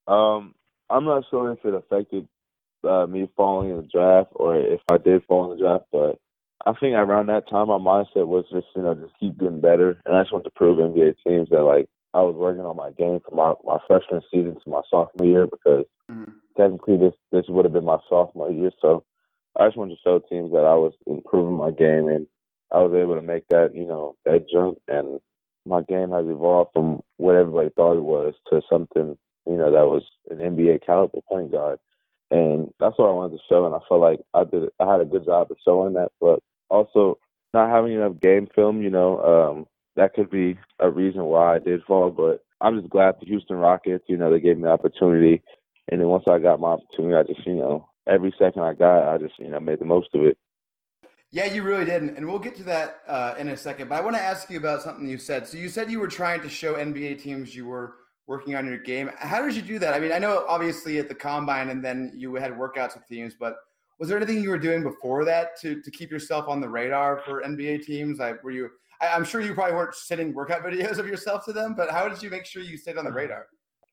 Um, 0.06 0.54
I'm 0.90 1.06
not 1.06 1.24
sure 1.30 1.52
if 1.52 1.64
it 1.64 1.72
affected 1.72 2.28
uh, 2.84 3.06
me 3.06 3.28
falling 3.36 3.70
in 3.70 3.76
the 3.76 3.88
draft 3.92 4.30
or 4.32 4.56
if 4.56 4.80
I 4.90 4.98
did 4.98 5.24
fall 5.24 5.50
in 5.50 5.58
the 5.58 5.62
draft, 5.62 5.84
but 5.92 6.18
I 6.66 6.72
think 6.74 6.94
around 6.94 7.28
that 7.28 7.48
time 7.48 7.68
my 7.68 7.78
mindset 7.78 8.26
was 8.26 8.44
just 8.52 8.66
you 8.76 8.82
know 8.82 8.94
just 8.94 9.18
keep 9.18 9.38
getting 9.38 9.60
better, 9.60 10.00
and 10.04 10.16
I 10.16 10.22
just 10.22 10.32
want 10.32 10.44
to 10.44 10.50
prove 10.50 10.78
NBA 10.78 11.16
teams 11.26 11.48
that 11.50 11.62
like 11.62 11.88
I 12.12 12.20
was 12.20 12.34
working 12.36 12.64
on 12.64 12.76
my 12.76 12.90
game 12.90 13.20
from 13.26 13.36
my, 13.36 13.54
my 13.64 13.78
freshman 13.86 14.20
season 14.30 14.56
to 14.62 14.70
my 14.70 14.82
sophomore 14.90 15.26
year 15.26 15.46
because 15.46 15.84
mm-hmm. 16.10 16.32
technically 16.56 16.98
this 16.98 17.14
this 17.32 17.44
would 17.48 17.64
have 17.64 17.72
been 17.72 17.84
my 17.84 17.98
sophomore 18.08 18.50
year, 18.50 18.70
so 18.80 19.04
I 19.58 19.66
just 19.66 19.76
wanted 19.78 19.94
to 19.94 20.00
show 20.04 20.18
teams 20.18 20.52
that 20.52 20.64
I 20.64 20.74
was 20.74 20.92
improving 21.06 21.56
my 21.56 21.70
game 21.70 22.08
and 22.08 22.26
I 22.72 22.78
was 22.78 22.92
able 22.94 23.14
to 23.14 23.22
make 23.22 23.48
that 23.48 23.74
you 23.74 23.86
know 23.86 24.16
that 24.26 24.46
jump, 24.52 24.78
and 24.86 25.20
my 25.64 25.80
game 25.82 26.10
has 26.10 26.26
evolved 26.26 26.72
from 26.74 27.00
what 27.16 27.36
everybody 27.36 27.70
thought 27.70 27.96
it 27.96 28.04
was 28.04 28.34
to 28.50 28.60
something 28.68 29.16
you 29.46 29.56
know 29.56 29.70
that 29.70 29.86
was 29.86 30.02
an 30.28 30.38
NBA 30.38 30.84
caliber 30.84 31.20
point 31.26 31.52
guard 31.52 31.78
and 32.30 32.72
that's 32.78 32.96
what 32.98 33.08
I 33.08 33.12
wanted 33.12 33.36
to 33.36 33.42
show. 33.48 33.66
And 33.66 33.74
I 33.74 33.78
felt 33.88 34.00
like 34.00 34.20
I 34.34 34.44
did, 34.44 34.68
I 34.78 34.90
had 34.90 35.00
a 35.00 35.04
good 35.04 35.24
job 35.24 35.50
of 35.50 35.56
showing 35.64 35.94
that, 35.94 36.10
but 36.20 36.40
also 36.68 37.18
not 37.52 37.70
having 37.70 37.92
enough 37.92 38.20
game 38.20 38.48
film, 38.54 38.82
you 38.82 38.90
know, 38.90 39.20
um, 39.20 39.66
that 39.96 40.14
could 40.14 40.30
be 40.30 40.58
a 40.78 40.88
reason 40.88 41.24
why 41.24 41.56
I 41.56 41.58
did 41.58 41.82
fall. 41.84 42.10
But 42.10 42.44
I'm 42.60 42.78
just 42.80 42.90
glad 42.90 43.16
the 43.20 43.26
Houston 43.26 43.56
Rockets, 43.56 44.04
you 44.08 44.16
know, 44.16 44.30
they 44.30 44.40
gave 44.40 44.56
me 44.56 44.64
the 44.64 44.70
opportunity, 44.70 45.42
and 45.90 46.00
then 46.00 46.08
once 46.08 46.24
I 46.28 46.38
got 46.38 46.60
my 46.60 46.68
opportunity, 46.68 47.16
I 47.16 47.22
just, 47.34 47.46
you 47.46 47.54
know, 47.54 47.88
every 48.06 48.32
second 48.38 48.62
I 48.62 48.74
got, 48.74 49.12
I 49.12 49.18
just, 49.18 49.38
you 49.38 49.48
know, 49.48 49.60
made 49.60 49.80
the 49.80 49.84
most 49.84 50.08
of 50.14 50.22
it. 50.22 50.38
Yeah, 51.32 51.46
you 51.46 51.62
really 51.62 51.84
did, 51.84 52.02
and 52.02 52.26
we'll 52.26 52.40
get 52.40 52.56
to 52.56 52.64
that 52.64 53.02
uh, 53.06 53.34
in 53.38 53.48
a 53.48 53.56
second. 53.56 53.88
But 53.88 53.96
I 53.96 54.00
want 54.00 54.16
to 54.16 54.22
ask 54.22 54.50
you 54.50 54.58
about 54.58 54.82
something 54.82 55.08
you 55.08 55.18
said. 55.18 55.46
So 55.46 55.58
you 55.58 55.68
said 55.68 55.90
you 55.90 56.00
were 56.00 56.08
trying 56.08 56.42
to 56.42 56.48
show 56.48 56.74
NBA 56.74 57.22
teams 57.22 57.54
you 57.54 57.66
were 57.66 57.94
working 58.30 58.54
on 58.54 58.64
your 58.64 58.78
game. 58.78 59.10
How 59.18 59.44
did 59.44 59.56
you 59.56 59.60
do 59.60 59.80
that? 59.80 59.92
I 59.92 59.98
mean, 59.98 60.12
I 60.12 60.20
know 60.20 60.44
obviously 60.48 60.98
at 61.00 61.08
the 61.08 61.14
combine 61.16 61.68
and 61.70 61.84
then 61.84 62.12
you 62.14 62.32
had 62.36 62.52
workouts 62.52 62.94
with 62.94 63.04
teams, 63.08 63.34
but 63.34 63.56
was 63.98 64.08
there 64.08 64.16
anything 64.16 64.40
you 64.40 64.50
were 64.50 64.58
doing 64.58 64.84
before 64.84 65.24
that 65.24 65.60
to, 65.62 65.82
to 65.82 65.90
keep 65.90 66.12
yourself 66.12 66.46
on 66.48 66.60
the 66.60 66.68
radar 66.68 67.22
for 67.26 67.42
NBA 67.42 67.84
teams? 67.84 68.20
Like, 68.20 68.42
were 68.44 68.52
you? 68.52 68.70
I, 69.02 69.16
am 69.16 69.24
sure 69.24 69.40
you 69.40 69.52
probably 69.52 69.74
weren't 69.74 69.96
sending 69.96 70.32
workout 70.32 70.62
videos 70.68 70.98
of 70.98 71.08
yourself 71.08 71.44
to 71.46 71.52
them, 71.52 71.74
but 71.74 71.90
how 71.90 72.08
did 72.08 72.22
you 72.22 72.30
make 72.30 72.46
sure 72.46 72.62
you 72.62 72.78
stayed 72.78 72.96
on 72.96 73.04
the 73.04 73.12
radar? 73.12 73.46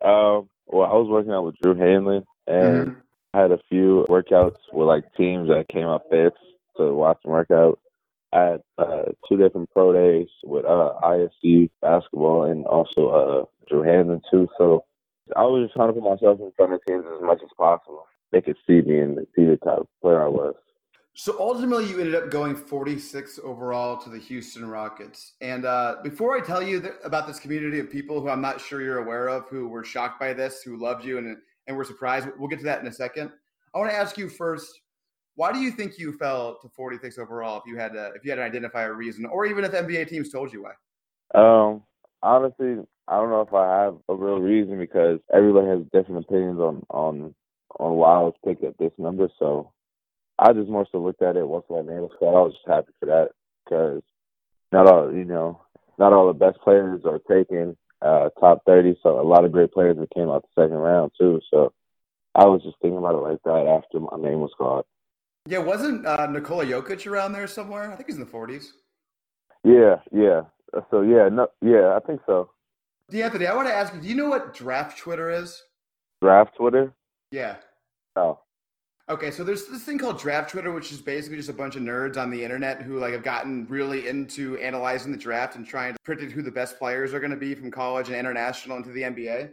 Um, 0.06 0.48
well, 0.68 0.86
I 0.86 0.94
was 0.94 1.08
working 1.10 1.32
out 1.32 1.44
with 1.44 1.56
Drew 1.64 1.74
Hanlen, 1.74 2.24
and 2.46 2.88
mm-hmm. 2.88 3.00
I 3.34 3.42
had 3.42 3.52
a 3.52 3.60
few 3.70 4.06
workouts 4.08 4.58
with 4.72 4.88
like 4.88 5.04
teams 5.18 5.50
that 5.50 5.68
came 5.68 5.88
up 5.88 6.04
fifth 6.12 6.34
to 6.78 6.94
watch 6.94 7.18
them 7.24 7.32
work 7.32 7.50
out. 7.50 7.80
Had 8.34 8.62
uh, 8.78 9.04
two 9.28 9.38
different 9.38 9.70
pro 9.72 9.94
days 9.94 10.28
with 10.44 10.66
uh, 10.66 10.94
basketball 11.82 12.44
and 12.44 12.66
also 12.66 13.08
uh, 13.08 13.74
Hanlen 13.74 14.22
too. 14.30 14.48
So 14.58 14.84
I 15.36 15.44
was 15.44 15.66
just 15.66 15.76
trying 15.76 15.90
to 15.90 15.94
put 15.94 16.04
myself 16.04 16.40
in 16.40 16.52
front 16.56 16.74
of 16.74 16.82
teams 16.88 17.06
as 17.06 17.22
much 17.22 17.40
as 17.44 17.50
possible. 17.58 18.06
They 18.32 18.42
could 18.42 18.58
see 18.68 18.82
me 18.82 19.00
and 19.00 19.18
see 19.36 19.46
the 19.46 19.58
type 19.58 19.80
of 19.80 19.88
player 20.02 20.24
I 20.24 20.28
was. 20.28 20.56
So 21.14 21.36
ultimately, 21.40 21.90
you 21.90 22.00
ended 22.00 22.14
up 22.14 22.30
going 22.30 22.56
46 22.56 23.40
overall 23.44 23.98
to 23.98 24.10
the 24.10 24.20
Houston 24.20 24.70
Rockets. 24.70 25.34
And 25.42 25.66
uh, 25.66 25.96
before 26.04 26.38
I 26.38 26.42
tell 26.42 26.62
you 26.62 26.80
th- 26.80 26.94
about 27.04 27.26
this 27.26 27.40
community 27.40 27.80
of 27.80 27.90
people 27.90 28.22
who 28.22 28.30
I'm 28.30 28.42
not 28.42 28.62
sure 28.62 28.84
you're 28.84 29.00
aware 29.00 29.28
of, 29.28 29.50
who 29.50 29.68
were 29.68 29.84
shocked 29.84 30.20
by 30.20 30.34
this, 30.34 30.62
who 30.62 30.78
loved 30.78 31.04
you, 31.04 31.18
and 31.18 31.38
and 31.66 31.76
were 31.76 31.84
surprised, 31.84 32.28
we'll 32.38 32.48
get 32.48 32.60
to 32.60 32.66
that 32.66 32.82
in 32.82 32.88
a 32.88 32.94
second. 32.94 33.32
I 33.74 33.80
want 33.80 33.92
to 33.92 33.98
ask 33.98 34.18
you 34.18 34.30
first, 34.30 34.80
why 35.38 35.54
do 35.54 35.60
you 35.60 35.70
think 35.70 36.00
you 36.00 36.18
fell 36.18 36.58
to 36.64 36.68
46 36.68 37.20
overall? 37.20 37.60
If 37.60 37.68
you 37.68 37.78
had 37.78 37.94
to, 37.94 38.12
if 38.16 38.26
you 38.26 38.32
had 38.32 38.38
to 38.38 38.44
identify 38.44 38.84
a 38.84 38.92
reason, 38.92 39.26
or 39.28 39.46
even 39.46 39.64
if 39.64 39.72
NBA 39.72 40.10
teams 40.10 40.32
told 40.32 40.52
you 40.52 40.64
why. 40.64 40.74
Um, 41.40 41.84
honestly, 42.24 42.78
I 43.08 43.18
don't 43.18 43.30
know 43.30 43.42
if 43.42 43.54
I 43.54 43.84
have 43.84 43.98
a 44.10 44.16
real 44.16 44.40
reason 44.40 44.80
because 44.80 45.20
everybody 45.32 45.68
has 45.68 45.80
different 45.94 46.26
opinions 46.26 46.60
on 46.60 46.84
on 46.90 47.36
on 47.80 47.94
why 47.94 48.16
I 48.16 48.22
was 48.22 48.34
picked 48.44 48.64
at 48.64 48.80
this 48.80 48.92
number. 48.98 49.30
So 49.38 49.72
I 50.40 50.54
just 50.54 50.70
more 50.70 50.88
so 50.92 50.98
looked 50.98 51.22
at 51.22 51.38
it 51.38 51.48
once 51.48 51.66
my 51.70 51.82
name 51.82 52.02
was 52.02 52.12
called. 52.18 52.36
I 52.36 52.42
was 52.42 52.54
just 52.54 52.68
happy 52.68 52.92
for 53.00 53.06
that 53.06 53.30
because 53.64 54.02
not 54.72 54.88
all 54.88 55.14
you 55.14 55.24
know, 55.24 55.62
not 56.00 56.14
all 56.14 56.26
the 56.26 56.34
best 56.34 56.60
players 56.62 57.02
are 57.06 57.20
taken 57.30 57.78
uh, 58.02 58.30
top 58.40 58.64
thirty. 58.66 58.98
So 59.04 59.20
a 59.20 59.22
lot 59.22 59.46
of 59.46 59.52
great 59.52 59.72
players 59.72 59.98
that 60.00 60.10
came 60.16 60.30
out 60.30 60.44
the 60.56 60.64
second 60.64 60.78
round 60.78 61.12
too. 61.16 61.42
So 61.52 61.74
I 62.34 62.46
was 62.46 62.64
just 62.64 62.78
thinking 62.82 62.98
about 62.98 63.14
it 63.14 63.30
like 63.30 63.44
that 63.46 63.68
after 63.68 64.00
my 64.00 64.18
name 64.18 64.40
was 64.40 64.52
called. 64.58 64.86
Yeah, 65.48 65.60
wasn't 65.60 66.06
uh, 66.06 66.28
Nikola 66.28 66.66
Jokic 66.66 67.10
around 67.10 67.32
there 67.32 67.48
somewhere? 67.48 67.90
I 67.90 67.96
think 67.96 68.08
he's 68.08 68.16
in 68.16 68.22
the 68.22 68.28
forties. 68.28 68.74
Yeah, 69.64 70.00
yeah. 70.12 70.42
So 70.92 71.02
yeah, 71.02 71.30
no, 71.30 71.48
yeah, 71.62 71.96
I 71.96 72.06
think 72.06 72.22
so. 72.26 72.50
D'Anthony, 73.10 73.48
I 73.48 73.56
want 73.56 73.70
to 73.70 73.74
ask 73.74 73.94
you: 73.94 74.02
Do 74.02 74.08
you 74.08 74.16
know 74.16 74.28
what 74.28 74.54
draft 74.54 74.98
Twitter 74.98 75.32
is? 75.32 75.64
Draft 76.22 76.56
Twitter? 76.58 76.94
Yeah. 77.32 77.56
Oh. 78.18 78.40
Okay, 79.10 79.32
so 79.32 79.46
there's 79.46 79.68
this 79.68 79.84
thing 79.84 79.98
called 79.98 80.20
draft 80.20 80.50
Twitter, 80.52 80.74
which 80.74 80.92
is 80.92 81.00
basically 81.00 81.38
just 81.38 81.48
a 81.48 81.54
bunch 81.54 81.78
of 81.78 81.82
nerds 81.82 82.18
on 82.18 82.30
the 82.30 82.44
internet 82.44 82.82
who 82.82 83.00
like 83.00 83.14
have 83.14 83.24
gotten 83.24 83.66
really 83.70 84.06
into 84.10 84.58
analyzing 84.58 85.14
the 85.14 85.18
draft 85.18 85.56
and 85.56 85.66
trying 85.66 85.94
to 85.94 86.00
predict 86.04 86.34
who 86.34 86.42
the 86.42 86.52
best 86.52 86.78
players 86.78 87.14
are 87.14 87.22
going 87.22 87.32
to 87.32 87.38
be 87.38 87.56
from 87.56 87.72
college 87.72 88.08
and 88.08 88.18
international 88.18 88.76
into 88.76 88.90
the 88.90 89.04
NBA. 89.04 89.52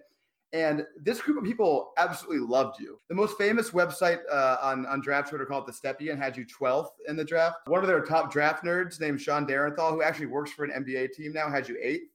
And 0.54 0.86
this 0.96 1.20
group 1.20 1.36
of 1.36 1.44
people 1.44 1.92
absolutely 1.98 2.46
loved 2.46 2.80
you. 2.80 2.98
The 3.10 3.14
most 3.14 3.36
famous 3.36 3.72
website 3.72 4.20
uh, 4.32 4.56
on, 4.62 4.86
on 4.86 5.02
draft 5.02 5.28
Twitter 5.28 5.44
called 5.44 5.66
The 5.66 5.72
Stepien 5.72 6.16
had 6.16 6.36
you 6.36 6.46
12th 6.46 6.90
in 7.06 7.16
the 7.16 7.24
draft. 7.24 7.56
One 7.66 7.82
of 7.82 7.88
their 7.88 8.00
top 8.00 8.32
draft 8.32 8.64
nerds 8.64 9.00
named 9.00 9.20
Sean 9.20 9.46
Darenthal, 9.46 9.90
who 9.90 10.02
actually 10.02 10.26
works 10.26 10.52
for 10.52 10.64
an 10.64 10.84
NBA 10.84 11.12
team 11.12 11.32
now, 11.32 11.50
had 11.50 11.68
you 11.68 11.76
eighth. 11.82 12.08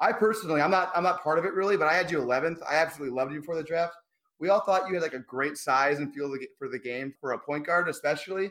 I 0.00 0.12
personally, 0.12 0.60
I'm 0.60 0.70
not, 0.70 0.90
I'm 0.94 1.04
not 1.04 1.22
part 1.22 1.38
of 1.38 1.46
it 1.46 1.54
really, 1.54 1.78
but 1.78 1.86
I 1.86 1.94
had 1.94 2.10
you 2.10 2.18
11th. 2.18 2.58
I 2.68 2.74
absolutely 2.74 3.16
loved 3.16 3.32
you 3.32 3.40
for 3.40 3.56
the 3.56 3.62
draft 3.62 3.96
we 4.38 4.48
all 4.48 4.60
thought 4.60 4.88
you 4.88 4.94
had 4.94 5.02
like 5.02 5.14
a 5.14 5.20
great 5.20 5.56
size 5.56 5.98
and 5.98 6.12
feel 6.12 6.34
for 6.58 6.68
the 6.68 6.78
game 6.78 7.14
for 7.20 7.32
a 7.32 7.38
point 7.38 7.66
guard, 7.66 7.88
especially 7.88 8.50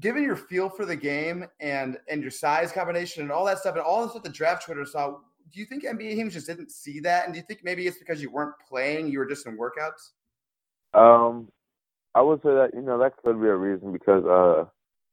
given 0.00 0.22
your 0.22 0.36
feel 0.36 0.70
for 0.70 0.86
the 0.86 0.96
game 0.96 1.44
and 1.60 1.98
and 2.08 2.22
your 2.22 2.30
size 2.30 2.72
combination 2.72 3.22
and 3.22 3.30
all 3.30 3.44
that 3.44 3.58
stuff 3.58 3.74
and 3.74 3.84
all 3.84 4.02
the 4.02 4.10
stuff 4.10 4.22
the 4.22 4.28
draft 4.28 4.64
Twitter 4.64 4.84
saw. 4.84 5.16
Do 5.52 5.60
you 5.60 5.66
think 5.66 5.84
NBA 5.84 6.14
teams 6.14 6.32
just 6.32 6.46
didn't 6.46 6.70
see 6.70 7.00
that? 7.00 7.24
And 7.24 7.34
do 7.34 7.38
you 7.38 7.44
think 7.46 7.60
maybe 7.62 7.86
it's 7.86 7.98
because 7.98 8.22
you 8.22 8.30
weren't 8.30 8.54
playing, 8.68 9.08
you 9.08 9.18
were 9.18 9.26
just 9.26 9.46
in 9.46 9.58
workouts? 9.58 10.12
Um, 10.94 11.48
I 12.14 12.22
would 12.22 12.40
say 12.42 12.50
that 12.50 12.70
you 12.74 12.82
know 12.82 12.98
that 12.98 13.16
could 13.22 13.40
be 13.40 13.48
a 13.48 13.54
reason 13.54 13.92
because 13.92 14.24
uh, 14.24 14.64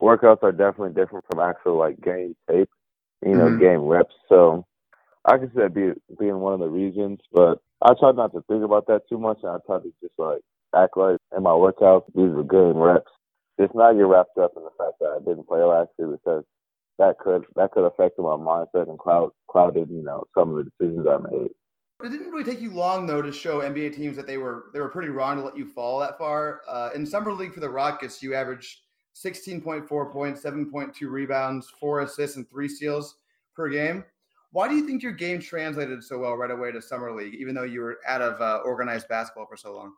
workouts 0.01 0.43
are 0.43 0.51
definitely 0.51 0.93
different 0.93 1.25
from 1.29 1.39
actual 1.39 1.77
like 1.77 1.99
game 2.01 2.35
tape, 2.49 2.69
you 3.25 3.35
know, 3.35 3.45
mm-hmm. 3.45 3.59
game 3.59 3.81
reps. 3.81 4.15
So 4.27 4.65
I 5.25 5.37
could 5.37 5.51
see 5.53 5.61
that 5.61 5.73
be, 5.73 5.91
being 6.17 6.39
one 6.39 6.53
of 6.53 6.59
the 6.59 6.69
reasons, 6.69 7.19
but 7.31 7.59
I 7.81 7.93
try 7.99 8.11
not 8.11 8.33
to 8.33 8.43
think 8.49 8.63
about 8.63 8.87
that 8.87 9.07
too 9.09 9.17
much, 9.17 9.39
and 9.43 9.51
I 9.51 9.57
try 9.65 9.79
to 9.79 9.93
just 10.01 10.13
like 10.17 10.41
act 10.75 10.97
like 10.97 11.17
in 11.35 11.43
my 11.43 11.51
workouts 11.51 12.05
these 12.15 12.31
are 12.35 12.43
good 12.43 12.75
reps. 12.75 13.11
Just 13.59 13.75
not 13.75 13.93
get 13.93 14.05
wrapped 14.05 14.37
up 14.37 14.53
in 14.55 14.63
the 14.63 14.69
fact 14.77 14.99
that 15.01 15.17
I 15.17 15.19
didn't 15.19 15.47
play 15.47 15.59
last 15.59 15.89
year 15.97 16.07
because 16.07 16.43
that 16.97 17.17
could 17.19 17.45
that 17.55 17.71
could 17.71 17.85
affect 17.85 18.19
my 18.19 18.35
mindset 18.35 18.89
and 18.89 18.99
cloud 18.99 19.31
clouded 19.49 19.89
you 19.89 20.03
know 20.03 20.23
some 20.37 20.49
of 20.49 20.57
the 20.57 20.71
decisions 20.71 21.07
I 21.07 21.17
made. 21.31 21.49
It 22.01 22.09
didn't 22.09 22.31
really 22.31 22.45
take 22.45 22.61
you 22.61 22.71
long 22.71 23.07
though 23.07 23.21
to 23.21 23.31
show 23.31 23.59
NBA 23.59 23.95
teams 23.95 24.15
that 24.15 24.27
they 24.27 24.37
were 24.37 24.65
they 24.73 24.79
were 24.79 24.89
pretty 24.89 25.09
wrong 25.09 25.37
to 25.37 25.43
let 25.43 25.57
you 25.57 25.65
fall 25.65 25.99
that 25.99 26.17
far. 26.17 26.61
Uh, 26.67 26.91
in 26.95 27.05
summer 27.05 27.33
league 27.33 27.53
for 27.53 27.59
the 27.59 27.69
Rockets, 27.69 28.23
you 28.23 28.33
averaged 28.33 28.79
16.4 29.15 30.11
points, 30.11 30.41
7.2 30.41 31.09
rebounds, 31.09 31.69
four 31.69 32.01
assists, 32.01 32.37
and 32.37 32.49
three 32.49 32.69
steals 32.69 33.15
per 33.53 33.67
game. 33.67 34.05
Why 34.51 34.67
do 34.67 34.75
you 34.75 34.87
think 34.87 35.03
your 35.03 35.11
game 35.11 35.39
translated 35.41 36.03
so 36.03 36.19
well 36.19 36.35
right 36.35 36.49
away 36.49 36.71
to 36.71 36.81
summer 36.81 37.13
league, 37.13 37.35
even 37.35 37.53
though 37.53 37.63
you 37.63 37.81
were 37.81 37.99
out 38.07 38.21
of 38.21 38.41
uh, 38.41 38.61
organized 38.63 39.07
basketball 39.09 39.45
for 39.45 39.57
so 39.57 39.75
long? 39.75 39.93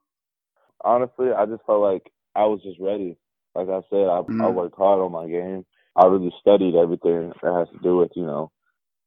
Honestly, 0.84 1.32
I 1.32 1.46
just 1.46 1.64
felt 1.66 1.82
like 1.82 2.12
I 2.36 2.46
was 2.46 2.62
just 2.64 2.80
ready. 2.80 3.18
Like 3.54 3.70
I 3.70 3.82
said, 3.90 4.08
I, 4.08 4.22
mm-hmm. 4.22 4.42
I 4.42 4.50
worked 4.50 4.78
hard 4.78 5.00
on 5.00 5.12
my 5.12 5.28
game. 5.28 5.66
I 5.96 6.06
really 6.06 6.34
studied 6.42 6.76
everything 6.76 7.32
that 7.42 7.54
has 7.54 7.68
to 7.70 7.80
do 7.84 7.98
with 7.98 8.12
you 8.16 8.26
know 8.26 8.52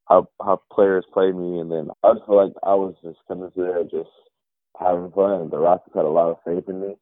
how 0.07 0.29
how 0.43 0.61
players 0.73 1.05
play 1.13 1.33
me, 1.33 1.61
and 1.61 1.71
then 1.71 1.91
I 2.03 2.15
just 2.15 2.27
feel 2.27 2.37
like 2.37 2.53
I 2.63 2.75
was 2.75 2.95
just 3.03 3.19
coming 3.29 3.51
to 3.51 3.61
there 3.61 3.83
just 3.85 4.11
having 4.79 5.11
fun. 5.13 5.51
The 5.51 5.59
Rockets 5.59 5.95
had 5.95 6.05
a 6.05 6.09
lot 6.09 6.31
of 6.31 6.37
faith 6.45 6.69
in 6.69 6.81
me, 6.81 6.97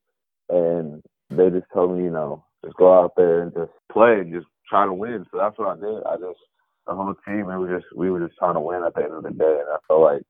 and 0.49 1.03
they 1.31 1.51
just 1.51 1.71
told 1.73 1.97
me, 1.97 2.05
you 2.05 2.11
know, 2.11 2.45
just 2.65 2.77
go 2.77 2.93
out 2.93 3.13
there 3.17 3.43
and 3.43 3.53
just 3.53 3.73
play 3.91 4.21
and 4.21 4.33
just 4.33 4.47
try 4.69 4.87
to 4.87 4.93
win. 4.93 5.27
So 5.31 5.39
that's 5.39 5.59
what 5.59 5.77
I 5.77 5.81
did. 5.81 6.03
I 6.05 6.17
just 6.17 6.39
the 6.87 6.95
whole 6.95 7.15
team. 7.27 7.47
We 7.47 7.57
were 7.57 7.79
just 7.79 7.87
we 7.97 8.11
were 8.11 8.27
just 8.27 8.39
trying 8.39 8.55
to 8.55 8.61
win 8.61 8.83
at 8.85 8.95
the 8.95 9.03
end 9.03 9.13
of 9.13 9.23
the 9.23 9.31
day, 9.31 9.59
and 9.61 9.69
I 9.73 9.79
felt 9.89 10.03
like 10.03 10.23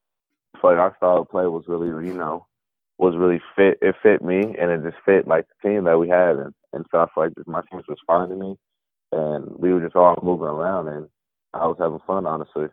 like 0.62 0.78
our 0.78 0.94
style 0.96 1.22
of 1.22 1.28
play 1.30 1.46
was 1.46 1.64
really 1.66 1.88
you 2.06 2.14
know 2.14 2.46
was 2.98 3.16
really 3.16 3.40
fit. 3.56 3.78
It 3.82 3.96
fit 4.02 4.22
me, 4.22 4.40
and 4.58 4.70
it 4.70 4.82
just 4.82 5.02
fit 5.04 5.26
like 5.26 5.46
the 5.48 5.68
team 5.68 5.84
that 5.84 5.98
we 5.98 6.08
had, 6.08 6.36
and 6.36 6.54
and 6.72 6.86
so 6.90 6.98
I 6.98 7.06
felt 7.14 7.26
like 7.26 7.34
just 7.36 7.48
my 7.48 7.62
team 7.70 7.82
was 7.88 7.98
finding 8.06 8.38
me, 8.38 8.56
and 9.12 9.46
we 9.58 9.72
were 9.72 9.80
just 9.80 9.96
all 9.96 10.18
moving 10.22 10.46
around, 10.46 10.88
and 10.88 11.08
I 11.54 11.66
was 11.66 11.76
having 11.78 12.00
fun, 12.06 12.26
honestly. 12.26 12.66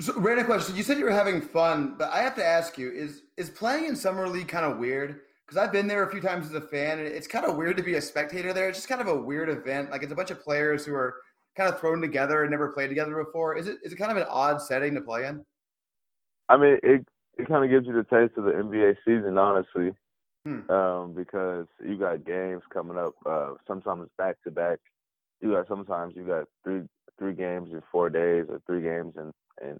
So, 0.00 0.18
random 0.18 0.46
question. 0.46 0.76
You 0.76 0.82
said 0.82 0.98
you 0.98 1.04
were 1.04 1.10
having 1.10 1.40
fun, 1.40 1.94
but 1.98 2.10
I 2.10 2.22
have 2.22 2.34
to 2.36 2.44
ask 2.44 2.76
you: 2.78 2.90
is 2.90 3.22
is 3.36 3.50
playing 3.50 3.86
in 3.86 3.96
summer 3.96 4.28
league 4.28 4.48
kind 4.48 4.64
of 4.64 4.78
weird? 4.78 5.20
Because 5.46 5.58
I've 5.58 5.72
been 5.72 5.86
there 5.86 6.02
a 6.02 6.10
few 6.10 6.20
times 6.20 6.46
as 6.46 6.54
a 6.54 6.60
fan, 6.60 6.98
and 6.98 7.06
it's 7.06 7.26
kind 7.26 7.44
of 7.44 7.56
weird 7.56 7.76
to 7.76 7.82
be 7.82 7.94
a 7.94 8.00
spectator 8.00 8.52
there. 8.52 8.68
It's 8.68 8.78
just 8.78 8.88
kind 8.88 9.00
of 9.00 9.08
a 9.08 9.16
weird 9.16 9.48
event. 9.48 9.90
Like 9.90 10.02
it's 10.02 10.12
a 10.12 10.16
bunch 10.16 10.30
of 10.30 10.42
players 10.42 10.84
who 10.84 10.94
are 10.94 11.16
kind 11.56 11.72
of 11.72 11.78
thrown 11.78 12.00
together 12.00 12.42
and 12.42 12.50
never 12.50 12.70
played 12.70 12.88
together 12.88 13.22
before. 13.22 13.56
Is 13.56 13.68
it 13.68 13.78
is 13.84 13.92
it 13.92 13.96
kind 13.96 14.10
of 14.10 14.16
an 14.16 14.26
odd 14.28 14.60
setting 14.60 14.94
to 14.94 15.00
play 15.00 15.26
in? 15.26 15.44
I 16.48 16.56
mean, 16.56 16.78
it 16.82 17.06
it 17.38 17.48
kind 17.48 17.64
of 17.64 17.70
gives 17.70 17.86
you 17.86 17.92
the 17.92 18.04
taste 18.04 18.36
of 18.36 18.44
the 18.44 18.52
NBA 18.52 18.96
season, 19.04 19.38
honestly, 19.38 19.92
hmm. 20.44 20.70
um, 20.70 21.14
because 21.14 21.66
you 21.84 21.96
got 21.98 22.24
games 22.24 22.62
coming 22.72 22.98
up. 22.98 23.14
Uh, 23.24 23.54
sometimes 23.66 24.08
back 24.18 24.36
to 24.44 24.50
back. 24.50 24.78
You 25.40 25.52
got 25.52 25.68
sometimes 25.68 26.14
you 26.16 26.24
got 26.24 26.46
three 26.62 26.82
three 27.18 27.34
games 27.34 27.70
in 27.72 27.82
four 27.90 28.10
days, 28.10 28.46
or 28.48 28.60
three 28.66 28.82
games 28.82 29.14
in 29.16 29.32
in 29.66 29.78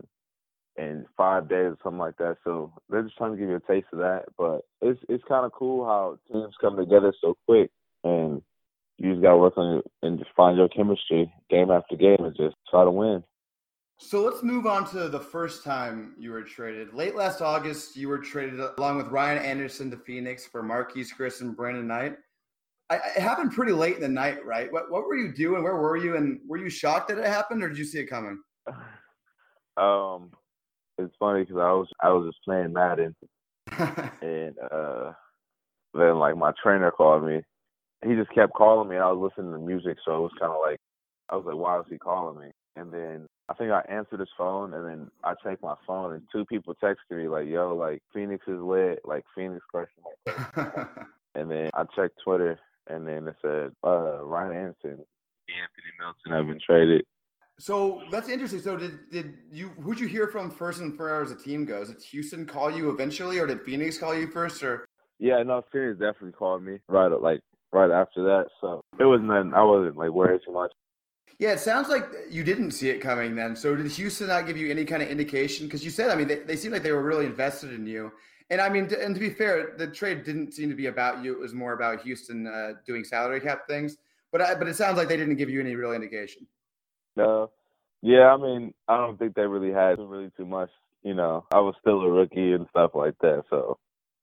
in 0.76 1.06
five 1.16 1.48
days, 1.48 1.72
or 1.72 1.78
something 1.82 1.98
like 1.98 2.16
that. 2.18 2.36
So 2.44 2.72
they're 2.88 3.02
just 3.02 3.16
trying 3.16 3.32
to 3.32 3.38
give 3.38 3.48
you 3.48 3.56
a 3.56 3.60
taste 3.60 3.88
of 3.92 3.98
that. 4.00 4.24
But 4.36 4.62
it's 4.80 5.00
it's 5.08 5.24
kind 5.28 5.44
of 5.44 5.52
cool 5.52 5.84
how 5.84 6.18
teams 6.32 6.54
come 6.60 6.76
together 6.76 7.12
so 7.20 7.36
quick 7.46 7.70
and 8.04 8.42
you 8.98 9.12
just 9.12 9.22
got 9.22 9.32
to 9.32 9.38
work 9.38 9.56
on 9.56 9.78
it 9.78 9.84
and 10.02 10.18
just 10.18 10.30
find 10.36 10.56
your 10.56 10.68
chemistry 10.68 11.32
game 11.50 11.70
after 11.70 11.96
game 11.96 12.18
and 12.20 12.36
just 12.36 12.56
try 12.70 12.84
to 12.84 12.90
win. 12.90 13.24
So 13.98 14.22
let's 14.22 14.42
move 14.42 14.66
on 14.66 14.88
to 14.90 15.08
the 15.08 15.20
first 15.20 15.64
time 15.64 16.14
you 16.18 16.32
were 16.32 16.42
traded. 16.42 16.94
Late 16.94 17.14
last 17.14 17.40
August, 17.40 17.96
you 17.96 18.08
were 18.08 18.18
traded 18.18 18.60
along 18.76 18.96
with 18.98 19.06
Ryan 19.08 19.42
Anderson 19.42 19.90
to 19.90 19.96
Phoenix 19.96 20.46
for 20.46 20.62
Marquese 20.62 21.10
Chriss 21.16 21.40
and 21.40 21.56
Brandon 21.56 21.86
Knight. 21.86 22.16
I, 22.90 22.96
it 22.96 23.22
happened 23.22 23.52
pretty 23.52 23.72
late 23.72 23.96
in 23.96 24.02
the 24.02 24.08
night, 24.08 24.44
right? 24.44 24.72
What 24.72 24.90
what 24.90 25.06
were 25.06 25.16
you 25.16 25.32
doing? 25.32 25.62
Where 25.62 25.76
were 25.76 25.96
you? 25.96 26.16
And 26.16 26.40
were 26.46 26.58
you 26.58 26.70
shocked 26.70 27.08
that 27.08 27.18
it 27.18 27.26
happened, 27.26 27.62
or 27.62 27.68
did 27.68 27.78
you 27.78 27.84
see 27.84 27.98
it 27.98 28.06
coming? 28.06 28.40
Um, 29.76 30.30
it's 30.98 31.16
funny 31.18 31.40
because 31.42 31.56
I 31.56 31.72
was 31.72 31.88
I 32.00 32.10
was 32.10 32.28
just 32.28 32.44
playing 32.44 32.72
Madden, 32.72 33.16
and 34.22 34.54
uh, 34.70 35.10
then 35.92 36.20
like 36.20 36.36
my 36.36 36.52
trainer 36.62 36.92
called 36.92 37.26
me 37.26 37.42
he 38.04 38.14
just 38.14 38.32
kept 38.34 38.52
calling 38.54 38.88
me. 38.88 38.96
And 38.96 39.04
I 39.04 39.12
was 39.12 39.30
listening 39.30 39.52
to 39.52 39.58
music, 39.58 39.98
so 40.04 40.16
it 40.16 40.20
was 40.20 40.32
kind 40.38 40.52
of 40.52 40.58
like 40.62 40.78
I 41.30 41.36
was 41.36 41.44
like, 41.46 41.56
why 41.56 41.78
is 41.80 41.86
he 41.90 41.98
calling 41.98 42.38
me? 42.38 42.50
And 42.76 42.92
then 42.92 43.26
I 43.48 43.54
think 43.54 43.70
I 43.70 43.82
answered 43.88 44.20
his 44.20 44.28
phone, 44.36 44.74
and 44.74 44.86
then 44.86 45.10
I 45.22 45.34
checked 45.42 45.62
my 45.62 45.74
phone, 45.86 46.14
and 46.14 46.22
two 46.32 46.44
people 46.46 46.74
texted 46.82 47.16
me 47.16 47.28
like, 47.28 47.46
"Yo, 47.46 47.74
like 47.76 48.02
Phoenix 48.12 48.44
is 48.48 48.60
lit, 48.60 49.00
like 49.04 49.24
Phoenix 49.34 49.62
question 49.70 50.02
mark." 50.02 51.08
and 51.34 51.50
then 51.50 51.70
I 51.74 51.84
checked 51.94 52.20
Twitter, 52.24 52.58
and 52.88 53.06
then 53.06 53.28
it 53.28 53.36
said 53.42 53.72
uh, 53.84 54.22
Ryan 54.24 54.56
Anderson, 54.56 55.04
Anthony 55.48 55.92
Melton 55.98 56.32
have 56.32 56.46
been 56.46 56.60
traded. 56.64 57.04
So 57.58 58.02
that's 58.10 58.28
interesting. 58.28 58.60
So 58.60 58.76
did 58.76 59.10
did 59.10 59.34
you 59.52 59.68
who'd 59.80 60.00
you 60.00 60.08
hear 60.08 60.26
from 60.28 60.50
first 60.50 60.80
and 60.80 60.96
far 60.96 61.22
as 61.22 61.30
a 61.30 61.36
team 61.36 61.64
goes? 61.64 61.88
Did 61.88 62.02
Houston 62.02 62.46
call 62.46 62.70
you 62.70 62.90
eventually, 62.90 63.38
or 63.38 63.46
did 63.46 63.62
Phoenix 63.62 63.96
call 63.96 64.14
you 64.14 64.26
first? 64.26 64.62
Or 64.62 64.86
Yeah, 65.18 65.42
no, 65.42 65.62
Phoenix 65.72 65.98
definitely 65.98 66.32
called 66.32 66.62
me 66.64 66.78
right 66.88 67.06
like 67.08 67.40
right 67.72 67.90
after 67.90 68.24
that. 68.24 68.46
So 68.60 68.82
it 68.98 69.04
was 69.04 69.20
nothing. 69.22 69.54
I 69.54 69.62
wasn't 69.62 69.96
like 69.96 70.10
worried 70.10 70.40
too 70.44 70.52
much. 70.52 70.72
yeah, 71.38 71.52
it 71.52 71.60
sounds 71.60 71.88
like 71.88 72.06
you 72.28 72.42
didn't 72.42 72.72
see 72.72 72.90
it 72.90 73.00
coming 73.00 73.36
then. 73.36 73.54
So 73.54 73.76
did 73.76 73.90
Houston 73.90 74.28
not 74.28 74.46
give 74.46 74.56
you 74.56 74.70
any 74.70 74.84
kind 74.84 75.02
of 75.02 75.08
indication? 75.08 75.66
Because 75.66 75.84
you 75.84 75.90
said, 75.90 76.10
I 76.10 76.16
mean, 76.16 76.26
they, 76.28 76.40
they 76.40 76.56
seemed 76.56 76.72
like 76.72 76.82
they 76.82 76.92
were 76.92 77.02
really 77.02 77.26
invested 77.26 77.72
in 77.72 77.86
you. 77.86 78.10
And 78.50 78.60
I 78.60 78.68
mean, 78.68 78.88
and 79.00 79.14
to 79.14 79.20
be 79.20 79.30
fair, 79.30 79.74
the 79.78 79.86
trade 79.86 80.24
didn't 80.24 80.52
seem 80.52 80.68
to 80.68 80.74
be 80.74 80.86
about 80.86 81.24
you. 81.24 81.32
It 81.32 81.38
was 81.38 81.54
more 81.54 81.72
about 81.72 82.02
Houston 82.02 82.46
uh, 82.46 82.74
doing 82.86 83.04
salary 83.04 83.40
cap 83.40 83.66
things. 83.66 83.96
But 84.32 84.42
I, 84.42 84.54
but 84.54 84.68
it 84.68 84.76
sounds 84.76 84.96
like 84.98 85.08
they 85.08 85.16
didn't 85.16 85.36
give 85.36 85.48
you 85.48 85.60
any 85.60 85.76
real 85.76 85.92
indication. 85.92 86.46
No, 87.16 87.50
yeah, 88.02 88.34
I 88.34 88.36
mean, 88.36 88.74
I 88.86 88.98
don't 88.98 89.18
think 89.18 89.34
they 89.34 89.46
really 89.46 89.72
had 89.72 89.98
really 89.98 90.30
too 90.36 90.44
much. 90.44 90.68
You 91.02 91.14
know, 91.14 91.46
I 91.52 91.60
was 91.60 91.74
still 91.80 92.02
a 92.02 92.10
rookie 92.10 92.52
and 92.52 92.66
stuff 92.70 92.90
like 92.94 93.14
that. 93.20 93.44
So 93.48 93.78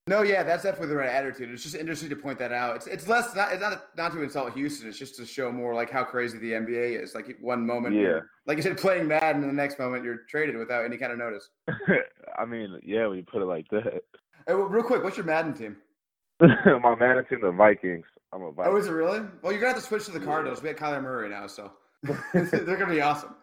No, 0.08 0.24
yeah, 0.24 0.42
that's 0.42 0.64
definitely 0.64 0.88
the 0.88 0.96
right 0.96 1.10
attitude. 1.10 1.52
It's 1.52 1.62
just 1.62 1.76
interesting 1.76 2.10
to 2.10 2.16
point 2.16 2.40
that 2.40 2.52
out. 2.52 2.76
It's 2.76 2.88
it's 2.88 3.08
less 3.08 3.36
not 3.36 3.52
it's 3.52 3.62
not 3.62 3.84
not 3.96 4.12
to 4.14 4.24
insult 4.24 4.54
Houston. 4.54 4.90
It's 4.90 4.98
just 4.98 5.16
to 5.18 5.26
show 5.26 5.52
more 5.52 5.76
like 5.76 5.92
how 5.92 6.04
crazy 6.04 6.40
the 6.40 6.54
NBA 6.54 7.02
is. 7.02 7.14
Like 7.14 7.38
one 7.40 7.66
moment, 7.66 7.96
Yeah. 7.96 8.22
like 8.48 8.58
you 8.58 8.64
said, 8.64 8.78
playing 8.78 9.08
Madden, 9.08 9.42
and 9.44 9.50
the 9.50 9.56
next 9.56 9.78
moment 9.78 10.04
you're 10.04 10.22
traded 10.28 10.58
without 10.58 10.86
any 10.86 10.98
kind 10.98 11.12
of 11.12 11.20
notice. 11.20 11.50
I 12.40 12.46
mean, 12.46 12.80
yeah, 12.84 13.06
when 13.08 13.18
you 13.18 13.24
put 13.24 13.44
it 13.44 13.46
like 13.46 13.68
that. 13.70 14.02
Hey, 14.48 14.56
well, 14.56 14.64
real 14.64 14.84
quick, 14.84 15.04
what's 15.04 15.18
your 15.18 15.26
Madden 15.28 15.54
team? 15.54 15.78
My 16.42 16.94
is 17.20 17.26
in 17.30 17.42
the 17.42 17.52
Vikings. 17.56 18.06
I'm 18.34 18.42
a 18.42 18.52
Viking. 18.52 18.74
Oh, 18.74 18.78
is 18.78 18.88
it 18.88 18.92
really? 18.92 19.22
Well, 19.44 19.52
you're 19.52 19.62
gonna 19.62 19.74
have 19.74 19.82
to 19.82 19.88
switch 19.88 20.06
to 20.06 20.12
the 20.12 20.20
Cardinals. 20.20 20.64
We 20.64 20.70
have 20.70 20.78
Kyler 20.78 21.04
Murray 21.04 21.30
now, 21.30 21.46
so 21.46 21.72
they're 22.34 22.66
gonna 22.78 22.88
be 22.88 23.02
awesome. 23.02 23.36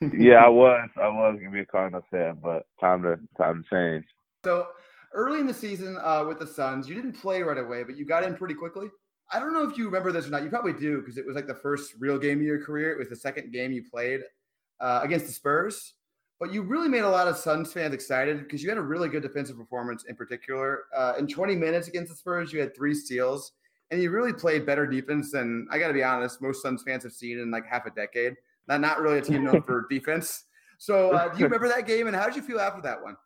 yeah, 0.00 0.36
I 0.44 0.48
was. 0.48 0.88
I 0.96 1.08
was 1.08 1.36
gonna 1.38 1.50
be 1.52 1.60
a 1.60 1.66
Cardinals 1.66 2.04
fan, 2.10 2.38
but 2.42 2.66
time 2.80 3.02
to 3.02 3.18
time 3.36 3.62
to 3.62 3.68
change. 3.76 4.06
So 4.42 4.68
early 5.14 5.40
in 5.40 5.46
the 5.46 5.54
season 5.54 5.98
uh, 6.02 6.24
with 6.26 6.38
the 6.38 6.46
Suns, 6.46 6.88
you 6.88 6.94
didn't 6.94 7.12
play 7.12 7.42
right 7.42 7.58
away, 7.58 7.82
but 7.84 7.96
you 7.96 8.04
got 8.04 8.24
in 8.24 8.34
pretty 8.36 8.54
quickly. 8.54 8.88
I 9.32 9.38
don't 9.38 9.52
know 9.52 9.68
if 9.68 9.76
you 9.76 9.84
remember 9.86 10.12
this 10.12 10.26
or 10.26 10.30
not. 10.30 10.42
You 10.42 10.48
probably 10.48 10.72
do 10.72 11.00
because 11.00 11.18
it 11.18 11.26
was 11.26 11.36
like 11.36 11.46
the 11.46 11.54
first 11.54 11.94
real 11.98 12.18
game 12.18 12.38
of 12.38 12.44
your 12.44 12.64
career. 12.64 12.92
It 12.92 12.98
was 12.98 13.08
the 13.08 13.16
second 13.16 13.52
game 13.52 13.72
you 13.72 13.84
played 13.90 14.20
uh, 14.80 15.00
against 15.02 15.26
the 15.26 15.32
Spurs. 15.32 15.94
But 16.40 16.52
you 16.52 16.62
really 16.62 16.88
made 16.88 17.02
a 17.02 17.10
lot 17.10 17.26
of 17.26 17.36
Suns 17.36 17.72
fans 17.72 17.92
excited 17.92 18.38
because 18.38 18.62
you 18.62 18.68
had 18.68 18.78
a 18.78 18.82
really 18.82 19.08
good 19.08 19.22
defensive 19.22 19.56
performance 19.56 20.04
in 20.08 20.14
particular. 20.14 20.84
Uh, 20.96 21.14
in 21.18 21.26
20 21.26 21.56
minutes 21.56 21.88
against 21.88 22.10
the 22.10 22.16
Spurs, 22.16 22.52
you 22.52 22.60
had 22.60 22.76
three 22.76 22.94
steals, 22.94 23.52
and 23.90 24.00
you 24.00 24.10
really 24.10 24.32
played 24.32 24.64
better 24.64 24.86
defense 24.86 25.32
than 25.32 25.66
I 25.70 25.80
got 25.80 25.88
to 25.88 25.94
be 25.94 26.04
honest, 26.04 26.40
most 26.40 26.62
Suns 26.62 26.84
fans 26.86 27.02
have 27.02 27.12
seen 27.12 27.40
in 27.40 27.50
like 27.50 27.66
half 27.66 27.86
a 27.86 27.90
decade. 27.90 28.34
Not 28.68 28.80
not 28.80 29.00
really 29.00 29.18
a 29.18 29.22
team 29.22 29.44
known 29.44 29.62
for 29.66 29.86
defense. 29.90 30.44
So, 30.78 31.10
uh, 31.10 31.28
do 31.32 31.38
you 31.40 31.44
remember 31.44 31.68
that 31.68 31.88
game, 31.88 32.06
and 32.06 32.14
how 32.14 32.26
did 32.26 32.36
you 32.36 32.42
feel 32.42 32.60
after 32.60 32.80
that 32.82 33.02
one? 33.02 33.16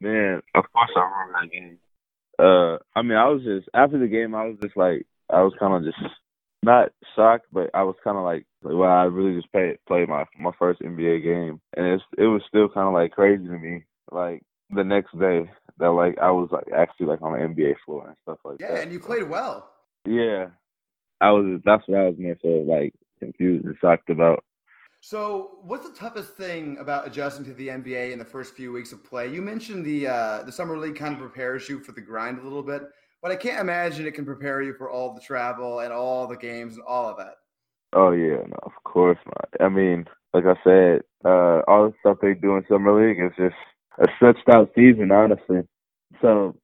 Man, 0.00 0.42
of 0.54 0.64
course 0.72 0.90
I 0.96 1.00
remember 1.00 1.40
that 1.42 1.52
game. 1.52 1.78
Uh, 2.38 2.78
I 2.96 3.02
mean, 3.02 3.18
I 3.18 3.28
was 3.28 3.42
just 3.42 3.68
after 3.74 3.98
the 3.98 4.08
game, 4.08 4.34
I 4.34 4.46
was 4.46 4.56
just 4.62 4.76
like, 4.76 5.06
I 5.28 5.42
was 5.42 5.52
kind 5.58 5.74
of 5.74 5.84
just 5.84 6.02
not 6.62 6.90
shocked, 7.14 7.46
but 7.52 7.70
I 7.74 7.82
was 7.82 7.96
kind 8.02 8.16
of 8.16 8.24
like, 8.24 8.46
like, 8.62 8.74
wow, 8.74 9.02
I 9.02 9.04
really 9.04 9.36
just 9.36 9.52
played 9.52 9.78
played 9.86 10.08
my 10.08 10.24
my 10.38 10.52
first 10.58 10.80
NBA 10.80 11.22
game, 11.22 11.60
and 11.76 11.86
it's 11.86 12.02
it 12.16 12.24
was 12.24 12.42
still 12.48 12.68
kind 12.68 12.88
of 12.88 12.94
like 12.94 13.12
crazy 13.12 13.44
to 13.44 13.58
me. 13.58 13.84
Like 14.10 14.42
the 14.70 14.84
next 14.84 15.18
day, 15.18 15.50
that 15.78 15.90
like 15.90 16.18
I 16.18 16.30
was 16.30 16.48
like 16.50 16.66
actually 16.74 17.06
like 17.06 17.22
on 17.22 17.32
the 17.32 17.38
NBA 17.38 17.74
floor 17.84 18.06
and 18.06 18.16
stuff 18.22 18.38
like 18.44 18.60
Yeah, 18.60 18.68
that. 18.68 18.74
Yeah, 18.76 18.82
and 18.82 18.92
you 18.92 19.00
played 19.00 19.28
well. 19.28 19.70
Yeah, 20.06 20.46
I 21.20 21.30
was. 21.32 21.60
That's 21.64 21.82
what 21.86 21.98
I 21.98 22.06
was 22.06 22.16
more 22.18 22.36
so 22.40 22.48
like 22.48 22.94
confused 23.18 23.64
and 23.64 23.76
shocked 23.80 24.10
about. 24.10 24.44
So, 25.02 25.58
what's 25.62 25.88
the 25.88 25.96
toughest 25.96 26.34
thing 26.34 26.76
about 26.78 27.06
adjusting 27.06 27.44
to 27.46 27.54
the 27.54 27.70
NBA 27.70 28.12
in 28.12 28.18
the 28.18 28.24
first 28.24 28.54
few 28.54 28.70
weeks 28.72 28.92
of 28.92 29.02
play? 29.02 29.28
You 29.32 29.40
mentioned 29.40 29.84
the 29.84 30.06
uh, 30.08 30.42
the 30.42 30.52
summer 30.52 30.76
league 30.76 30.96
kind 30.96 31.14
of 31.14 31.20
prepares 31.20 31.68
you 31.68 31.80
for 31.80 31.92
the 31.92 32.02
grind 32.02 32.38
a 32.38 32.42
little 32.42 32.62
bit, 32.62 32.82
but 33.22 33.30
I 33.30 33.36
can't 33.36 33.60
imagine 33.60 34.06
it 34.06 34.12
can 34.14 34.26
prepare 34.26 34.60
you 34.62 34.74
for 34.74 34.90
all 34.90 35.14
the 35.14 35.20
travel 35.20 35.80
and 35.80 35.92
all 35.92 36.26
the 36.26 36.36
games 36.36 36.74
and 36.74 36.84
all 36.84 37.08
of 37.08 37.16
that. 37.16 37.36
Oh 37.92 38.12
yeah, 38.12 38.42
no, 38.46 38.56
of 38.62 38.72
course 38.84 39.18
not. 39.26 39.48
I 39.60 39.68
mean, 39.68 40.06
like 40.32 40.44
I 40.44 40.54
said, 40.62 41.02
uh, 41.24 41.62
all 41.66 41.88
the 41.90 41.94
stuff 42.00 42.18
they 42.22 42.34
do 42.34 42.56
in 42.56 42.64
summer 42.68 42.92
league 42.94 43.18
is 43.20 43.32
just 43.36 43.56
a 43.98 44.06
stretched 44.16 44.48
out 44.48 44.70
season, 44.76 45.10
honestly. 45.10 45.62
So 46.22 46.56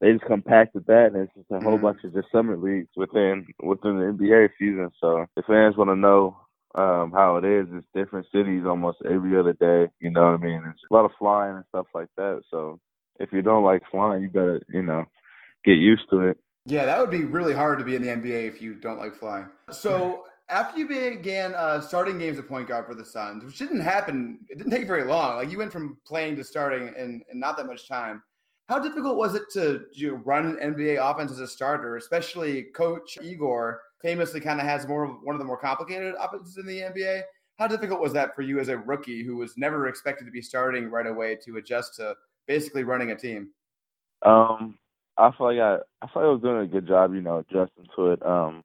they 0.00 0.12
just 0.12 0.24
compacted 0.24 0.84
that, 0.86 1.12
and 1.14 1.16
it's 1.16 1.34
just 1.36 1.50
a 1.52 1.60
whole 1.60 1.78
Mhm. 1.78 1.78
bunch 1.78 2.02
of 2.04 2.12
just 2.14 2.32
summer 2.32 2.56
leagues 2.56 2.88
within 2.96 3.46
within 3.62 3.98
the 3.98 4.06
NBA 4.06 4.48
season. 4.58 4.90
So 5.00 5.26
if 5.36 5.44
fans 5.46 5.76
want 5.76 5.90
to 5.90 5.96
know 5.96 6.36
um, 6.74 7.12
how 7.12 7.36
it 7.36 7.44
is, 7.44 7.66
it's 7.72 7.86
different 7.94 8.26
cities 8.32 8.64
almost 8.66 8.98
every 9.04 9.38
other 9.38 9.52
day. 9.52 9.90
You 10.00 10.10
know 10.10 10.32
what 10.32 10.40
I 10.40 10.44
mean? 10.44 10.62
It's 10.70 10.82
a 10.90 10.94
lot 10.94 11.04
of 11.04 11.10
flying 11.18 11.56
and 11.56 11.64
stuff 11.68 11.86
like 11.94 12.08
that. 12.16 12.42
So 12.50 12.80
if 13.20 13.32
you 13.32 13.42
don't 13.42 13.64
like 13.64 13.82
flying, 13.90 14.22
you 14.22 14.28
better 14.28 14.62
you 14.68 14.82
know 14.82 15.04
get 15.64 15.72
used 15.78 16.08
to 16.10 16.20
it. 16.28 16.38
Yeah, 16.64 16.84
that 16.86 17.00
would 17.00 17.10
be 17.10 17.24
really 17.24 17.54
hard 17.54 17.78
to 17.78 17.84
be 17.84 17.96
in 17.96 18.02
the 18.02 18.08
NBA 18.08 18.48
if 18.48 18.62
you 18.62 18.74
don't 18.74 18.98
like 18.98 19.16
flying. 19.16 19.46
So, 19.70 20.24
after 20.48 20.78
you 20.78 20.86
began 20.86 21.54
uh, 21.54 21.80
starting 21.80 22.18
games 22.18 22.38
at 22.38 22.46
point 22.46 22.68
guard 22.68 22.86
for 22.86 22.94
the 22.94 23.04
Suns, 23.04 23.44
which 23.44 23.58
didn't 23.58 23.80
happen, 23.80 24.38
it 24.48 24.58
didn't 24.58 24.70
take 24.70 24.86
very 24.86 25.04
long. 25.04 25.36
Like 25.36 25.50
you 25.50 25.58
went 25.58 25.72
from 25.72 25.96
playing 26.06 26.36
to 26.36 26.44
starting 26.44 26.88
in, 26.96 27.22
in 27.32 27.40
not 27.40 27.56
that 27.56 27.66
much 27.66 27.88
time. 27.88 28.22
How 28.68 28.78
difficult 28.78 29.16
was 29.16 29.34
it 29.34 29.42
to 29.54 29.86
you 29.92 30.12
know, 30.12 30.16
run 30.24 30.46
an 30.46 30.74
NBA 30.74 30.98
offense 31.02 31.32
as 31.32 31.40
a 31.40 31.48
starter, 31.48 31.96
especially 31.96 32.64
Coach 32.74 33.18
Igor 33.20 33.80
famously 34.02 34.40
kind 34.40 34.60
of 34.60 34.66
has 34.66 34.86
more 34.86 35.06
one 35.06 35.34
of 35.34 35.38
the 35.38 35.44
more 35.44 35.58
complicated 35.58 36.14
offenses 36.20 36.58
in 36.58 36.66
the 36.66 36.80
NBA? 36.82 37.22
How 37.58 37.66
difficult 37.66 38.00
was 38.00 38.12
that 38.14 38.34
for 38.34 38.42
you 38.42 38.58
as 38.60 38.68
a 38.68 38.78
rookie 38.78 39.22
who 39.24 39.36
was 39.36 39.56
never 39.56 39.88
expected 39.88 40.24
to 40.24 40.30
be 40.30 40.42
starting 40.42 40.90
right 40.90 41.06
away 41.06 41.36
to 41.44 41.56
adjust 41.58 41.94
to 41.96 42.14
basically 42.46 42.84
running 42.84 43.10
a 43.12 43.16
team? 43.16 43.50
Um, 44.24 44.78
I 45.16 45.30
feel 45.36 45.46
like 45.48 45.58
I, 45.58 45.76
I 46.02 46.06
feel 46.12 46.22
like 46.22 46.24
I 46.24 46.32
was 46.32 46.42
doing 46.42 46.62
a 46.62 46.66
good 46.66 46.86
job, 46.86 47.14
you 47.14 47.20
know, 47.20 47.38
adjusting 47.38 47.86
to 47.96 48.12
it. 48.12 48.24
Um, 48.24 48.62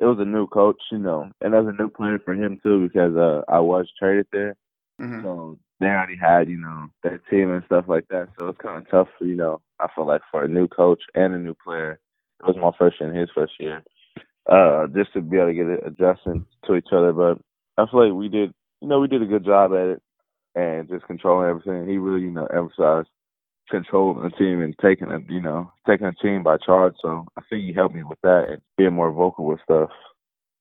it 0.00 0.04
was 0.06 0.18
a 0.20 0.24
new 0.24 0.46
coach, 0.46 0.80
you 0.92 0.98
know, 0.98 1.30
and 1.40 1.54
as 1.54 1.66
a 1.66 1.72
new 1.72 1.88
player 1.90 2.18
for 2.24 2.34
him 2.34 2.58
too, 2.62 2.88
because 2.88 3.16
uh, 3.16 3.42
I 3.48 3.60
was 3.60 3.90
traded 3.98 4.26
there, 4.32 4.56
Mhm. 5.00 5.22
so 5.22 5.58
they 5.80 5.86
already 5.86 6.16
had, 6.16 6.48
you 6.48 6.58
know, 6.58 6.88
their 7.02 7.18
team 7.30 7.52
and 7.52 7.64
stuff 7.66 7.86
like 7.88 8.06
that. 8.08 8.28
So 8.38 8.48
it's 8.48 8.58
kind 8.60 8.78
of 8.78 8.90
tough, 8.90 9.08
you 9.20 9.36
know. 9.36 9.60
I 9.80 9.88
feel 9.94 10.06
like 10.06 10.22
for 10.30 10.44
a 10.44 10.48
new 10.48 10.68
coach 10.68 11.02
and 11.14 11.34
a 11.34 11.38
new 11.38 11.54
player, 11.54 11.98
it 12.40 12.46
was 12.46 12.56
my 12.56 12.70
first 12.78 13.00
year 13.00 13.10
and 13.10 13.18
his 13.18 13.30
first 13.34 13.54
year, 13.60 13.82
uh, 14.50 14.86
just 14.94 15.12
to 15.14 15.20
be 15.20 15.36
able 15.36 15.48
to 15.48 15.54
get 15.54 15.66
it 15.66 15.86
adjusting 15.86 16.44
to 16.66 16.74
each 16.74 16.88
other. 16.92 17.12
But 17.12 17.38
I 17.78 17.90
feel 17.90 18.06
like 18.06 18.18
we 18.18 18.28
did, 18.28 18.52
you 18.80 18.88
know, 18.88 19.00
we 19.00 19.08
did 19.08 19.22
a 19.22 19.26
good 19.26 19.44
job 19.44 19.72
at 19.72 19.86
it 19.86 20.02
and 20.54 20.88
just 20.88 21.06
controlling 21.06 21.48
everything. 21.48 21.88
He 21.88 21.98
really, 21.98 22.22
you 22.22 22.30
know, 22.30 22.46
emphasized 22.46 23.08
controlling 23.70 24.22
the 24.22 24.30
team 24.30 24.60
and 24.60 24.74
taking 24.82 25.10
a 25.12 25.20
you 25.32 25.40
know 25.40 25.70
taking 25.88 26.06
a 26.06 26.14
team 26.14 26.42
by 26.42 26.56
charge. 26.58 26.94
So 27.00 27.24
I 27.38 27.42
think 27.48 27.64
he 27.64 27.72
helped 27.72 27.94
me 27.94 28.02
with 28.02 28.18
that 28.22 28.46
and 28.50 28.60
being 28.76 28.92
more 28.92 29.12
vocal 29.12 29.46
with 29.46 29.60
stuff. 29.62 29.90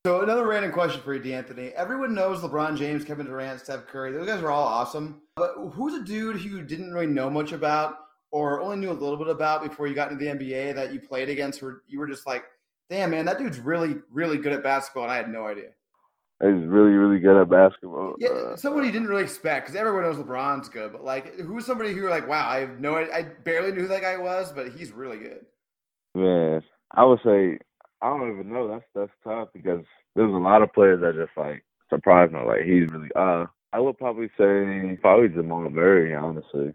So 0.05 0.21
another 0.21 0.47
random 0.47 0.71
question 0.71 1.01
for 1.01 1.13
you, 1.13 1.21
D'Anthony. 1.21 1.69
Everyone 1.75 2.13
knows 2.13 2.39
LeBron 2.39 2.77
James, 2.77 3.03
Kevin 3.03 3.25
Durant, 3.25 3.59
Steph 3.59 3.87
Curry. 3.87 4.13
Those 4.13 4.27
guys 4.27 4.41
are 4.41 4.51
all 4.51 4.65
awesome. 4.65 5.23
But 5.35 5.55
who's 5.73 5.93
a 5.93 6.05
dude 6.05 6.37
who 6.37 6.57
you 6.57 6.63
didn't 6.63 6.93
really 6.93 7.07
know 7.07 7.29
much 7.29 7.51
about 7.51 7.95
or 8.31 8.61
only 8.61 8.77
knew 8.77 8.91
a 8.91 8.93
little 8.93 9.17
bit 9.17 9.27
about 9.27 9.61
before 9.61 9.87
you 9.87 9.95
got 9.95 10.09
into 10.09 10.23
the 10.23 10.31
NBA 10.31 10.75
that 10.75 10.93
you 10.93 11.01
played 11.01 11.27
against 11.27 11.61
where 11.61 11.81
you 11.87 11.99
were 11.99 12.07
just 12.07 12.25
like, 12.25 12.45
damn 12.89 13.11
man, 13.11 13.25
that 13.25 13.37
dude's 13.37 13.59
really, 13.59 13.95
really 14.11 14.37
good 14.37 14.53
at 14.53 14.63
basketball 14.63 15.03
and 15.03 15.11
I 15.11 15.17
had 15.17 15.29
no 15.31 15.45
idea. 15.47 15.69
He's 16.41 16.65
really 16.65 16.91
really 16.91 17.19
good 17.19 17.39
at 17.41 17.49
basketball. 17.49 18.15
Yeah, 18.17 18.29
Uh, 18.29 18.55
someone 18.55 18.85
you 18.85 18.91
didn't 18.93 19.09
really 19.09 19.23
expect 19.23 19.65
because 19.67 19.75
everyone 19.75 20.03
knows 20.03 20.15
LeBron's 20.17 20.69
good, 20.69 20.93
but 20.93 21.03
like 21.03 21.35
who's 21.35 21.65
somebody 21.65 21.91
who 21.91 21.97
you're 21.99 22.09
like, 22.09 22.29
wow, 22.29 22.47
I 22.47 22.59
have 22.61 22.79
no. 22.79 22.95
I 22.95 23.23
barely 23.43 23.73
knew 23.73 23.81
who 23.81 23.87
that 23.89 24.01
guy 24.01 24.17
was, 24.17 24.51
but 24.53 24.69
he's 24.69 24.91
really 24.91 25.17
good. 25.17 25.45
man, 26.15 26.63
I 26.91 27.03
would 27.05 27.19
say 27.25 27.59
I 28.01 28.09
don't 28.09 28.31
even 28.31 28.53
know. 28.53 28.67
That's 28.69 28.85
that's 28.95 29.11
tough 29.23 29.49
because 29.53 29.83
there's 30.15 30.33
a 30.33 30.37
lot 30.37 30.61
of 30.61 30.71
players 30.73 31.01
that 31.01 31.15
just 31.15 31.37
like 31.37 31.63
surprised 31.89 32.31
me. 32.31 32.39
Like 32.45 32.61
he's 32.63 32.89
really. 32.89 33.09
Uh, 33.15 33.45
I 33.73 33.79
would 33.81 33.97
probably 33.97 34.29
say 34.37 34.97
probably 35.01 35.27
Jamal 35.29 35.69
Murray, 35.69 36.15
honestly. 36.15 36.73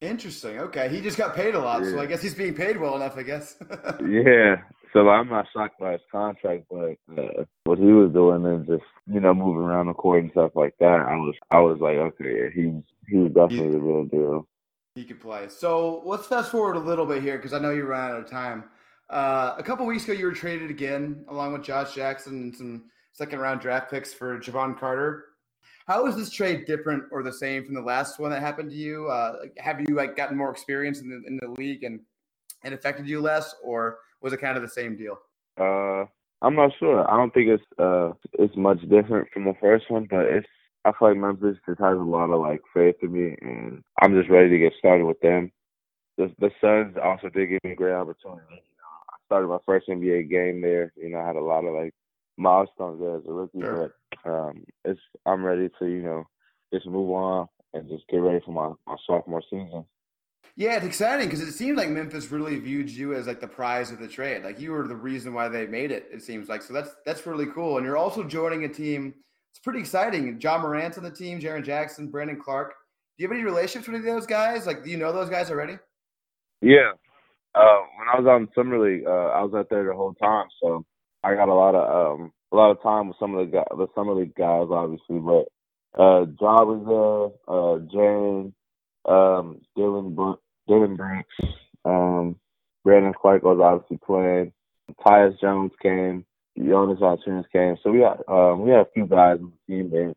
Interesting. 0.00 0.58
Okay. 0.60 0.88
He 0.88 1.00
just 1.00 1.16
got 1.18 1.34
paid 1.36 1.54
a 1.54 1.60
lot, 1.60 1.84
so 1.84 2.00
I 2.00 2.06
guess 2.06 2.22
he's 2.22 2.34
being 2.34 2.54
paid 2.54 2.78
well 2.78 2.96
enough, 2.96 3.16
I 3.16 3.22
guess. 3.22 3.56
Yeah. 4.06 4.56
So 4.94 5.08
I'm 5.08 5.28
not 5.28 5.48
shocked 5.52 5.80
by 5.80 5.92
his 5.92 6.00
contract, 6.10 6.66
but 6.70 6.96
uh, 7.18 7.44
what 7.64 7.78
he 7.78 7.86
was 7.86 8.12
doing 8.12 8.46
and 8.46 8.64
just 8.64 8.84
you 9.12 9.18
know 9.18 9.34
moving 9.34 9.64
around 9.64 9.88
the 9.88 9.92
court 9.92 10.22
and 10.22 10.30
stuff 10.30 10.52
like 10.54 10.74
that, 10.78 11.00
I 11.00 11.16
was 11.16 11.34
I 11.50 11.58
was 11.58 11.78
like, 11.80 11.96
okay, 11.96 12.50
he's 12.54 12.82
he 13.08 13.16
was 13.16 13.32
definitely 13.32 13.72
the 13.72 13.80
real 13.80 14.04
deal. 14.04 14.48
He 14.94 15.04
could 15.04 15.20
play. 15.20 15.48
So 15.48 16.00
let's 16.04 16.28
fast 16.28 16.52
forward 16.52 16.76
a 16.76 16.78
little 16.78 17.06
bit 17.06 17.22
here 17.22 17.36
because 17.36 17.52
I 17.52 17.58
know 17.58 17.70
you're 17.70 17.86
running 17.86 18.14
out 18.14 18.20
of 18.20 18.30
time. 18.30 18.64
Uh, 19.10 19.56
a 19.58 19.62
couple 19.64 19.84
weeks 19.84 20.04
ago, 20.04 20.12
you 20.12 20.26
were 20.26 20.32
traded 20.32 20.70
again, 20.70 21.24
along 21.28 21.52
with 21.52 21.64
Josh 21.64 21.92
Jackson 21.92 22.34
and 22.34 22.56
some 22.56 22.84
second 23.12 23.40
round 23.40 23.60
draft 23.60 23.90
picks 23.90 24.14
for 24.14 24.38
Jevon 24.38 24.78
Carter. 24.78 25.24
How 25.88 26.06
is 26.06 26.14
this 26.14 26.30
trade 26.30 26.66
different 26.66 27.02
or 27.10 27.24
the 27.24 27.32
same 27.32 27.64
from 27.64 27.74
the 27.74 27.82
last 27.82 28.20
one 28.20 28.30
that 28.30 28.40
happened 28.40 28.70
to 28.70 28.76
you? 28.76 29.08
Uh, 29.08 29.38
have 29.58 29.80
you 29.80 29.96
like 29.96 30.14
gotten 30.14 30.36
more 30.38 30.52
experience 30.52 31.00
in 31.00 31.08
the 31.08 31.20
in 31.26 31.36
the 31.42 31.60
league 31.60 31.82
and 31.82 31.98
and 32.62 32.72
affected 32.72 33.08
you 33.08 33.20
less, 33.20 33.56
or 33.62 33.98
was 34.24 34.32
it 34.32 34.40
kind 34.40 34.56
of 34.56 34.62
the 34.62 34.68
same 34.68 34.96
deal? 34.96 35.18
Uh, 35.60 36.06
I'm 36.42 36.56
not 36.56 36.72
sure. 36.78 37.08
I 37.08 37.16
don't 37.16 37.32
think 37.32 37.48
it's 37.48 37.62
uh 37.78 38.12
it's 38.32 38.56
much 38.56 38.80
different 38.88 39.28
from 39.32 39.44
the 39.44 39.54
first 39.60 39.90
one, 39.90 40.06
but 40.10 40.24
it's 40.24 40.46
I 40.84 40.92
feel 40.98 41.08
like 41.10 41.18
Memphis 41.18 41.58
just 41.66 41.80
has 41.80 41.96
a 41.96 42.00
lot 42.00 42.30
of 42.30 42.40
like 42.40 42.62
faith 42.74 42.96
in 43.02 43.12
me, 43.12 43.36
and 43.42 43.82
I'm 44.00 44.14
just 44.18 44.30
ready 44.30 44.48
to 44.50 44.58
get 44.58 44.72
started 44.78 45.04
with 45.04 45.20
them. 45.20 45.52
The 46.16 46.32
the 46.38 46.50
Suns 46.60 46.96
also 47.02 47.28
did 47.28 47.50
give 47.50 47.60
me 47.64 47.72
a 47.72 47.76
great 47.76 47.92
opportunity. 47.94 48.42
You 48.50 48.76
know, 48.80 48.94
I 49.12 49.16
started 49.26 49.48
my 49.48 49.58
first 49.66 49.88
NBA 49.88 50.30
game 50.30 50.60
there. 50.62 50.92
You 50.96 51.10
know, 51.10 51.18
I 51.20 51.26
had 51.26 51.36
a 51.36 51.40
lot 51.40 51.64
of 51.64 51.74
like 51.74 51.94
milestones 52.36 53.00
there 53.00 53.16
as 53.16 53.22
a 53.28 53.32
rookie, 53.32 53.60
Sure. 53.60 53.94
but 54.24 54.30
um, 54.30 54.64
it's 54.84 55.00
I'm 55.26 55.44
ready 55.44 55.68
to 55.78 55.86
you 55.86 56.02
know 56.02 56.24
just 56.72 56.86
move 56.86 57.10
on 57.10 57.46
and 57.74 57.88
just 57.88 58.06
get 58.08 58.18
ready 58.18 58.40
for 58.44 58.52
my, 58.52 58.72
my 58.86 58.96
sophomore 59.06 59.42
season. 59.50 59.84
Yeah, 60.56 60.76
it's 60.76 60.86
exciting 60.86 61.26
because 61.26 61.40
it 61.40 61.52
seemed 61.52 61.76
like 61.76 61.88
Memphis 61.88 62.30
really 62.30 62.58
viewed 62.58 62.88
you 62.88 63.14
as 63.14 63.26
like 63.26 63.40
the 63.40 63.48
prize 63.48 63.90
of 63.90 63.98
the 63.98 64.06
trade. 64.06 64.44
Like 64.44 64.60
you 64.60 64.70
were 64.70 64.86
the 64.86 64.94
reason 64.94 65.34
why 65.34 65.48
they 65.48 65.66
made 65.66 65.90
it. 65.90 66.08
It 66.12 66.22
seems 66.22 66.48
like 66.48 66.62
so 66.62 66.72
that's 66.72 66.90
that's 67.04 67.26
really 67.26 67.46
cool. 67.46 67.76
And 67.76 67.86
you're 67.86 67.96
also 67.96 68.22
joining 68.22 68.64
a 68.64 68.68
team. 68.68 69.14
It's 69.50 69.58
pretty 69.58 69.80
exciting. 69.80 70.40
Ja 70.40 70.58
Morant's 70.58 70.98
on 70.98 71.04
the 71.04 71.10
team. 71.10 71.40
Jaren 71.40 71.64
Jackson, 71.64 72.08
Brandon 72.08 72.38
Clarke. 72.40 72.74
Do 73.16 73.22
you 73.22 73.28
have 73.28 73.36
any 73.36 73.44
relationships 73.44 73.86
with 73.86 74.00
any 74.00 74.08
of 74.08 74.14
those 74.14 74.26
guys? 74.26 74.66
Like, 74.66 74.84
do 74.84 74.90
you 74.90 74.96
know 74.96 75.12
those 75.12 75.30
guys 75.30 75.50
already? 75.50 75.78
Yeah. 76.60 76.92
Uh, 77.54 77.78
when 77.98 78.08
I 78.12 78.18
was 78.20 78.26
on 78.26 78.48
summer 78.54 78.78
league, 78.78 79.06
uh, 79.06 79.10
I 79.30 79.42
was 79.42 79.52
out 79.54 79.68
there 79.70 79.84
the 79.84 79.94
whole 79.94 80.14
time, 80.14 80.46
so 80.60 80.84
I 81.22 81.34
got 81.34 81.48
a 81.48 81.54
lot 81.54 81.76
of 81.76 82.18
um, 82.20 82.32
a 82.52 82.56
lot 82.56 82.72
of 82.72 82.82
time 82.82 83.08
with 83.08 83.16
some 83.20 83.34
of 83.34 83.46
the 83.46 83.52
guys, 83.52 83.66
the 83.70 83.86
summer 83.94 84.14
league 84.14 84.34
guys, 84.34 84.66
obviously. 84.70 85.20
But 85.20 85.46
uh, 86.00 86.26
John 86.38 86.66
was 86.66 86.82
there, 86.90 87.54
uh, 87.54 87.78
Jane, 87.92 88.52
um, 89.06 89.60
Dillon, 89.76 90.14
Br- 90.14 90.40
Dillon 90.68 90.96
Brooks, 90.96 91.54
um, 91.84 92.36
Brandon 92.84 93.14
Clarke 93.14 93.42
was 93.42 93.60
obviously 93.62 93.98
playing. 94.04 94.52
Tyus 95.04 95.38
Jones 95.40 95.72
came, 95.82 96.24
Jonas 96.58 96.98
Valanciunas 96.98 97.44
came. 97.52 97.76
So 97.82 97.90
we 97.90 98.00
got 98.00 98.20
um, 98.28 98.62
we 98.62 98.70
had 98.70 98.80
a 98.80 98.86
few 98.92 99.06
guys 99.06 99.38
on 99.40 99.52
the 99.68 99.74
team 99.74 99.90
there, 99.90 100.14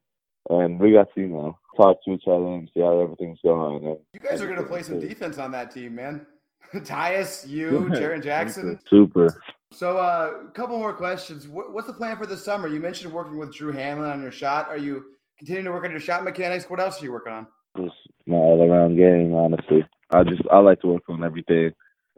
and 0.49 0.79
we 0.79 0.91
got 0.91 1.13
to 1.15 1.21
you 1.21 1.27
know 1.27 1.57
talk 1.75 2.03
to 2.03 2.11
each 2.11 2.23
other 2.27 2.45
and 2.45 2.69
see 2.73 2.81
how 2.81 2.99
everything's 2.99 3.39
going. 3.43 3.85
And, 3.85 3.97
You 4.13 4.19
guys 4.19 4.41
are 4.41 4.47
going 4.47 4.59
to 4.59 4.67
play 4.67 4.83
some 4.83 4.99
defense 4.99 5.37
on 5.37 5.51
that 5.51 5.73
team, 5.73 5.95
man. 5.95 6.25
Tyus, 6.73 7.47
you, 7.47 7.87
Jaren 7.91 8.21
Jackson. 8.21 8.79
Super. 8.89 9.41
So, 9.71 9.97
uh, 9.97 10.47
a 10.47 10.51
couple 10.51 10.77
more 10.77 10.93
questions. 10.93 11.47
What, 11.47 11.73
what's 11.73 11.87
the 11.87 11.93
plan 11.93 12.17
for 12.17 12.25
the 12.25 12.37
summer? 12.37 12.67
You 12.67 12.79
mentioned 12.79 13.13
working 13.13 13.37
with 13.37 13.53
Drew 13.53 13.73
Hanlen 13.73 14.11
on 14.11 14.21
your 14.21 14.31
shot. 14.31 14.67
Are 14.69 14.77
you 14.77 15.05
continuing 15.37 15.65
to 15.65 15.71
work 15.71 15.85
on 15.85 15.91
your 15.91 15.99
shot 15.99 16.23
mechanics? 16.23 16.69
What 16.69 16.79
else 16.79 17.01
are 17.01 17.05
you 17.05 17.11
working 17.11 17.33
on? 17.33 17.47
just 17.77 17.95
my 18.27 18.37
all 18.37 18.69
around 18.69 18.97
game, 18.97 19.33
honestly. 19.33 19.85
I 20.11 20.23
just 20.23 20.41
I 20.51 20.59
like 20.59 20.81
to 20.81 20.87
work 20.87 21.03
on 21.09 21.23
everything. 21.23 21.71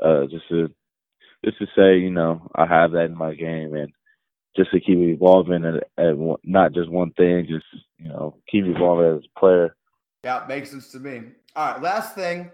Uh 0.04 0.26
just 0.26 0.48
to 0.50 0.70
just 1.46 1.58
to 1.60 1.66
say, 1.76 1.98
you 1.98 2.12
know, 2.12 2.50
I 2.56 2.66
have 2.66 2.92
that 2.92 3.06
in 3.06 3.18
my 3.18 3.34
game 3.34 3.74
and 3.74 3.92
just 4.56 4.72
to 4.72 4.80
keep 4.80 4.98
evolving 4.98 5.64
and, 5.98 6.20
one, 6.20 6.40
not 6.44 6.74
just 6.74 6.90
one 6.90 7.12
thing, 7.12 7.48
just 7.48 7.66
you 7.98 8.10
know, 8.10 8.36
keep 8.50 8.66
evolving 8.66 9.18
as 9.18 9.24
a 9.24 9.40
player. 9.40 9.76
Yeah, 10.24 10.44
makes 10.48 10.72
sense 10.72 10.92
to 10.92 11.00
me. 11.00 11.22
All 11.56 11.74
right, 11.74 11.82
last 11.82 12.16
thing. 12.16 12.52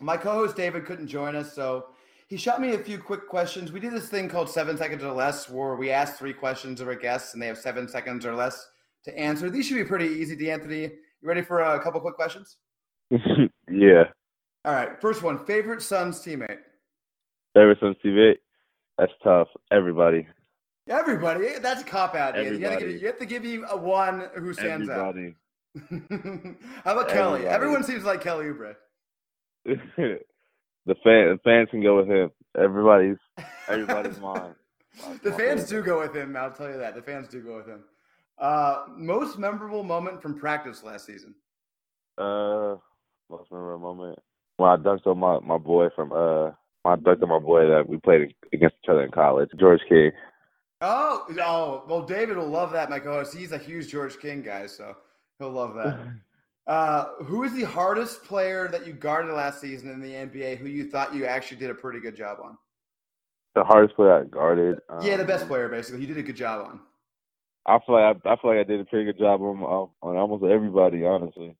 My 0.00 0.16
co-host 0.16 0.56
David 0.56 0.86
couldn't 0.86 1.08
join 1.08 1.36
us, 1.36 1.52
so 1.52 1.86
he 2.26 2.36
shot 2.36 2.60
me 2.60 2.72
a 2.72 2.78
few 2.78 2.98
quick 2.98 3.28
questions. 3.28 3.70
We 3.72 3.80
did 3.80 3.92
this 3.92 4.08
thing 4.08 4.28
called 4.28 4.48
seven 4.48 4.76
seconds 4.78 5.04
or 5.04 5.12
less, 5.12 5.48
where 5.48 5.76
we 5.76 5.90
ask 5.90 6.16
three 6.16 6.32
questions 6.32 6.80
of 6.80 6.88
our 6.88 6.94
guests, 6.94 7.34
and 7.34 7.42
they 7.42 7.46
have 7.46 7.58
seven 7.58 7.86
seconds 7.86 8.24
or 8.24 8.34
less 8.34 8.66
to 9.04 9.16
answer. 9.18 9.50
These 9.50 9.66
should 9.66 9.76
be 9.76 9.84
pretty 9.84 10.06
easy, 10.06 10.34
D'Anthony. 10.34 10.80
You 10.80 11.28
ready 11.28 11.42
for 11.42 11.60
a 11.60 11.80
couple 11.82 12.00
quick 12.00 12.14
questions? 12.16 12.56
yeah. 13.70 14.04
All 14.64 14.74
right, 14.74 15.00
first 15.00 15.22
one. 15.22 15.44
Favorite 15.44 15.82
Suns 15.82 16.20
teammate? 16.20 16.58
Ever 17.56 17.76
since 17.80 17.96
TV, 18.04 18.34
that's 18.96 19.12
tough. 19.22 19.48
Everybody. 19.70 20.26
Everybody. 20.88 21.58
That's 21.60 21.82
a 21.82 21.84
cop 21.84 22.14
out. 22.14 22.36
You, 22.36 22.58
give, 22.58 22.80
you 22.82 23.06
have 23.06 23.18
to 23.18 23.26
give 23.26 23.44
you 23.44 23.66
a 23.66 23.76
one 23.76 24.28
who 24.34 24.52
stands 24.54 24.88
Everybody. 24.88 25.28
out. 25.28 25.34
How 26.84 26.92
about 26.92 27.08
Kelly? 27.08 27.46
Everyone 27.46 27.82
seems 27.82 28.04
like 28.04 28.20
Kelly 28.20 28.46
Oubre. 28.46 28.76
the 29.64 29.76
fan 29.96 30.18
the 30.86 31.38
fans 31.44 31.68
can 31.70 31.82
go 31.82 31.96
with 31.96 32.08
him. 32.08 32.30
Everybody's 32.58 33.16
everybody's 33.68 34.18
mine. 34.20 34.54
The 35.22 35.32
fans 35.32 35.68
do 35.68 35.82
go 35.82 36.00
with 36.00 36.14
him. 36.14 36.36
I'll 36.36 36.50
tell 36.50 36.68
you 36.68 36.78
that. 36.78 36.94
The 36.94 37.02
fans 37.02 37.28
do 37.28 37.40
go 37.40 37.56
with 37.56 37.66
him. 37.66 37.84
Uh, 38.38 38.84
most 38.96 39.38
memorable 39.38 39.82
moment 39.84 40.20
from 40.20 40.38
practice 40.38 40.82
last 40.82 41.06
season. 41.06 41.34
Uh, 42.18 42.76
most 43.30 43.50
memorable 43.50 43.94
moment 43.94 44.18
when 44.56 44.70
I 44.70 44.76
dunked 44.76 45.06
on 45.06 45.18
my 45.18 45.38
my 45.40 45.58
boy 45.58 45.88
from 45.94 46.12
uh, 46.12 46.50
I 46.84 46.96
dunked 46.96 47.22
on 47.22 47.28
my 47.28 47.38
boy 47.38 47.66
that 47.68 47.88
we 47.88 47.98
played 47.98 48.34
against 48.52 48.76
each 48.82 48.88
other 48.88 49.04
in 49.04 49.10
college, 49.10 49.50
George 49.58 49.80
King. 49.88 50.10
Oh, 50.80 51.24
oh, 51.40 51.84
well, 51.88 52.02
David 52.02 52.36
will 52.36 52.48
love 52.48 52.72
that, 52.72 52.90
my 52.90 52.98
co-host. 52.98 53.36
He's 53.36 53.52
a 53.52 53.58
huge 53.58 53.88
George 53.88 54.18
King 54.18 54.42
guy, 54.42 54.66
so 54.66 54.96
he'll 55.38 55.50
love 55.50 55.74
that. 55.74 55.98
Uh, 56.64 57.06
who 57.24 57.42
is 57.42 57.52
the 57.54 57.64
hardest 57.64 58.22
player 58.22 58.68
that 58.68 58.86
you 58.86 58.92
guarded 58.92 59.34
last 59.34 59.60
season 59.60 59.90
in 59.90 60.00
the 60.00 60.12
NBA? 60.12 60.58
Who 60.58 60.68
you 60.68 60.88
thought 60.88 61.12
you 61.12 61.26
actually 61.26 61.56
did 61.56 61.70
a 61.70 61.74
pretty 61.74 61.98
good 61.98 62.14
job 62.14 62.38
on? 62.40 62.56
The 63.56 63.64
hardest 63.64 63.96
player 63.96 64.20
I 64.20 64.24
guarded. 64.26 64.78
Um, 64.88 65.04
yeah, 65.04 65.16
the 65.16 65.24
best 65.24 65.48
player, 65.48 65.68
basically. 65.68 66.02
You 66.02 66.06
did 66.06 66.18
a 66.18 66.22
good 66.22 66.36
job 66.36 66.64
on. 66.68 66.80
I 67.66 67.80
feel 67.84 67.96
like 67.96 68.16
I, 68.24 68.30
I 68.30 68.36
feel 68.36 68.50
like 68.50 68.60
I 68.60 68.68
did 68.68 68.78
a 68.78 68.84
pretty 68.84 69.06
good 69.06 69.18
job 69.18 69.40
on, 69.42 69.60
on 69.60 70.16
almost 70.16 70.44
everybody, 70.44 71.04
honestly. 71.04 71.56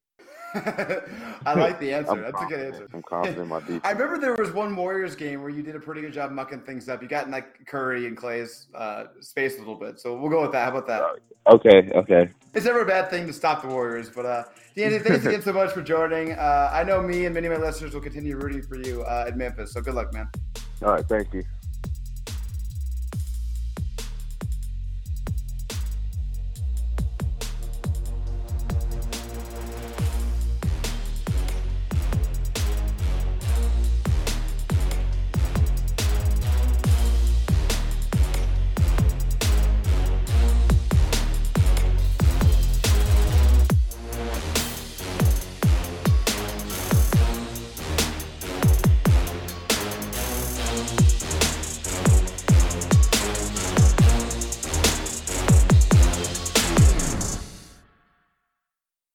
I 1.46 1.54
like 1.54 1.80
the 1.80 1.92
answer. 1.92 2.20
That's 2.20 2.42
a 2.42 2.46
good 2.46 2.60
answer. 2.60 2.88
I'm 2.92 3.02
confident 3.02 3.38
in 3.38 3.48
my 3.48 3.60
defense. 3.60 3.80
I 3.84 3.92
remember 3.92 4.18
there 4.18 4.34
was 4.34 4.52
one 4.52 4.74
Warriors 4.76 5.16
game 5.16 5.40
where 5.40 5.50
you 5.50 5.62
did 5.62 5.76
a 5.76 5.80
pretty 5.80 6.00
good 6.02 6.12
job 6.12 6.30
mucking 6.30 6.60
things 6.60 6.88
up. 6.88 7.02
You 7.02 7.08
got 7.08 7.26
in 7.26 7.32
like 7.32 7.66
Curry 7.66 8.06
and 8.06 8.16
Clay's 8.16 8.68
uh, 8.74 9.04
space 9.20 9.56
a 9.56 9.58
little 9.60 9.76
bit, 9.76 9.98
so 9.98 10.16
we'll 10.16 10.30
go 10.30 10.42
with 10.42 10.52
that. 10.52 10.64
How 10.64 10.76
about 10.76 10.86
that? 10.88 11.02
Okay, 11.46 11.90
okay. 11.94 12.28
It's 12.54 12.66
never 12.66 12.82
a 12.82 12.86
bad 12.86 13.10
thing 13.10 13.26
to 13.26 13.32
stop 13.32 13.62
the 13.62 13.68
Warriors, 13.68 14.10
but 14.10 14.26
uh, 14.26 14.44
Danny, 14.76 14.98
thanks 14.98 15.24
again 15.24 15.42
so 15.42 15.52
much 15.52 15.72
for 15.72 15.82
joining. 15.82 16.32
Uh, 16.32 16.70
I 16.72 16.84
know 16.84 17.00
me 17.02 17.24
and 17.24 17.34
many 17.34 17.46
of 17.48 17.58
my 17.58 17.64
listeners 17.64 17.94
will 17.94 18.00
continue 18.00 18.36
rooting 18.36 18.62
for 18.62 18.76
you 18.76 19.02
uh, 19.02 19.24
at 19.28 19.36
Memphis. 19.36 19.72
So 19.72 19.80
good 19.80 19.94
luck, 19.94 20.12
man. 20.12 20.28
All 20.82 20.92
right, 20.92 21.06
thank 21.06 21.32
you. 21.32 21.44